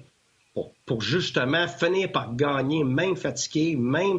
pour, 0.86 1.01
justement 1.01 1.68
finir 1.68 2.11
par 2.11 2.34
gagner, 2.34 2.82
même 2.82 3.14
fatigué, 3.14 3.76
même 3.76 4.18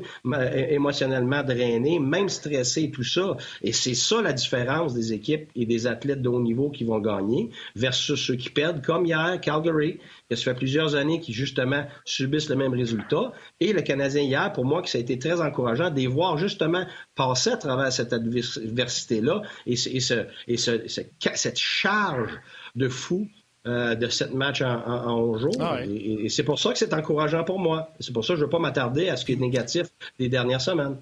émotionnellement 0.69 1.43
drainé, 1.43 1.99
même 1.99 2.29
stressé, 2.29 2.89
tout 2.89 3.03
ça. 3.03 3.35
Et 3.61 3.73
c'est 3.73 3.93
ça 3.93 4.21
la 4.21 4.31
différence 4.31 4.93
des 4.93 5.11
équipes 5.11 5.49
et 5.55 5.65
des 5.65 5.85
athlètes 5.87 6.21
de 6.21 6.29
haut 6.29 6.41
niveau 6.41 6.69
qui 6.69 6.85
vont 6.85 6.99
gagner 6.99 7.49
versus 7.75 8.19
ceux 8.19 8.35
qui 8.35 8.49
perdent, 8.49 8.81
comme 8.81 9.05
hier, 9.05 9.39
Calgary, 9.41 9.99
que 10.29 10.37
ça 10.37 10.45
fait 10.45 10.57
plusieurs 10.57 10.95
années 10.95 11.19
qui 11.19 11.33
justement 11.33 11.85
subissent 12.05 12.49
le 12.49 12.55
même 12.55 12.73
résultat. 12.73 13.33
Et 13.59 13.73
le 13.73 13.81
Canadien 13.81 14.21
hier, 14.21 14.53
pour 14.53 14.63
moi, 14.63 14.81
que 14.81 14.89
ça 14.89 14.97
a 14.97 15.01
été 15.01 15.19
très 15.19 15.41
encourageant 15.41 15.89
de 15.89 16.07
voir 16.07 16.37
justement 16.37 16.85
passer 17.15 17.49
à 17.49 17.57
travers 17.57 17.91
cette 17.91 18.13
adversité-là 18.13 19.41
et, 19.65 19.75
ce, 19.75 20.25
et 20.47 20.57
cette 20.57 21.57
charge 21.57 22.39
de 22.75 22.87
fou 22.87 23.27
euh, 23.67 23.93
de 23.93 24.07
sept 24.07 24.33
matchs 24.33 24.61
en, 24.61 24.87
en, 24.87 25.37
jours. 25.37 25.55
Ah 25.59 25.79
et, 25.83 26.29
c'est 26.29 26.43
pour 26.43 26.57
ça 26.59 26.71
que 26.71 26.79
c'est 26.79 26.93
encourageant 26.95 27.43
pour 27.43 27.59
moi. 27.59 27.93
C'est 27.99 28.11
pour 28.11 28.25
ça 28.25 28.33
que 28.33 28.39
je 28.39 28.41
ne 28.41 28.45
veux 28.45 28.49
pas 28.49 28.57
m'attarder 28.57 29.09
à 29.09 29.17
ce 29.17 29.23
qui 29.23 29.33
est 29.33 29.35
négatif 29.35 29.87
des 30.17 30.29
dernières 30.29 30.61
semaines. 30.61 30.97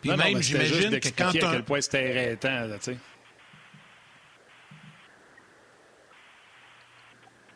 Puis 0.00 0.10
même, 0.10 0.40
j'imagine 0.40 1.00
que 1.00 1.08
quand 1.08 1.30
à 1.30 1.32
quel 1.32 1.64
point 1.64 1.80
c'était 1.80 2.26
irritant, 2.26 2.68
tu 2.76 2.92
sais. 2.92 2.96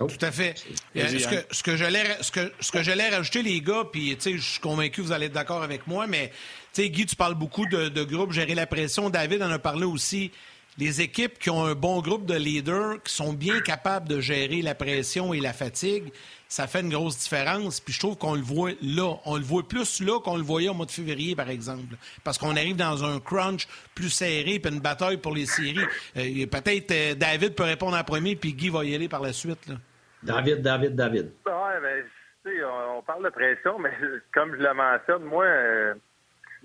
Oh. 0.01 0.07
Tout 0.07 0.27
à 0.27 0.33
fait. 0.33 0.55
Euh, 0.97 1.07
ce, 1.07 1.29
que, 1.29 1.55
ce, 1.55 1.63
que 1.63 1.77
j'allais, 1.77 2.03
ce, 2.21 2.33
que, 2.33 2.53
ce 2.59 2.73
que 2.73 2.83
j'allais 2.83 3.11
rajouter, 3.11 3.43
les 3.43 3.61
gars, 3.61 3.85
puis 3.93 4.19
je 4.21 4.39
suis 4.39 4.61
convaincu 4.61 5.01
que 5.01 5.07
vous 5.07 5.13
allez 5.13 5.27
être 5.27 5.33
d'accord 5.33 5.63
avec 5.63 5.87
moi, 5.87 6.09
mais 6.09 6.33
Guy, 6.77 7.07
tu 7.07 7.15
parles 7.15 7.37
beaucoup 7.37 7.67
de, 7.67 7.89
de 7.89 8.03
groupe, 8.03 8.33
gérer 8.33 8.57
la 8.57 8.67
pression. 8.67 9.11
David 9.11 9.41
en 9.43 9.51
a 9.51 9.61
parlé 9.61 9.85
aussi 9.85 10.33
les 10.79 11.01
équipes 11.01 11.39
qui 11.39 11.51
ont 11.51 11.64
un 11.64 11.75
bon 11.75 12.01
groupe 12.01 12.25
de 12.25 12.35
leaders, 12.35 13.03
qui 13.03 13.12
sont 13.12 13.33
bien 13.33 13.61
capables 13.61 14.09
de 14.09 14.20
gérer 14.20 14.62
la 14.62 14.75
pression 14.75 15.35
et 15.35 15.41
la 15.41 15.53
fatigue, 15.53 16.12
ça 16.49 16.66
fait 16.66 16.81
une 16.81 16.91
grosse 16.91 17.18
différence. 17.18 17.81
Puis 17.81 17.93
je 17.93 18.01
trouve 18.01 18.16
qu'on 18.16 18.35
le 18.35 18.41
voit 18.41 18.73
là. 18.83 19.14
On 19.25 19.37
le 19.37 19.43
voit 19.43 19.66
plus 19.66 20.01
là 20.01 20.18
qu'on 20.20 20.37
le 20.37 20.43
voyait 20.43 20.68
au 20.68 20.75
mois 20.75 20.87
de 20.87 20.91
février, 20.91 21.37
par 21.37 21.51
exemple. 21.51 21.97
Parce 22.25 22.39
qu'on 22.39 22.57
arrive 22.57 22.77
dans 22.77 23.05
un 23.05 23.20
crunch 23.20 23.66
plus 23.95 24.11
serré, 24.11 24.59
puis 24.59 24.73
une 24.73 24.81
bataille 24.81 25.18
pour 25.18 25.35
les 25.35 25.47
séries. 25.47 25.87
Euh, 26.16 26.47
peut-être 26.47 26.91
euh, 26.91 27.14
David 27.14 27.55
peut 27.55 27.64
répondre 27.64 27.97
en 27.97 28.05
premier, 28.05 28.37
puis 28.37 28.55
Guy 28.55 28.70
va 28.70 28.85
y 28.85 28.95
aller 28.95 29.09
par 29.09 29.23
la 29.23 29.33
suite. 29.33 29.66
Là. 29.68 29.77
David, 30.23 30.62
David, 30.62 30.95
David. 30.95 31.33
Oui, 31.47 31.53
ben, 32.45 32.55
on, 32.97 33.03
parle 33.03 33.25
de 33.25 33.31
pression, 33.31 33.79
mais 33.79 33.93
comme 34.33 34.55
je 34.57 34.62
le 34.62 34.75
mentionne, 34.75 35.25
moi, 35.25 35.45
euh, 35.45 35.95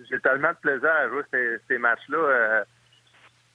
j'ai 0.10 0.20
tellement 0.20 0.52
de 0.52 0.58
plaisir 0.62 0.90
à 0.90 1.08
jouer 1.10 1.24
ces, 1.32 1.58
ces 1.68 1.78
matchs-là 1.78 2.66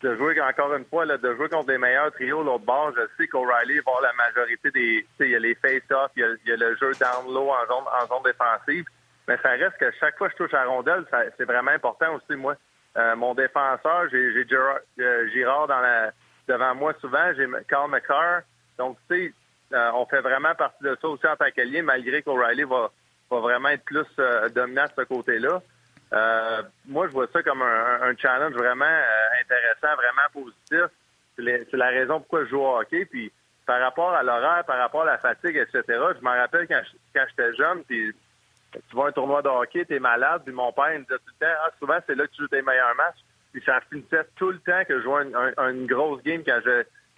de 0.02 0.16
jouer 0.16 0.40
encore 0.40 0.74
une 0.74 0.84
fois, 0.84 1.04
là, 1.04 1.16
de 1.16 1.34
jouer 1.36 1.48
contre 1.48 1.66
des 1.66 1.78
meilleurs 1.78 2.12
trios 2.12 2.42
l'autre 2.42 2.64
bord. 2.64 2.92
Je 2.96 3.02
sais 3.16 3.28
qu'O'Reilly 3.28 3.78
va 3.80 3.92
avoir 3.92 4.02
la 4.02 4.12
majorité 4.14 4.70
des. 4.70 5.06
Il 5.20 5.28
y 5.28 5.36
a 5.36 5.38
les 5.38 5.54
face-offs, 5.54 6.10
il, 6.16 6.38
y 6.44 6.52
a 6.52 6.56
le 6.56 6.76
jeu 6.76 6.90
down 6.98 7.32
low 7.32 7.50
en 7.50 7.66
zone, 7.66 7.84
en 7.86 8.06
zone 8.06 8.22
défensive. 8.24 8.84
Mais 9.28 9.38
ça 9.42 9.50
reste 9.50 9.76
que 9.78 9.90
chaque 10.00 10.18
fois 10.18 10.28
que 10.28 10.34
je 10.36 10.44
touche 10.44 10.54
à 10.54 10.64
rondelle, 10.64 11.04
c'est 11.38 11.44
vraiment 11.44 11.70
important 11.70 12.14
aussi, 12.14 12.36
moi. 12.36 12.56
Euh, 12.96 13.16
mon 13.16 13.34
défenseur, 13.34 14.08
j'ai 14.10 14.44
euh, 14.52 15.28
Girard, 15.32 15.68
dans 15.68 15.80
la, 15.80 16.10
devant 16.48 16.74
moi 16.74 16.92
souvent, 17.00 17.32
j'ai 17.36 17.46
Carl 17.68 17.90
McCarr. 17.90 18.40
Donc, 18.78 18.98
tu 19.08 19.16
sais, 19.16 19.34
euh, 19.72 19.90
on 19.94 20.04
fait 20.06 20.20
vraiment 20.20 20.54
partie 20.56 20.82
de 20.82 20.98
ça 21.00 21.08
aussi 21.08 21.26
en 21.26 21.36
tant 21.36 21.50
qu'allié, 21.54 21.80
malgré 21.80 22.22
qu'O'Reilly 22.22 22.64
va, 22.64 22.90
va 23.30 23.38
vraiment 23.38 23.68
être 23.68 23.84
plus 23.84 24.06
dominant 24.52 24.84
de 24.84 25.02
ce 25.02 25.04
côté-là. 25.06 25.62
Euh, 26.12 26.62
moi, 26.86 27.06
je 27.06 27.12
vois 27.12 27.26
ça 27.32 27.42
comme 27.42 27.62
un, 27.62 28.14
challenge 28.16 28.52
vraiment 28.54 28.84
euh, 28.84 29.40
intéressant, 29.40 29.96
vraiment 29.96 30.28
positif. 30.32 30.96
C'est 31.36 31.76
la 31.76 31.88
raison 31.88 32.20
pourquoi 32.20 32.44
je 32.44 32.50
joue 32.50 32.60
au 32.60 32.78
hockey. 32.78 33.06
Puis 33.06 33.32
par 33.66 33.80
rapport 33.80 34.12
à 34.12 34.22
l'horaire, 34.22 34.64
par 34.66 34.78
rapport 34.78 35.02
à 35.02 35.06
la 35.06 35.18
fatigue, 35.18 35.56
etc., 35.56 35.82
je 35.88 36.24
me 36.24 36.28
rappelle 36.28 36.68
quand, 36.68 36.82
j'étais 37.14 37.54
jeune, 37.54 37.84
tu 37.86 38.14
vois 38.92 39.08
un 39.08 39.12
tournoi 39.12 39.40
de 39.40 39.48
hockey, 39.48 39.84
t'es 39.84 39.98
malade, 39.98 40.42
puis 40.44 40.52
mon 40.52 40.72
père 40.72 40.90
me 40.90 40.98
disait 40.98 41.16
tout 41.18 41.32
le 41.40 41.46
temps, 41.46 41.54
ah, 41.64 41.70
souvent 41.78 41.98
c'est 42.06 42.14
là 42.14 42.26
que 42.26 42.32
tu 42.32 42.42
joues 42.42 42.48
tes 42.48 42.62
meilleurs 42.62 42.94
matchs. 42.96 43.20
Puis 43.52 43.62
ça 43.64 43.80
finissait 43.88 44.26
tout 44.36 44.50
le 44.50 44.58
temps 44.58 44.84
que 44.86 44.98
je 44.98 45.02
jouais 45.02 45.22
une, 45.22 45.86
grosse 45.86 46.22
game 46.22 46.42
quand 46.44 46.60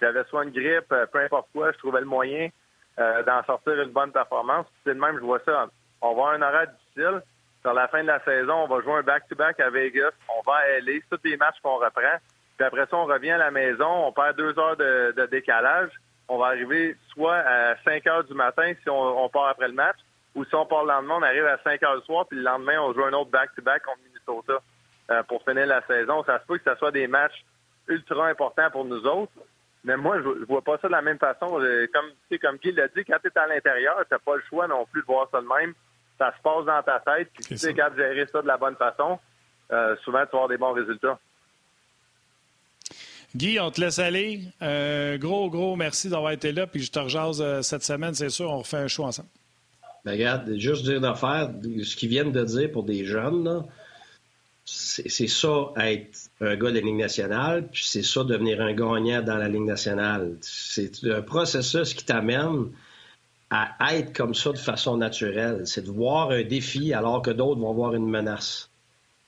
j'avais 0.00 0.24
soit 0.24 0.44
une 0.44 0.50
grippe, 0.50 0.92
euh, 0.92 1.06
peu 1.06 1.20
importe 1.20 1.48
quoi, 1.52 1.72
je 1.72 1.78
trouvais 1.78 2.00
le 2.00 2.06
moyen 2.06 2.48
d'en 2.96 3.42
sortir 3.44 3.80
une 3.82 3.90
bonne 3.90 4.12
performance. 4.12 4.66
C'est 4.84 4.94
de 4.94 5.00
même, 5.00 5.16
je 5.16 5.24
vois 5.24 5.40
ça. 5.44 5.68
On 6.00 6.14
va 6.14 6.30
un 6.30 6.42
horaire 6.42 6.68
difficile. 6.68 7.22
Sur 7.64 7.72
la 7.72 7.88
fin 7.88 8.02
de 8.02 8.08
la 8.08 8.22
saison, 8.24 8.64
on 8.64 8.66
va 8.66 8.82
jouer 8.82 8.92
un 8.92 9.02
back-to-back 9.02 9.58
à 9.58 9.70
Vegas. 9.70 10.10
On 10.28 10.42
va 10.42 10.58
à 10.58 10.80
LA. 10.80 11.00
Tous 11.10 11.18
les 11.24 11.38
matchs 11.38 11.56
qu'on 11.62 11.76
reprend. 11.76 12.18
Puis 12.58 12.66
après 12.66 12.84
ça, 12.90 12.96
on 12.98 13.06
revient 13.06 13.30
à 13.30 13.38
la 13.38 13.50
maison. 13.50 13.88
On 13.88 14.12
perd 14.12 14.36
deux 14.36 14.58
heures 14.58 14.76
de, 14.76 15.26
décalage. 15.30 15.90
On 16.28 16.36
va 16.36 16.48
arriver 16.48 16.94
soit 17.14 17.38
à 17.38 17.74
5 17.82 18.06
heures 18.06 18.24
du 18.24 18.34
matin 18.34 18.70
si 18.82 18.90
on, 18.90 19.28
part 19.30 19.48
après 19.48 19.68
le 19.68 19.74
match, 19.74 19.96
ou 20.34 20.44
si 20.44 20.54
on 20.54 20.66
part 20.66 20.84
le 20.84 20.90
lendemain, 20.90 21.14
on 21.18 21.22
arrive 21.22 21.46
à 21.46 21.56
5 21.64 21.82
heures 21.82 21.98
du 22.00 22.04
soir, 22.04 22.26
puis 22.26 22.36
le 22.36 22.44
lendemain, 22.44 22.80
on 22.80 22.92
joue 22.92 23.04
un 23.04 23.12
autre 23.14 23.30
back-to-back 23.30 23.82
contre 23.82 23.98
Minnesota 24.04 24.62
euh, 25.10 25.22
pour 25.22 25.42
finir 25.44 25.66
la 25.66 25.80
saison. 25.86 26.22
Ça 26.24 26.40
se 26.40 26.46
peut 26.46 26.58
que 26.58 26.70
ce 26.70 26.76
soit 26.76 26.92
des 26.92 27.06
matchs 27.06 27.44
ultra 27.88 28.28
importants 28.28 28.70
pour 28.72 28.84
nous 28.84 29.06
autres. 29.06 29.32
Mais 29.84 29.96
moi, 29.96 30.18
je, 30.18 30.44
vois 30.44 30.62
pas 30.62 30.76
ça 30.78 30.88
de 30.88 30.92
la 30.92 31.02
même 31.02 31.18
façon. 31.18 31.58
Euh, 31.60 31.86
comme, 31.94 32.10
comme 32.40 32.56
Guy 32.58 32.72
l'a 32.72 32.88
dit, 32.88 33.04
quand 33.06 33.18
tu 33.22 33.28
es 33.28 33.38
à 33.38 33.46
l'intérieur, 33.46 33.96
tu 34.06 34.12
n'as 34.12 34.18
pas 34.18 34.36
le 34.36 34.42
choix 34.50 34.66
non 34.66 34.84
plus 34.84 35.00
de 35.00 35.06
voir 35.06 35.28
ça 35.30 35.40
de 35.40 35.46
même 35.46 35.74
ça 36.18 36.32
se 36.36 36.42
passe 36.42 36.64
dans 36.64 36.82
ta 36.82 37.00
tête, 37.00 37.30
puis 37.34 37.44
tu 37.44 37.58
sais, 37.58 37.74
quand 37.74 37.90
tu 37.90 37.96
gérer 37.96 38.26
ça 38.30 38.42
de 38.42 38.46
la 38.46 38.56
bonne 38.56 38.76
façon, 38.76 39.18
euh, 39.72 39.96
souvent, 40.04 40.24
tu 40.24 40.32
vas 40.32 40.44
avoir 40.44 40.48
des 40.48 40.56
bons 40.56 40.72
résultats. 40.72 41.18
Guy, 43.34 43.58
on 43.58 43.70
te 43.70 43.80
laisse 43.80 43.98
aller. 43.98 44.42
Euh, 44.62 45.18
gros, 45.18 45.50
gros 45.50 45.74
merci 45.74 46.08
d'avoir 46.08 46.32
été 46.32 46.52
là. 46.52 46.68
Puis 46.68 46.82
je 46.82 46.92
te 46.92 47.00
rejase 47.00 47.42
euh, 47.42 47.62
cette 47.62 47.82
semaine, 47.82 48.14
c'est 48.14 48.28
sûr. 48.28 48.48
On 48.48 48.58
refait 48.58 48.76
un 48.76 48.86
show 48.86 49.04
ensemble. 49.04 49.28
Ben, 50.04 50.12
regarde, 50.12 50.54
juste 50.56 50.84
dire 50.84 51.00
d'affaire, 51.00 51.50
ce 51.82 51.96
qu'ils 51.96 52.10
viennent 52.10 52.30
de 52.30 52.44
dire 52.44 52.70
pour 52.70 52.84
des 52.84 53.04
jeunes, 53.04 53.64
c'est 54.64 55.26
ça, 55.26 55.72
être 55.76 56.30
un 56.40 56.56
gars 56.56 56.70
de 56.70 56.76
la 56.76 56.80
Ligue 56.80 56.96
nationale, 56.96 57.68
puis 57.70 57.84
c'est 57.84 58.02
ça, 58.02 58.22
devenir 58.24 58.60
un 58.60 58.72
gagnant 58.72 59.22
dans 59.22 59.36
la 59.36 59.48
Ligue 59.48 59.64
nationale. 59.64 60.36
C'est 60.40 61.04
un 61.04 61.22
processus 61.22 61.94
qui 61.94 62.04
t'amène 62.04 62.70
à 63.78 63.94
être 63.94 64.12
comme 64.12 64.34
ça 64.34 64.52
de 64.52 64.58
façon 64.58 64.96
naturelle. 64.96 65.62
C'est 65.66 65.84
de 65.84 65.90
voir 65.90 66.30
un 66.30 66.42
défi 66.42 66.92
alors 66.92 67.22
que 67.22 67.30
d'autres 67.30 67.60
vont 67.60 67.72
voir 67.72 67.94
une 67.94 68.08
menace. 68.08 68.70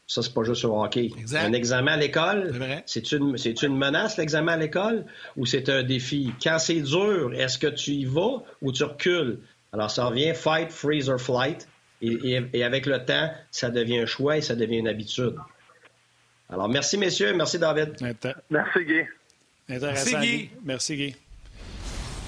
Ça, 0.09 0.23
c'est 0.23 0.33
pas 0.33 0.45
juste 0.45 0.65
au 0.65 0.81
hockey. 0.81 1.11
Un 1.35 1.53
examen 1.53 1.93
à 1.93 1.97
l'école, 1.97 2.55
c'est 2.87 3.11
une, 3.11 3.37
c'est 3.37 3.63
une 3.63 3.77
menace, 3.77 4.17
l'examen 4.17 4.53
à 4.53 4.57
l'école, 4.57 5.05
ou 5.37 5.47
c'est 5.47 5.69
un 5.69 5.83
défi? 5.83 6.33
Quand 6.41 6.59
c'est 6.61 6.81
dur, 6.81 7.33
est-ce 7.35 7.59
que 7.59 7.67
tu 7.67 7.91
y 7.91 8.05
vas 8.05 8.43
ou 8.63 8.71
tu 8.71 8.85
recules? 8.85 9.41
Alors, 9.73 9.91
ça 9.91 10.07
revient 10.07 10.33
fight, 10.35 10.71
freeze 10.71 11.09
or 11.09 11.21
flight. 11.21 11.67
Et, 12.03 12.63
avec 12.63 12.87
le 12.87 13.05
temps, 13.05 13.31
ça 13.51 13.71
devient 13.71 14.01
un 14.01 14.07
choix 14.07 14.37
et 14.37 14.43
ça 14.43 14.55
devient 14.55 14.79
une 14.79 14.89
habitude. 14.89 15.35
Alors, 16.49 16.69
merci, 16.69 16.99
messieurs. 16.99 17.35
Merci, 17.35 17.59
David. 17.59 17.97
Merci, 18.51 18.85
Guy. 18.85 19.01
Intéressant, 19.69 20.11
merci, 20.13 20.29
Guy. 20.29 20.51
Merci, 20.63 20.97
Guy. 20.97 21.17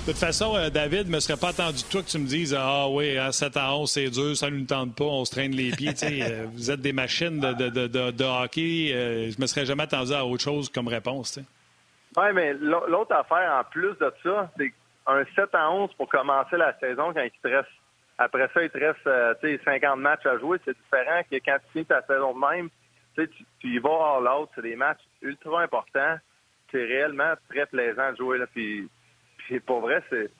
De 0.09 0.15
toute 0.15 0.23
façon, 0.23 0.57
euh, 0.57 0.71
David, 0.71 1.09
ne 1.09 1.17
me 1.17 1.21
serait 1.21 1.39
pas 1.39 1.51
attendu 1.51 1.85
toi 1.85 2.01
que 2.01 2.09
tu 2.09 2.17
me 2.17 2.25
dises 2.25 2.57
Ah 2.59 2.89
oui, 2.89 3.19
à 3.19 3.31
7 3.31 3.59
à 3.59 3.75
11, 3.75 3.91
c'est 3.91 4.09
dur, 4.09 4.35
ça 4.35 4.49
ne 4.49 4.57
nous 4.57 4.65
tente 4.65 4.97
pas, 4.97 5.05
on 5.05 5.27
se 5.27 5.33
traîne 5.33 5.53
les 5.53 5.71
pieds. 5.71 5.93
Euh, 6.03 6.47
vous 6.51 6.71
êtes 6.71 6.81
des 6.81 6.95
machines 6.95 7.39
de, 7.39 7.53
de, 7.53 7.87
de, 7.87 8.11
de 8.11 8.25
hockey. 8.25 8.91
Euh, 8.95 9.31
je 9.31 9.39
me 9.39 9.47
serais 9.47 9.67
jamais 9.67 9.83
attendu 9.83 10.15
à 10.15 10.25
autre 10.25 10.43
chose 10.43 10.71
comme 10.71 10.89
réponse. 10.89 11.39
Oui, 12.17 12.25
mais 12.33 12.55
l'autre 12.55 13.15
affaire 13.15 13.53
en 13.61 13.65
plus 13.71 13.99
de 13.99 14.11
ça, 14.23 14.51
c'est 14.57 14.73
un 15.07 15.25
7 15.37 15.55
à 15.55 15.71
11 15.71 15.91
pour 15.99 16.09
commencer 16.09 16.57
la 16.57 16.73
saison 16.79 17.13
quand 17.13 17.21
il 17.21 17.31
te 17.43 17.49
reste 17.49 17.69
Après 18.17 18.49
ça, 18.55 18.63
il 18.63 18.71
te 18.71 18.79
reste 18.79 19.07
euh, 19.07 19.59
50 19.63 19.99
matchs 19.99 20.25
à 20.25 20.39
jouer. 20.39 20.59
C'est 20.65 20.77
différent 20.85 21.21
que 21.31 21.37
quand 21.37 21.59
tu 21.67 21.73
finis 21.73 21.85
ta 21.85 22.01
saison 22.07 22.33
de 22.33 22.41
même, 22.41 22.71
tu, 23.15 23.29
tu 23.61 23.75
y 23.75 23.79
vas 23.79 24.17
all 24.17 24.27
out. 24.27 24.49
C'est 24.55 24.63
des 24.63 24.77
matchs 24.77 25.03
ultra 25.21 25.61
importants. 25.61 26.17
C'est 26.73 26.85
réellement 26.85 27.35
très 27.51 27.67
plaisant 27.67 28.13
de 28.13 28.17
jouer. 28.17 28.39
Là. 28.39 28.47
Puis, 28.47 28.89
puis 29.49 29.61
pour 29.61 29.81
vrai, 29.81 30.03
c'est 30.11 30.31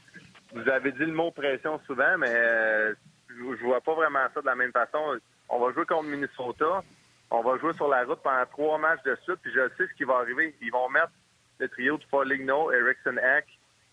vous 0.53 0.69
avez 0.69 0.93
dit 0.93 1.07
le 1.07 1.13
mot 1.13 1.31
pression 1.31 1.81
souvent, 1.87 2.19
mais 2.19 2.31
euh, 2.31 2.95
je 3.31 3.65
vois 3.65 3.81
pas 3.81 3.95
vraiment 3.95 4.27
ça 4.35 4.43
de 4.43 4.47
la 4.47 4.55
même 4.55 4.73
façon. 4.73 5.19
On 5.49 5.59
va 5.59 5.73
jouer 5.73 5.87
contre 5.87 6.05
Minnesota. 6.05 6.83
On 7.31 7.43
va 7.43 7.57
jouer 7.57 7.73
sur 7.73 7.89
la 7.89 8.05
route 8.05 8.21
pendant 8.23 8.45
trois 8.47 8.77
matchs 8.77 9.03
de 9.05 9.17
suite, 9.23 9.39
puis 9.43 9.51
je 9.53 9.67
sais 9.77 9.87
ce 9.87 9.95
qui 9.97 10.05
va 10.05 10.17
arriver. 10.17 10.55
Ils 10.61 10.71
vont 10.71 10.91
mettre 10.91 11.11
le 11.59 11.69
trio 11.71 11.97
de 11.97 12.05
Foligno, 12.11 12.71
Erickson 12.71 13.17
Eck, 13.17 13.47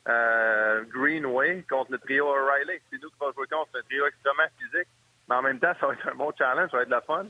euh, 0.10 0.84
Greenway 0.94 1.64
contre 1.70 1.94
le 1.94 1.98
trio 2.00 2.28
O'Reilly. 2.28 2.82
C'est 2.92 3.02
nous 3.02 3.10
qui 3.10 3.20
va 3.20 3.32
jouer 3.34 3.48
contre 3.48 3.70
un 3.76 3.84
trio 3.84 4.06
extrêmement 4.08 4.50
physique. 4.60 4.90
Mais 5.30 5.36
en 5.36 5.42
même 5.42 5.60
temps, 5.60 5.74
ça 5.80 5.88
va 5.88 5.94
être 5.94 6.10
un 6.10 6.16
bon 6.16 6.34
challenge, 6.38 6.72
ça 6.72 6.78
va 6.78 6.84
être 6.84 6.90
de 6.90 6.94
la 6.94 7.02
fun. 7.02 7.26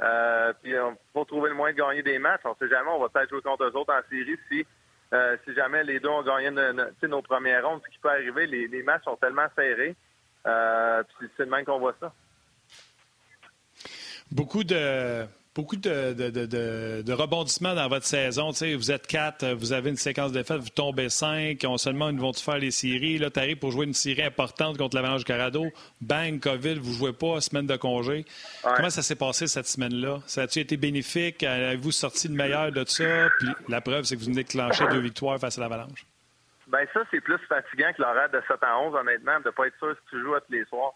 Euh, 0.00 0.52
puis 0.62 0.72
il 0.72 0.96
faut 1.12 1.24
trouver 1.26 1.50
le 1.50 1.54
moyen 1.54 1.74
de 1.74 1.80
gagner 1.80 2.02
des 2.02 2.18
matchs. 2.18 2.42
On 2.44 2.54
sait 2.56 2.68
jamais, 2.68 2.90
on 2.90 3.00
va 3.00 3.10
peut-être 3.10 3.28
jouer 3.28 3.42
contre 3.42 3.64
eux 3.64 3.76
autres 3.76 3.92
en 3.92 4.08
série 4.08 4.38
si 4.50 4.66
euh, 5.12 5.36
si 5.44 5.54
jamais 5.54 5.84
les 5.84 6.00
deux 6.00 6.08
ont 6.08 6.22
gagné 6.22 6.50
nos 7.02 7.22
premières 7.22 7.66
rondes, 7.66 7.80
ce 7.84 7.90
qui 7.90 7.98
peut 7.98 8.10
arriver, 8.10 8.46
les, 8.46 8.66
les 8.68 8.82
matchs 8.82 9.04
sont 9.04 9.16
tellement 9.16 9.46
serrés. 9.54 9.94
Euh, 10.46 11.02
c'est 11.36 11.44
le 11.44 11.50
même 11.50 11.64
qu'on 11.64 11.78
voit 11.78 11.96
ça. 12.00 12.12
Beaucoup 14.30 14.64
de 14.64 15.24
beaucoup 15.56 15.76
de, 15.76 16.12
de, 16.12 17.02
de, 17.02 17.12
rebondissements 17.12 17.74
dans 17.74 17.88
votre 17.88 18.04
saison. 18.04 18.50
vous 18.50 18.90
êtes 18.92 19.06
quatre, 19.06 19.46
vous 19.54 19.72
avez 19.72 19.88
une 19.88 19.96
séquence 19.96 20.30
de 20.30 20.38
défaites, 20.38 20.58
vous 20.58 20.68
tombez 20.68 21.08
cinq, 21.08 21.64
on 21.66 21.78
seulement 21.78 22.10
ils 22.10 22.20
vont 22.20 22.34
faire 22.34 22.58
les 22.58 22.70
séries? 22.70 23.16
Là, 23.16 23.30
tu 23.30 23.40
arrives 23.40 23.56
pour 23.56 23.70
jouer 23.70 23.86
une 23.86 23.94
série 23.94 24.22
importante 24.22 24.76
contre 24.76 24.94
l'Avalanche 24.94 25.24
Carado. 25.24 25.64
Bang, 26.02 26.38
COVID, 26.38 26.74
vous 26.74 26.92
jouez 26.92 27.14
pas, 27.14 27.40
semaine 27.40 27.66
de 27.66 27.76
congé. 27.76 28.26
Comment 28.62 28.90
ça 28.90 29.02
s'est 29.02 29.16
passé 29.16 29.46
cette 29.46 29.66
semaine-là? 29.66 30.18
Ça 30.26 30.42
a-tu 30.42 30.60
été 30.60 30.76
bénéfique? 30.76 31.42
Avez-vous 31.42 31.92
sorti 31.92 32.28
le 32.28 32.34
meilleur 32.34 32.70
de 32.70 32.84
ça? 32.84 33.28
Puis 33.38 33.48
la 33.68 33.80
preuve, 33.80 34.04
c'est 34.04 34.16
que 34.16 34.20
vous 34.20 34.26
venez 34.26 34.44
de 34.44 34.48
clencher 34.48 34.86
deux 34.88 35.00
victoires 35.00 35.38
face 35.38 35.56
à 35.56 35.62
l'Avalanche. 35.62 36.04
Ben 36.66 36.86
ça, 36.92 37.00
c'est 37.10 37.20
plus 37.20 37.38
fatigant 37.48 37.92
que 37.96 38.02
l'horaire 38.02 38.28
de 38.28 38.42
7 38.46 38.58
à 38.60 38.78
11, 38.78 38.94
honnêtement, 38.94 39.38
de 39.40 39.46
ne 39.46 39.50
pas 39.50 39.68
être 39.68 39.78
sûr 39.78 39.94
si 39.94 40.10
tu 40.10 40.20
joues 40.20 40.34
tous 40.34 40.52
les 40.52 40.64
soirs. 40.66 40.92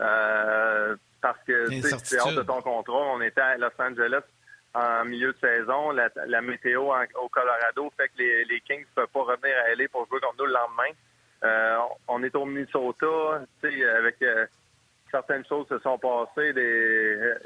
Euh, 0.00 0.96
parce 1.20 1.38
que 1.46 1.68
c'est 2.04 2.20
hors 2.20 2.32
de 2.32 2.42
ton 2.42 2.60
contrôle. 2.62 3.06
On 3.14 3.20
était 3.20 3.40
à 3.40 3.56
Los 3.56 3.70
Angeles 3.78 4.22
en 4.74 5.04
milieu 5.04 5.32
de 5.32 5.38
saison. 5.38 5.90
La, 5.90 6.40
météo 6.42 6.92
au 7.20 7.28
Colorado 7.28 7.92
fait 7.96 8.08
que 8.08 8.22
les, 8.48 8.60
Kings 8.60 8.80
ne 8.80 8.94
peuvent 8.94 9.08
pas 9.08 9.22
revenir 9.22 9.54
à 9.64 9.74
LA 9.74 9.88
pour 9.88 10.06
jouer 10.08 10.20
comme 10.20 10.36
nous 10.38 10.46
le 10.46 10.52
lendemain. 10.52 10.90
Euh, 11.42 11.78
on 12.08 12.22
est 12.22 12.34
au 12.34 12.44
Minnesota, 12.44 13.40
avec 13.62 14.22
euh, 14.22 14.46
certaines 15.10 15.44
choses 15.46 15.66
se 15.68 15.78
sont 15.78 15.98
passées. 15.98 16.52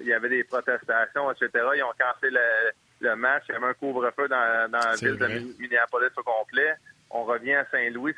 il 0.01 0.07
y 0.07 0.13
avait 0.13 0.29
des 0.29 0.45
protestations, 0.45 1.31
etc. 1.31 1.51
Ils 1.77 1.83
ont 1.83 1.93
cassé 1.99 2.31
le, 2.31 3.15
match. 3.17 3.45
Il 3.49 3.53
y 3.53 3.57
avait 3.57 3.67
un 3.67 3.75
couvre-feu 3.75 4.29
dans, 4.29 4.71
la 4.73 4.95
ville 4.97 5.19
de 5.19 5.27
Minneapolis 5.61 6.11
au 6.17 6.23
complet. 6.23 6.75
On 7.11 7.25
revient 7.25 7.55
à 7.55 7.67
Saint-Louis. 7.71 8.15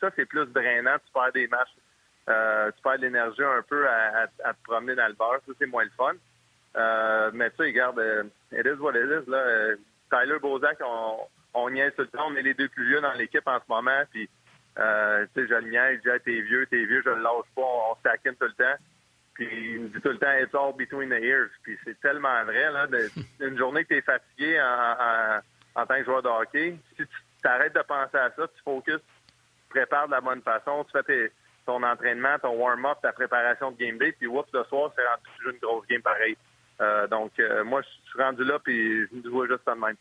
Ça, 0.00 0.10
c'est 0.16 0.24
plus 0.24 0.46
drainant. 0.46 0.96
Tu 1.04 1.12
perds 1.12 1.32
des 1.32 1.48
matchs 1.48 1.74
euh, 2.28 2.70
tu 2.72 2.82
perds 2.82 2.98
de 2.98 3.02
l'énergie 3.02 3.42
un 3.42 3.62
peu 3.62 3.88
à, 3.88 4.26
te 4.28 4.62
promener 4.64 4.94
dans 4.94 5.08
le 5.08 5.14
bar. 5.14 5.36
Ça, 5.46 5.52
c'est 5.58 5.66
moins 5.66 5.84
le 5.84 5.90
fun. 5.90 6.12
Euh, 6.76 7.30
mais 7.34 7.50
tu 7.50 7.56
sais, 7.56 7.62
regarde, 7.64 7.98
euh, 7.98 8.24
it 8.52 8.66
is 8.66 8.78
what 8.78 8.92
it 8.92 9.06
is. 9.06 9.28
Là. 9.28 9.74
Tyler 10.10 10.38
Bozak, 10.38 10.78
on, 10.84 11.18
on 11.54 11.70
niaise 11.70 11.92
tout 11.96 12.02
le 12.02 12.08
temps. 12.08 12.28
On 12.28 12.36
est 12.36 12.42
les 12.42 12.54
deux 12.54 12.68
plus 12.68 12.86
vieux 12.86 13.00
dans 13.00 13.12
l'équipe 13.12 13.46
en 13.46 13.58
ce 13.58 13.64
moment. 13.68 14.02
Puis, 14.10 14.28
euh, 14.78 15.26
tu 15.34 15.42
sais, 15.42 15.48
je 15.48 15.54
le 15.54 15.70
niaise. 15.70 16.00
Je 16.04 16.10
dis, 16.10 16.24
t'es 16.24 16.40
vieux, 16.42 16.66
t'es 16.66 16.84
vieux, 16.84 17.02
je 17.04 17.10
le 17.10 17.22
lâche 17.22 17.50
pas. 17.54 17.62
On, 17.62 17.92
on 17.92 17.94
tout 17.94 18.44
le 18.44 18.52
temps. 18.52 18.82
Puis, 19.34 19.48
il 19.74 19.80
me 19.80 19.88
dit 19.88 20.00
tout 20.00 20.10
le 20.10 20.18
temps, 20.18 20.32
it's 20.32 20.54
all 20.54 20.72
between 20.76 21.08
the 21.08 21.22
ears. 21.22 21.50
Puis, 21.62 21.78
c'est 21.84 21.98
tellement 22.00 22.44
vrai. 22.44 22.70
Là, 22.70 22.86
une 23.40 23.58
journée 23.58 23.84
que 23.84 23.94
t'es 23.94 24.02
fatigué 24.02 24.60
en, 24.60 25.40
en, 25.80 25.86
tant 25.86 25.96
que 25.96 26.04
joueur 26.04 26.22
de 26.22 26.28
hockey, 26.28 26.76
si 26.90 27.06
tu 27.06 27.08
t'arrêtes 27.42 27.74
de 27.74 27.82
penser 27.82 28.18
à 28.18 28.30
ça, 28.30 28.46
tu 28.46 28.62
focuses, 28.62 29.00
tu 29.00 29.68
prépares 29.70 30.06
de 30.06 30.12
la 30.12 30.20
bonne 30.20 30.42
façon, 30.42 30.84
tu 30.84 30.92
fais 30.92 31.02
tes 31.02 31.32
ton 31.70 31.82
entraînement, 31.84 32.36
ton 32.42 32.56
warm-up, 32.56 32.98
ta 33.00 33.12
préparation 33.12 33.70
de 33.70 33.76
game 33.76 33.96
day, 33.96 34.12
puis 34.18 34.26
oups, 34.26 34.48
le 34.52 34.64
soir, 34.64 34.90
c'est 34.96 35.06
rendu 35.06 35.54
une 35.54 35.60
grosse 35.60 35.86
game 35.86 36.02
pareil. 36.02 36.36
Euh, 36.80 37.06
donc, 37.06 37.30
euh, 37.38 37.62
moi, 37.62 37.80
je 37.82 38.10
suis 38.10 38.20
rendu 38.20 38.42
là, 38.42 38.58
puis 38.58 39.06
je 39.06 39.16
me 39.16 39.30
vois 39.30 39.46
juste 39.46 39.60
ça 39.64 39.74
de 39.74 39.80
même. 39.80 39.96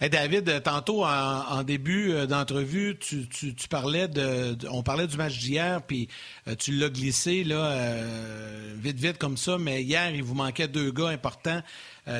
Hey 0.00 0.08
David, 0.08 0.62
tantôt 0.62 1.04
en, 1.04 1.62
début 1.62 2.12
euh, 2.12 2.26
d'entrevue, 2.26 2.96
tu, 2.98 3.68
parlais 3.68 4.08
de, 4.08 4.56
on 4.70 4.82
parlait 4.82 5.06
du 5.06 5.16
match 5.16 5.38
d'hier, 5.38 5.82
puis 5.82 6.08
tu 6.58 6.72
l'as 6.72 6.88
glissé 6.88 7.44
là 7.44 7.76
vite 8.76 8.98
vite 8.98 9.18
comme 9.18 9.36
ça, 9.36 9.56
mais 9.58 9.82
hier 9.82 10.10
il 10.10 10.22
vous 10.22 10.34
manquait 10.34 10.68
deux 10.68 10.90
gars 10.90 11.08
importants, 11.08 11.60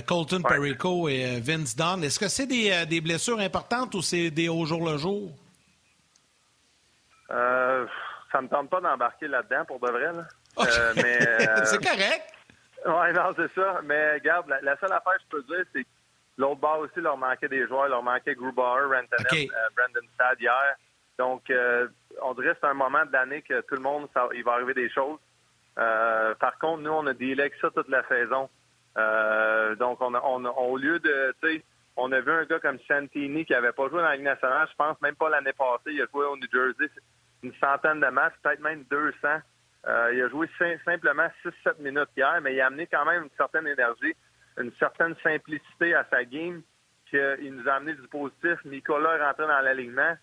Colton 0.06 0.42
Perico 0.42 1.08
et 1.08 1.40
Vince 1.40 1.76
Dunn. 1.76 2.02
Est-ce 2.02 2.18
que 2.18 2.28
c'est 2.28 2.46
des, 2.46 2.86
des, 2.88 3.00
blessures 3.00 3.40
importantes 3.40 3.94
ou 3.94 4.02
c'est 4.02 4.30
des 4.30 4.48
au 4.48 4.64
jour 4.64 4.88
le 4.88 4.96
jour? 4.96 5.32
Euh, 7.31 7.87
ça 8.33 8.43
me 8.43 8.49
tente 8.49 8.70
pas 8.70 8.81
d'embarquer 8.81 9.29
là-dedans 9.29 9.64
pour 9.64 9.81
de 9.81 9.91
vrai. 9.91 10.12
Là. 10.12 10.27
Euh, 10.59 10.93
mais 10.97 11.18
euh, 11.49 11.64
c'est 11.64 11.83
correct. 11.83 12.33
Oui, 12.87 13.12
non, 13.14 13.33
c'est 13.37 13.53
ça. 13.55 13.81
Mais 13.85 14.14
regarde, 14.14 14.53
la, 14.62 14.77
seule 14.77 14.93
affaire 14.93 15.14
que 15.14 15.22
je 15.22 15.29
peux 15.29 15.43
dire, 15.45 15.64
c'est 15.72 15.85
que 15.85 15.89
l'autre 16.37 16.61
bord 16.61 16.81
aussi 16.81 17.01
leur 17.01 17.16
manquait 17.16 17.49
des 17.49 17.66
joueurs. 17.66 17.87
Il 17.87 17.91
leur 17.91 18.03
manquait 18.03 18.35
Grubauer, 18.35 18.85
Rantanen, 18.85 19.49
Brandon 19.77 20.09
Stad 20.14 20.41
hier. 20.41 20.77
Donc, 21.18 21.51
on 22.22 22.35
dirait 22.35 22.55
que 22.55 22.59
c'est 22.61 22.66
un 22.66 22.75
moment 22.75 23.07
de 23.07 23.12
l'année 23.12 23.43
que 23.43 23.61
tout 23.62 23.77
le 23.77 23.81
monde, 23.81 24.09
il 24.35 24.45
va 24.45 24.53
arriver 24.53 24.75
des 24.75 24.91
choses. 24.91 25.18
par 25.77 26.59
contre, 26.61 26.83
nous, 26.83 26.91
on 26.91 27.07
a 27.07 27.14
délai 27.14 27.51
ça 27.61 27.70
toute 27.70 27.89
la 27.89 28.07
saison. 28.09 28.51
donc, 29.79 30.01
on, 30.03 30.14
a, 30.14 30.20
on, 30.22 30.45
au 30.45 30.77
lieu 30.77 30.99
de, 30.99 31.35
tu 31.43 31.57
sais, 31.57 31.64
on 31.97 32.11
a 32.12 32.20
vu 32.20 32.30
un 32.30 32.45
gars 32.45 32.59
comme 32.59 32.78
Santini 32.88 33.45
qui 33.45 33.53
n'avait 33.53 33.72
pas 33.72 33.88
joué 33.88 33.99
dans 33.99 34.09
la 34.09 34.16
Ligue 34.16 34.24
nationale, 34.24 34.68
je 34.70 34.76
pense 34.76 35.01
même 35.01 35.14
pas 35.14 35.28
l'année 35.28 35.53
passée. 35.53 35.92
Il 35.92 36.03
a 36.03 36.07
joué 36.12 36.26
au 36.26 36.36
New 36.36 36.49
Jersey 36.53 36.90
une 37.42 37.55
centaine 37.61 38.01
de 38.01 38.09
matchs, 38.09 38.34
peut-être 38.42 38.61
même 38.61 38.84
200. 38.90 39.16
Euh, 39.86 40.14
il 40.14 40.22
a 40.22 40.28
joué 40.28 40.49
simplement 40.84 41.28
6-7 41.45 41.78
minutes 41.78 42.09
hier, 42.16 42.40
mais 42.42 42.55
il 42.55 42.61
a 42.61 42.66
amené 42.66 42.86
quand 42.86 43.05
même 43.05 43.24
une 43.24 43.36
certaine 43.36 43.66
énergie, 43.66 44.14
une 44.59 44.72
certaine 44.78 45.14
simplicité 45.22 45.95
à 45.95 46.07
sa 46.11 46.24
game, 46.24 46.62
qu'il 47.11 47.55
nous 47.55 47.68
a 47.68 47.74
amené 47.74 47.95
du 47.95 48.09
positif. 48.09 48.59
Nicolas 48.64 49.16
est 49.16 49.22
rentré 49.22 49.47
dans 49.47 49.61
l'alignement. 49.61 50.14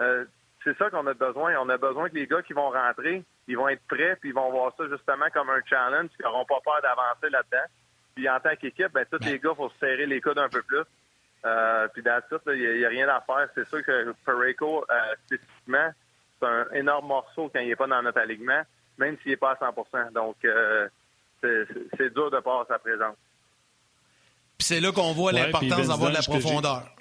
Euh, 0.00 0.24
c'est 0.64 0.76
ça 0.78 0.90
qu'on 0.90 1.06
a 1.06 1.14
besoin. 1.14 1.54
On 1.60 1.68
a 1.68 1.76
besoin 1.76 2.08
que 2.08 2.14
les 2.14 2.26
gars 2.26 2.42
qui 2.42 2.54
vont 2.54 2.70
rentrer, 2.70 3.22
ils 3.46 3.56
vont 3.56 3.68
être 3.68 3.86
prêts, 3.86 4.16
puis 4.16 4.30
ils 4.30 4.34
vont 4.34 4.50
voir 4.50 4.72
ça 4.76 4.84
justement 4.88 5.26
comme 5.32 5.50
un 5.50 5.60
challenge, 5.66 6.10
ils 6.18 6.22
n'auront 6.24 6.46
pas 6.46 6.60
peur 6.64 6.80
d'avancer 6.82 7.30
là-dedans. 7.30 7.66
Puis 8.14 8.28
en 8.28 8.40
tant 8.40 8.56
qu'équipe, 8.56 8.92
ben, 8.92 9.04
tous 9.10 9.24
les 9.24 9.38
gars, 9.38 9.50
il 9.52 9.56
faut 9.56 9.70
se 9.70 9.78
serrer 9.78 10.06
les 10.06 10.20
coudes 10.20 10.38
un 10.38 10.48
peu 10.48 10.62
plus. 10.62 10.84
Euh, 11.44 11.88
puis 11.88 12.02
dans 12.02 12.20
tout, 12.28 12.38
il 12.52 12.78
n'y 12.78 12.84
a, 12.84 12.88
rien 12.88 13.08
à 13.08 13.20
faire. 13.22 13.48
C'est 13.54 13.68
sûr 13.68 13.84
que 13.84 14.14
Pareco, 14.24 14.84
euh, 14.90 15.14
spécifiquement, 15.26 15.90
c'est 16.38 16.46
un 16.46 16.66
énorme 16.74 17.06
morceau 17.06 17.50
quand 17.52 17.60
il 17.60 17.68
n'est 17.68 17.76
pas 17.76 17.86
dans 17.86 18.02
notre 18.02 18.18
alignement, 18.18 18.62
même 18.98 19.16
s'il 19.22 19.32
n'est 19.32 19.36
pas 19.36 19.52
à 19.52 19.70
100% 19.70 20.12
Donc, 20.12 20.36
euh, 20.44 20.88
c'est 21.42 22.12
dur 22.12 22.30
de 22.30 22.40
passer 22.40 22.62
à 22.70 22.74
sa 22.74 22.78
présence. 22.78 23.16
Puis 24.58 24.66
c'est 24.66 24.80
là 24.80 24.92
qu'on 24.92 25.12
voit 25.12 25.32
l'importance 25.32 25.88
d'avoir 25.88 26.10
de 26.10 26.16
la 26.16 26.22
profondeur. 26.22 26.94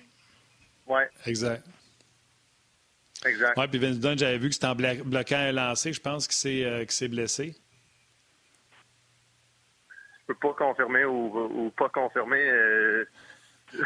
Oui. 0.88 1.02
Exact. 1.26 1.66
Exact. 3.26 3.58
Oui, 3.58 3.68
puis 3.68 3.80
Vince 3.80 4.00
Dunn, 4.00 4.18
j'avais 4.18 4.38
vu 4.38 4.48
que 4.48 4.56
c'était 4.56 4.68
en 4.68 4.76
bloquant 4.76 5.38
un 5.38 5.52
lancer, 5.52 5.92
je 5.92 6.00
pense 6.00 6.26
qu'il 6.26 6.90
s'est 6.90 7.08
blessé. 7.10 7.54
Je 10.22 10.34
peux 10.34 10.36
pas 10.36 10.54
confirmer 10.54 11.04
ou, 11.04 11.74
pas 11.76 11.90
confirmer. 11.90 12.50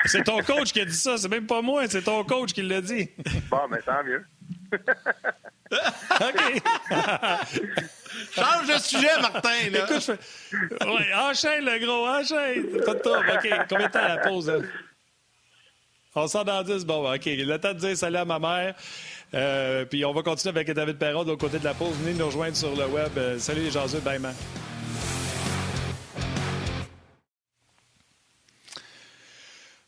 C'est 0.06 0.24
ton 0.24 0.42
coach 0.42 0.72
qui 0.72 0.82
a 0.82 0.86
dit 0.86 0.96
ça, 0.96 1.18
c'est 1.18 1.30
même 1.30 1.46
pas 1.46 1.62
moi, 1.62 1.88
c'est 1.88 2.04
ton 2.04 2.24
coach 2.24 2.54
qui 2.54 2.62
l'a 2.62 2.82
dit. 2.82 3.10
Bon, 3.50 3.68
mais 3.70 3.82
tant 3.82 4.04
mieux. 4.04 4.26
OK. 6.22 6.62
Change 8.36 8.68
de 8.68 8.80
sujet, 8.80 9.22
Martin. 9.22 9.70
Là. 9.72 9.86
Écoute, 9.86 10.02
je 10.02 10.12
ouais, 10.86 11.14
enchaîne, 11.16 11.66
le 11.66 11.86
gros, 11.86 12.08
enchaîne. 12.08 12.84
Pas 12.86 12.94
de. 12.94 13.00
OK. 13.36 13.66
Combien 13.70 13.88
de 13.88 13.92
temps 13.92 14.08
la 14.08 14.18
pause? 14.18 14.50
Hein? 14.50 14.62
On 16.16 16.28
sort 16.28 16.46
dans 16.46 16.62
10. 16.64 16.86
Bon, 16.86 17.12
OK. 17.12 17.26
Le 17.26 17.58
temps 17.58 17.74
de 17.74 17.80
dire 17.80 17.98
salut 17.98 18.18
à 18.18 18.26
ma 18.26 18.40
mère. 18.40 18.76
Euh, 19.34 19.86
puis 19.86 20.06
on 20.06 20.14
va 20.14 20.22
continuer 20.22 20.52
avec 20.52 20.72
David 20.72 20.98
Perron 20.98 21.24
de 21.24 21.30
l'autre 21.30 21.42
côté 21.42 21.58
de 21.60 21.64
la 21.64 21.74
pause. 21.74 21.96
Venez 22.02 22.14
nous 22.14 22.28
rejoindre 22.28 22.56
sur 22.56 22.76
le 22.76 22.86
web. 22.86 23.12
Euh, 23.18 23.40
salut 23.40 23.62
les 23.62 23.72
gens, 23.72 23.88
bye, 24.04 24.20
man. 24.20 24.36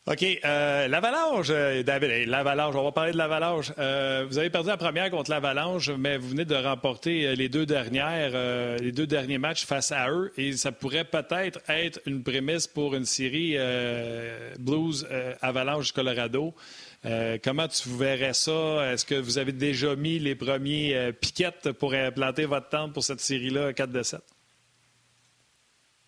OK. 0.08 0.24
Euh, 0.24 0.88
L'Avalanche, 0.88 1.47
euh, 1.49 1.82
David, 1.82 2.28
l'Avalanche, 2.28 2.76
on 2.76 2.84
va 2.84 2.91
parler 2.91 3.12
de 3.12 3.18
l'Avalanche. 3.18 3.72
Euh, 3.80 4.24
vous 4.30 4.38
avez 4.38 4.51
perdu 4.51 4.70
la 4.70 4.78
première 4.78 5.10
contre 5.10 5.32
l'Avalanche, 5.32 5.89
mais 5.89 6.18
vous 6.18 6.30
venez 6.30 6.45
de 6.45 6.53
remporter 6.53 7.36
les 7.36 7.49
deux 7.49 7.66
dernières, 7.66 8.80
les 8.80 8.91
deux 8.91 9.08
derniers 9.08 9.39
matchs 9.39 9.66
face 9.66 9.91
à 9.91 10.12
eux, 10.12 10.32
et 10.38 10.51
ça 10.51 10.72
pourrait 10.72 11.06
peut-être 11.06 11.60
être 11.68 11.99
une 12.06 12.24
prémisse 12.24 12.68
pour 12.68 12.93
une 12.93 13.06
série 13.06 13.58
Blues 14.60 15.08
Avalanche 15.41 15.91
Colorado. 15.91 16.53
comment 17.43 17.68
tu 17.68 17.89
verrais 17.89 18.34
ça? 18.34 18.91
Est-ce 18.91 19.06
que 19.06 19.16
vous 19.16 19.39
avez 19.39 19.53
déjà 19.53 19.95
mis 19.95 20.20
les 20.20 20.36
premiers 20.36 21.14
piquettes 21.14 21.72
pour 21.72 21.95
implanter 21.95 22.45
votre 22.45 22.70
tente 22.70 22.93
pour 22.93 23.03
cette 23.03 23.22
série-là 23.22 23.74
4 23.74 23.91
de 23.91 24.03
7? 24.03 24.22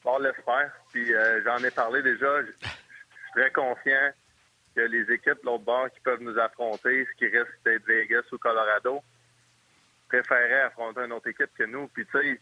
On 0.06 0.20
l'espère. 0.20 0.72
Puis 0.94 1.12
j'en 1.44 1.58
ai 1.64 1.72
parlé 1.72 2.04
déjà 2.04 2.28
très 3.38 3.52
confiant 3.52 4.12
que 4.76 4.82
les 4.82 5.12
équipes 5.14 5.40
de 5.42 5.46
l'autre 5.46 5.64
bord 5.64 5.90
qui 5.92 6.00
peuvent 6.00 6.22
nous 6.22 6.38
affronter, 6.40 7.06
ce 7.06 7.18
qui 7.18 7.26
risque 7.26 7.60
d'être 7.64 7.86
Vegas 7.86 8.24
ou 8.32 8.38
Colorado, 8.38 9.02
préféraient 10.08 10.64
affronter 10.64 11.02
une 11.02 11.14
autre 11.14 11.28
équipe 11.28 11.52
que 11.58 11.64
nous. 11.64 11.88
Puis 11.90 12.06
tu 12.08 12.18
sais, 12.18 12.40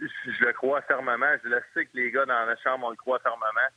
je 0.00 0.44
le 0.44 0.52
crois 0.52 0.80
fermement. 0.82 1.32
Je 1.44 1.48
le 1.48 1.60
sais 1.74 1.84
que 1.84 1.90
les 1.94 2.10
gars 2.10 2.24
dans 2.24 2.46
la 2.46 2.56
chambre, 2.56 2.86
on 2.86 2.90
le 2.90 2.96
croit 2.96 3.18
fermement. 3.18 3.70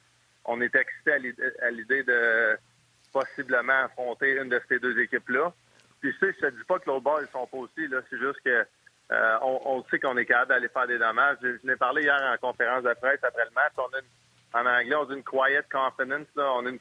On 0.46 0.62
est 0.62 0.74
excités 0.76 1.14
à 1.14 1.72
l'idée 1.72 2.04
de 2.04 2.58
possiblement 3.12 3.84
affronter 3.84 4.32
une 4.38 4.50
de 4.50 4.62
ces 4.70 4.80
deux 4.80 4.98
équipes-là. 5.00 5.54
Puis 6.02 6.14
tu 6.14 6.20
sais, 6.20 6.36
je 6.40 6.48
te 6.48 6.52
dis 6.52 6.64
pas 6.66 6.80
que 6.80 6.88
l'autre 6.88 7.04
bord, 7.04 7.22
ils 7.22 7.32
sont 7.32 7.48
pas 7.48 7.58
aussi. 7.58 7.88
C'est 8.10 8.20
juste 8.20 8.42
que 8.44 8.66
euh, 9.12 9.38
on, 9.42 9.84
sait 9.90 10.00
qu'on 10.00 10.18
est 10.18 10.26
capable 10.26 10.50
d'aller 10.50 10.70
faire 10.70 10.88
des 10.88 10.98
dommages. 10.98 11.38
Je, 11.42 11.58
je 11.62 11.68
l'ai 11.68 11.76
parlé 11.76 12.04
hier 12.04 12.20
en 12.22 12.38
conférence 12.38 12.84
de 12.84 12.94
presse 12.94 13.24
après 13.24 13.46
le 13.46 13.52
match. 13.52 13.74
On 13.78 13.96
a 13.96 14.00
une 14.00 14.06
en 14.54 14.66
anglais, 14.66 14.96
on 14.96 15.06
dit 15.06 15.16
une 15.16 15.24
quiet 15.24 15.64
confidence. 15.72 16.28
On 16.38 16.66
a 16.66 16.70
une, 16.70 16.80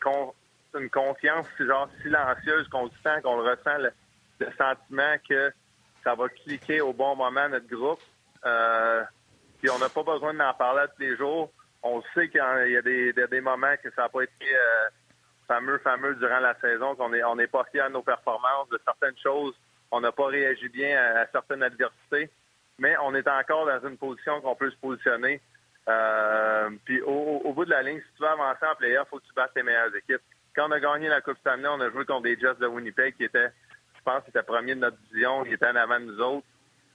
une 0.75 0.91
confiance 0.91 1.47
genre 1.59 1.89
silencieuse 2.03 2.68
qu'on 2.68 2.89
sent, 3.03 3.23
qu'on 3.23 3.41
le 3.41 3.51
ressent, 3.51 3.79
le, 3.79 3.93
sentiment 4.59 5.14
que 5.29 5.53
ça 6.03 6.14
va 6.14 6.29
cliquer 6.29 6.81
au 6.81 6.93
bon 6.93 7.14
moment 7.16 7.49
notre 7.49 7.68
groupe. 7.68 8.01
Euh, 8.45 9.03
puis 9.61 9.70
on 9.70 9.79
n'a 9.79 9.89
pas 9.89 10.03
besoin 10.03 10.35
d'en 10.35 10.53
parler 10.55 10.85
tous 10.97 11.03
les 11.03 11.16
jours. 11.16 11.51
On 11.83 12.03
sait 12.14 12.29
qu'il 12.29 12.41
y 12.41 12.77
a 12.77 12.83
des, 12.83 13.12
des, 13.12 13.41
moments 13.41 13.75
que 13.83 13.91
ça 13.95 14.03
n'a 14.03 14.09
pas 14.09 14.23
été 14.23 14.55
euh, 14.55 14.89
fameux, 15.47 15.79
fameux 15.79 16.14
durant 16.16 16.41
la 16.41 16.55
saison, 16.61 16.95
qu'on 16.97 17.11
n'est 17.11 17.23
on 17.25 17.37
n'est 17.37 17.47
pas 17.47 17.64
fiers 17.70 17.85
de 17.85 17.93
nos 17.93 18.03
performances, 18.03 18.68
de 18.70 18.81
certaines 18.85 19.16
choses. 19.23 19.55
On 19.91 20.01
n'a 20.01 20.12
pas 20.12 20.27
réagi 20.27 20.68
bien 20.68 21.01
à 21.01 21.27
certaines 21.31 21.62
adversités. 21.62 22.31
Mais 22.79 22.97
on 23.03 23.14
est 23.14 23.29
encore 23.29 23.66
dans 23.66 23.89
une 23.89 23.97
position 23.97 24.41
qu'on 24.41 24.57
peut 24.57 24.70
se 24.70 24.77
positionner. 24.77 25.41
Euh, 25.89 26.51
puis 26.84 27.00
au, 27.02 27.52
bout 27.52 27.64
de 27.64 27.70
la 27.70 27.82
ligne, 27.82 28.00
si 28.00 28.16
tu 28.16 28.22
veux 28.22 28.28
avancer 28.28 28.66
en 28.66 28.74
playoff, 28.74 29.06
il 29.06 29.10
faut 29.10 29.18
que 29.18 29.26
tu 29.26 29.34
battes 29.34 29.54
tes 29.54 29.62
meilleures 29.62 29.94
équipes. 29.94 30.22
Quand 30.54 30.68
on 30.68 30.72
a 30.72 30.80
gagné 30.80 31.08
la 31.08 31.20
Coupe 31.20 31.38
Stanley, 31.38 31.68
on 31.68 31.80
a 31.80 31.90
joué 31.90 32.04
contre 32.04 32.22
des 32.22 32.38
Jets 32.38 32.54
de 32.60 32.66
Winnipeg 32.66 33.16
qui 33.16 33.24
étaient, 33.24 33.50
je 33.96 34.02
pense, 34.04 34.22
étaient 34.28 34.42
premiers 34.42 34.74
de 34.74 34.80
notre 34.80 34.98
division, 35.08 35.44
qui 35.44 35.54
étaient 35.54 35.68
en 35.68 35.76
avant 35.76 36.00
de 36.00 36.06
nous 36.06 36.20
autres. 36.20 36.46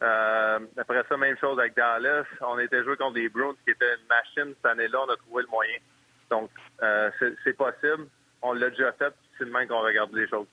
Euh, 0.04 0.60
après 0.78 1.04
ça, 1.10 1.18
même 1.18 1.38
chose 1.38 1.60
avec 1.60 1.76
Dallas. 1.76 2.26
On 2.42 2.60
était 2.60 2.84
joué 2.84 2.96
contre 2.98 3.14
des 3.14 3.30
Bruins 3.30 3.56
qui 3.66 3.72
étaient 3.72 3.96
une 3.96 4.08
machine 4.08 4.54
cette 4.56 4.72
année-là. 4.72 5.00
On 5.08 5.12
a 5.12 5.18
trouvé 5.18 5.44
le 5.44 5.50
moyen. 5.50 5.78
Donc, 6.30 6.52
euh, 6.84 7.10
c'est 7.44 7.58
possible. 7.58 8.08
On 8.42 8.54
l'a 8.54 8.70
déjà 8.70 8.92
fait. 8.94 9.14
C'est 9.38 9.46
le 9.46 9.52
même 9.52 9.68
qu'on 9.68 9.82
regarde 9.82 10.14
les 10.14 10.28
choses. 10.28 10.48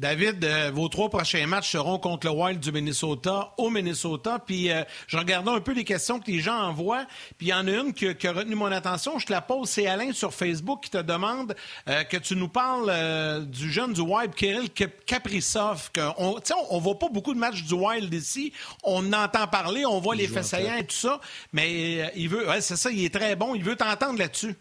David, 0.00 0.42
euh, 0.46 0.70
vos 0.72 0.88
trois 0.88 1.10
prochains 1.10 1.46
matchs 1.46 1.72
seront 1.72 1.98
contre 1.98 2.26
le 2.26 2.32
Wild 2.32 2.58
du 2.58 2.72
Minnesota 2.72 3.52
au 3.58 3.68
Minnesota. 3.68 4.38
Puis 4.38 4.72
euh, 4.72 4.82
je 5.06 5.18
regardais 5.18 5.50
un 5.50 5.60
peu 5.60 5.74
les 5.74 5.84
questions 5.84 6.18
que 6.18 6.30
les 6.30 6.38
gens 6.38 6.56
envoient. 6.56 7.04
Puis 7.36 7.48
il 7.48 7.50
y 7.50 7.52
en 7.52 7.68
a 7.68 7.70
une 7.70 7.92
qui, 7.92 8.06
a 8.06 8.32
retenu 8.32 8.54
mon 8.54 8.72
attention. 8.72 9.18
Je 9.18 9.26
te 9.26 9.32
la 9.32 9.42
pose. 9.42 9.68
C'est 9.68 9.86
Alain 9.86 10.12
sur 10.12 10.32
Facebook 10.32 10.84
qui 10.84 10.90
te 10.90 11.02
demande 11.02 11.54
euh, 11.86 12.02
que 12.04 12.16
tu 12.16 12.34
nous 12.34 12.48
parles 12.48 13.44
du 13.44 13.70
jeune 13.70 13.92
du 13.92 14.00
Wild, 14.00 14.34
Kirill 14.34 14.70
Kaprizov. 15.04 15.90
on 16.16 16.36
ne 16.36 16.80
voit 16.80 16.98
pas 16.98 17.10
beaucoup 17.10 17.34
de 17.34 17.38
matchs 17.38 17.62
du 17.64 17.74
Wild 17.74 18.12
ici. 18.14 18.54
On 18.82 19.12
entend 19.12 19.46
parler, 19.48 19.84
on 19.84 20.00
voit 20.00 20.14
les 20.14 20.28
faits 20.28 20.44
saillants 20.44 20.76
et 20.76 20.86
tout 20.86 20.96
ça. 20.96 21.20
Mais 21.52 22.10
il 22.16 22.30
veut, 22.30 22.46
c'est 22.60 22.76
ça, 22.76 22.90
il 22.90 23.04
est 23.04 23.14
très 23.14 23.36
bon. 23.36 23.54
Il 23.54 23.62
veut 23.62 23.76
t'entendre 23.76 24.18
là-dessus. 24.18 24.54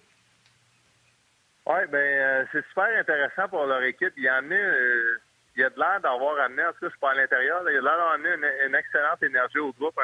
Oui, 1.65 1.79
ben 1.89 2.45
c'est 2.51 2.65
super 2.67 2.87
intéressant 2.99 3.47
pour 3.49 3.63
leur 3.65 3.83
équipe. 3.83 4.11
Il 4.17 4.23
y 4.25 4.29
en 4.29 4.51
a 4.51 5.28
il 5.60 5.66
a 5.66 5.70
de 5.70 5.78
l'air 5.78 5.99
d'avoir 6.01 6.39
amené, 6.39 6.64
en 6.64 6.72
tout 6.72 6.80
cas, 6.80 6.86
je 6.86 6.89
suis 6.89 6.99
pas 6.99 7.12
à 7.12 7.16
l'intérieur, 7.16 7.62
il 7.64 7.68
a 7.68 7.72
l'air 7.72 7.84
d'avoir 7.84 8.14
amené 8.14 8.30
une, 8.66 8.76
excellente 8.76 9.22
énergie 9.22 9.60
au 9.60 9.74
groupe, 9.74 9.99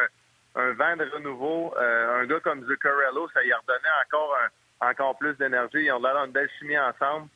un, 0.55 0.73
vent 0.73 0.97
de 0.97 1.05
renouveau. 1.05 1.73
Euh, 1.77 2.21
un 2.21 2.25
gars 2.25 2.41
comme 2.41 2.65
Zuccarello, 2.65 3.29
ça 3.29 3.43
y 3.43 3.53
a 3.53 3.57
redonné 3.57 3.89
encore 4.05 4.37
encore 4.81 5.17
plus 5.17 5.33
d'énergie. 5.37 5.85
Ils 5.85 5.91
ont 5.93 5.99
l'air 5.99 6.09
d'avoir 6.09 6.25
une 6.25 6.33
belle 6.33 6.49
chimie 6.59 6.77
ensemble. 6.77 7.29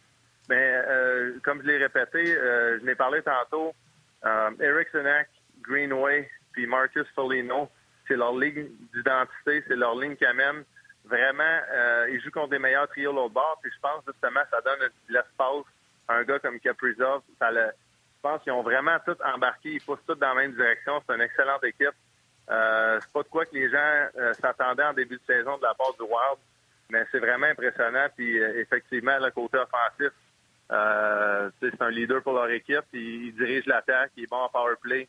Mais 0.49 0.81
euh, 0.87 1.39
comme 1.43 1.61
je 1.61 1.67
l'ai 1.67 1.77
répété, 1.77 2.35
euh, 2.35 2.79
je 2.81 2.85
l'ai 2.85 2.95
parlé 2.95 3.21
tantôt, 3.21 3.73
Eric 4.59 4.89
Senac, 4.91 5.29
Greenway, 5.61 6.29
puis 6.51 6.67
Marcus 6.67 7.07
Folino, 7.15 7.69
c'est 8.07 8.17
leur 8.17 8.35
ligne 8.35 8.67
d'identité, 8.93 9.63
c'est 9.67 9.77
leur 9.77 9.95
ligne 9.95 10.17
qui 10.17 10.25
amène. 10.25 10.65
Vraiment, 11.05 11.59
ils 12.09 12.19
jouent 12.21 12.31
contre 12.31 12.49
des 12.49 12.59
meilleurs 12.59 12.89
trios 12.89 13.13
l'autre 13.13 13.33
bord, 13.33 13.59
puis 13.61 13.71
je 13.73 13.79
pense 13.79 14.03
justement 14.05 14.41
ça 14.51 14.59
donne 14.61 14.79
de 14.79 14.91
l'espace 15.13 15.65
à 16.09 16.15
un 16.15 16.23
gars 16.23 16.39
comme 16.39 16.59
Kaprizov. 16.59 17.21
Ça 17.39 17.49
le, 17.51 17.71
je 18.19 18.29
pense 18.29 18.43
qu'ils 18.43 18.51
ont 18.51 18.63
vraiment 18.63 18.97
tout 19.05 19.15
embarqué. 19.23 19.73
Ils 19.73 19.81
poussent 19.81 20.03
tous 20.05 20.15
dans 20.15 20.33
la 20.33 20.41
même 20.41 20.53
direction. 20.53 21.01
C'est 21.07 21.15
une 21.15 21.21
excellente 21.21 21.63
équipe. 21.63 21.95
Euh, 22.51 22.99
c'est 22.99 23.11
pas 23.11 23.23
de 23.23 23.27
quoi 23.29 23.45
que 23.45 23.55
les 23.55 23.69
gens 23.69 24.07
euh, 24.17 24.33
s'attendaient 24.33 24.83
en 24.83 24.93
début 24.93 25.15
de 25.15 25.21
saison 25.25 25.57
de 25.57 25.63
la 25.63 25.73
part 25.75 25.93
du 25.93 26.01
Wild, 26.01 26.39
mais 26.89 27.05
c'est 27.11 27.19
vraiment 27.19 27.45
impressionnant. 27.45 28.07
Puis 28.15 28.39
euh, 28.39 28.59
effectivement, 28.59 29.17
le 29.19 29.31
côté 29.31 29.57
offensif, 29.57 30.11
euh, 30.71 31.49
c'est 31.61 31.81
un 31.81 31.91
leader 31.91 32.21
pour 32.21 32.33
leur 32.33 32.49
équipe. 32.49 32.83
Il, 32.91 33.33
dirige 33.35 33.65
l'attaque, 33.67 34.11
il 34.17 34.23
est 34.23 34.29
bon 34.29 34.37
en 34.37 34.49
power 34.49 34.75
play. 34.81 35.07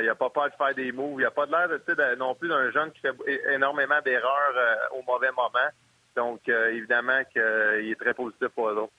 il 0.00 0.06
n'a 0.06 0.14
pas 0.14 0.30
peur 0.30 0.48
de 0.48 0.54
faire 0.54 0.74
des 0.74 0.92
moves. 0.92 1.20
Il 1.20 1.24
n'a 1.24 1.30
pas 1.30 1.46
de 1.46 1.52
l'air 1.52 1.68
de, 1.68 2.14
non 2.14 2.34
plus 2.34 2.48
d'un 2.48 2.70
jeune 2.70 2.92
qui 2.92 3.00
fait 3.00 3.14
énormément 3.52 4.00
d'erreurs 4.02 4.88
au 4.92 5.02
mauvais 5.02 5.32
moment. 5.32 5.68
Donc, 6.16 6.48
évidemment 6.48 7.22
qu'il 7.32 7.42
est 7.42 8.00
très 8.00 8.14
positif 8.14 8.48
pour 8.48 8.70
eux 8.70 8.76
autres. 8.76 8.92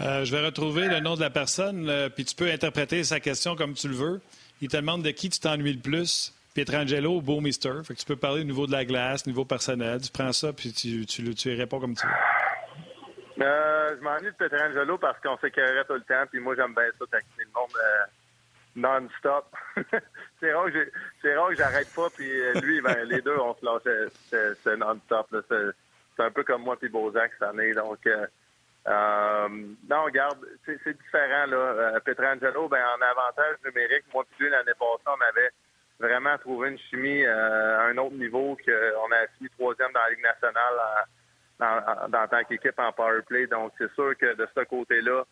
Euh, 0.00 0.24
je 0.24 0.32
vais 0.32 0.44
retrouver 0.44 0.88
le 0.88 1.00
nom 1.00 1.14
de 1.14 1.20
la 1.20 1.30
personne, 1.30 1.88
euh, 1.88 2.08
puis 2.10 2.24
tu 2.24 2.34
peux 2.34 2.50
interpréter 2.50 3.02
sa 3.02 3.18
question 3.18 3.56
comme 3.56 3.74
tu 3.74 3.88
le 3.88 3.94
veux. 3.94 4.20
Il 4.60 4.68
te 4.68 4.76
demande 4.76 5.02
de 5.02 5.10
qui 5.10 5.30
tu 5.30 5.40
t'ennuies 5.40 5.72
le 5.72 5.80
plus. 5.80 6.34
Pietrangelo 6.54 7.16
ou 7.16 7.22
Beaumister. 7.22 7.82
Fait 7.84 7.94
que 7.94 7.98
tu 7.98 8.06
peux 8.06 8.16
parler 8.16 8.40
au 8.40 8.44
niveau 8.44 8.66
de 8.66 8.72
la 8.72 8.84
glace, 8.84 9.24
au 9.26 9.30
niveau 9.30 9.44
personnel. 9.44 10.00
Tu 10.00 10.10
prends 10.10 10.32
ça, 10.32 10.52
puis 10.52 10.72
tu, 10.72 11.04
tu 11.06 11.54
réponds 11.54 11.80
comme 11.80 11.94
tu 11.94 12.06
veux. 12.06 13.44
Euh, 13.44 13.96
je 13.98 14.02
m'ennuie 14.02 14.26
de 14.26 14.30
Pietrangelo 14.30 14.96
parce 14.96 15.20
qu'on 15.20 15.36
s'écœurait 15.38 15.84
tout 15.84 15.94
le 15.94 16.00
temps, 16.00 16.24
puis 16.30 16.40
moi, 16.40 16.54
j'aime 16.56 16.74
bien 16.74 16.86
ça, 16.98 17.04
taxiner 17.10 17.44
le 17.44 17.50
monde 17.54 17.70
non-stop. 18.76 19.54
c'est 20.40 20.52
rare 20.52 20.70
que 20.70 21.56
j'arrête 21.56 21.88
pas, 21.94 22.08
puis 22.14 22.30
lui, 22.62 22.80
ben, 22.82 23.04
les 23.04 23.22
deux, 23.22 23.36
on 23.38 23.54
se 23.54 23.64
lâchait. 23.64 24.56
C'est 24.62 24.76
non-stop. 24.76 25.34
C'est 25.48 26.22
un 26.22 26.30
peu 26.30 26.44
comme 26.44 26.62
moi 26.62 26.78
puis 26.78 26.88
Bozak 26.88 27.32
cette 27.38 27.48
année. 27.48 27.72
Donc, 27.74 28.06
euh, 28.88 29.48
non, 29.90 30.04
regarde, 30.04 30.38
c'est 30.64 30.96
différent. 30.96 31.46
là. 31.46 31.56
Euh, 31.56 32.00
Petrangelo, 32.00 32.68
ben, 32.68 32.84
en 32.96 33.02
avantage 33.02 33.56
numérique, 33.64 34.04
moi 34.14 34.24
puis 34.36 34.48
l'année 34.48 34.72
passée, 34.78 35.06
on 35.06 35.20
avait 35.28 35.50
vraiment 35.98 36.38
trouvé 36.38 36.70
une 36.70 36.78
chimie 36.78 37.24
euh, 37.24 37.80
à 37.80 37.84
un 37.86 37.96
autre 37.98 38.14
niveau 38.14 38.56
qu'on 38.64 39.12
a 39.12 39.26
fini 39.36 39.50
troisième 39.58 39.92
dans 39.92 40.00
la 40.00 40.10
Ligue 40.10 40.22
nationale 40.22 41.06
en, 41.60 42.28
tant 42.28 42.44
qu'équipe 42.44 42.78
en 42.78 42.92
power 42.92 43.22
play. 43.26 43.46
Donc, 43.46 43.72
c'est 43.78 43.92
sûr 43.94 44.16
que 44.16 44.34
de 44.34 44.46
ce 44.54 44.64
côté-là, 44.64 45.24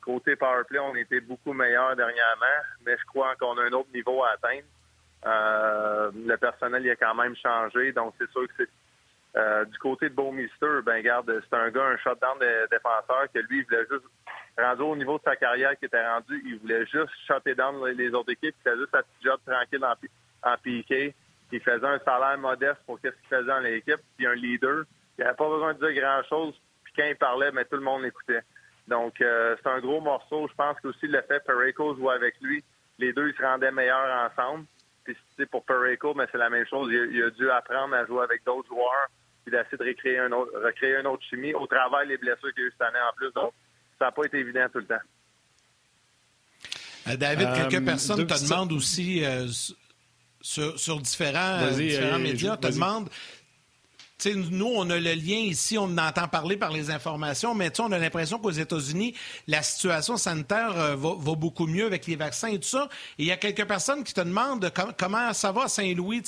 côté 0.00 0.34
power 0.34 0.64
play, 0.64 0.80
on 0.80 0.96
était 0.96 1.20
beaucoup 1.20 1.52
meilleur 1.52 1.94
dernièrement, 1.94 2.58
mais 2.84 2.96
je 2.98 3.04
crois 3.04 3.36
qu'on 3.36 3.56
a 3.58 3.62
un 3.62 3.72
autre 3.72 3.90
niveau 3.94 4.24
à 4.24 4.30
atteindre. 4.30 4.66
Le 6.12 6.36
personnel 6.36 6.84
il 6.84 6.90
a 6.90 6.96
quand 6.96 7.14
même 7.14 7.36
changé, 7.36 7.92
donc 7.92 8.14
c'est 8.18 8.30
sûr 8.30 8.48
que 8.48 8.54
c'est 8.58 8.68
euh, 9.36 9.64
du 9.66 9.78
côté 9.78 10.08
de 10.08 10.14
Beaumister, 10.14 10.80
ben 10.84 11.02
garde, 11.02 11.30
c'est 11.48 11.56
un 11.56 11.70
gars, 11.70 11.84
un 11.84 11.96
shutdown 11.98 12.38
de 12.38 12.68
défenseur 12.70 13.26
que 13.34 13.38
lui, 13.40 13.58
il 13.58 13.64
voulait 13.64 13.86
juste 13.90 14.06
rendu 14.56 14.82
au 14.82 14.96
niveau 14.96 15.18
de 15.18 15.24
sa 15.24 15.36
carrière 15.36 15.78
qui 15.78 15.84
était 15.84 16.06
rendu, 16.06 16.42
il 16.46 16.58
voulait 16.58 16.86
juste 16.86 17.12
shutter 17.26 17.54
down 17.54 17.84
les 17.84 18.10
autres 18.14 18.32
équipes, 18.32 18.54
il 18.58 18.62
faisait 18.62 18.78
juste 18.78 18.92
sa 18.92 19.02
petite 19.02 19.22
job 19.22 19.38
tranquille 19.46 19.84
en, 19.84 20.50
en 20.50 20.56
piqué. 20.56 21.14
Il 21.52 21.60
faisait 21.60 21.86
un 21.86 21.98
salaire 21.98 22.38
modeste 22.38 22.80
pour 22.86 22.98
ce 22.98 23.08
qu'il 23.08 23.28
faisait 23.28 23.44
dans 23.44 23.60
l'équipe, 23.60 24.00
puis 24.16 24.26
un 24.26 24.34
leader. 24.34 24.84
Il 25.18 25.24
n'avait 25.24 25.36
pas 25.36 25.48
besoin 25.48 25.74
de 25.74 25.86
dire 25.86 26.02
grand-chose, 26.02 26.54
puis 26.84 26.94
quand 26.96 27.04
il 27.06 27.16
parlait, 27.16 27.52
mais 27.52 27.66
tout 27.66 27.76
le 27.76 27.82
monde 27.82 28.02
l'écoutait. 28.02 28.42
Donc, 28.88 29.20
euh, 29.20 29.54
c'est 29.62 29.68
un 29.68 29.80
gros 29.80 30.00
morceau. 30.00 30.48
Je 30.48 30.54
pense 30.54 30.80
qu'aussi 30.80 31.08
le 31.08 31.20
fait 31.22 31.44
Perico 31.44 31.94
joue 31.94 32.08
avec 32.08 32.36
lui, 32.40 32.64
les 32.98 33.12
deux, 33.12 33.28
ils 33.28 33.36
se 33.36 33.42
rendaient 33.42 33.70
meilleurs 33.70 34.30
ensemble. 34.30 34.64
Puis, 35.04 35.16
pour 35.50 35.64
Perico, 35.64 36.14
mais 36.14 36.26
c'est 36.32 36.38
la 36.38 36.50
même 36.50 36.66
chose. 36.66 36.90
il 36.90 37.22
a 37.22 37.30
dû 37.30 37.50
apprendre 37.50 37.94
à 37.94 38.06
jouer 38.06 38.24
avec 38.24 38.42
d'autres 38.44 38.68
joueurs 38.68 39.08
puis 39.46 39.56
d'essayer 39.56 39.78
de 39.78 39.84
recréer 39.84 40.18
un 40.18 40.32
autre, 40.32 40.50
recréer 40.60 40.96
une 40.96 41.06
autre 41.06 41.22
chimie 41.30 41.54
au 41.54 41.66
travail 41.66 42.08
les 42.08 42.16
blessures 42.18 42.52
qu'il 42.52 42.62
y 42.62 42.66
a 42.66 42.68
eu 42.68 42.72
cette 42.72 42.88
année 42.88 42.98
en 42.98 43.14
plus. 43.14 43.32
Donc, 43.32 43.52
ça 43.98 44.06
n'a 44.06 44.12
pas 44.12 44.24
été 44.24 44.38
évident 44.38 44.66
tout 44.72 44.78
le 44.80 44.86
temps. 44.86 44.94
Euh, 47.08 47.16
David, 47.16 47.48
quelques 47.54 47.82
euh, 47.82 47.84
personnes 47.84 48.26
te 48.26 48.44
demandent 48.44 48.72
aussi 48.72 49.24
euh, 49.24 49.46
sur, 50.40 51.00
différents, 51.00 51.70
différents 51.70 52.18
médias, 52.18 52.56
te 52.56 52.66
demandent 52.66 53.08
nous, 54.24 54.72
on 54.74 54.88
a 54.90 54.96
le 54.96 55.12
lien 55.14 55.36
ici, 55.36 55.76
on 55.78 55.96
entend 55.98 56.26
parler 56.28 56.56
par 56.56 56.72
les 56.72 56.90
informations, 56.90 57.54
mais 57.54 57.70
on 57.80 57.92
a 57.92 57.98
l'impression 57.98 58.38
qu'aux 58.38 58.50
États-Unis, 58.50 59.14
la 59.46 59.62
situation 59.62 60.16
sanitaire 60.16 60.72
euh, 60.78 60.96
va, 60.96 61.34
beaucoup 61.34 61.66
mieux 61.66 61.84
avec 61.84 62.06
les 62.06 62.16
vaccins 62.16 62.48
et 62.48 62.58
tout 62.58 62.68
ça. 62.68 62.88
Et 63.18 63.24
il 63.24 63.26
y 63.26 63.32
a 63.32 63.36
quelques 63.36 63.66
personnes 63.66 64.04
qui 64.04 64.14
te 64.14 64.22
demandent 64.22 64.72
comment 64.98 65.32
ça 65.32 65.52
va 65.52 65.64
à 65.64 65.68
Saint-Louis, 65.68 66.22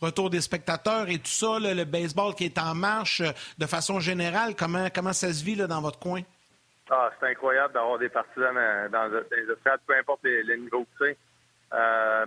retour 0.00 0.30
des 0.30 0.40
spectateurs 0.40 1.08
et 1.08 1.18
tout 1.18 1.26
ça, 1.26 1.58
le 1.58 1.84
baseball 1.84 2.34
qui 2.34 2.44
est 2.44 2.58
en 2.58 2.74
marche 2.74 3.20
euh, 3.20 3.32
de 3.58 3.66
façon 3.66 4.00
générale, 4.00 4.54
comment, 4.56 4.88
comment 4.92 5.12
ça 5.12 5.32
se 5.32 5.44
vit 5.44 5.56
dans 5.56 5.82
votre 5.82 5.98
coin? 5.98 6.22
Ah, 6.90 7.10
c'est 7.20 7.26
incroyable 7.28 7.74
d'avoir 7.74 7.98
des 7.98 8.08
partisans 8.08 8.54
dans, 8.90 9.06
les 9.08 9.54
stades, 9.60 9.80
peu 9.86 9.94
importe 9.96 10.20
les, 10.24 10.56
niveaux 10.56 10.86
que 10.98 11.06
c'est. 11.06 11.16
Euh, 11.72 12.26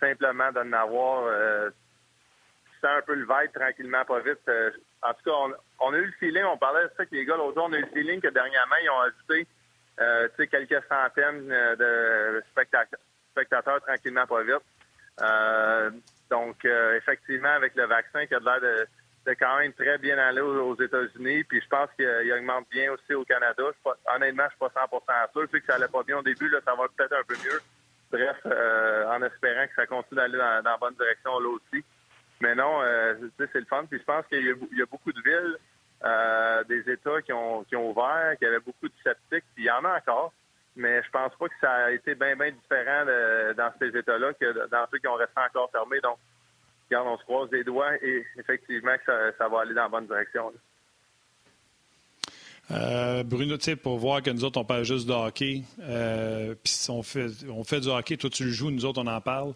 simplement 0.00 0.50
d'en 0.52 0.72
avoir 0.72 1.24
sens 2.80 2.98
un 2.98 3.02
peu 3.02 3.14
le 3.14 3.22
vibe 3.22 3.52
tranquillement, 3.54 4.04
pas 4.04 4.20
vite. 4.20 4.40
Euh, 4.48 4.70
en 5.02 5.12
tout 5.14 5.30
cas, 5.30 5.56
on, 5.80 5.92
a 5.92 5.96
eu 5.96 6.06
le 6.06 6.12
feeling, 6.12 6.44
on 6.44 6.58
parlait 6.58 6.84
de 6.84 6.88
ça 6.88 6.94
avec 6.98 7.10
les 7.12 7.24
gars 7.24 7.36
l'autre 7.36 7.54
jour, 7.54 7.66
on 7.68 7.72
a 7.72 7.78
eu 7.78 7.82
le 7.82 7.88
feeling 7.88 8.20
que 8.20 8.28
dernièrement, 8.28 8.76
ils 8.82 8.90
ont 8.90 9.00
ajouté 9.00 9.46
euh, 10.00 10.28
quelques 10.36 10.84
centaines 10.88 11.50
euh, 11.52 11.76
de 11.76 12.44
spectateurs, 12.50 13.80
tranquillement, 13.82 14.26
pas 14.26 14.42
vite. 14.42 14.62
donc, 16.30 16.64
effectivement, 16.64 17.50
avec 17.50 17.74
le 17.74 17.86
vaccin 17.86 18.26
qui 18.26 18.34
a 18.34 18.40
l'air 18.40 18.60
de, 18.60 18.86
quand 19.34 19.58
même 19.58 19.72
très 19.74 19.98
bien 19.98 20.16
aller 20.18 20.40
aux, 20.40 20.74
États-Unis, 20.74 21.44
puis 21.44 21.60
je 21.60 21.68
pense 21.68 21.90
qu'il 21.96 22.32
augmente 22.32 22.68
bien 22.70 22.92
aussi 22.92 23.14
au 23.14 23.24
Canada. 23.24 23.62
honnêtement, 24.14 24.44
je 24.44 24.50
suis 24.50 24.58
pas 24.58 24.86
100% 24.86 25.32
sûr. 25.32 25.42
Je 25.42 25.50
sais 25.50 25.60
que 25.60 25.66
ça 25.66 25.74
allait 25.74 25.88
pas 25.88 26.02
bien 26.02 26.18
au 26.18 26.22
début, 26.22 26.48
là, 26.48 26.60
ça 26.64 26.74
va 26.74 26.86
peut-être 26.96 27.12
un 27.12 27.24
peu 27.26 27.34
mieux. 27.44 27.60
Bref, 28.10 28.36
en 28.44 29.22
espérant 29.22 29.66
que 29.66 29.74
ça 29.76 29.86
continue 29.86 30.16
d'aller 30.16 30.38
dans, 30.38 30.62
dans, 30.62 30.70
la 30.70 30.76
bonne 30.78 30.94
direction 30.94 31.38
là 31.38 31.48
aussi. 31.48 31.84
Mais 32.40 32.54
non, 32.54 32.80
euh, 32.82 33.14
c'est 33.38 33.54
le 33.54 33.64
fun. 33.64 33.84
Puis 33.90 33.98
je 33.98 34.04
pense 34.04 34.24
qu'il 34.26 34.44
y, 34.44 34.82
a 34.82 34.86
beaucoup 34.86 35.12
de 35.12 35.20
villes, 35.22 35.56
euh, 36.04 36.64
des 36.64 36.90
États 36.92 37.20
qui 37.22 37.32
ont, 37.32 37.64
qui 37.64 37.74
ont 37.76 37.90
ouvert, 37.90 38.36
qui 38.38 38.46
avaient 38.46 38.60
beaucoup 38.60 38.88
de 38.88 38.94
sceptiques, 39.02 39.44
puis 39.54 39.64
il 39.64 39.66
y 39.66 39.70
en 39.70 39.84
a 39.84 39.96
encore. 39.96 40.32
Mais 40.76 41.02
je 41.02 41.10
pense 41.10 41.34
pas 41.34 41.48
que 41.48 41.54
ça 41.60 41.72
a 41.72 41.90
été 41.90 42.14
bien, 42.14 42.36
bien 42.36 42.52
différent 42.52 43.04
dans 43.56 43.72
ces 43.80 43.98
États-là 43.98 44.32
que 44.34 44.68
dans 44.68 44.86
ceux 44.92 44.98
qui 44.98 45.08
ont 45.08 45.14
resté 45.14 45.40
encore 45.40 45.68
fermés. 45.72 46.00
Donc, 46.00 46.18
regarde, 46.88 47.08
on 47.08 47.18
se 47.18 47.24
croise 47.24 47.50
les 47.50 47.64
doigts 47.64 47.96
et 47.96 48.24
effectivement 48.38 48.94
que 49.04 49.34
ça, 49.36 49.48
va 49.48 49.62
aller 49.62 49.74
dans 49.74 49.82
la 49.82 49.88
bonne 49.88 50.06
direction. 50.06 50.52
Euh, 52.70 53.24
Bruno, 53.24 53.56
tu 53.56 53.64
sais, 53.64 53.76
pour 53.76 53.98
voir 53.98 54.22
que 54.22 54.30
nous 54.30 54.44
autres, 54.44 54.60
on 54.60 54.64
parle 54.64 54.84
juste 54.84 55.08
de 55.08 55.12
hockey, 55.12 55.64
puis 56.62 56.86
on 56.90 57.02
fait, 57.02 57.26
on 57.50 57.64
fait 57.64 57.80
du 57.80 57.88
hockey, 57.88 58.16
toi 58.16 58.30
tu 58.30 58.44
le 58.44 58.50
joues, 58.50 58.70
nous 58.70 58.84
autres, 58.84 59.02
on 59.02 59.06
en 59.08 59.20
parle. 59.20 59.54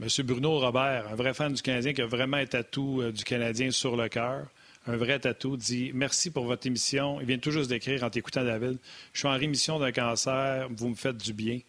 Monsieur 0.00 0.24
Bruno 0.24 0.58
Robert, 0.58 1.06
un 1.12 1.14
vrai 1.14 1.34
fan 1.34 1.52
du 1.52 1.62
Canadien 1.62 1.92
qui 1.92 2.02
a 2.02 2.06
vraiment 2.06 2.36
un 2.36 2.46
tatou 2.46 3.00
euh, 3.00 3.12
du 3.12 3.22
Canadien 3.22 3.70
sur 3.70 3.94
le 3.94 4.08
cœur, 4.08 4.48
un 4.88 4.96
vrai 4.96 5.20
tatou, 5.20 5.56
dit 5.56 5.92
Merci 5.94 6.32
pour 6.32 6.46
votre 6.46 6.66
émission. 6.66 7.20
Il 7.20 7.28
vient 7.28 7.38
tout 7.38 7.52
juste 7.52 7.70
d'écrire 7.70 8.02
en 8.02 8.10
t'écoutant, 8.10 8.42
David. 8.42 8.78
Je 9.12 9.20
suis 9.20 9.28
en 9.28 9.38
rémission 9.38 9.78
d'un 9.78 9.92
cancer, 9.92 10.66
vous 10.68 10.88
me 10.88 10.96
faites 10.96 11.18
du 11.18 11.32
bien. 11.32 11.60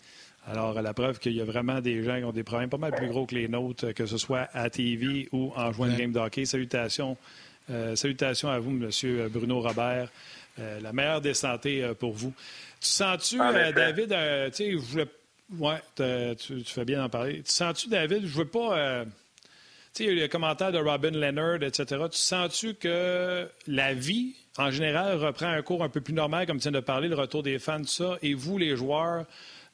Alors, 0.48 0.82
la 0.82 0.94
preuve 0.96 1.20
qu'il 1.20 1.34
y 1.34 1.42
a 1.42 1.46
vraiment 1.46 1.82
des 1.82 2.04
gens 2.04 2.18
qui 2.18 2.24
ont 2.24 2.32
des 2.32 2.44
problèmes 2.44 2.70
pas 2.70 2.80
mal 2.80 2.96
plus 2.96 3.10
gros 3.10 3.28
que 3.28 3.36
les 3.36 3.48
nôtres, 3.48 3.94
que 3.94 4.08
ce 4.08 4.18
soit 4.18 4.50
à 4.54 4.72
TV 4.72 5.30
ou 5.32 5.54
en 5.56 5.72
jouant 5.72 5.86
une 5.86 5.96
game 5.96 6.12
d'hockey. 6.12 6.46
Salutations, 6.46 7.18
euh, 7.70 7.96
salutations 7.96 8.50
à 8.50 8.58
vous, 8.58 8.72
Monsieur 8.72 9.30
Bruno 9.30 9.62
Robert. 9.62 10.10
Euh, 10.58 10.80
la 10.80 10.94
meilleure 10.94 11.22
des 11.22 11.36
santé 11.36 11.88
pour 12.00 12.14
vous. 12.14 12.34
Tu 12.80 12.88
sens-tu, 12.88 13.38
David, 13.38 14.10
tu 14.10 14.56
sais, 14.56 14.72
je 14.72 14.78
voulais 14.78 15.08
oui, 15.54 15.76
tu, 15.96 16.64
fais 16.66 16.86
bien 16.86 17.00
d'en 17.00 17.10
parler. 17.10 17.44
Tu 17.44 17.52
sens-tu, 17.52 17.88
David, 17.88 18.26
je 18.26 18.38
veux 18.38 18.48
pas. 18.48 18.78
Euh, 18.78 19.06
tu 19.06 19.12
sais, 19.94 20.04
il 20.04 20.08
y 20.08 20.10
a 20.10 20.12
eu 20.14 20.16
les 20.16 20.30
commentaires 20.30 20.72
de 20.72 20.80
Robin 20.80 21.12
Leonard, 21.12 21.62
etc. 21.62 22.04
Tu 22.12 22.18
sens-tu 22.18 22.74
que 22.74 23.48
la 23.68 23.94
vie, 23.94 24.36
en 24.58 24.72
général, 24.72 25.18
reprend 25.18 25.48
un 25.48 25.62
cours 25.62 25.84
un 25.84 25.90
peu 25.90 26.02
plus 26.02 26.14
normal, 26.14 26.48
comme 26.48 26.58
tu 26.58 26.64
viens 26.64 26.72
de 26.72 26.80
parler, 26.80 27.08
le 27.08 27.16
retour 27.16 27.44
des 27.44 27.60
fans, 27.60 27.80
tout 27.80 27.88
ça, 27.88 28.18
et 28.22 28.34
vous, 28.34 28.58
les 28.58 28.76
joueurs, 28.76 29.26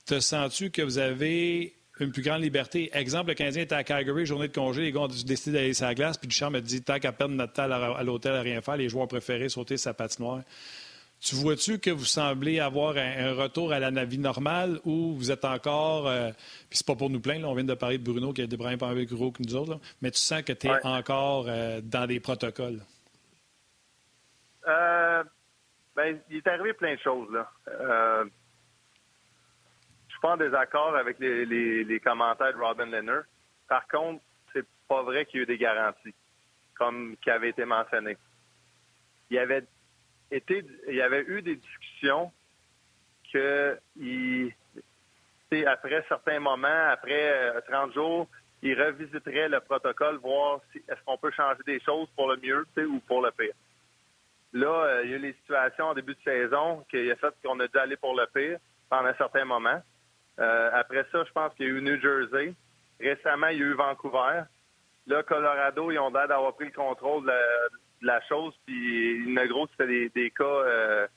te 0.06 0.20
sens-tu 0.20 0.72
que 0.72 0.82
vous 0.82 0.98
avez 0.98 1.74
une 2.00 2.12
plus 2.12 2.22
grande 2.22 2.42
liberté? 2.42 2.90
Exemple, 2.94 3.30
le 3.30 3.36
Canadien 3.36 3.64
était 3.64 3.76
à 3.76 3.84
Calgary, 3.84 4.26
journée 4.26 4.50
de 4.50 4.54
congé, 4.54 4.82
les 4.82 4.92
gars 4.92 5.02
ont 5.02 5.08
décidé 5.08 5.54
d'aller 5.54 5.74
sur 5.74 5.86
la 5.86 5.96
glace, 5.96 6.18
puis 6.18 6.28
Duchamp 6.28 6.52
me 6.52 6.60
dit 6.60 6.82
tant 6.82 7.00
qu'à 7.00 7.14
perdre 7.14 7.34
notre 7.34 7.54
temps 7.54 7.72
à 7.72 8.04
l'hôtel 8.04 8.34
à 8.34 8.42
rien 8.42 8.62
faire, 8.62 8.78
les 8.78 8.90
joueurs 8.90 9.08
préférés 9.08 9.50
sauter 9.50 9.78
sa 9.78 9.94
patinoire. 9.94 10.42
Tu 11.22 11.36
vois-tu 11.36 11.78
que 11.78 11.92
vous 11.92 12.06
semblez 12.06 12.60
avoir 12.60 12.98
un, 12.98 13.34
retour 13.34 13.72
à 13.72 13.80
la 13.80 14.06
vie 14.06 14.18
normale 14.18 14.80
ou 14.86 15.14
vous 15.16 15.32
êtes 15.32 15.46
encore, 15.46 16.08
euh, 16.08 16.32
puis 16.68 16.80
c'est 16.80 16.88
pas 16.88 16.96
pour 16.96 17.12
nous 17.12 17.20
plaindre, 17.20 17.48
on 17.48 17.54
vient 17.54 17.64
de 17.64 17.76
parler 17.76 18.00
de 18.00 18.04
Bruno 18.04 18.34
qui 18.34 18.42
a 18.42 18.48
des 18.48 18.58
problèmes 18.58 18.82
avec 18.82 19.10
gros 19.10 19.32
que 19.32 19.44
nous 19.44 19.56
autres, 19.56 19.80
mais 20.02 20.10
tu 20.10 20.18
sens 20.18 20.42
que 20.42 20.54
tu 20.54 20.66
es 20.66 20.86
encore 20.86 21.46
euh, 21.48 21.80
dans 21.84 22.08
des 22.08 22.20
protocoles? 22.20 22.80
Euh, 24.68 25.24
ben, 25.96 26.20
il 26.30 26.38
est 26.38 26.48
arrivé 26.48 26.74
plein 26.74 26.96
de 26.96 27.00
choses. 27.00 27.32
Là. 27.32 27.52
Euh, 27.68 28.26
je 30.08 30.12
suis 30.14 30.22
pas 30.22 30.34
en 30.34 30.38
désaccord 30.38 30.96
avec 30.96 31.20
les, 31.20 32.02
commentaires 32.04 32.54
de 32.54 32.60
Robin 32.60 32.88
Leonard. 32.88 33.24
Par 33.68 33.88
contre, 33.88 34.24
c'est 34.54 34.66
pas 34.88 35.04
vrai 35.04 35.26
qu'il 35.26 35.38
y 35.38 35.40
a 35.42 35.44
eu 35.44 35.48
des 35.48 35.58
garanties, 35.58 36.16
comme 36.76 37.16
qui 37.18 37.30
avait 37.30 37.50
été 37.50 37.66
mentionné. 37.66 38.18
Il 39.30 39.36
y 39.36 39.40
avait 39.40 39.64
il 40.32 40.96
y 40.96 41.02
avait 41.02 41.24
eu 41.24 41.42
des 41.42 41.56
discussions 41.56 42.32
que 43.32 43.78
après 45.68 46.04
certains 46.08 46.40
moments, 46.40 46.90
après 46.90 47.62
30 47.70 47.90
euh, 47.90 47.94
jours, 47.94 48.28
il 48.62 48.82
revisiterait 48.82 49.50
le 49.50 49.60
protocole, 49.60 50.18
voir 50.18 50.62
si 50.72 50.78
est-ce 50.88 51.02
qu'on 51.06 51.18
peut 51.18 51.32
changer 51.32 51.62
des 51.66 51.80
choses 51.82 52.08
pour 52.16 52.32
le 52.32 52.38
mieux 52.38 52.66
ou 52.88 53.00
pour 53.02 53.22
le 53.22 53.32
pire. 53.32 53.54
Là, 54.54 54.68
euh, 54.68 55.02
il 55.04 55.12
y 55.12 55.14
a 55.14 55.18
eu 55.18 55.20
les 55.20 55.34
situations 55.34 55.86
en 55.86 55.94
début 55.94 56.14
de 56.14 56.22
saison 56.24 56.86
qui 56.90 57.10
a 57.10 57.16
fait 57.16 57.34
qu'on 57.44 57.60
a 57.60 57.68
dû 57.68 57.78
aller 57.78 57.98
pour 57.98 58.16
le 58.16 58.28
pire 58.34 58.60
pendant 58.90 59.08
un 59.08 59.14
certain 59.16 59.46
moment. 59.46 59.82
Euh, 60.40 60.70
après 60.74 61.06
ça, 61.12 61.24
je 61.24 61.32
pense 61.32 61.54
qu'il 61.56 61.66
y 61.68 61.70
a 61.70 61.72
eu 61.72 61.82
New 61.82 62.00
Jersey. 62.00 62.54
Récemment, 63.00 63.48
il 63.48 63.60
y 63.60 63.62
a 63.62 63.66
eu 63.66 63.74
Vancouver. 63.74 64.44
Là, 65.08 65.24
Colorado, 65.24 65.92
ils 65.92 66.00
ont 66.00 66.12
l'air 66.12 66.28
d'avoir 66.28 66.54
pris 66.54 66.66
le 66.66 66.72
contrôle 66.72 67.24
de, 67.24 67.30
la 67.30 67.70
chose. 68.28 68.54
Puis 68.66 69.16
une 69.16 69.46
gros, 69.48 69.68
c'était 69.68 70.10
des, 70.10 70.32
cas, 70.32 70.44
euh, 70.44 71.08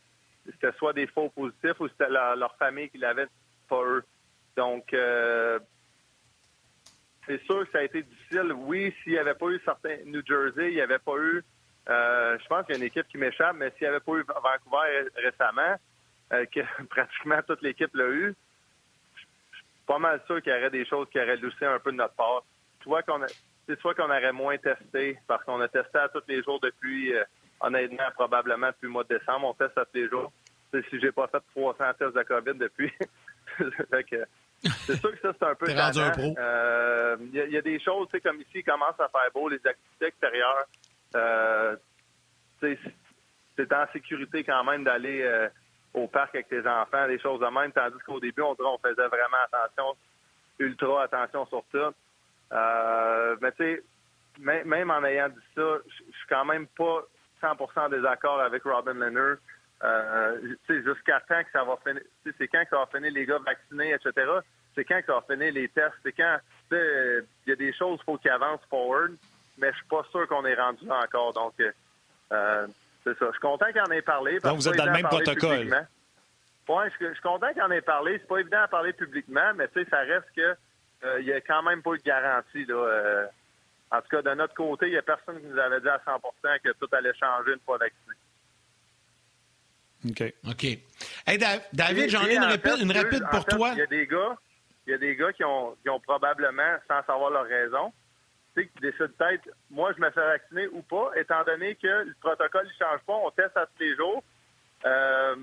c'était 0.45 0.73
soit 0.79 0.93
des 0.93 1.07
faux 1.07 1.29
positifs 1.31 1.81
ou 1.81 1.89
c'était 1.89 2.09
leur, 2.09 2.55
famille 2.57 2.89
qui 2.91 2.99
l'avait, 2.99 3.29
pas 3.69 3.83
eux. 3.83 4.05
Donc, 4.57 4.93
euh, 4.93 5.59
c'est 7.27 7.43
sûr 7.45 7.65
que 7.65 7.73
ça 7.73 7.79
a 7.79 7.83
été 7.83 8.03
difficile. 8.03 8.53
Oui, 8.53 8.95
s'il 9.03 9.13
n'y 9.13 9.19
avait 9.19 9.35
pas 9.35 9.47
eu 9.47 9.61
certains 9.65 9.97
New 10.05 10.23
Jersey, 10.27 10.71
il 10.71 10.75
n'y 10.75 10.81
avait 10.81 10.99
pas 10.99 11.17
eu, 11.19 11.43
euh, 11.89 12.39
je 12.39 12.47
pense 12.47 12.67
qu'il 12.67 12.75
y 12.75 12.79
a 12.79 12.81
une 12.81 12.87
équipe 12.87 13.09
qui 13.09 13.19
m'échappe, 13.19 13.57
mais 13.57 13.71
s'il 13.71 13.83
n'y 13.83 13.95
avait 13.95 14.01
pas 14.01 14.13
eu 14.13 14.25
Vancouver 14.25 15.09
récemment, 15.17 15.77
que 16.31 16.85
pratiquement 16.91 17.41
toute 17.47 17.63
l'équipe 17.63 17.95
l'a 17.95 18.09
eu, 18.09 18.35
je 19.15 19.21
suis 19.21 19.29
pas 19.87 19.99
mal 19.99 20.21
sûr 20.27 20.43
qu'il 20.43 20.53
y 20.53 20.57
aurait 20.57 20.71
des 20.71 20.87
choses 20.87 21.09
qui 21.11 21.19
auraient 21.19 21.37
loussé 21.37 21.65
un 21.65 21.79
peu 21.79 21.93
de 21.93 21.97
notre 21.97 22.15
part. 22.15 22.45
Tu 22.81 22.89
vois 22.89 23.03
qu'on 23.03 23.23
a, 23.23 23.27
c'est 23.67 23.79
soit 23.81 23.95
qu'on 23.95 24.05
aurait 24.05 24.33
moins 24.33 24.57
testé, 24.59 25.19
parce 25.27 25.45
qu'on 25.45 25.61
a 25.61 25.69
testé 25.69 25.99
à 25.99 26.09
tous 26.09 26.23
les 26.29 26.43
jours 26.43 26.61
depuis, 26.61 27.15
euh, 27.15 27.25
honnêtement, 27.61 28.11
probablement 28.15 28.69
depuis 28.69 28.87
le 28.87 28.91
mois 28.91 29.05
de 29.05 29.17
décembre. 29.17 29.49
On 29.49 29.55
teste 29.55 29.77
à 29.79 29.85
tous 29.85 29.95
les 29.95 30.09
jours. 30.09 30.33
si 30.73 31.01
j'ai 31.01 31.13
pas 31.13 31.29
fait 31.29 31.43
300 31.55 31.85
tests 31.99 32.15
de 32.15 32.23
COVID 32.23 32.55
depuis. 32.55 32.93
c'est 34.87 34.97
sûr 34.97 35.13
que 35.13 35.21
ça, 35.21 35.33
c'est 35.39 35.47
un 35.47 35.55
peu 35.55 35.67
Il 36.19 36.35
euh, 36.39 37.17
y, 37.33 37.57
a 37.57 37.63
des 37.63 37.81
choses, 37.81 38.09
comme 38.23 38.41
ici, 38.41 38.51
il 38.57 38.65
commence 38.65 38.99
à 38.99 39.09
faire 39.09 39.31
beau, 39.33 39.49
les 39.49 39.61
activités 39.65 40.07
extérieures. 40.07 40.65
Euh, 41.17 41.77
c'est 42.61 43.73
en 43.73 43.87
sécurité 43.93 44.43
quand 44.43 44.65
même 44.65 44.85
d'aller 44.85 45.23
euh, 45.23 45.49
au 45.93 46.09
parc 46.09 46.35
avec 46.35 46.49
tes 46.49 46.67
enfants, 46.67 47.07
des 47.07 47.21
choses 47.21 47.41
de 47.41 47.47
même, 47.47 47.73
tandis 47.73 47.99
qu'au 48.05 48.19
début, 48.19 48.43
on, 48.43 48.57
on 48.59 48.79
faisait 48.79 49.07
vraiment 49.07 49.37
attention, 49.53 49.97
ultra 50.59 51.05
attention 51.05 51.47
sur 51.47 51.63
ça. 51.71 51.93
Euh, 52.53 53.37
mais 53.41 53.53
tu 53.53 53.65
sais, 53.65 53.83
même 54.39 54.91
en 54.91 55.05
ayant 55.05 55.29
dit 55.29 55.41
ça, 55.55 55.79
je 55.87 55.95
suis 55.95 56.29
quand 56.29 56.45
même 56.45 56.67
pas 56.69 57.03
100% 57.43 57.91
désaccord 57.91 58.41
avec 58.41 58.63
Robin 58.65 58.95
Leonard. 58.95 59.37
Euh, 59.83 60.41
jusqu'à 60.69 61.21
quand 61.29 61.43
que 61.43 61.51
ça 61.53 61.65
va 61.65 61.77
finir, 61.85 62.03
c'est 62.39 62.49
quand 62.49 62.63
que 62.63 62.71
ça 62.71 62.79
va 62.79 62.87
finir 62.87 63.13
les 63.13 63.27
gars 63.27 63.39
vaccinés, 63.45 63.93
etc. 63.93 64.31
C'est 64.75 64.85
quand 64.85 65.01
que 65.01 65.07
ça 65.07 65.15
va 65.15 65.25
finir 65.29 65.53
les 65.53 65.69
tests, 65.69 65.95
c'est 66.03 66.13
quand, 66.13 66.39
il 66.71 67.25
y 67.47 67.53
a 67.53 67.57
des 67.57 67.73
choses 67.75 67.99
qu'il 67.99 68.05
faut 68.05 68.17
qu'ils 68.17 68.31
avancent 68.31 68.65
forward, 68.71 69.13
mais 69.59 69.71
je 69.73 69.77
suis 69.77 69.87
pas 69.87 70.03
sûr 70.11 70.27
qu'on 70.29 70.45
est 70.47 70.55
rendu 70.55 70.87
là 70.87 71.01
encore. 71.05 71.33
Donc, 71.35 71.55
euh, 71.61 72.67
c'est 73.03 73.19
ça. 73.19 73.27
Je 73.27 73.33
suis 73.33 73.41
content 73.41 73.67
qu'il 73.67 73.81
en 73.81 73.91
ait 73.91 74.03
parlé. 74.03 74.39
Donc, 74.41 74.57
vous 74.57 74.69
êtes 74.69 74.77
dans 74.77 74.87
le 74.87 74.93
même 74.93 75.03
protocole. 75.03 75.87
Ouais, 76.67 76.91
je, 76.99 77.13
suis 77.13 77.23
content 77.23 77.53
qu'il 77.53 77.63
en 77.63 77.71
ait 77.71 77.83
parlé. 77.83 78.19
C'est 78.19 78.27
pas 78.27 78.39
évident 78.39 78.63
à 78.63 78.69
parler 78.69 78.95
publiquement, 78.95 79.53
mais 79.55 79.69
tu 79.69 79.83
sais, 79.83 79.91
ça 79.91 79.99
reste 79.99 80.29
que 80.35 80.57
il 81.21 81.27
n'y 81.27 81.33
a 81.33 81.41
quand 81.41 81.63
même 81.63 81.83
pas 81.83 81.93
eu 81.93 81.99
de 81.99 82.03
garantie. 82.03 82.65
Là, 82.65 82.75
euh. 82.75 83.27
en 83.91 84.01
tout 84.01 84.09
cas, 84.09 84.23
de 84.23 84.35
notre 84.35 84.55
côté, 84.55 84.87
il 84.87 84.93
n'y 84.93 84.99
a 84.99 85.03
personne 85.03 85.41
qui 85.41 85.47
nous 85.47 85.59
avait 85.59 85.81
dit 85.81 85.89
à 85.89 85.99
100% 85.99 86.61
que 86.63 86.73
tout 86.73 86.89
allait 86.93 87.15
changer 87.15 87.53
une 87.53 87.61
fois 87.61 87.79
vacciné. 87.79 88.15
OK. 90.11 90.35
OK. 90.51 90.65
Hey, 91.27 91.39
David, 91.73 92.11
j'en 92.11 92.27
ai 92.27 92.37
une 92.37 92.45
rapide, 92.45 92.77
une 92.81 92.93
rapide 92.93 93.25
pour 93.31 93.45
toi. 93.47 93.71
Il 93.73 93.79
y 93.79 93.83
a 93.83 93.87
des 93.87 94.07
gars, 94.07 94.37
il 94.87 94.91
y 94.91 94.95
a 94.95 94.99
des 94.99 95.17
gars 95.17 95.33
qui 95.33 95.45
ont, 95.45 95.77
qui 95.83 95.89
ont 95.89 96.01
probablement, 96.01 96.77
sans 96.89 97.03
savoir 97.05 97.31
leur 97.31 97.45
raison, 97.45 97.93
qui 98.55 98.81
décide 98.81 99.13
peut-être, 99.19 99.49
moi, 99.71 99.93
je 99.97 100.01
me 100.01 100.11
fais 100.11 100.21
vacciner 100.21 100.69
ou 100.69 100.83
pas, 100.83 101.11
étant 101.17 101.43
donné 101.45 101.75
que 101.77 101.87
le 101.87 102.15
protocole 102.21 102.67
ne 102.67 102.73
change 102.73 103.01
pas, 103.07 103.15
on 103.15 103.31
teste 103.31 103.57
à 103.57 103.67
tous 103.67 103.83
les 103.83 103.97
jours. 103.97 104.23
Euh, 104.85 105.37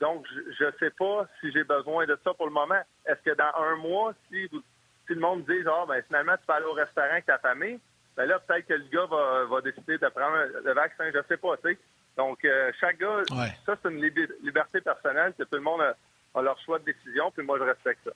donc, 0.00 0.24
je 0.58 0.64
ne 0.64 0.70
sais 0.78 0.90
pas 0.90 1.26
si 1.40 1.50
j'ai 1.52 1.64
besoin 1.64 2.06
de 2.06 2.18
ça 2.22 2.32
pour 2.34 2.46
le 2.46 2.52
moment. 2.52 2.80
Est-ce 3.06 3.20
que 3.22 3.36
dans 3.36 3.52
un 3.56 3.76
mois, 3.76 4.12
si, 4.28 4.48
si 4.48 5.14
le 5.14 5.20
monde 5.20 5.44
dit, 5.44 5.58
ah, 5.66 5.84
ben, 5.88 6.02
finalement, 6.06 6.36
tu 6.36 6.46
peux 6.46 6.52
aller 6.52 6.66
au 6.66 6.72
restaurant 6.72 7.10
avec 7.10 7.26
ta 7.26 7.38
famille, 7.38 7.80
ben 8.16 8.26
là, 8.26 8.38
peut-être 8.38 8.66
que 8.66 8.74
le 8.74 8.84
gars 8.92 9.06
va, 9.06 9.44
va 9.44 9.60
décider 9.60 9.98
de 9.98 10.08
prendre 10.08 10.36
le 10.64 10.72
vaccin, 10.72 11.10
je 11.12 11.18
ne 11.18 11.22
sais 11.24 11.36
pas, 11.36 11.56
tu 11.56 11.70
sais. 11.70 11.78
Donc, 12.16 12.44
euh, 12.44 12.72
chaque 12.80 12.98
gars, 12.98 13.22
ça, 13.64 13.76
c'est 13.80 13.90
une 13.90 14.02
liberté 14.42 14.80
personnelle 14.80 15.34
que 15.38 15.44
tout 15.44 15.54
le 15.54 15.60
monde 15.60 15.80
a, 15.80 15.94
a 16.34 16.42
leur 16.42 16.58
choix 16.60 16.78
de 16.80 16.84
décision, 16.84 17.30
puis 17.30 17.44
moi, 17.44 17.58
je 17.58 17.64
respecte 17.64 18.04
ça. 18.04 18.10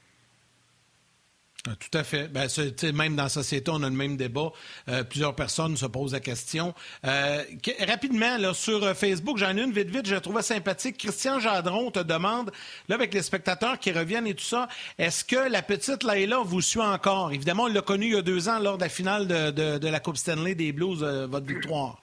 Ah, 1.69 1.77
tout 1.79 1.97
à 1.97 2.03
fait. 2.03 2.27
Ben, 2.27 2.49
même 2.93 3.15
dans 3.15 3.23
la 3.23 3.29
société, 3.29 3.71
on 3.73 3.81
a 3.85 3.89
le 3.89 3.95
même 3.95 4.17
débat. 4.17 4.51
Euh, 4.89 5.05
plusieurs 5.05 5.37
personnes 5.37 5.77
se 5.77 5.87
posent 5.87 6.13
la 6.13 6.19
question. 6.19 6.75
Euh, 7.05 7.45
rapidement, 7.87 8.53
sur 8.53 8.83
euh, 8.83 8.95
Facebook, 8.95 9.39
j'en 9.39 9.57
ai 9.57 9.63
une 9.63 9.71
vite, 9.71 9.89
vite, 9.89 10.07
je 10.07 10.15
la 10.15 10.21
trouvais 10.21 10.43
sympathique. 10.43 10.99
Christian 10.99 11.39
Jadron 11.39 11.93
te 11.93 12.01
demande, 12.01 12.51
là, 12.89 12.97
avec 12.97 13.15
les 13.15 13.23
spectateurs 13.23 13.79
qui 13.79 13.93
reviennent 13.93 14.27
et 14.27 14.35
tout 14.35 14.43
ça, 14.43 14.67
est-ce 14.99 15.25
que 15.25 15.49
la 15.49 15.63
petite 15.63 16.03
Layla 16.03 16.39
vous 16.45 16.61
suit 16.61 16.81
encore? 16.81 17.33
Évidemment, 17.33 17.65
on 17.65 17.73
l'a 17.73 17.81
connue 17.81 18.07
il 18.07 18.15
y 18.15 18.17
a 18.17 18.23
deux 18.23 18.49
ans 18.49 18.59
lors 18.59 18.77
de 18.77 18.83
la 18.83 18.89
finale 18.89 19.29
de, 19.29 19.79
de, 19.79 19.89
la 19.89 20.01
Coupe 20.01 20.17
Stanley 20.17 20.57
des 20.57 20.73
Blues, 20.73 21.05
votre 21.05 21.47
victoire. 21.47 22.03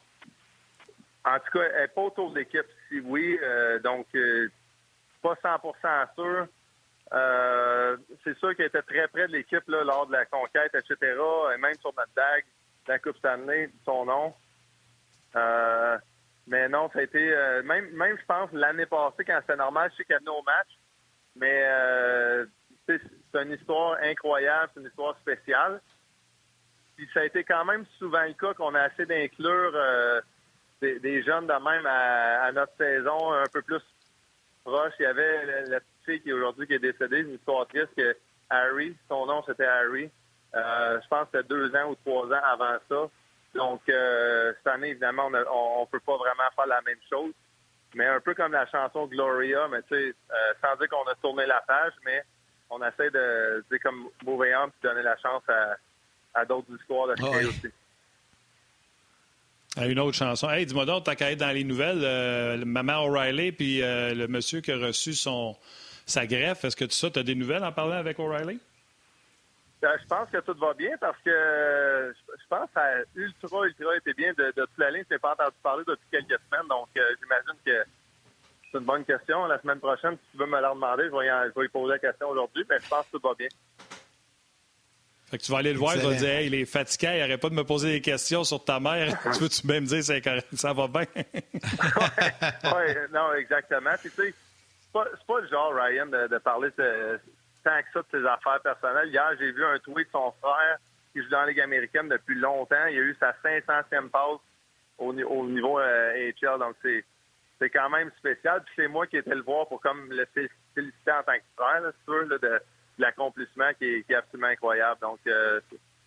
En 1.25 1.37
tout 1.37 1.59
cas, 1.59 1.65
elle 1.75 1.81
n'est 1.81 1.87
pas 1.89 2.01
autour 2.01 2.31
de 2.31 2.39
l'équipe, 2.39 2.61
si 2.87 3.01
oui. 3.01 3.37
donc, 3.83 4.07
pas 5.21 5.33
100% 5.43 6.07
sûr. 6.15 6.47
Euh, 7.11 7.97
c'est 8.23 8.37
sûr 8.37 8.55
qu'elle 8.55 8.67
était 8.67 8.81
très 8.83 9.07
près 9.07 9.27
de 9.27 9.33
l'équipe 9.33 9.63
lors 9.67 10.05
de 10.07 10.11
la 10.11 10.25
conquête, 10.25 10.73
etc. 10.75 10.95
Et 11.55 11.57
même 11.57 11.73
sur 11.79 11.93
notre 11.97 12.13
dague, 12.15 12.45
la 12.87 12.99
Coupe 12.99 13.17
Stanley, 13.17 13.69
son 13.83 14.05
nom. 14.05 14.33
Euh, 15.35 15.97
mais 16.47 16.69
non, 16.69 16.89
ça 16.93 16.99
a 16.99 17.03
été 17.03 17.33
euh, 17.33 17.63
même, 17.63 17.89
même 17.91 18.17
je 18.17 18.25
pense 18.25 18.51
l'année 18.53 18.85
passée 18.85 19.23
quand 19.25 19.39
c'était 19.41 19.55
normal, 19.55 19.89
je 19.91 19.97
sais 19.97 20.05
qu'elle 20.05 20.19
venait 20.19 20.29
au 20.29 20.43
match. 20.43 20.67
Mais 21.35 21.63
c'est 22.85 23.41
une 23.41 23.53
histoire 23.53 23.97
incroyable, 24.01 24.71
c'est 24.73 24.81
une 24.81 24.87
histoire 24.87 25.17
spéciale. 25.19 25.79
Puis 26.95 27.07
ça 27.13 27.21
a 27.21 27.25
été 27.25 27.43
quand 27.43 27.63
même 27.65 27.85
souvent 27.97 28.23
le 28.23 28.33
cas 28.33 28.53
qu'on 28.55 28.75
a 28.75 28.81
assez 28.81 29.05
d'inclure 29.05 29.71
des, 30.81 31.23
jeunes 31.23 31.47
de 31.47 31.53
même 31.53 31.85
à, 31.85 32.51
notre 32.51 32.75
saison 32.77 33.31
un 33.31 33.45
peu 33.53 33.61
plus 33.61 33.81
proche. 34.65 34.93
Il 34.99 35.03
y 35.03 35.05
avait 35.05 35.79
la, 36.13 36.19
qui 36.19 36.33
aujourd'hui 36.33 36.67
qui 36.67 36.73
est 36.73 36.79
décédée, 36.79 37.19
une 37.19 37.35
histoire 37.35 37.67
triste 37.67 37.93
que 37.95 38.15
Harry, 38.49 38.95
son 39.07 39.25
nom 39.25 39.43
c'était 39.47 39.65
Harry. 39.65 40.09
Euh, 40.55 40.99
je 41.01 41.07
pense 41.07 41.27
que 41.29 41.37
c'était 41.37 41.47
deux 41.47 41.75
ans 41.75 41.91
ou 41.91 41.95
trois 42.05 42.25
ans 42.27 42.43
avant 42.51 42.77
ça. 42.89 43.09
Donc 43.55 43.81
euh, 43.89 44.53
cette 44.57 44.73
année, 44.73 44.89
évidemment, 44.89 45.27
on 45.27 45.81
ne 45.81 45.85
peut 45.85 45.99
pas 45.99 46.17
vraiment 46.17 46.49
faire 46.55 46.67
la 46.67 46.81
même 46.81 46.99
chose. 47.09 47.33
Mais 47.95 48.05
un 48.05 48.19
peu 48.19 48.35
comme 48.35 48.51
la 48.51 48.67
chanson 48.67 49.07
Gloria, 49.07 49.67
mais 49.69 49.81
tu 49.83 49.89
sais, 49.89 50.13
euh, 50.31 50.53
sans 50.61 50.75
dire 50.77 50.89
qu'on 50.89 51.09
a 51.09 51.15
tourné 51.15 51.45
la 51.47 51.61
page, 51.61 51.93
mais 52.05 52.23
on 52.69 52.79
essaie 52.85 53.09
de, 53.09 53.65
dire 53.69 53.79
comme 53.81 54.09
mauvais 54.23 54.53
homme 54.53 54.69
puis 54.71 54.87
donner 54.87 55.01
la 55.01 55.17
chance 55.17 55.41
à, 56.35 56.45
d'autres 56.45 56.71
histoires 56.79 57.07
de 57.07 57.15
créer 57.15 57.45
aussi. 57.45 57.67
Une 59.77 59.99
autre 59.99 60.17
chanson. 60.17 60.49
Hey, 60.49 60.65
dis-moi 60.65 60.85
donc, 60.85 61.03
t'as 61.05 61.15
qu'à 61.15 61.31
être 61.31 61.39
dans 61.39 61.53
les 61.53 61.63
nouvelles, 61.63 62.63
Maman 62.65 63.05
O'Reilly 63.05 63.51
puis 63.51 63.81
le 63.81 64.27
monsieur 64.27 64.61
qui 64.61 64.71
a 64.71 64.77
reçu 64.77 65.13
son, 65.13 65.57
sa 66.09 66.25
greffe. 66.25 66.65
Est-ce 66.65 66.75
que 66.75 66.85
tu 66.85 66.95
ça, 66.95 67.07
as 67.15 67.23
des 67.23 67.35
nouvelles 67.35 67.63
en 67.63 67.71
parlant 67.71 67.97
avec 67.97 68.19
O'Reilly? 68.19 68.59
Euh, 69.83 69.97
je 70.01 70.07
pense 70.07 70.29
que 70.29 70.39
tout 70.39 70.57
va 70.59 70.73
bien 70.73 70.97
parce 70.99 71.17
que 71.23 72.13
je 72.27 72.47
pense 72.49 72.67
que 72.67 72.73
ça 72.73 72.83
ultra, 73.15 73.65
ultra 73.65 73.95
été 73.95 74.13
bien 74.13 74.33
de, 74.33 74.51
toute 74.51 74.77
la 74.77 74.91
ligne. 74.91 75.05
Je 75.09 75.15
n'ai 75.15 75.19
pas 75.19 75.31
entendu 75.33 75.55
parler 75.63 75.83
depuis 75.87 76.05
quelques 76.11 76.39
semaines, 76.49 76.67
donc 76.67 76.89
euh, 76.97 77.01
j'imagine 77.21 77.61
que 77.65 77.89
c'est 78.71 78.77
une 78.77 78.85
bonne 78.85 79.05
question. 79.05 79.45
La 79.45 79.59
semaine 79.61 79.79
prochaine, 79.79 80.15
si 80.15 80.31
tu 80.31 80.37
veux 80.37 80.47
me 80.47 80.59
la 80.59 80.73
demander, 80.73 81.03
je 81.05 81.15
vais, 81.15 81.27
y, 81.27 81.59
lui 81.59 81.69
poser 81.69 81.93
la 81.93 81.99
question 81.99 82.27
aujourd'hui, 82.29 82.65
mais 82.69 82.77
je 82.83 82.89
pense 82.89 83.05
que 83.05 83.17
tout 83.17 83.27
va 83.27 83.33
bien. 83.35 83.47
Fait 85.27 85.37
que 85.37 85.43
tu 85.43 85.51
vas 85.51 85.59
aller 85.59 85.73
le 85.73 85.79
voir, 85.79 85.93
tu 85.93 85.99
vas 85.99 86.13
dire 86.13 86.41
il 86.41 86.55
est 86.55 86.65
fatigué, 86.65 87.11
il 87.13 87.19
n'arrête 87.19 87.39
pas 87.39 87.49
de 87.49 87.55
me 87.55 87.63
poser 87.63 87.91
des 87.91 88.01
questions 88.01 88.43
sur 88.43 88.63
ta 88.65 88.79
mère. 88.79 89.17
tu 89.33 89.39
veux-tu 89.39 89.65
même 89.65 89.85
dire 89.85 90.03
ça 90.03 90.73
va 90.73 90.87
bien? 90.87 91.05
oui, 91.13 92.95
non, 93.13 93.33
exactement. 93.33 93.91
Puis, 94.01 94.09
tu 94.09 94.23
sais, 94.23 94.33
pas, 94.93 95.05
pas 95.27 95.39
le 95.39 95.47
genre, 95.47 95.73
Ryan, 95.73 96.07
de, 96.07 96.37
parler 96.39 96.69
de, 96.77 97.19
tant 97.63 97.81
que 97.81 97.91
ça 97.93 97.99
de 97.99 98.07
ses 98.11 98.25
affaires 98.25 98.61
personnelles. 98.61 99.09
Hier, 99.09 99.31
j'ai 99.39 99.51
vu 99.51 99.63
un 99.65 99.79
tweet 99.79 100.07
de 100.07 100.11
son 100.11 100.31
frère 100.41 100.77
qui 101.13 101.21
joue 101.21 101.29
dans 101.29 101.41
la 101.41 101.47
Ligue 101.47 101.61
américaine 101.61 102.09
depuis 102.09 102.35
longtemps. 102.35 102.85
Il 102.87 102.97
a 102.97 103.01
eu 103.01 103.17
sa 103.19 103.31
500e 103.43 104.09
passe 104.09 104.39
au, 104.97 105.13
au 105.13 105.47
niveau 105.47 105.79
euh, 105.79 106.31
AHL. 106.41 106.59
Donc, 106.59 106.75
c'est, 106.81 107.69
quand 107.69 107.89
même 107.89 108.11
spécial. 108.17 108.63
Puis 108.63 108.73
c'est 108.77 108.87
moi 108.87 109.05
qui 109.07 109.17
étais 109.17 109.35
le 109.35 109.41
voir 109.41 109.67
pour 109.67 109.81
comme 109.81 110.09
le 110.11 110.25
féliciter 110.33 111.11
en 111.11 111.23
tant 111.23 111.33
que 111.33 111.43
frère, 111.55 111.81
là, 111.81 111.91
sûr, 112.05 112.27
de, 112.27 112.61
l'accomplissement 112.99 113.71
qui 113.77 114.03
est, 114.07 114.13
absolument 114.13 114.47
incroyable. 114.47 114.99
Donc, 115.01 115.19
euh, 115.27 115.59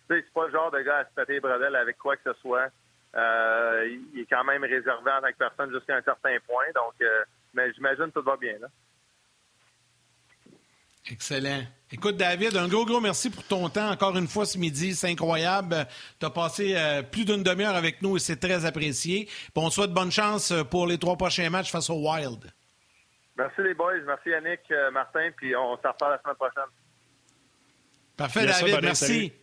c'est 0.07 0.33
pas 0.33 0.45
le 0.45 0.51
genre 0.51 0.71
de 0.71 0.79
gars 0.81 0.99
à 0.99 1.05
se 1.05 1.13
péter 1.13 1.33
les 1.33 1.39
bredelles 1.39 1.75
avec 1.75 1.97
quoi 1.97 2.15
que 2.15 2.33
ce 2.33 2.39
soit. 2.39 2.69
Euh, 3.15 3.97
il 4.13 4.21
est 4.21 4.25
quand 4.25 4.43
même 4.43 4.63
réservé 4.63 5.11
en 5.11 5.21
tant 5.21 5.31
que 5.31 5.37
personne 5.37 5.71
jusqu'à 5.71 5.97
un 5.97 6.01
certain 6.01 6.37
point. 6.47 6.65
Donc, 6.73 6.93
euh, 7.01 7.23
mais 7.53 7.71
j'imagine 7.73 8.05
que 8.07 8.19
tout 8.19 8.25
va 8.25 8.37
bien. 8.37 8.57
Là. 8.59 8.67
Excellent. 11.11 11.63
Écoute, 11.91 12.15
David, 12.15 12.55
un 12.55 12.67
gros, 12.67 12.85
gros 12.85 13.01
merci 13.01 13.29
pour 13.29 13.43
ton 13.43 13.67
temps 13.67 13.89
encore 13.89 14.17
une 14.17 14.27
fois 14.27 14.45
ce 14.45 14.57
midi. 14.57 14.95
C'est 14.95 15.09
incroyable. 15.09 15.85
Tu 16.19 16.25
as 16.25 16.29
passé 16.29 16.75
euh, 16.75 17.01
plus 17.03 17.25
d'une 17.25 17.43
demi-heure 17.43 17.75
avec 17.75 18.01
nous 18.01 18.15
et 18.15 18.19
c'est 18.19 18.39
très 18.39 18.65
apprécié. 18.65 19.27
on 19.55 19.67
te 19.67 19.73
souhaite 19.73 19.91
bonne 19.91 20.11
chance 20.11 20.51
euh, 20.51 20.63
pour 20.63 20.87
les 20.87 20.97
trois 20.97 21.17
prochains 21.17 21.49
matchs 21.49 21.71
face 21.71 21.89
au 21.89 21.95
Wild. 21.95 22.51
Merci 23.37 23.61
les 23.61 23.73
boys. 23.73 23.99
Merci 24.05 24.29
Yannick, 24.29 24.61
euh, 24.71 24.91
Martin, 24.91 25.29
puis 25.35 25.55
on 25.55 25.75
s'en 25.81 25.91
reparle 25.91 26.13
la 26.13 26.21
semaine 26.21 26.35
prochaine. 26.35 26.71
Parfait, 28.15 28.45
David. 28.45 28.79
merci. 28.81 29.33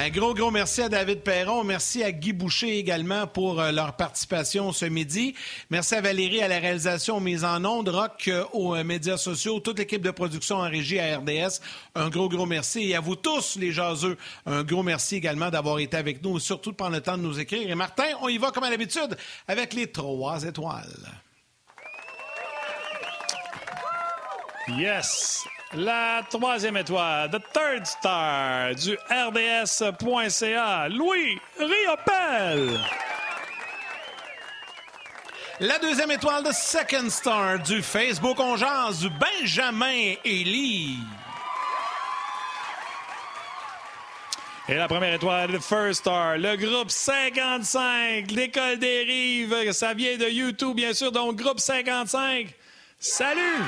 Un 0.00 0.10
gros, 0.10 0.32
gros 0.32 0.52
merci 0.52 0.82
à 0.82 0.88
David 0.88 1.22
Perron. 1.22 1.64
Merci 1.64 2.04
à 2.04 2.12
Guy 2.12 2.32
Boucher 2.32 2.78
également 2.78 3.26
pour 3.26 3.60
euh, 3.60 3.72
leur 3.72 3.96
participation 3.96 4.70
ce 4.70 4.84
midi. 4.84 5.34
Merci 5.70 5.96
à 5.96 6.00
Valérie 6.00 6.40
à 6.40 6.46
la 6.46 6.60
réalisation 6.60 7.18
mise 7.18 7.44
en 7.44 7.64
ondes, 7.64 7.88
Rock 7.88 8.28
euh, 8.28 8.44
aux 8.52 8.76
euh, 8.76 8.84
médias 8.84 9.16
sociaux, 9.16 9.58
toute 9.58 9.76
l'équipe 9.80 10.00
de 10.00 10.12
production 10.12 10.58
en 10.58 10.70
régie 10.70 11.00
à 11.00 11.18
RDS. 11.18 11.60
Un 11.96 12.10
gros, 12.10 12.28
gros 12.28 12.46
merci. 12.46 12.90
Et 12.90 12.94
à 12.94 13.00
vous 13.00 13.16
tous, 13.16 13.56
les 13.56 13.72
jaseux, 13.72 14.16
un 14.46 14.62
gros 14.62 14.84
merci 14.84 15.16
également 15.16 15.50
d'avoir 15.50 15.80
été 15.80 15.96
avec 15.96 16.22
nous 16.22 16.36
et 16.36 16.40
surtout 16.40 16.70
de 16.70 16.76
prendre 16.76 16.94
le 16.94 17.00
temps 17.00 17.18
de 17.18 17.22
nous 17.24 17.40
écrire. 17.40 17.68
Et 17.68 17.74
Martin, 17.74 18.06
on 18.22 18.28
y 18.28 18.38
va 18.38 18.52
comme 18.52 18.62
à 18.62 18.70
l'habitude 18.70 19.18
avec 19.48 19.74
les 19.74 19.90
trois 19.90 20.44
étoiles. 20.44 21.08
Yes! 24.68 25.42
La 25.74 26.22
troisième 26.30 26.78
étoile, 26.78 27.30
The 27.30 27.42
Third 27.52 27.84
Star 27.84 28.74
du 28.74 28.96
RDS.ca, 29.10 30.88
Louis 30.88 31.38
Riopel. 31.58 32.80
La 35.60 35.78
deuxième 35.78 36.10
étoile 36.10 36.42
de 36.44 36.52
Second 36.52 37.10
Star 37.10 37.58
du 37.58 37.82
Facebook 37.82 38.40
On 38.40 38.54
du 38.54 39.10
Benjamin 39.10 40.14
Elie. 40.24 41.00
Et 44.70 44.74
la 44.74 44.88
première 44.88 45.14
étoile, 45.14 45.52
de 45.52 45.58
First 45.58 46.00
Star, 46.00 46.38
le 46.38 46.56
groupe 46.56 46.90
55, 46.90 48.30
l'École 48.30 48.78
des 48.78 49.02
Rives. 49.02 49.72
Ça 49.72 49.92
vient 49.92 50.16
de 50.16 50.30
YouTube, 50.30 50.76
bien 50.76 50.94
sûr, 50.94 51.12
donc 51.12 51.36
groupe 51.36 51.60
55. 51.60 52.54
Salut! 52.98 53.64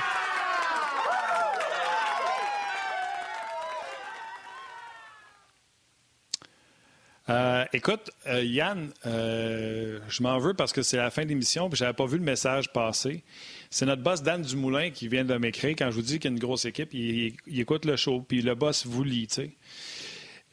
Euh, 7.31 7.65
écoute, 7.73 8.11
euh, 8.27 8.43
Yann, 8.43 8.91
euh, 9.07 10.01
je 10.09 10.23
m'en 10.23 10.39
veux 10.39 10.53
parce 10.53 10.73
que 10.73 10.83
c'est 10.83 10.97
la 10.97 11.11
fin 11.11 11.23
de 11.23 11.29
l'émission 11.29 11.69
et 11.69 11.77
je 11.77 11.85
n'avais 11.85 11.95
pas 11.95 12.07
vu 12.07 12.19
le 12.19 12.25
message 12.25 12.73
passer. 12.73 13.23
C'est 13.71 13.87
notre 13.87 14.03
boss 14.03 14.23
Dan 14.23 14.43
Dumoulin 14.43 14.91
qui 14.91 15.07
vient 15.07 15.25
de 15.25 15.37
m'écrire. 15.37 15.77
Quand 15.79 15.91
je 15.91 15.97
vous 15.97 16.03
dis 16.03 16.19
qu'il 16.19 16.31
y 16.31 16.35
a 16.35 16.37
une 16.37 16.41
grosse 16.41 16.65
équipe, 16.65 16.93
il, 16.93 17.35
écoute 17.47 17.85
le 17.85 17.95
show, 17.95 18.25
puis 18.27 18.43
le 18.43 18.57
boss 18.57 18.85
vous 18.85 19.05
lit. 19.05 19.29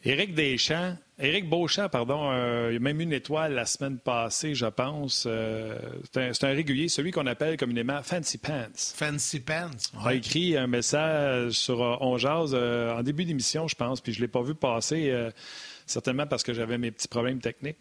Éric 0.06 0.36
Deschamps, 0.36 0.96
Éric 1.20 1.50
Beauchamp, 1.50 1.90
pardon, 1.90 2.32
il 2.70 2.76
a 2.76 2.80
même 2.80 3.00
eu 3.02 3.04
une 3.04 3.14
étoile 3.14 3.54
la 3.54 3.66
semaine 3.66 3.98
passée, 3.98 4.54
je 4.54 4.68
pense. 4.68 5.28
c'est 6.14 6.44
un, 6.44 6.48
régulier, 6.50 6.90
celui 6.90 7.10
qu'on 7.12 7.26
appelle 7.26 7.58
communément 7.58 8.04
Fancy 8.04 8.38
Pants. 8.38 8.68
Fancy 8.76 9.40
Pants. 9.40 9.72
Il 10.02 10.08
a 10.08 10.14
écrit 10.14 10.56
un 10.56 10.68
message 10.68 11.54
sur 11.54 11.80
On 11.80 12.18
en 12.24 13.02
début 13.02 13.26
d'émission, 13.26 13.68
je 13.68 13.76
pense, 13.76 14.00
puis 14.00 14.14
je 14.14 14.20
ne 14.20 14.26
l'ai 14.26 14.28
pas 14.28 14.44
vu 14.44 14.54
passer 14.54 15.12
certainement 15.88 16.28
parce 16.28 16.44
que 16.44 16.54
j'avais 16.54 16.78
mes 16.78 16.92
petits 16.92 17.08
problèmes 17.08 17.40
techniques. 17.40 17.78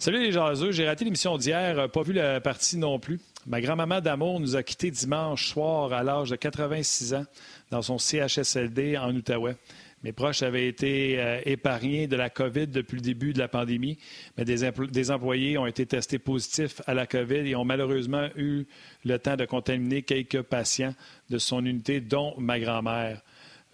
Salut 0.00 0.20
les 0.20 0.30
jaseux, 0.30 0.70
j'ai 0.70 0.86
raté 0.86 1.04
l'émission 1.04 1.36
d'hier, 1.38 1.76
euh, 1.76 1.88
pas 1.88 2.02
vu 2.02 2.12
la 2.12 2.40
partie 2.40 2.76
non 2.76 3.00
plus. 3.00 3.18
Ma 3.48 3.60
grand-maman 3.60 4.00
d'amour 4.00 4.38
nous 4.38 4.54
a 4.54 4.62
quittés 4.62 4.92
dimanche 4.92 5.48
soir 5.48 5.92
à 5.92 6.04
l'âge 6.04 6.30
de 6.30 6.36
86 6.36 7.14
ans 7.14 7.24
dans 7.72 7.82
son 7.82 7.98
CHSLD 7.98 8.96
en 8.96 9.12
Outaouais. 9.12 9.56
Mes 10.04 10.12
proches 10.12 10.42
avaient 10.42 10.68
été 10.68 11.18
euh, 11.18 11.40
épargnés 11.44 12.06
de 12.06 12.14
la 12.14 12.30
COVID 12.30 12.68
depuis 12.68 12.96
le 12.96 13.02
début 13.02 13.32
de 13.32 13.38
la 13.38 13.48
pandémie, 13.48 13.98
mais 14.36 14.44
des, 14.44 15.10
employés 15.10 15.58
ont 15.58 15.66
été 15.66 15.86
testés 15.86 16.20
positifs 16.20 16.80
à 16.86 16.94
la 16.94 17.06
COVID 17.06 17.48
et 17.48 17.56
ont 17.56 17.64
malheureusement 17.64 18.28
eu 18.36 18.66
le 19.04 19.18
temps 19.18 19.36
de 19.36 19.44
contaminer 19.44 20.02
quelques 20.02 20.42
patients 20.42 20.94
de 21.30 21.38
son 21.38 21.64
unité, 21.66 22.00
dont 22.00 22.34
ma 22.38 22.60
grand-mère. 22.60 23.22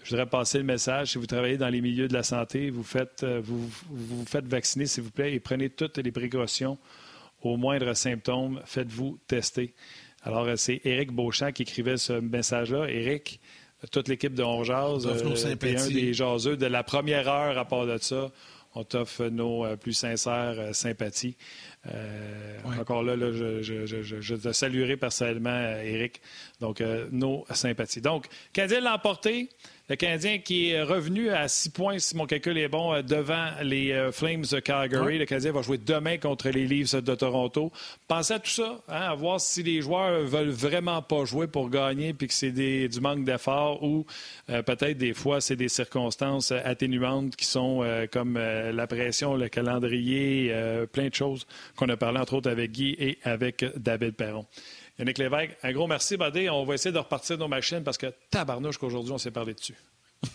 Je 0.02 0.10
voudrais 0.10 0.26
passer 0.26 0.58
le 0.58 0.64
message. 0.64 1.12
Si 1.12 1.18
vous 1.18 1.26
travaillez 1.26 1.58
dans 1.58 1.68
les 1.68 1.80
milieux 1.80 2.08
de 2.08 2.14
la 2.14 2.22
santé, 2.22 2.70
vous 2.70 2.82
faites, 2.82 3.22
euh, 3.22 3.40
vous, 3.42 3.70
vous 3.90 4.24
faites 4.24 4.46
vacciner, 4.46 4.86
s'il 4.86 5.02
vous 5.02 5.10
plaît, 5.10 5.34
et 5.34 5.40
prenez 5.40 5.68
toutes 5.68 5.98
les 5.98 6.12
précautions. 6.12 6.78
Au 7.42 7.58
moindre 7.58 7.92
symptôme, 7.92 8.62
faites-vous 8.64 9.18
tester. 9.26 9.74
Alors, 10.22 10.46
euh, 10.46 10.56
c'est 10.56 10.80
Éric 10.84 11.12
Beauchamp 11.12 11.52
qui 11.52 11.62
écrivait 11.62 11.98
ce 11.98 12.14
message-là. 12.14 12.88
Éric, 12.88 13.40
toute 13.90 14.08
l'équipe 14.08 14.34
de 14.34 14.42
On 14.42 14.64
Jazz, 14.64 15.06
euh, 15.06 15.56
un 15.62 15.88
des 15.88 16.14
jaseux 16.14 16.56
de 16.56 16.66
la 16.66 16.82
première 16.82 17.28
heure 17.28 17.58
à 17.58 17.64
part 17.64 17.86
de 17.86 17.98
ça. 17.98 18.30
On 18.76 18.82
t'offre 18.82 19.26
nos 19.26 19.64
euh, 19.64 19.76
plus 19.76 19.92
sincères 19.92 20.56
euh, 20.58 20.72
sympathies. 20.72 21.36
Encore 22.78 23.02
là, 23.02 23.14
je, 23.16 24.34
te 24.34 24.52
saluerai 24.52 24.96
personnellement, 24.96 25.78
Éric. 25.82 26.20
Donc, 26.60 26.82
nos 27.12 27.44
sympathies. 27.50 28.00
Donc, 28.00 28.26
Canadien 28.54 28.80
l'a 28.80 28.94
emporté. 28.94 29.50
Le 29.90 29.96
Canadien 29.96 30.38
qui 30.38 30.70
est 30.70 30.82
revenu 30.82 31.28
à 31.28 31.46
six 31.46 31.68
points, 31.68 31.98
si 31.98 32.16
mon 32.16 32.24
calcul 32.24 32.56
est 32.56 32.68
bon, 32.68 32.94
euh, 32.94 33.02
devant 33.02 33.50
les 33.62 33.92
euh, 33.92 34.12
Flames 34.12 34.46
de 34.50 34.58
Calgary. 34.58 35.18
Le 35.18 35.26
Canadien 35.26 35.52
va 35.52 35.60
jouer 35.60 35.76
demain 35.76 36.16
contre 36.16 36.48
les 36.48 36.66
Leafs 36.66 36.94
de 36.94 37.14
Toronto. 37.14 37.70
Pensez 38.08 38.32
à 38.32 38.38
tout 38.38 38.50
ça, 38.50 38.80
hein, 38.88 39.10
à 39.10 39.14
voir 39.14 39.42
si 39.42 39.62
les 39.62 39.82
joueurs 39.82 40.22
veulent 40.22 40.48
vraiment 40.48 41.02
pas 41.02 41.26
jouer 41.26 41.48
pour 41.48 41.68
gagner 41.68 42.14
puis 42.14 42.28
que 42.28 42.32
c'est 42.32 42.50
du 42.50 43.00
manque 43.02 43.26
d'effort 43.26 43.82
ou 43.82 44.06
euh, 44.48 44.62
peut-être 44.62 44.96
des 44.96 45.12
fois 45.12 45.42
c'est 45.42 45.56
des 45.56 45.68
circonstances 45.68 46.50
atténuantes 46.50 47.36
qui 47.36 47.44
sont 47.44 47.84
comme 48.10 48.38
la 48.38 48.86
pression, 48.86 49.34
le 49.34 49.48
calendrier, 49.48 50.54
plein 50.92 51.08
de 51.08 51.14
choses 51.14 51.46
qu'on 51.76 51.88
a 51.90 51.96
parlé 51.96 52.20
entre 52.20 52.34
autres 52.34 52.50
avec 52.50 52.72
Guy 52.72 52.96
et 52.98 53.18
avec 53.24 53.64
David 53.76 54.14
Perron. 54.14 54.46
Yannick 54.98 55.18
Lévesque, 55.18 55.56
un 55.62 55.72
gros 55.72 55.86
merci, 55.86 56.16
Badé. 56.16 56.48
On 56.50 56.64
va 56.64 56.74
essayer 56.74 56.92
de 56.92 56.98
repartir 56.98 57.36
nos 57.38 57.48
machines 57.48 57.82
parce 57.82 57.98
que 57.98 58.12
tabarnouche 58.30 58.78
qu'aujourd'hui, 58.78 59.12
on 59.12 59.18
s'est 59.18 59.32
parlé 59.32 59.54
dessus. 59.54 59.76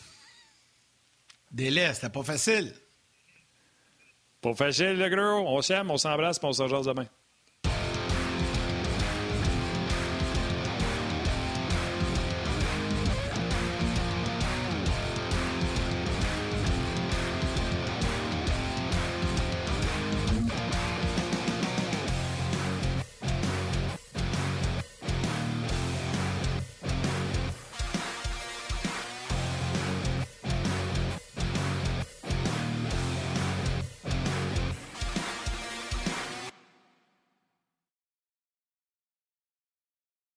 Délai, 1.51 1.93
c'était 1.93 2.09
pas 2.09 2.23
facile. 2.23 2.73
Pas 4.41 4.53
facile, 4.55 4.97
le 4.97 5.09
gros. 5.09 5.47
On 5.47 5.61
s'aime, 5.61 5.91
on 5.91 5.97
s'embrasse, 5.97 6.39
puis 6.39 6.47
on 6.47 6.53
se 6.53 6.63
rejoint 6.63 6.81
demain. 6.81 7.07